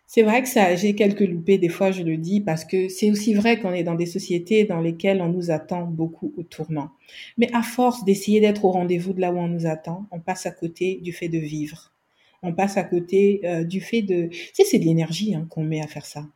C'est 0.06 0.22
vrai 0.22 0.42
que 0.42 0.48
ça, 0.48 0.76
j'ai 0.76 0.94
quelques 0.94 1.20
loupés, 1.20 1.56
des 1.56 1.70
fois 1.70 1.92
je 1.92 2.02
le 2.02 2.18
dis, 2.18 2.40
parce 2.40 2.66
que 2.66 2.88
c'est 2.88 3.10
aussi 3.10 3.32
vrai 3.32 3.58
qu'on 3.58 3.72
est 3.72 3.84
dans 3.84 3.94
des 3.94 4.06
sociétés 4.06 4.64
dans 4.64 4.80
lesquelles 4.80 5.22
on 5.22 5.28
nous 5.28 5.50
attend 5.50 5.86
beaucoup 5.86 6.34
au 6.36 6.42
tournant. 6.42 6.90
Mais 7.38 7.48
à 7.54 7.62
force 7.62 8.04
d'essayer 8.04 8.40
d'être 8.40 8.66
au 8.66 8.72
rendez-vous 8.72 9.14
de 9.14 9.20
là 9.20 9.32
où 9.32 9.38
on 9.38 9.48
nous 9.48 9.66
attend, 9.66 10.06
on 10.10 10.20
passe 10.20 10.44
à 10.44 10.50
côté 10.50 10.98
du 11.02 11.12
fait 11.12 11.28
de 11.28 11.38
vivre 11.38 11.92
on 12.42 12.52
passe 12.52 12.76
à 12.76 12.84
côté 12.84 13.40
euh, 13.44 13.64
du 13.64 13.80
fait 13.80 14.02
de... 14.02 14.28
Tu 14.28 14.50
sais, 14.54 14.64
c'est 14.64 14.78
de 14.78 14.84
l'énergie 14.84 15.34
hein, 15.34 15.46
qu'on 15.50 15.64
met 15.64 15.82
à 15.82 15.86
faire 15.86 16.06
ça. 16.06 16.26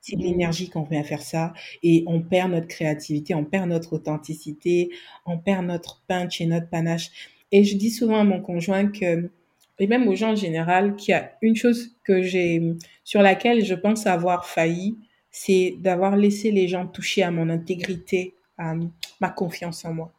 C'est 0.00 0.16
de 0.16 0.22
mmh. 0.22 0.24
l'énergie 0.24 0.70
qu'on 0.70 0.86
met 0.88 0.98
à 0.98 1.04
faire 1.04 1.22
ça 1.22 1.52
et 1.82 2.04
on 2.06 2.22
perd 2.22 2.52
notre 2.52 2.68
créativité, 2.68 3.34
on 3.34 3.44
perd 3.44 3.68
notre 3.68 3.94
authenticité, 3.94 4.90
on 5.24 5.38
perd 5.38 5.66
notre 5.66 6.02
punch 6.06 6.40
et 6.40 6.46
notre 6.46 6.68
panache. 6.68 7.10
Et 7.52 7.64
je 7.64 7.76
dis 7.76 7.90
souvent 7.90 8.20
à 8.20 8.24
mon 8.24 8.40
conjoint 8.40 8.86
que, 8.86 9.30
et 9.78 9.86
même 9.86 10.06
aux 10.08 10.14
gens 10.14 10.32
en 10.32 10.36
général, 10.36 10.96
qu'il 10.96 11.12
y 11.12 11.14
a 11.14 11.32
une 11.42 11.56
chose 11.56 11.96
que 12.04 12.22
j'ai, 12.22 12.62
sur 13.04 13.22
laquelle 13.22 13.64
je 13.64 13.74
pense 13.74 14.06
avoir 14.06 14.46
failli, 14.46 14.96
c'est 15.30 15.74
d'avoir 15.80 16.16
laissé 16.16 16.50
les 16.50 16.68
gens 16.68 16.86
toucher 16.86 17.22
à 17.22 17.30
mon 17.30 17.50
intégrité, 17.50 18.34
à 18.58 18.74
ma 19.20 19.28
confiance 19.28 19.84
en 19.84 19.92
moi. 19.92 20.12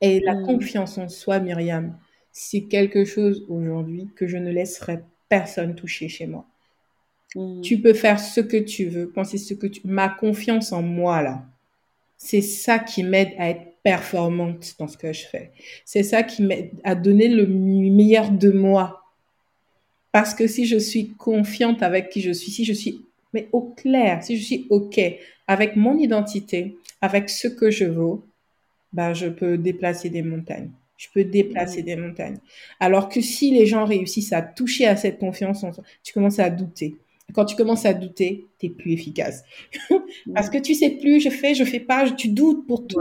Et 0.00 0.20
la 0.20 0.34
mmh. 0.34 0.46
confiance 0.46 0.98
en 0.98 1.08
soi, 1.08 1.38
Myriam, 1.38 1.98
c'est 2.40 2.62
quelque 2.62 3.04
chose 3.04 3.44
aujourd'hui 3.48 4.08
que 4.14 4.28
je 4.28 4.36
ne 4.36 4.52
laisserai 4.52 5.00
personne 5.28 5.74
toucher 5.74 6.08
chez 6.08 6.28
moi. 6.28 6.46
Mm. 7.34 7.62
Tu 7.62 7.80
peux 7.80 7.94
faire 7.94 8.20
ce 8.20 8.40
que 8.40 8.56
tu 8.56 8.86
veux, 8.86 9.10
penser 9.10 9.38
ce 9.38 9.54
que 9.54 9.66
tu... 9.66 9.80
Ma 9.84 10.08
confiance 10.08 10.70
en 10.70 10.80
moi, 10.80 11.20
là, 11.20 11.44
c'est 12.16 12.40
ça 12.40 12.78
qui 12.78 13.02
m'aide 13.02 13.32
à 13.38 13.50
être 13.50 13.66
performante 13.82 14.76
dans 14.78 14.86
ce 14.86 14.96
que 14.96 15.12
je 15.12 15.26
fais. 15.26 15.50
C'est 15.84 16.04
ça 16.04 16.22
qui 16.22 16.44
m'aide 16.44 16.70
à 16.84 16.94
donner 16.94 17.26
le 17.26 17.48
meilleur 17.48 18.30
de 18.30 18.52
moi. 18.52 19.02
Parce 20.12 20.32
que 20.32 20.46
si 20.46 20.64
je 20.64 20.78
suis 20.78 21.08
confiante 21.14 21.82
avec 21.82 22.08
qui 22.08 22.20
je 22.20 22.30
suis, 22.30 22.52
si 22.52 22.64
je 22.64 22.72
suis 22.72 23.04
mais 23.34 23.48
au 23.52 23.62
clair, 23.62 24.22
si 24.22 24.38
je 24.38 24.44
suis 24.44 24.66
OK 24.70 25.00
avec 25.48 25.74
mon 25.74 25.98
identité, 25.98 26.76
avec 27.02 27.30
ce 27.30 27.48
que 27.48 27.70
je 27.72 27.84
vaux, 27.84 28.24
bah, 28.92 29.12
je 29.12 29.26
peux 29.26 29.58
déplacer 29.58 30.08
des 30.08 30.22
montagnes 30.22 30.70
je 30.98 31.06
peux 31.14 31.24
déplacer 31.24 31.82
des 31.82 31.96
montagnes. 31.96 32.38
Alors 32.80 33.08
que 33.08 33.20
si 33.22 33.52
les 33.52 33.64
gens 33.64 33.86
réussissent 33.86 34.32
à 34.32 34.42
toucher 34.42 34.84
à 34.86 34.96
cette 34.96 35.18
confiance 35.18 35.64
en 35.64 35.70
tu 36.02 36.12
commences 36.12 36.40
à 36.40 36.50
douter. 36.50 36.96
Quand 37.32 37.44
tu 37.44 37.56
commences 37.56 37.86
à 37.86 37.94
douter, 37.94 38.46
tu 38.58 38.66
es 38.66 38.68
plus 38.70 38.92
efficace. 38.92 39.44
parce 40.34 40.50
que 40.50 40.58
tu 40.58 40.74
sais 40.74 40.90
plus, 40.90 41.20
je 41.20 41.30
fais, 41.30 41.54
je 41.54 41.64
fais 41.64 41.80
pas, 41.80 42.10
tu 42.10 42.28
doutes 42.28 42.66
pour 42.66 42.86
tout. 42.86 43.00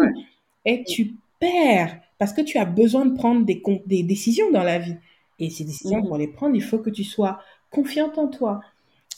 Et 0.64 0.84
tu 0.84 1.15
perds 1.40 1.99
parce 2.19 2.34
que 2.34 2.41
tu 2.41 2.57
as 2.57 2.65
besoin 2.65 3.06
de 3.06 3.15
prendre 3.15 3.45
des, 3.45 3.61
des 3.86 4.03
décisions 4.03 4.52
dans 4.52 4.64
la 4.64 4.80
vie. 4.80 4.95
Et 5.40 5.49
ces 5.49 5.64
décisions, 5.64 6.02
pour 6.03 6.18
les 6.18 6.28
prendre, 6.28 6.56
il 6.56 6.64
faut 6.64 6.80
que 6.80 6.90
tu 6.90 7.03
sois 7.03 7.40
confiante 7.72 8.18
en 8.18 8.28
toi. 8.28 8.61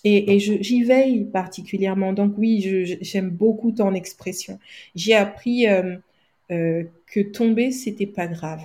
Et, 0.03 0.35
et 0.35 0.39
j'y 0.39 0.83
veille 0.83 1.25
particulièrement. 1.25 2.13
Donc 2.13 2.33
oui, 2.37 2.97
j'aime 3.01 3.29
beaucoup 3.29 3.71
ton 3.71 3.93
expression. 3.93 4.59
J'ai 4.95 5.15
appris 5.15 5.67
euh, 5.67 5.97
euh, 6.51 6.83
que 7.07 7.19
tomber, 7.19 7.71
c'était 7.71 8.07
pas 8.07 8.27
grave. 8.27 8.61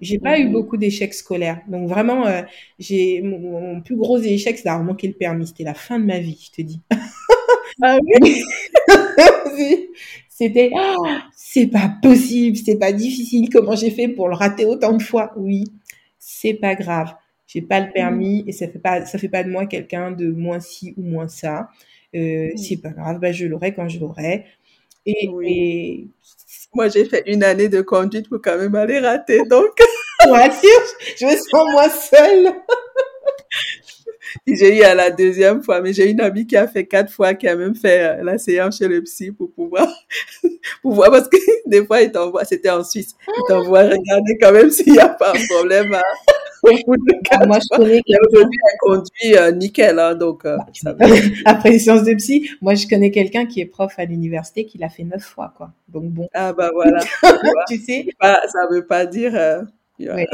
J'ai 0.00 0.18
pas 0.18 0.38
eu 0.38 0.46
mhm. 0.46 0.52
beaucoup 0.52 0.76
d'échecs 0.76 1.12
scolaires. 1.12 1.60
Donc 1.68 1.88
vraiment, 1.88 2.26
euh, 2.26 2.42
j'ai 2.78 3.20
mon, 3.20 3.82
plus 3.82 3.96
gros 3.96 4.18
échec, 4.18 4.56
c'est 4.56 4.64
d'avoir 4.64 4.84
manqué 4.84 5.06
le 5.06 5.12
permis. 5.12 5.46
C'était 5.46 5.64
la 5.64 5.74
fin 5.74 5.98
de 5.98 6.06
ma 6.06 6.18
vie, 6.18 6.40
je 6.42 6.56
te 6.56 6.62
dis. 6.62 6.80
ah 7.82 7.98
oui? 8.02 8.42
c'était, 10.28 10.70
oh, 10.72 11.06
c'est 11.36 11.66
pas 11.66 11.92
possible, 12.02 12.56
c'est 12.56 12.78
pas 12.78 12.92
difficile. 12.92 13.50
Comment 13.50 13.76
j'ai 13.76 13.90
fait 13.90 14.08
pour 14.08 14.28
le 14.28 14.34
rater 14.34 14.64
autant 14.64 14.96
de 14.96 15.02
fois? 15.02 15.32
Oui, 15.36 15.64
c'est 16.18 16.54
pas 16.54 16.74
grave. 16.74 17.14
J'ai 17.46 17.62
pas 17.62 17.80
le 17.80 17.86
mhm. 17.86 17.92
permis 17.92 18.44
et 18.46 18.52
ça 18.52 18.68
fait 18.68 18.78
pas, 18.78 19.04
ça 19.04 19.18
fait 19.18 19.28
pas 19.28 19.44
de 19.44 19.50
moi 19.50 19.66
quelqu'un 19.66 20.12
de 20.12 20.30
moins 20.30 20.60
ci 20.60 20.94
ou 20.96 21.02
moins 21.02 21.28
ça. 21.28 21.68
Euh. 22.14 22.48
C'est 22.56 22.78
pas 22.78 22.90
grave, 22.90 23.20
bah, 23.20 23.32
je 23.32 23.46
l'aurai 23.46 23.74
quand 23.74 23.88
je 23.88 24.00
l'aurai. 24.00 24.46
Et, 25.04 25.28
et 25.44 26.06
moi, 26.74 26.88
j'ai 26.88 27.04
fait 27.04 27.24
une 27.26 27.42
année 27.42 27.68
de 27.68 27.80
conduite 27.80 28.28
pour 28.28 28.40
quand 28.42 28.56
même 28.56 28.74
aller 28.74 29.00
rater. 29.00 29.42
Donc, 29.44 29.78
moi 30.26 30.48
je 31.16 31.26
me 31.26 31.36
sens 31.36 31.72
moi 31.72 31.88
seule. 31.88 32.52
j'ai 34.46 34.78
eu 34.78 34.82
à 34.82 34.94
la 34.94 35.10
deuxième 35.10 35.62
fois, 35.62 35.80
mais 35.80 35.92
j'ai 35.92 36.10
une 36.10 36.20
amie 36.20 36.46
qui 36.46 36.56
a 36.56 36.68
fait 36.68 36.86
quatre 36.86 37.12
fois, 37.12 37.34
qui 37.34 37.48
a 37.48 37.56
même 37.56 37.74
fait 37.74 38.02
euh, 38.02 38.24
la 38.24 38.38
séance 38.38 38.78
chez 38.78 38.88
le 38.88 39.02
psy 39.02 39.32
pour 39.32 39.50
pouvoir, 39.52 39.88
pour 40.82 40.92
voir, 40.92 41.10
parce 41.10 41.28
que 41.28 41.36
des 41.66 41.84
fois, 41.84 42.02
il 42.02 42.12
t'envoie, 42.12 42.44
c'était 42.44 42.70
en 42.70 42.84
Suisse, 42.84 43.14
il 43.26 43.42
t'envoie 43.48 43.82
regarder 43.82 44.38
quand 44.40 44.52
même 44.52 44.70
s'il 44.70 44.92
n'y 44.92 44.98
a 44.98 45.08
pas 45.08 45.32
un 45.32 45.46
problème 45.48 45.92
à, 45.94 46.02
ah, 47.30 47.46
moi, 47.46 47.58
je 47.60 47.76
connais 47.76 48.00
Aujourd'hui, 48.28 48.58
elle 48.64 48.78
conduit 48.80 49.36
euh, 49.36 49.52
nickel, 49.52 49.98
hein, 49.98 50.14
donc. 50.14 50.44
Euh, 50.44 50.56
Après 51.44 51.70
les 51.70 51.78
séances 51.78 52.04
de 52.04 52.14
psy, 52.14 52.50
moi, 52.60 52.74
je 52.74 52.86
connais 52.86 53.10
quelqu'un 53.10 53.46
qui 53.46 53.60
est 53.60 53.66
prof 53.66 53.92
à 53.98 54.04
l'université 54.04 54.64
qui 54.66 54.78
l'a 54.78 54.88
fait 54.88 55.04
neuf 55.04 55.22
fois, 55.22 55.54
quoi. 55.56 55.72
Donc 55.88 56.04
bon. 56.04 56.28
Ah 56.34 56.52
bah 56.52 56.70
voilà. 56.72 57.00
tu 57.68 57.78
sais. 57.78 58.06
Bah, 58.20 58.40
ça 58.48 58.66
veut 58.70 58.86
pas 58.86 59.06
dire. 59.06 59.34
Euh, 59.34 59.62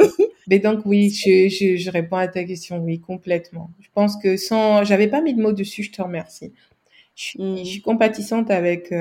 Mais 0.48 0.61
donc 0.61 0.82
oui, 0.85 1.11
je, 1.11 1.48
je, 1.48 1.77
je, 1.77 1.90
réponds 1.90 2.16
à 2.16 2.28
ta 2.28 2.44
question, 2.44 2.78
oui, 2.78 3.01
complètement. 3.01 3.70
Je 3.81 3.89
pense 3.94 4.16
que 4.16 4.36
sans, 4.36 4.85
j'avais 4.85 5.09
pas 5.09 5.20
mis 5.20 5.35
de 5.35 5.43
mots 5.43 5.53
dessus, 5.53 5.82
je 5.82 5.90
te 5.90 6.01
remercie. 6.01 6.53
Je 7.16 7.23
suis, 7.23 7.57
je 7.59 7.65
suis 7.65 7.81
mm. 7.81 7.82
compatissante 7.82 8.51
avec 8.51 8.94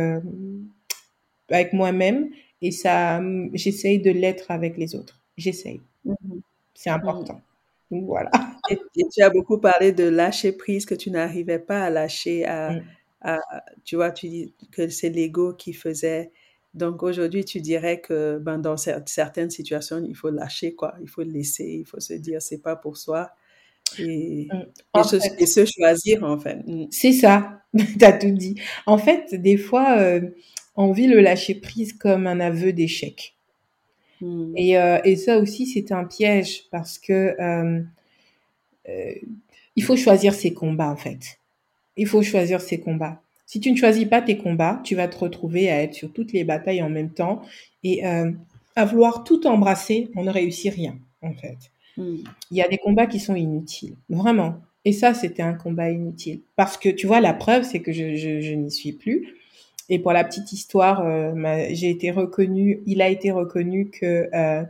avec 1.51 1.73
moi-même 1.73 2.29
et 2.63 2.71
ça, 2.71 3.21
j'essaye 3.53 3.99
de 3.99 4.09
l'être 4.09 4.49
avec 4.49 4.77
les 4.77 4.95
autres. 4.95 5.21
J'essaye. 5.37 5.81
Mm-hmm. 6.07 6.41
C'est 6.75 6.91
mmh. 6.91 6.93
important. 6.93 7.41
Donc 7.89 8.05
voilà. 8.05 8.29
Et, 8.69 8.77
tu 9.11 9.23
as 9.23 9.29
beaucoup 9.29 9.57
parlé 9.57 9.91
de 9.91 10.03
lâcher 10.03 10.51
prise, 10.51 10.85
que 10.85 10.95
tu 10.95 11.09
n'arrivais 11.09 11.59
pas 11.59 11.83
à 11.83 11.89
lâcher, 11.89 12.45
à, 12.45 12.71
mmh. 12.71 12.83
à, 13.21 13.39
tu 13.83 13.95
vois, 13.95 14.11
tu 14.11 14.27
dis 14.27 14.53
que 14.71 14.87
c'est 14.89 15.09
l'ego 15.09 15.53
qui 15.53 15.73
faisait. 15.73 16.31
Donc 16.75 17.03
aujourd'hui, 17.03 17.45
tu 17.45 17.61
dirais 17.61 18.01
que 18.01 18.37
ben, 18.37 18.59
dans 18.59 18.75
certaines 18.77 19.49
situations, 19.49 20.03
il 20.05 20.15
faut 20.15 20.29
lâcher, 20.29 20.75
quoi. 20.75 20.95
Il 21.01 21.07
faut 21.07 21.23
laisser, 21.23 21.77
il 21.81 21.85
faut 21.85 22.01
se 22.01 22.13
dire, 22.13 22.41
c'est 22.41 22.61
pas 22.61 22.75
pour 22.75 22.97
soi. 22.97 23.31
Et, 23.99 24.47
et, 25.39 25.45
se, 25.45 25.65
choisir, 25.65 26.23
en 26.23 26.37
fait. 26.37 26.59
C'est 26.91 27.13
ça, 27.13 27.61
tu 27.77 28.03
as 28.03 28.13
tout 28.13 28.31
dit. 28.31 28.55
En 28.85 28.97
fait, 28.97 29.35
des 29.35 29.57
fois, 29.57 29.99
euh, 29.99 30.21
on 30.75 30.91
vit 30.91 31.07
le 31.07 31.21
lâcher 31.21 31.55
prise 31.55 31.93
comme 31.93 32.27
un 32.27 32.39
aveu 32.39 32.73
d'échec. 32.73 33.34
Hmm. 34.21 34.53
Et, 34.55 34.77
euh, 34.77 34.99
et, 35.03 35.15
ça 35.15 35.37
aussi, 35.39 35.65
c'est 35.65 35.91
un 35.91 36.05
piège 36.05 36.63
parce 36.71 36.97
que 36.97 37.35
euh, 37.39 37.81
euh, 38.89 39.13
il 39.75 39.83
faut 39.83 39.95
choisir 39.95 40.33
ses 40.33 40.53
combats 40.53 40.89
en 40.89 40.95
fait. 40.95 41.39
Il 41.97 42.07
faut 42.07 42.21
choisir 42.21 42.61
ses 42.61 42.79
combats. 42.79 43.21
Si 43.45 43.59
tu 43.59 43.71
ne 43.71 43.77
choisis 43.77 44.05
pas 44.05 44.21
tes 44.21 44.37
combats, 44.37 44.81
tu 44.83 44.95
vas 44.95 45.07
te 45.07 45.17
retrouver 45.17 45.69
à 45.69 45.81
être 45.83 45.93
sur 45.93 46.11
toutes 46.11 46.33
les 46.33 46.43
batailles 46.43 46.81
en 46.81 46.89
même 46.89 47.11
temps 47.11 47.41
et 47.83 48.03
à 48.03 48.85
vouloir 48.85 49.23
tout 49.23 49.45
embrasser, 49.45 50.09
on 50.15 50.23
ne 50.23 50.31
réussit 50.31 50.73
rien 50.73 50.97
en 51.21 51.33
fait. 51.33 51.57
Hmm. 51.97 52.17
Il 52.51 52.57
y 52.57 52.61
a 52.61 52.67
des 52.67 52.77
combats 52.77 53.05
qui 53.07 53.19
sont 53.19 53.35
inutiles, 53.35 53.95
vraiment. 54.09 54.55
Et 54.83 54.91
ça, 54.91 55.13
c'était 55.13 55.43
un 55.43 55.53
combat 55.53 55.89
inutile. 55.89 56.41
Parce 56.55 56.77
que, 56.77 56.89
tu 56.89 57.07
vois, 57.07 57.21
la 57.21 57.33
preuve, 57.33 57.63
c'est 57.63 57.79
que 57.79 57.91
je, 57.91 58.15
je, 58.15 58.41
je 58.41 58.53
n'y 58.53 58.71
suis 58.71 58.93
plus. 58.93 59.35
Et 59.89 59.99
pour 59.99 60.13
la 60.13 60.23
petite 60.23 60.51
histoire, 60.51 61.01
euh, 61.05 61.33
j'ai 61.71 61.89
été 61.89 62.11
reconnue, 62.11 62.81
il 62.85 63.01
a 63.01 63.09
été 63.09 63.31
reconnu 63.31 63.89
que 63.89 64.29
euh, 64.33 64.63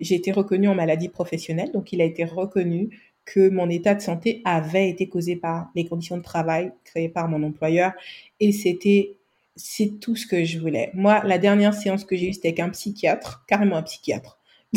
j'ai 0.00 0.16
été 0.16 0.32
reconnue 0.32 0.68
en 0.68 0.74
maladie 0.74 1.08
professionnelle, 1.08 1.70
donc 1.72 1.92
il 1.92 2.00
a 2.00 2.04
été 2.04 2.24
reconnu 2.24 2.90
que 3.24 3.48
mon 3.50 3.68
état 3.68 3.94
de 3.94 4.00
santé 4.00 4.40
avait 4.44 4.88
été 4.88 5.08
causé 5.08 5.36
par 5.36 5.70
les 5.74 5.84
conditions 5.84 6.16
de 6.16 6.22
travail 6.22 6.72
créées 6.84 7.10
par 7.10 7.28
mon 7.28 7.42
employeur 7.42 7.92
et 8.40 8.52
c'était 8.52 9.16
c'est 9.54 9.98
tout 10.00 10.16
ce 10.16 10.26
que 10.26 10.44
je 10.44 10.58
voulais. 10.58 10.90
Moi, 10.94 11.22
la 11.24 11.36
dernière 11.38 11.74
séance 11.74 12.04
que 12.04 12.16
j'ai 12.16 12.28
eue, 12.28 12.32
c'était 12.32 12.48
avec 12.48 12.60
un 12.60 12.70
psychiatre, 12.70 13.44
carrément 13.46 13.76
un 13.76 13.82
psychiatre, 13.82 14.38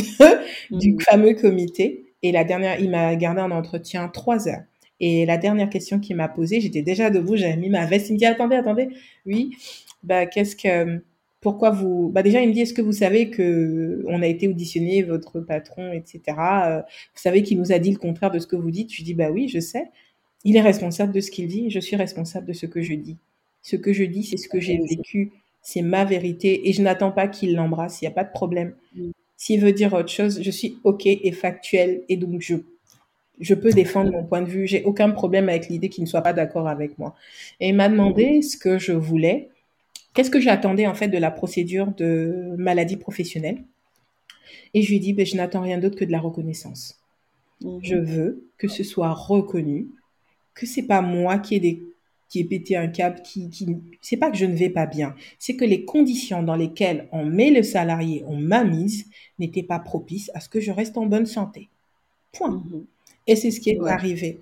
du 0.71 0.93
mmh. 0.93 1.01
fameux 1.01 1.33
comité. 1.35 2.13
Et 2.23 2.31
la 2.31 2.43
dernière, 2.43 2.79
il 2.79 2.89
m'a 2.89 3.15
gardé 3.15 3.41
un 3.41 3.51
entretien 3.51 4.07
trois 4.09 4.47
heures. 4.47 4.63
Et 5.01 5.25
la 5.25 5.37
dernière 5.37 5.69
question 5.69 5.99
qu'il 5.99 6.15
m'a 6.15 6.29
posée, 6.29 6.61
j'étais 6.61 6.83
déjà 6.83 7.09
debout, 7.09 7.35
j'avais 7.35 7.57
mis 7.57 7.69
ma 7.69 7.87
veste. 7.87 8.09
Il 8.09 8.13
me 8.13 8.17
dit 8.19 8.25
attendez, 8.25 8.55
attendez, 8.55 8.87
oui, 9.25 9.49
bah 10.03 10.27
qu'est-ce 10.27 10.55
que, 10.55 11.01
pourquoi 11.41 11.71
vous, 11.71 12.09
bah 12.13 12.21
déjà 12.21 12.39
il 12.41 12.49
me 12.49 12.53
dit 12.53 12.61
est-ce 12.61 12.73
que 12.73 12.83
vous 12.83 12.91
savez 12.93 13.31
que 13.31 14.03
on 14.07 14.21
a 14.21 14.27
été 14.27 14.47
auditionné 14.47 15.01
votre 15.01 15.39
patron, 15.39 15.91
etc. 15.91 16.21
Euh, 16.67 16.77
vous 16.79 17.21
savez 17.21 17.41
qu'il 17.41 17.57
nous 17.57 17.71
a 17.71 17.79
dit 17.79 17.91
le 17.91 17.97
contraire 17.97 18.29
de 18.29 18.37
ce 18.37 18.45
que 18.45 18.55
vous 18.55 18.69
dites? 18.69 18.93
Je 18.93 19.03
dis 19.03 19.15
bah 19.15 19.31
oui, 19.31 19.49
je 19.49 19.59
sais. 19.59 19.85
Il 20.43 20.55
est 20.55 20.61
responsable 20.61 21.11
de 21.13 21.19
ce 21.19 21.31
qu'il 21.31 21.47
dit, 21.47 21.71
je 21.71 21.79
suis 21.79 21.95
responsable 21.95 22.45
de 22.47 22.53
ce 22.53 22.67
que 22.67 22.81
je 22.81 22.93
dis. 22.93 23.17
Ce 23.63 23.75
que 23.75 23.93
je 23.93 24.03
dis, 24.03 24.23
c'est 24.23 24.37
ce 24.37 24.47
que 24.47 24.59
j'ai 24.59 24.77
vécu, 24.77 25.31
c'est 25.63 25.81
ma 25.81 26.05
vérité, 26.05 26.69
et 26.69 26.73
je 26.73 26.81
n'attends 26.83 27.11
pas 27.11 27.27
qu'il 27.27 27.55
l'embrasse. 27.55 28.01
Il 28.01 28.05
n'y 28.05 28.09
a 28.09 28.15
pas 28.15 28.23
de 28.23 28.31
problème. 28.31 28.75
S'il 29.37 29.59
veut 29.61 29.71
dire 29.71 29.93
autre 29.93 30.09
chose, 30.09 30.41
je 30.43 30.51
suis 30.51 30.77
ok 30.83 31.07
et 31.07 31.31
factuel, 31.31 32.03
et 32.09 32.17
donc 32.17 32.41
je 32.41 32.55
je 33.39 33.53
peux 33.55 33.71
défendre 33.71 34.11
mon 34.11 34.23
point 34.23 34.41
de 34.41 34.49
vue. 34.49 34.67
J'ai 34.67 34.83
aucun 34.83 35.09
problème 35.09 35.49
avec 35.49 35.67
l'idée 35.67 35.89
qu'il 35.89 36.03
ne 36.03 36.09
soit 36.09 36.21
pas 36.21 36.33
d'accord 36.33 36.67
avec 36.67 36.97
moi. 36.99 37.15
Et 37.59 37.69
il 37.69 37.75
m'a 37.75 37.89
demandé 37.89 38.41
ce 38.41 38.57
que 38.57 38.77
je 38.77 38.91
voulais. 38.91 39.49
Qu'est-ce 40.13 40.29
que 40.29 40.39
j'attendais 40.39 40.87
en 40.87 40.93
fait 40.93 41.07
de 41.07 41.17
la 41.17 41.31
procédure 41.31 41.87
de 41.97 42.55
maladie 42.57 42.97
professionnelle? 42.97 43.63
Et 44.73 44.81
je 44.81 44.89
lui 44.89 44.97
ai 44.97 44.99
dit, 44.99 45.13
ben, 45.13 45.25
je 45.25 45.35
n'attends 45.35 45.61
rien 45.61 45.77
d'autre 45.77 45.95
que 45.95 46.05
de 46.05 46.11
la 46.11 46.19
reconnaissance. 46.19 46.99
Mhm. 47.61 47.79
Je 47.81 47.95
veux 47.95 48.43
que 48.57 48.67
ce 48.67 48.83
soit 48.83 49.13
reconnu, 49.13 49.87
que 50.53 50.65
c'est 50.65 50.83
pas 50.83 51.01
moi 51.01 51.39
qui 51.39 51.55
ai 51.55 51.59
des 51.59 51.83
qui 52.29 52.39
ai 52.39 52.45
pété 52.45 52.77
un 52.77 52.87
câble, 52.87 53.21
qui, 53.23 53.49
qui 53.49 53.75
c'est 54.01 54.15
pas 54.15 54.31
que 54.31 54.37
je 54.37 54.45
ne 54.45 54.55
vais 54.55 54.69
pas 54.69 54.85
bien, 54.85 55.15
c'est 55.37 55.57
que 55.57 55.65
les 55.65 55.83
conditions 55.83 56.43
dans 56.43 56.55
lesquelles 56.55 57.09
on 57.11 57.25
met 57.25 57.51
le 57.51 57.61
salarié, 57.61 58.23
on 58.25 58.37
m'a 58.37 58.63
mise, 58.63 59.07
n'étaient 59.37 59.63
pas 59.63 59.79
propices 59.79 60.31
à 60.33 60.39
ce 60.39 60.47
que 60.47 60.61
je 60.61 60.71
reste 60.71 60.97
en 60.97 61.05
bonne 61.07 61.25
santé. 61.25 61.67
Point. 62.31 62.51
Mhm. 62.51 62.85
Et 63.27 63.35
c'est 63.35 63.51
ce 63.51 63.59
qui 63.59 63.71
est 63.71 63.79
arrivé. 63.87 64.39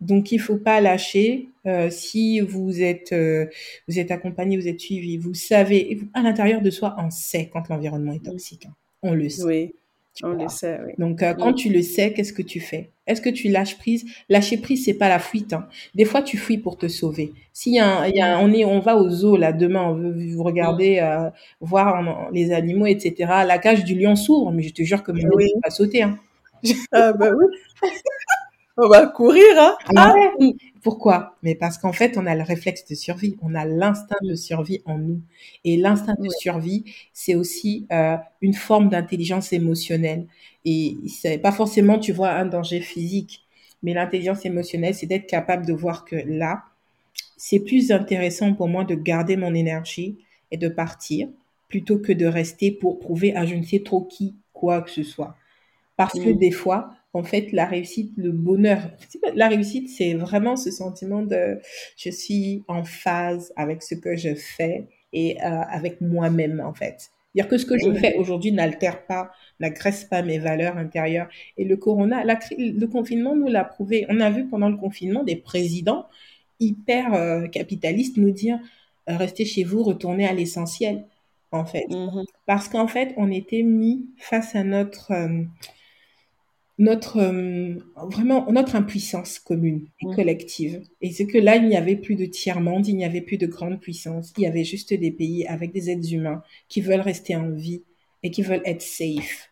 Donc 0.00 0.32
il 0.32 0.40
faut 0.40 0.56
pas 0.56 0.80
lâcher. 0.80 1.48
Euh, 1.66 1.90
si 1.90 2.40
vous 2.40 2.80
êtes 2.80 3.12
euh, 3.12 3.46
vous 3.86 3.98
êtes 3.98 4.10
accompagné, 4.10 4.56
vous 4.56 4.66
êtes 4.66 4.80
suivi, 4.80 5.18
vous 5.18 5.34
savez 5.34 6.00
à 6.14 6.22
l'intérieur 6.22 6.62
de 6.62 6.70
soi, 6.70 6.96
on 6.98 7.10
sait 7.10 7.50
quand 7.52 7.68
l'environnement 7.68 8.12
est 8.12 8.24
toxique. 8.24 8.66
Hein. 8.66 8.74
On 9.02 9.12
le 9.12 9.28
sait. 9.28 9.44
Oui. 9.44 9.74
On 10.22 10.30
le 10.30 10.48
sait, 10.48 10.78
oui. 10.84 10.92
Donc, 10.98 11.22
euh, 11.22 11.34
quand 11.34 11.52
tu 11.52 11.70
le 11.70 11.82
sais, 11.82 12.12
qu'est-ce 12.12 12.32
que 12.32 12.42
tu 12.42 12.60
fais? 12.60 12.90
Est-ce 13.06 13.22
que 13.22 13.30
tu 13.30 13.48
lâches 13.48 13.78
prise? 13.78 14.04
Lâcher 14.28 14.58
prise, 14.58 14.84
c'est 14.84 14.94
pas 14.94 15.08
la 15.08 15.18
fuite. 15.18 15.52
Hein. 15.52 15.66
Des 15.94 16.04
fois, 16.04 16.20
tu 16.22 16.36
fuis 16.36 16.58
pour 16.58 16.76
te 16.76 16.88
sauver. 16.88 17.32
S'il 17.52 17.74
y 17.74 17.80
a, 17.80 18.08
il 18.08 18.16
y 18.16 18.20
a 18.20 18.38
on 18.38 18.52
est, 18.52 18.64
on 18.64 18.80
va 18.80 18.96
au 18.96 19.08
zoo 19.08 19.36
là 19.36 19.52
demain, 19.52 19.82
on 19.82 19.94
veut 19.94 20.34
vous 20.34 20.42
regarder, 20.42 20.98
euh, 20.98 21.30
voir 21.60 22.30
les 22.32 22.52
animaux, 22.52 22.86
etc. 22.86 23.14
La 23.46 23.58
cage 23.58 23.84
du 23.84 23.94
lion 23.94 24.16
s'ouvre, 24.16 24.52
mais 24.52 24.62
je 24.62 24.74
te 24.74 24.82
jure 24.82 25.02
que 25.02 25.12
mon 25.12 25.28
oui. 25.34 25.46
va 25.62 25.70
sauter. 25.70 26.02
Hein. 26.02 26.18
Ah 26.92 27.12
bah 27.12 27.30
oui. 27.36 27.46
on 28.76 28.88
va 28.88 29.06
courir, 29.06 29.44
hein 29.58 29.76
ah 29.96 30.14
Pourquoi? 30.82 31.36
Mais 31.42 31.54
parce 31.54 31.78
qu'en 31.78 31.92
fait, 31.92 32.16
on 32.16 32.26
a 32.26 32.34
le 32.34 32.42
réflexe 32.42 32.86
de 32.86 32.94
survie, 32.94 33.36
on 33.42 33.54
a 33.54 33.64
l'instinct 33.64 34.16
de 34.22 34.34
survie 34.34 34.80
en 34.86 34.98
nous. 34.98 35.20
Et 35.64 35.76
l'instinct 35.76 36.16
de 36.18 36.28
survie, 36.30 36.84
c'est 37.12 37.34
aussi 37.34 37.86
euh, 37.92 38.16
une 38.40 38.54
forme 38.54 38.88
d'intelligence 38.88 39.52
émotionnelle. 39.52 40.26
Et 40.64 40.96
c'est 41.08 41.38
pas 41.38 41.52
forcément, 41.52 41.98
tu 41.98 42.12
vois, 42.12 42.30
un 42.30 42.46
danger 42.46 42.80
physique, 42.80 43.44
mais 43.82 43.94
l'intelligence 43.94 44.44
émotionnelle, 44.46 44.94
c'est 44.94 45.06
d'être 45.06 45.26
capable 45.26 45.66
de 45.66 45.72
voir 45.72 46.04
que 46.04 46.16
là, 46.16 46.62
c'est 47.36 47.60
plus 47.60 47.90
intéressant 47.92 48.54
pour 48.54 48.68
moi 48.68 48.84
de 48.84 48.94
garder 48.94 49.36
mon 49.36 49.54
énergie 49.54 50.18
et 50.50 50.56
de 50.56 50.68
partir 50.68 51.28
plutôt 51.68 51.98
que 51.98 52.12
de 52.12 52.26
rester 52.26 52.70
pour 52.72 52.98
prouver 52.98 53.34
à 53.34 53.46
je 53.46 53.54
ne 53.54 53.62
sais 53.62 53.80
trop 53.82 54.02
qui 54.02 54.34
quoi 54.52 54.82
que 54.82 54.90
ce 54.90 55.02
soit. 55.02 55.36
Parce 56.00 56.18
que 56.18 56.30
des 56.30 56.50
fois, 56.50 56.94
en 57.12 57.22
fait, 57.22 57.52
la 57.52 57.66
réussite, 57.66 58.12
le 58.16 58.32
bonheur, 58.32 58.80
la 59.34 59.48
réussite, 59.48 59.90
c'est 59.90 60.14
vraiment 60.14 60.56
ce 60.56 60.70
sentiment 60.70 61.20
de 61.20 61.58
je 61.98 62.08
suis 62.08 62.64
en 62.68 62.84
phase 62.84 63.52
avec 63.54 63.82
ce 63.82 63.94
que 63.94 64.16
je 64.16 64.34
fais 64.34 64.86
et 65.12 65.36
euh, 65.42 65.60
avec 65.68 66.00
moi-même, 66.00 66.62
en 66.64 66.72
fait. 66.72 67.10
Dire 67.34 67.48
que 67.48 67.58
ce 67.58 67.66
que 67.66 67.76
je 67.76 67.92
fais 67.92 68.16
aujourd'hui 68.16 68.50
n'altère 68.50 69.04
pas, 69.04 69.30
n'agresse 69.60 70.04
pas 70.04 70.22
mes 70.22 70.38
valeurs 70.38 70.78
intérieures. 70.78 71.28
Et 71.58 71.64
le 71.66 71.76
corona, 71.76 72.24
le 72.24 72.86
confinement 72.86 73.36
nous 73.36 73.48
l'a 73.48 73.64
prouvé. 73.64 74.06
On 74.08 74.20
a 74.20 74.30
vu 74.30 74.46
pendant 74.46 74.70
le 74.70 74.78
confinement 74.78 75.22
des 75.22 75.36
présidents 75.36 76.06
hyper 76.60 77.12
euh, 77.12 77.46
capitalistes 77.46 78.16
nous 78.16 78.30
dire 78.30 78.58
euh, 79.10 79.18
restez 79.18 79.44
chez 79.44 79.64
vous, 79.64 79.82
retournez 79.82 80.26
à 80.26 80.32
l'essentiel, 80.32 81.04
en 81.52 81.66
fait. 81.66 81.86
Mmh 81.90 82.24
Parce 82.46 82.70
qu'en 82.70 82.88
fait, 82.88 83.12
on 83.18 83.30
était 83.30 83.62
mis 83.62 84.06
face 84.16 84.56
à 84.56 84.64
notre 84.64 85.12
notre 86.80 87.18
euh, 87.18 87.74
vraiment 88.08 88.50
notre 88.50 88.74
impuissance 88.74 89.38
commune 89.38 89.86
et 90.00 90.06
mmh. 90.06 90.16
collective. 90.16 90.82
Et 91.02 91.12
c'est 91.12 91.26
que 91.26 91.36
là, 91.36 91.56
il 91.56 91.68
n'y 91.68 91.76
avait 91.76 91.94
plus 91.94 92.16
de 92.16 92.24
tiers-monde, 92.24 92.88
il 92.88 92.96
n'y 92.96 93.04
avait 93.04 93.20
plus 93.20 93.36
de 93.36 93.46
grande 93.46 93.78
puissance, 93.78 94.32
il 94.38 94.44
y 94.44 94.46
avait 94.46 94.64
juste 94.64 94.94
des 94.94 95.10
pays 95.10 95.46
avec 95.46 95.72
des 95.72 95.90
êtres 95.90 96.12
humains 96.12 96.42
qui 96.68 96.80
veulent 96.80 97.02
rester 97.02 97.36
en 97.36 97.50
vie 97.50 97.82
et 98.22 98.30
qui 98.30 98.42
veulent 98.42 98.62
être 98.64 98.80
safe. 98.80 99.50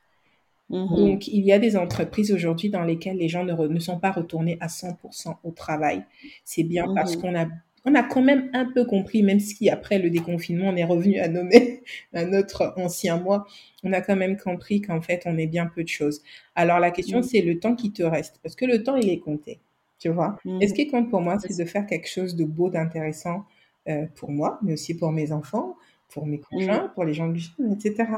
Mmh. 0.71 0.97
Donc, 0.97 1.29
il 1.29 1.45
y 1.45 1.53
a 1.53 1.59
des 1.59 1.77
entreprises 1.77 2.33
aujourd'hui 2.33 2.71
dans 2.71 2.85
lesquelles 2.85 3.19
les 3.19 3.29
gens 3.29 3.45
ne, 3.45 3.55
ne, 3.55 3.79
sont 3.79 3.99
pas 3.99 4.11
retournés 4.11 4.57
à 4.61 4.69
100% 4.69 5.37
au 5.45 5.51
travail. 5.51 6.05
C'est 6.45 6.63
bien 6.63 6.87
parce 6.95 7.17
mmh. 7.17 7.21
qu'on 7.21 7.35
a 7.39 7.47
on 7.89 7.95
a 7.95 8.03
quand 8.03 8.23
même 8.23 8.51
un 8.53 8.67
peu 8.67 8.85
compris, 8.85 9.23
même 9.23 9.41
si 9.41 9.71
après 9.71 9.99
le 9.99 10.11
déconfinement, 10.11 10.69
on 10.69 10.77
est 10.77 10.85
revenu 10.85 11.19
à 11.19 11.29
nommer 11.29 11.83
un 12.13 12.33
autre 12.35 12.75
ancien 12.77 13.17
moi, 13.17 13.47
on 13.83 13.93
a 13.93 14.01
quand 14.01 14.17
même 14.17 14.37
compris 14.37 14.81
qu'en 14.81 15.01
fait, 15.01 15.23
on 15.27 15.39
est 15.39 15.47
bien 15.47 15.67
peu 15.67 15.83
de 15.83 15.89
choses. 15.89 16.23
Alors 16.55 16.81
la 16.81 16.91
question, 16.91 17.21
mm. 17.21 17.23
c'est 17.23 17.41
le 17.41 17.59
temps 17.59 17.75
qui 17.75 17.93
te 17.93 18.03
reste, 18.03 18.41
parce 18.43 18.55
que 18.57 18.67
le 18.67 18.83
temps, 18.83 18.97
il 18.97 19.09
est 19.09 19.19
compté, 19.19 19.59
tu 19.99 20.11
vois. 20.11 20.39
Mm. 20.45 20.63
Et 20.63 20.69
ce 20.69 20.75
qui 20.75 20.87
compte 20.89 21.11
pour 21.11 21.21
moi, 21.21 21.39
c'est 21.39 21.57
de 21.57 21.65
faire 21.65 21.87
quelque 21.87 22.09
chose 22.09 22.37
de 22.37 22.45
beau, 22.45 22.69
d'intéressant 22.69 23.45
euh, 23.89 24.07
pour 24.17 24.31
moi, 24.31 24.59
mais 24.63 24.75
aussi 24.75 24.95
pour 24.95 25.11
mes 25.11 25.33
enfants, 25.33 25.77
pour 26.09 26.27
mes 26.27 26.41
conjoints, 26.41 26.87
mm. 26.87 26.93
pour 26.95 27.05
les 27.05 27.15
gens 27.15 27.29
du 27.29 27.41
jeune, 27.41 27.73
etc. 27.73 28.11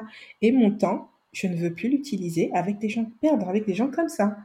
Et 0.42 0.50
mon 0.50 0.72
temps, 0.72 1.10
je 1.32 1.46
ne 1.46 1.54
veux 1.54 1.72
plus 1.72 1.88
l'utiliser 1.88 2.50
avec 2.54 2.78
des 2.78 2.88
gens, 2.88 3.06
perdre 3.20 3.48
avec 3.48 3.66
des 3.66 3.74
gens 3.74 3.88
comme 3.88 4.08
ça. 4.08 4.36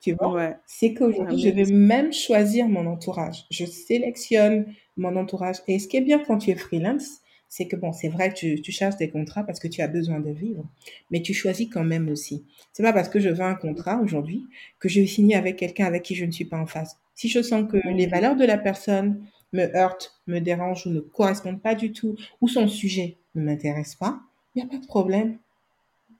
Tu 0.00 0.12
vois 0.12 0.54
C'est 0.66 0.94
qu'aujourd'hui, 0.94 1.40
je 1.40 1.50
vais 1.50 1.66
même 1.66 2.12
choisir 2.12 2.68
mon 2.68 2.86
entourage. 2.86 3.44
Je 3.50 3.66
sélectionne 3.66 4.66
mon 4.96 5.14
entourage. 5.16 5.56
Et 5.68 5.78
ce 5.78 5.88
qui 5.88 5.98
est 5.98 6.02
bien 6.02 6.18
quand 6.18 6.38
tu 6.38 6.50
es 6.50 6.54
freelance, 6.54 7.20
c'est 7.48 7.66
que 7.66 7.76
bon, 7.76 7.92
c'est 7.92 8.08
vrai 8.08 8.30
que 8.30 8.34
tu, 8.34 8.62
tu 8.62 8.72
cherches 8.72 8.96
des 8.96 9.10
contrats 9.10 9.42
parce 9.42 9.58
que 9.58 9.68
tu 9.68 9.82
as 9.82 9.88
besoin 9.88 10.20
de 10.20 10.30
vivre, 10.30 10.64
mais 11.10 11.20
tu 11.20 11.34
choisis 11.34 11.68
quand 11.68 11.82
même 11.82 12.08
aussi. 12.08 12.46
C'est 12.72 12.82
pas 12.82 12.92
parce 12.92 13.08
que 13.08 13.18
je 13.18 13.28
veux 13.28 13.42
un 13.42 13.56
contrat 13.56 14.00
aujourd'hui 14.00 14.46
que 14.78 14.88
je 14.88 15.00
vais 15.00 15.06
signer 15.06 15.34
avec 15.34 15.56
quelqu'un 15.56 15.84
avec 15.84 16.04
qui 16.04 16.14
je 16.14 16.24
ne 16.24 16.30
suis 16.30 16.44
pas 16.44 16.58
en 16.58 16.66
face. 16.66 16.96
Si 17.14 17.28
je 17.28 17.42
sens 17.42 17.70
que 17.70 17.76
les 17.88 18.06
valeurs 18.06 18.36
de 18.36 18.44
la 18.44 18.56
personne 18.56 19.26
me 19.52 19.66
heurtent, 19.76 20.20
me 20.28 20.38
dérangent 20.38 20.86
ou 20.86 20.90
ne 20.90 21.00
correspondent 21.00 21.60
pas 21.60 21.74
du 21.74 21.92
tout, 21.92 22.16
ou 22.40 22.48
son 22.48 22.68
sujet 22.68 23.18
ne 23.34 23.42
m'intéresse 23.42 23.96
pas, 23.96 24.20
il 24.54 24.62
n'y 24.62 24.68
a 24.68 24.70
pas 24.70 24.78
de 24.78 24.86
problème. 24.86 25.38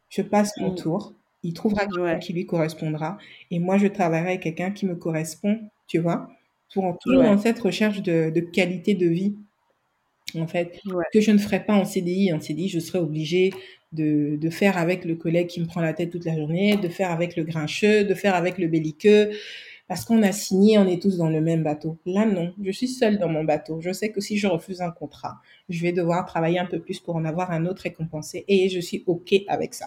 Je 0.08 0.22
passe 0.22 0.56
mon 0.58 0.72
mmh. 0.72 0.76
tour 0.76 1.14
il 1.42 1.54
trouvera 1.54 1.86
quelqu'un 1.86 2.18
qui 2.18 2.32
lui 2.32 2.46
correspondra. 2.46 3.18
Et 3.50 3.58
moi, 3.58 3.78
je 3.78 3.86
travaillerai 3.86 4.28
avec 4.30 4.42
quelqu'un 4.42 4.70
qui 4.70 4.86
me 4.86 4.94
correspond, 4.94 5.58
tu 5.86 5.98
vois, 5.98 6.28
pour 6.72 6.98
toujours 6.98 7.22
dans 7.22 7.38
cette 7.38 7.58
recherche 7.58 8.02
de, 8.02 8.30
de, 8.30 8.40
qualité 8.40 8.94
de 8.94 9.06
vie, 9.06 9.34
en 10.38 10.46
fait, 10.46 10.80
que 11.12 11.20
je 11.20 11.30
ne 11.30 11.38
ferai 11.38 11.64
pas 11.64 11.74
en 11.74 11.84
CDI. 11.84 12.32
En 12.32 12.40
CDI, 12.40 12.68
je 12.68 12.78
serai 12.78 12.98
obligée 12.98 13.52
de, 13.92 14.36
de, 14.40 14.50
faire 14.50 14.78
avec 14.78 15.04
le 15.04 15.16
collègue 15.16 15.48
qui 15.48 15.60
me 15.60 15.66
prend 15.66 15.80
la 15.80 15.92
tête 15.92 16.10
toute 16.10 16.24
la 16.24 16.36
journée, 16.36 16.76
de 16.76 16.88
faire 16.88 17.10
avec 17.10 17.36
le 17.36 17.44
grincheux, 17.44 18.04
de 18.04 18.14
faire 18.14 18.34
avec 18.34 18.58
le 18.58 18.68
belliqueux, 18.68 19.30
parce 19.88 20.04
qu'on 20.04 20.22
a 20.22 20.30
signé, 20.30 20.78
on 20.78 20.86
est 20.86 21.02
tous 21.02 21.16
dans 21.16 21.28
le 21.28 21.40
même 21.40 21.64
bateau. 21.64 21.98
Là, 22.06 22.24
non, 22.24 22.52
je 22.62 22.70
suis 22.70 22.86
seule 22.86 23.18
dans 23.18 23.28
mon 23.28 23.42
bateau. 23.42 23.80
Je 23.80 23.92
sais 23.92 24.10
que 24.10 24.20
si 24.20 24.38
je 24.38 24.46
refuse 24.46 24.82
un 24.82 24.92
contrat, 24.92 25.40
je 25.68 25.82
vais 25.82 25.90
devoir 25.90 26.26
travailler 26.26 26.60
un 26.60 26.66
peu 26.66 26.78
plus 26.78 27.00
pour 27.00 27.16
en 27.16 27.24
avoir 27.24 27.50
un 27.50 27.66
autre 27.66 27.82
récompensé, 27.82 28.44
et 28.46 28.68
je 28.68 28.78
suis 28.78 29.02
OK 29.06 29.34
avec 29.48 29.74
ça. 29.74 29.86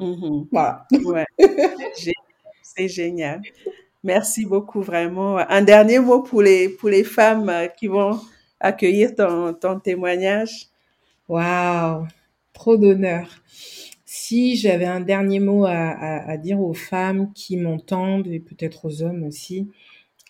Mmh 0.00 0.44
voilà. 0.50 0.86
Ouais. 1.04 1.26
C'est 2.62 2.88
génial. 2.88 3.42
Merci 4.04 4.46
beaucoup, 4.46 4.80
vraiment. 4.80 5.38
Un 5.38 5.62
dernier 5.62 5.98
mot 5.98 6.22
pour 6.22 6.42
les, 6.42 6.68
pour 6.68 6.88
les 6.88 7.04
femmes 7.04 7.48
euh, 7.48 7.66
qui 7.68 7.86
vont 7.86 8.18
accueillir 8.60 9.14
ton, 9.14 9.54
ton 9.54 9.78
témoignage. 9.78 10.68
Waouh, 11.28 12.06
trop 12.52 12.76
d'honneur. 12.76 13.28
Si 14.04 14.56
j'avais 14.56 14.86
un 14.86 15.00
dernier 15.00 15.40
mot 15.40 15.64
à, 15.64 15.72
à, 15.72 16.36
dire 16.36 16.60
aux 16.60 16.74
femmes 16.74 17.32
qui 17.32 17.56
m'entendent 17.56 18.26
et 18.26 18.40
peut-être 18.40 18.84
aux 18.84 19.02
hommes 19.02 19.24
aussi, 19.24 19.68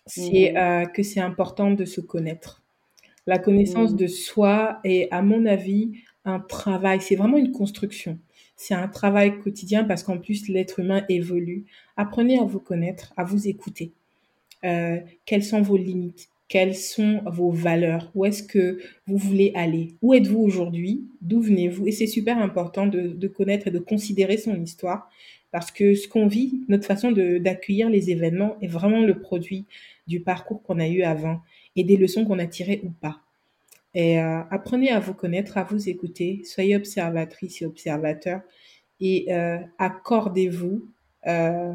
c'est 0.06 0.52
mmh. 0.54 0.92
que 0.92 1.02
c'est 1.02 1.20
important 1.20 1.70
de 1.70 1.84
se 1.84 2.00
connaître. 2.00 2.62
La 3.26 3.38
connaissance 3.38 3.92
mmh. 3.92 3.96
de 3.96 4.06
soi 4.06 4.80
est, 4.84 5.08
à 5.12 5.22
mon 5.22 5.46
avis, 5.46 5.92
un 6.24 6.40
travail. 6.40 7.00
C'est 7.00 7.16
vraiment 7.16 7.38
une 7.38 7.52
construction. 7.52 8.18
C'est 8.62 8.74
un 8.74 8.86
travail 8.86 9.40
quotidien 9.40 9.82
parce 9.82 10.05
qu'en 10.05 10.18
plus, 10.18 10.47
l'être 10.47 10.78
humain 10.78 11.05
évolue. 11.09 11.64
Apprenez 11.97 12.39
à 12.39 12.44
vous 12.44 12.60
connaître, 12.60 13.12
à 13.16 13.24
vous 13.24 13.48
écouter. 13.48 13.90
Euh, 14.62 15.01
quelles 15.26 15.43
sont 15.43 15.62
vos 15.62 15.76
limites? 15.76 16.28
Quelles 16.47 16.76
sont 16.76 17.22
vos 17.26 17.51
valeurs? 17.51 18.12
Où 18.14 18.24
est-ce 18.24 18.44
que 18.44 18.78
vous 19.09 19.16
voulez 19.16 19.51
aller? 19.56 19.97
Où 20.01 20.14
êtes-vous 20.14 20.39
aujourd'hui? 20.39 21.02
D'où 21.22 21.40
venez-vous? 21.40 21.89
Et 21.89 21.90
c'est 21.90 22.06
super 22.06 22.39
important 22.39 22.86
de, 22.86 23.09
de, 23.09 23.26
connaître 23.26 23.66
et 23.66 23.72
de 23.72 23.80
considérer 23.80 24.36
son 24.36 24.55
histoire 24.62 25.10
parce 25.51 25.72
que 25.72 25.97
ce 25.97 26.06
qu'on 26.06 26.28
vit, 26.28 26.60
notre 26.68 26.86
façon 26.86 27.10
d'accueillir 27.10 27.90
les 27.90 28.12
événements 28.12 28.55
est 28.62 28.68
vraiment 28.68 29.01
le 29.01 29.18
produit 29.18 29.64
du 30.06 30.20
parcours 30.20 30.62
qu'on 30.62 30.78
a 30.78 30.86
eu 30.86 31.02
avant 31.02 31.40
et 31.74 31.82
des 31.82 31.97
leçons 31.97 32.24
qu'on 32.24 32.39
a 32.39 32.47
tirées 32.47 32.80
ou 32.84 32.90
pas. 32.90 33.22
Et 33.94 34.19
euh, 34.20 34.40
apprenez 34.51 34.90
à 34.90 35.01
vous 35.01 35.14
connaître, 35.14 35.59
à 35.59 35.64
vous 35.64 35.89
écouter, 35.89 36.43
soyez 36.44 36.77
observatrice 36.77 37.60
et 37.60 37.66
observateur 37.66 38.40
et 39.01 39.32
euh, 39.32 39.59
accordez-vous 39.78 40.89
euh, 41.27 41.73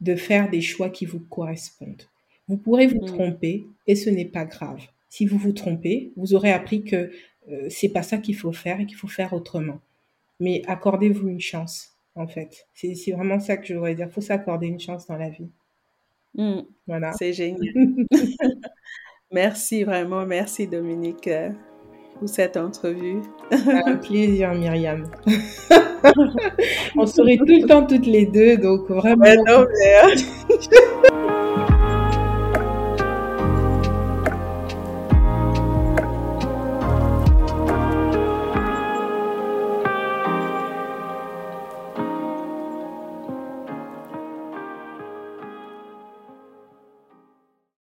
de 0.00 0.16
faire 0.16 0.50
des 0.50 0.60
choix 0.60 0.90
qui 0.90 1.06
vous 1.06 1.20
correspondent. 1.20 2.02
Vous 2.48 2.58
pourrez 2.58 2.86
vous 2.86 3.00
mmh. 3.00 3.06
tromper 3.06 3.66
et 3.86 3.96
ce 3.96 4.10
n'est 4.10 4.26
pas 4.26 4.44
grave. 4.44 4.82
Si 5.08 5.24
vous 5.24 5.38
vous 5.38 5.52
trompez, 5.52 6.12
vous 6.16 6.34
aurez 6.34 6.52
appris 6.52 6.84
que 6.84 7.10
c'est 7.68 7.90
pas 7.90 8.02
ça 8.02 8.18
qu'il 8.18 8.34
faut 8.36 8.52
faire 8.52 8.80
et 8.80 8.86
qu'il 8.86 8.96
faut 8.96 9.06
faire 9.06 9.32
autrement. 9.32 9.80
Mais 10.40 10.62
accordez-vous 10.66 11.28
une 11.28 11.40
chance, 11.40 11.92
en 12.16 12.26
fait. 12.26 12.66
C'est 12.74 13.12
vraiment 13.12 13.38
ça 13.38 13.56
que 13.56 13.66
je 13.66 13.74
voudrais 13.74 13.94
dire. 13.94 14.08
Il 14.10 14.12
faut 14.12 14.20
s'accorder 14.20 14.66
une 14.66 14.80
chance 14.80 15.06
dans 15.06 15.16
la 15.16 15.30
vie. 15.30 15.48
Mmh. 16.34 16.62
Voilà. 16.88 17.12
C'est 17.12 17.32
génial. 17.32 17.60
merci 19.36 19.84
vraiment, 19.84 20.24
merci 20.24 20.66
Dominique 20.66 21.28
euh, 21.28 21.50
pour 22.18 22.26
cette 22.26 22.56
entrevue. 22.56 23.20
Un 23.50 23.96
plaisir 23.96 24.54
Myriam. 24.54 25.04
On 26.96 27.04
serait 27.04 27.36
tout 27.36 27.44
le 27.44 27.66
temps 27.66 27.86
toutes 27.86 28.06
les 28.06 28.24
deux, 28.24 28.56
donc 28.56 28.88
vraiment. 28.88 29.26
non, 29.46 29.66
mais... 29.78 29.94
Hein. 30.02 30.14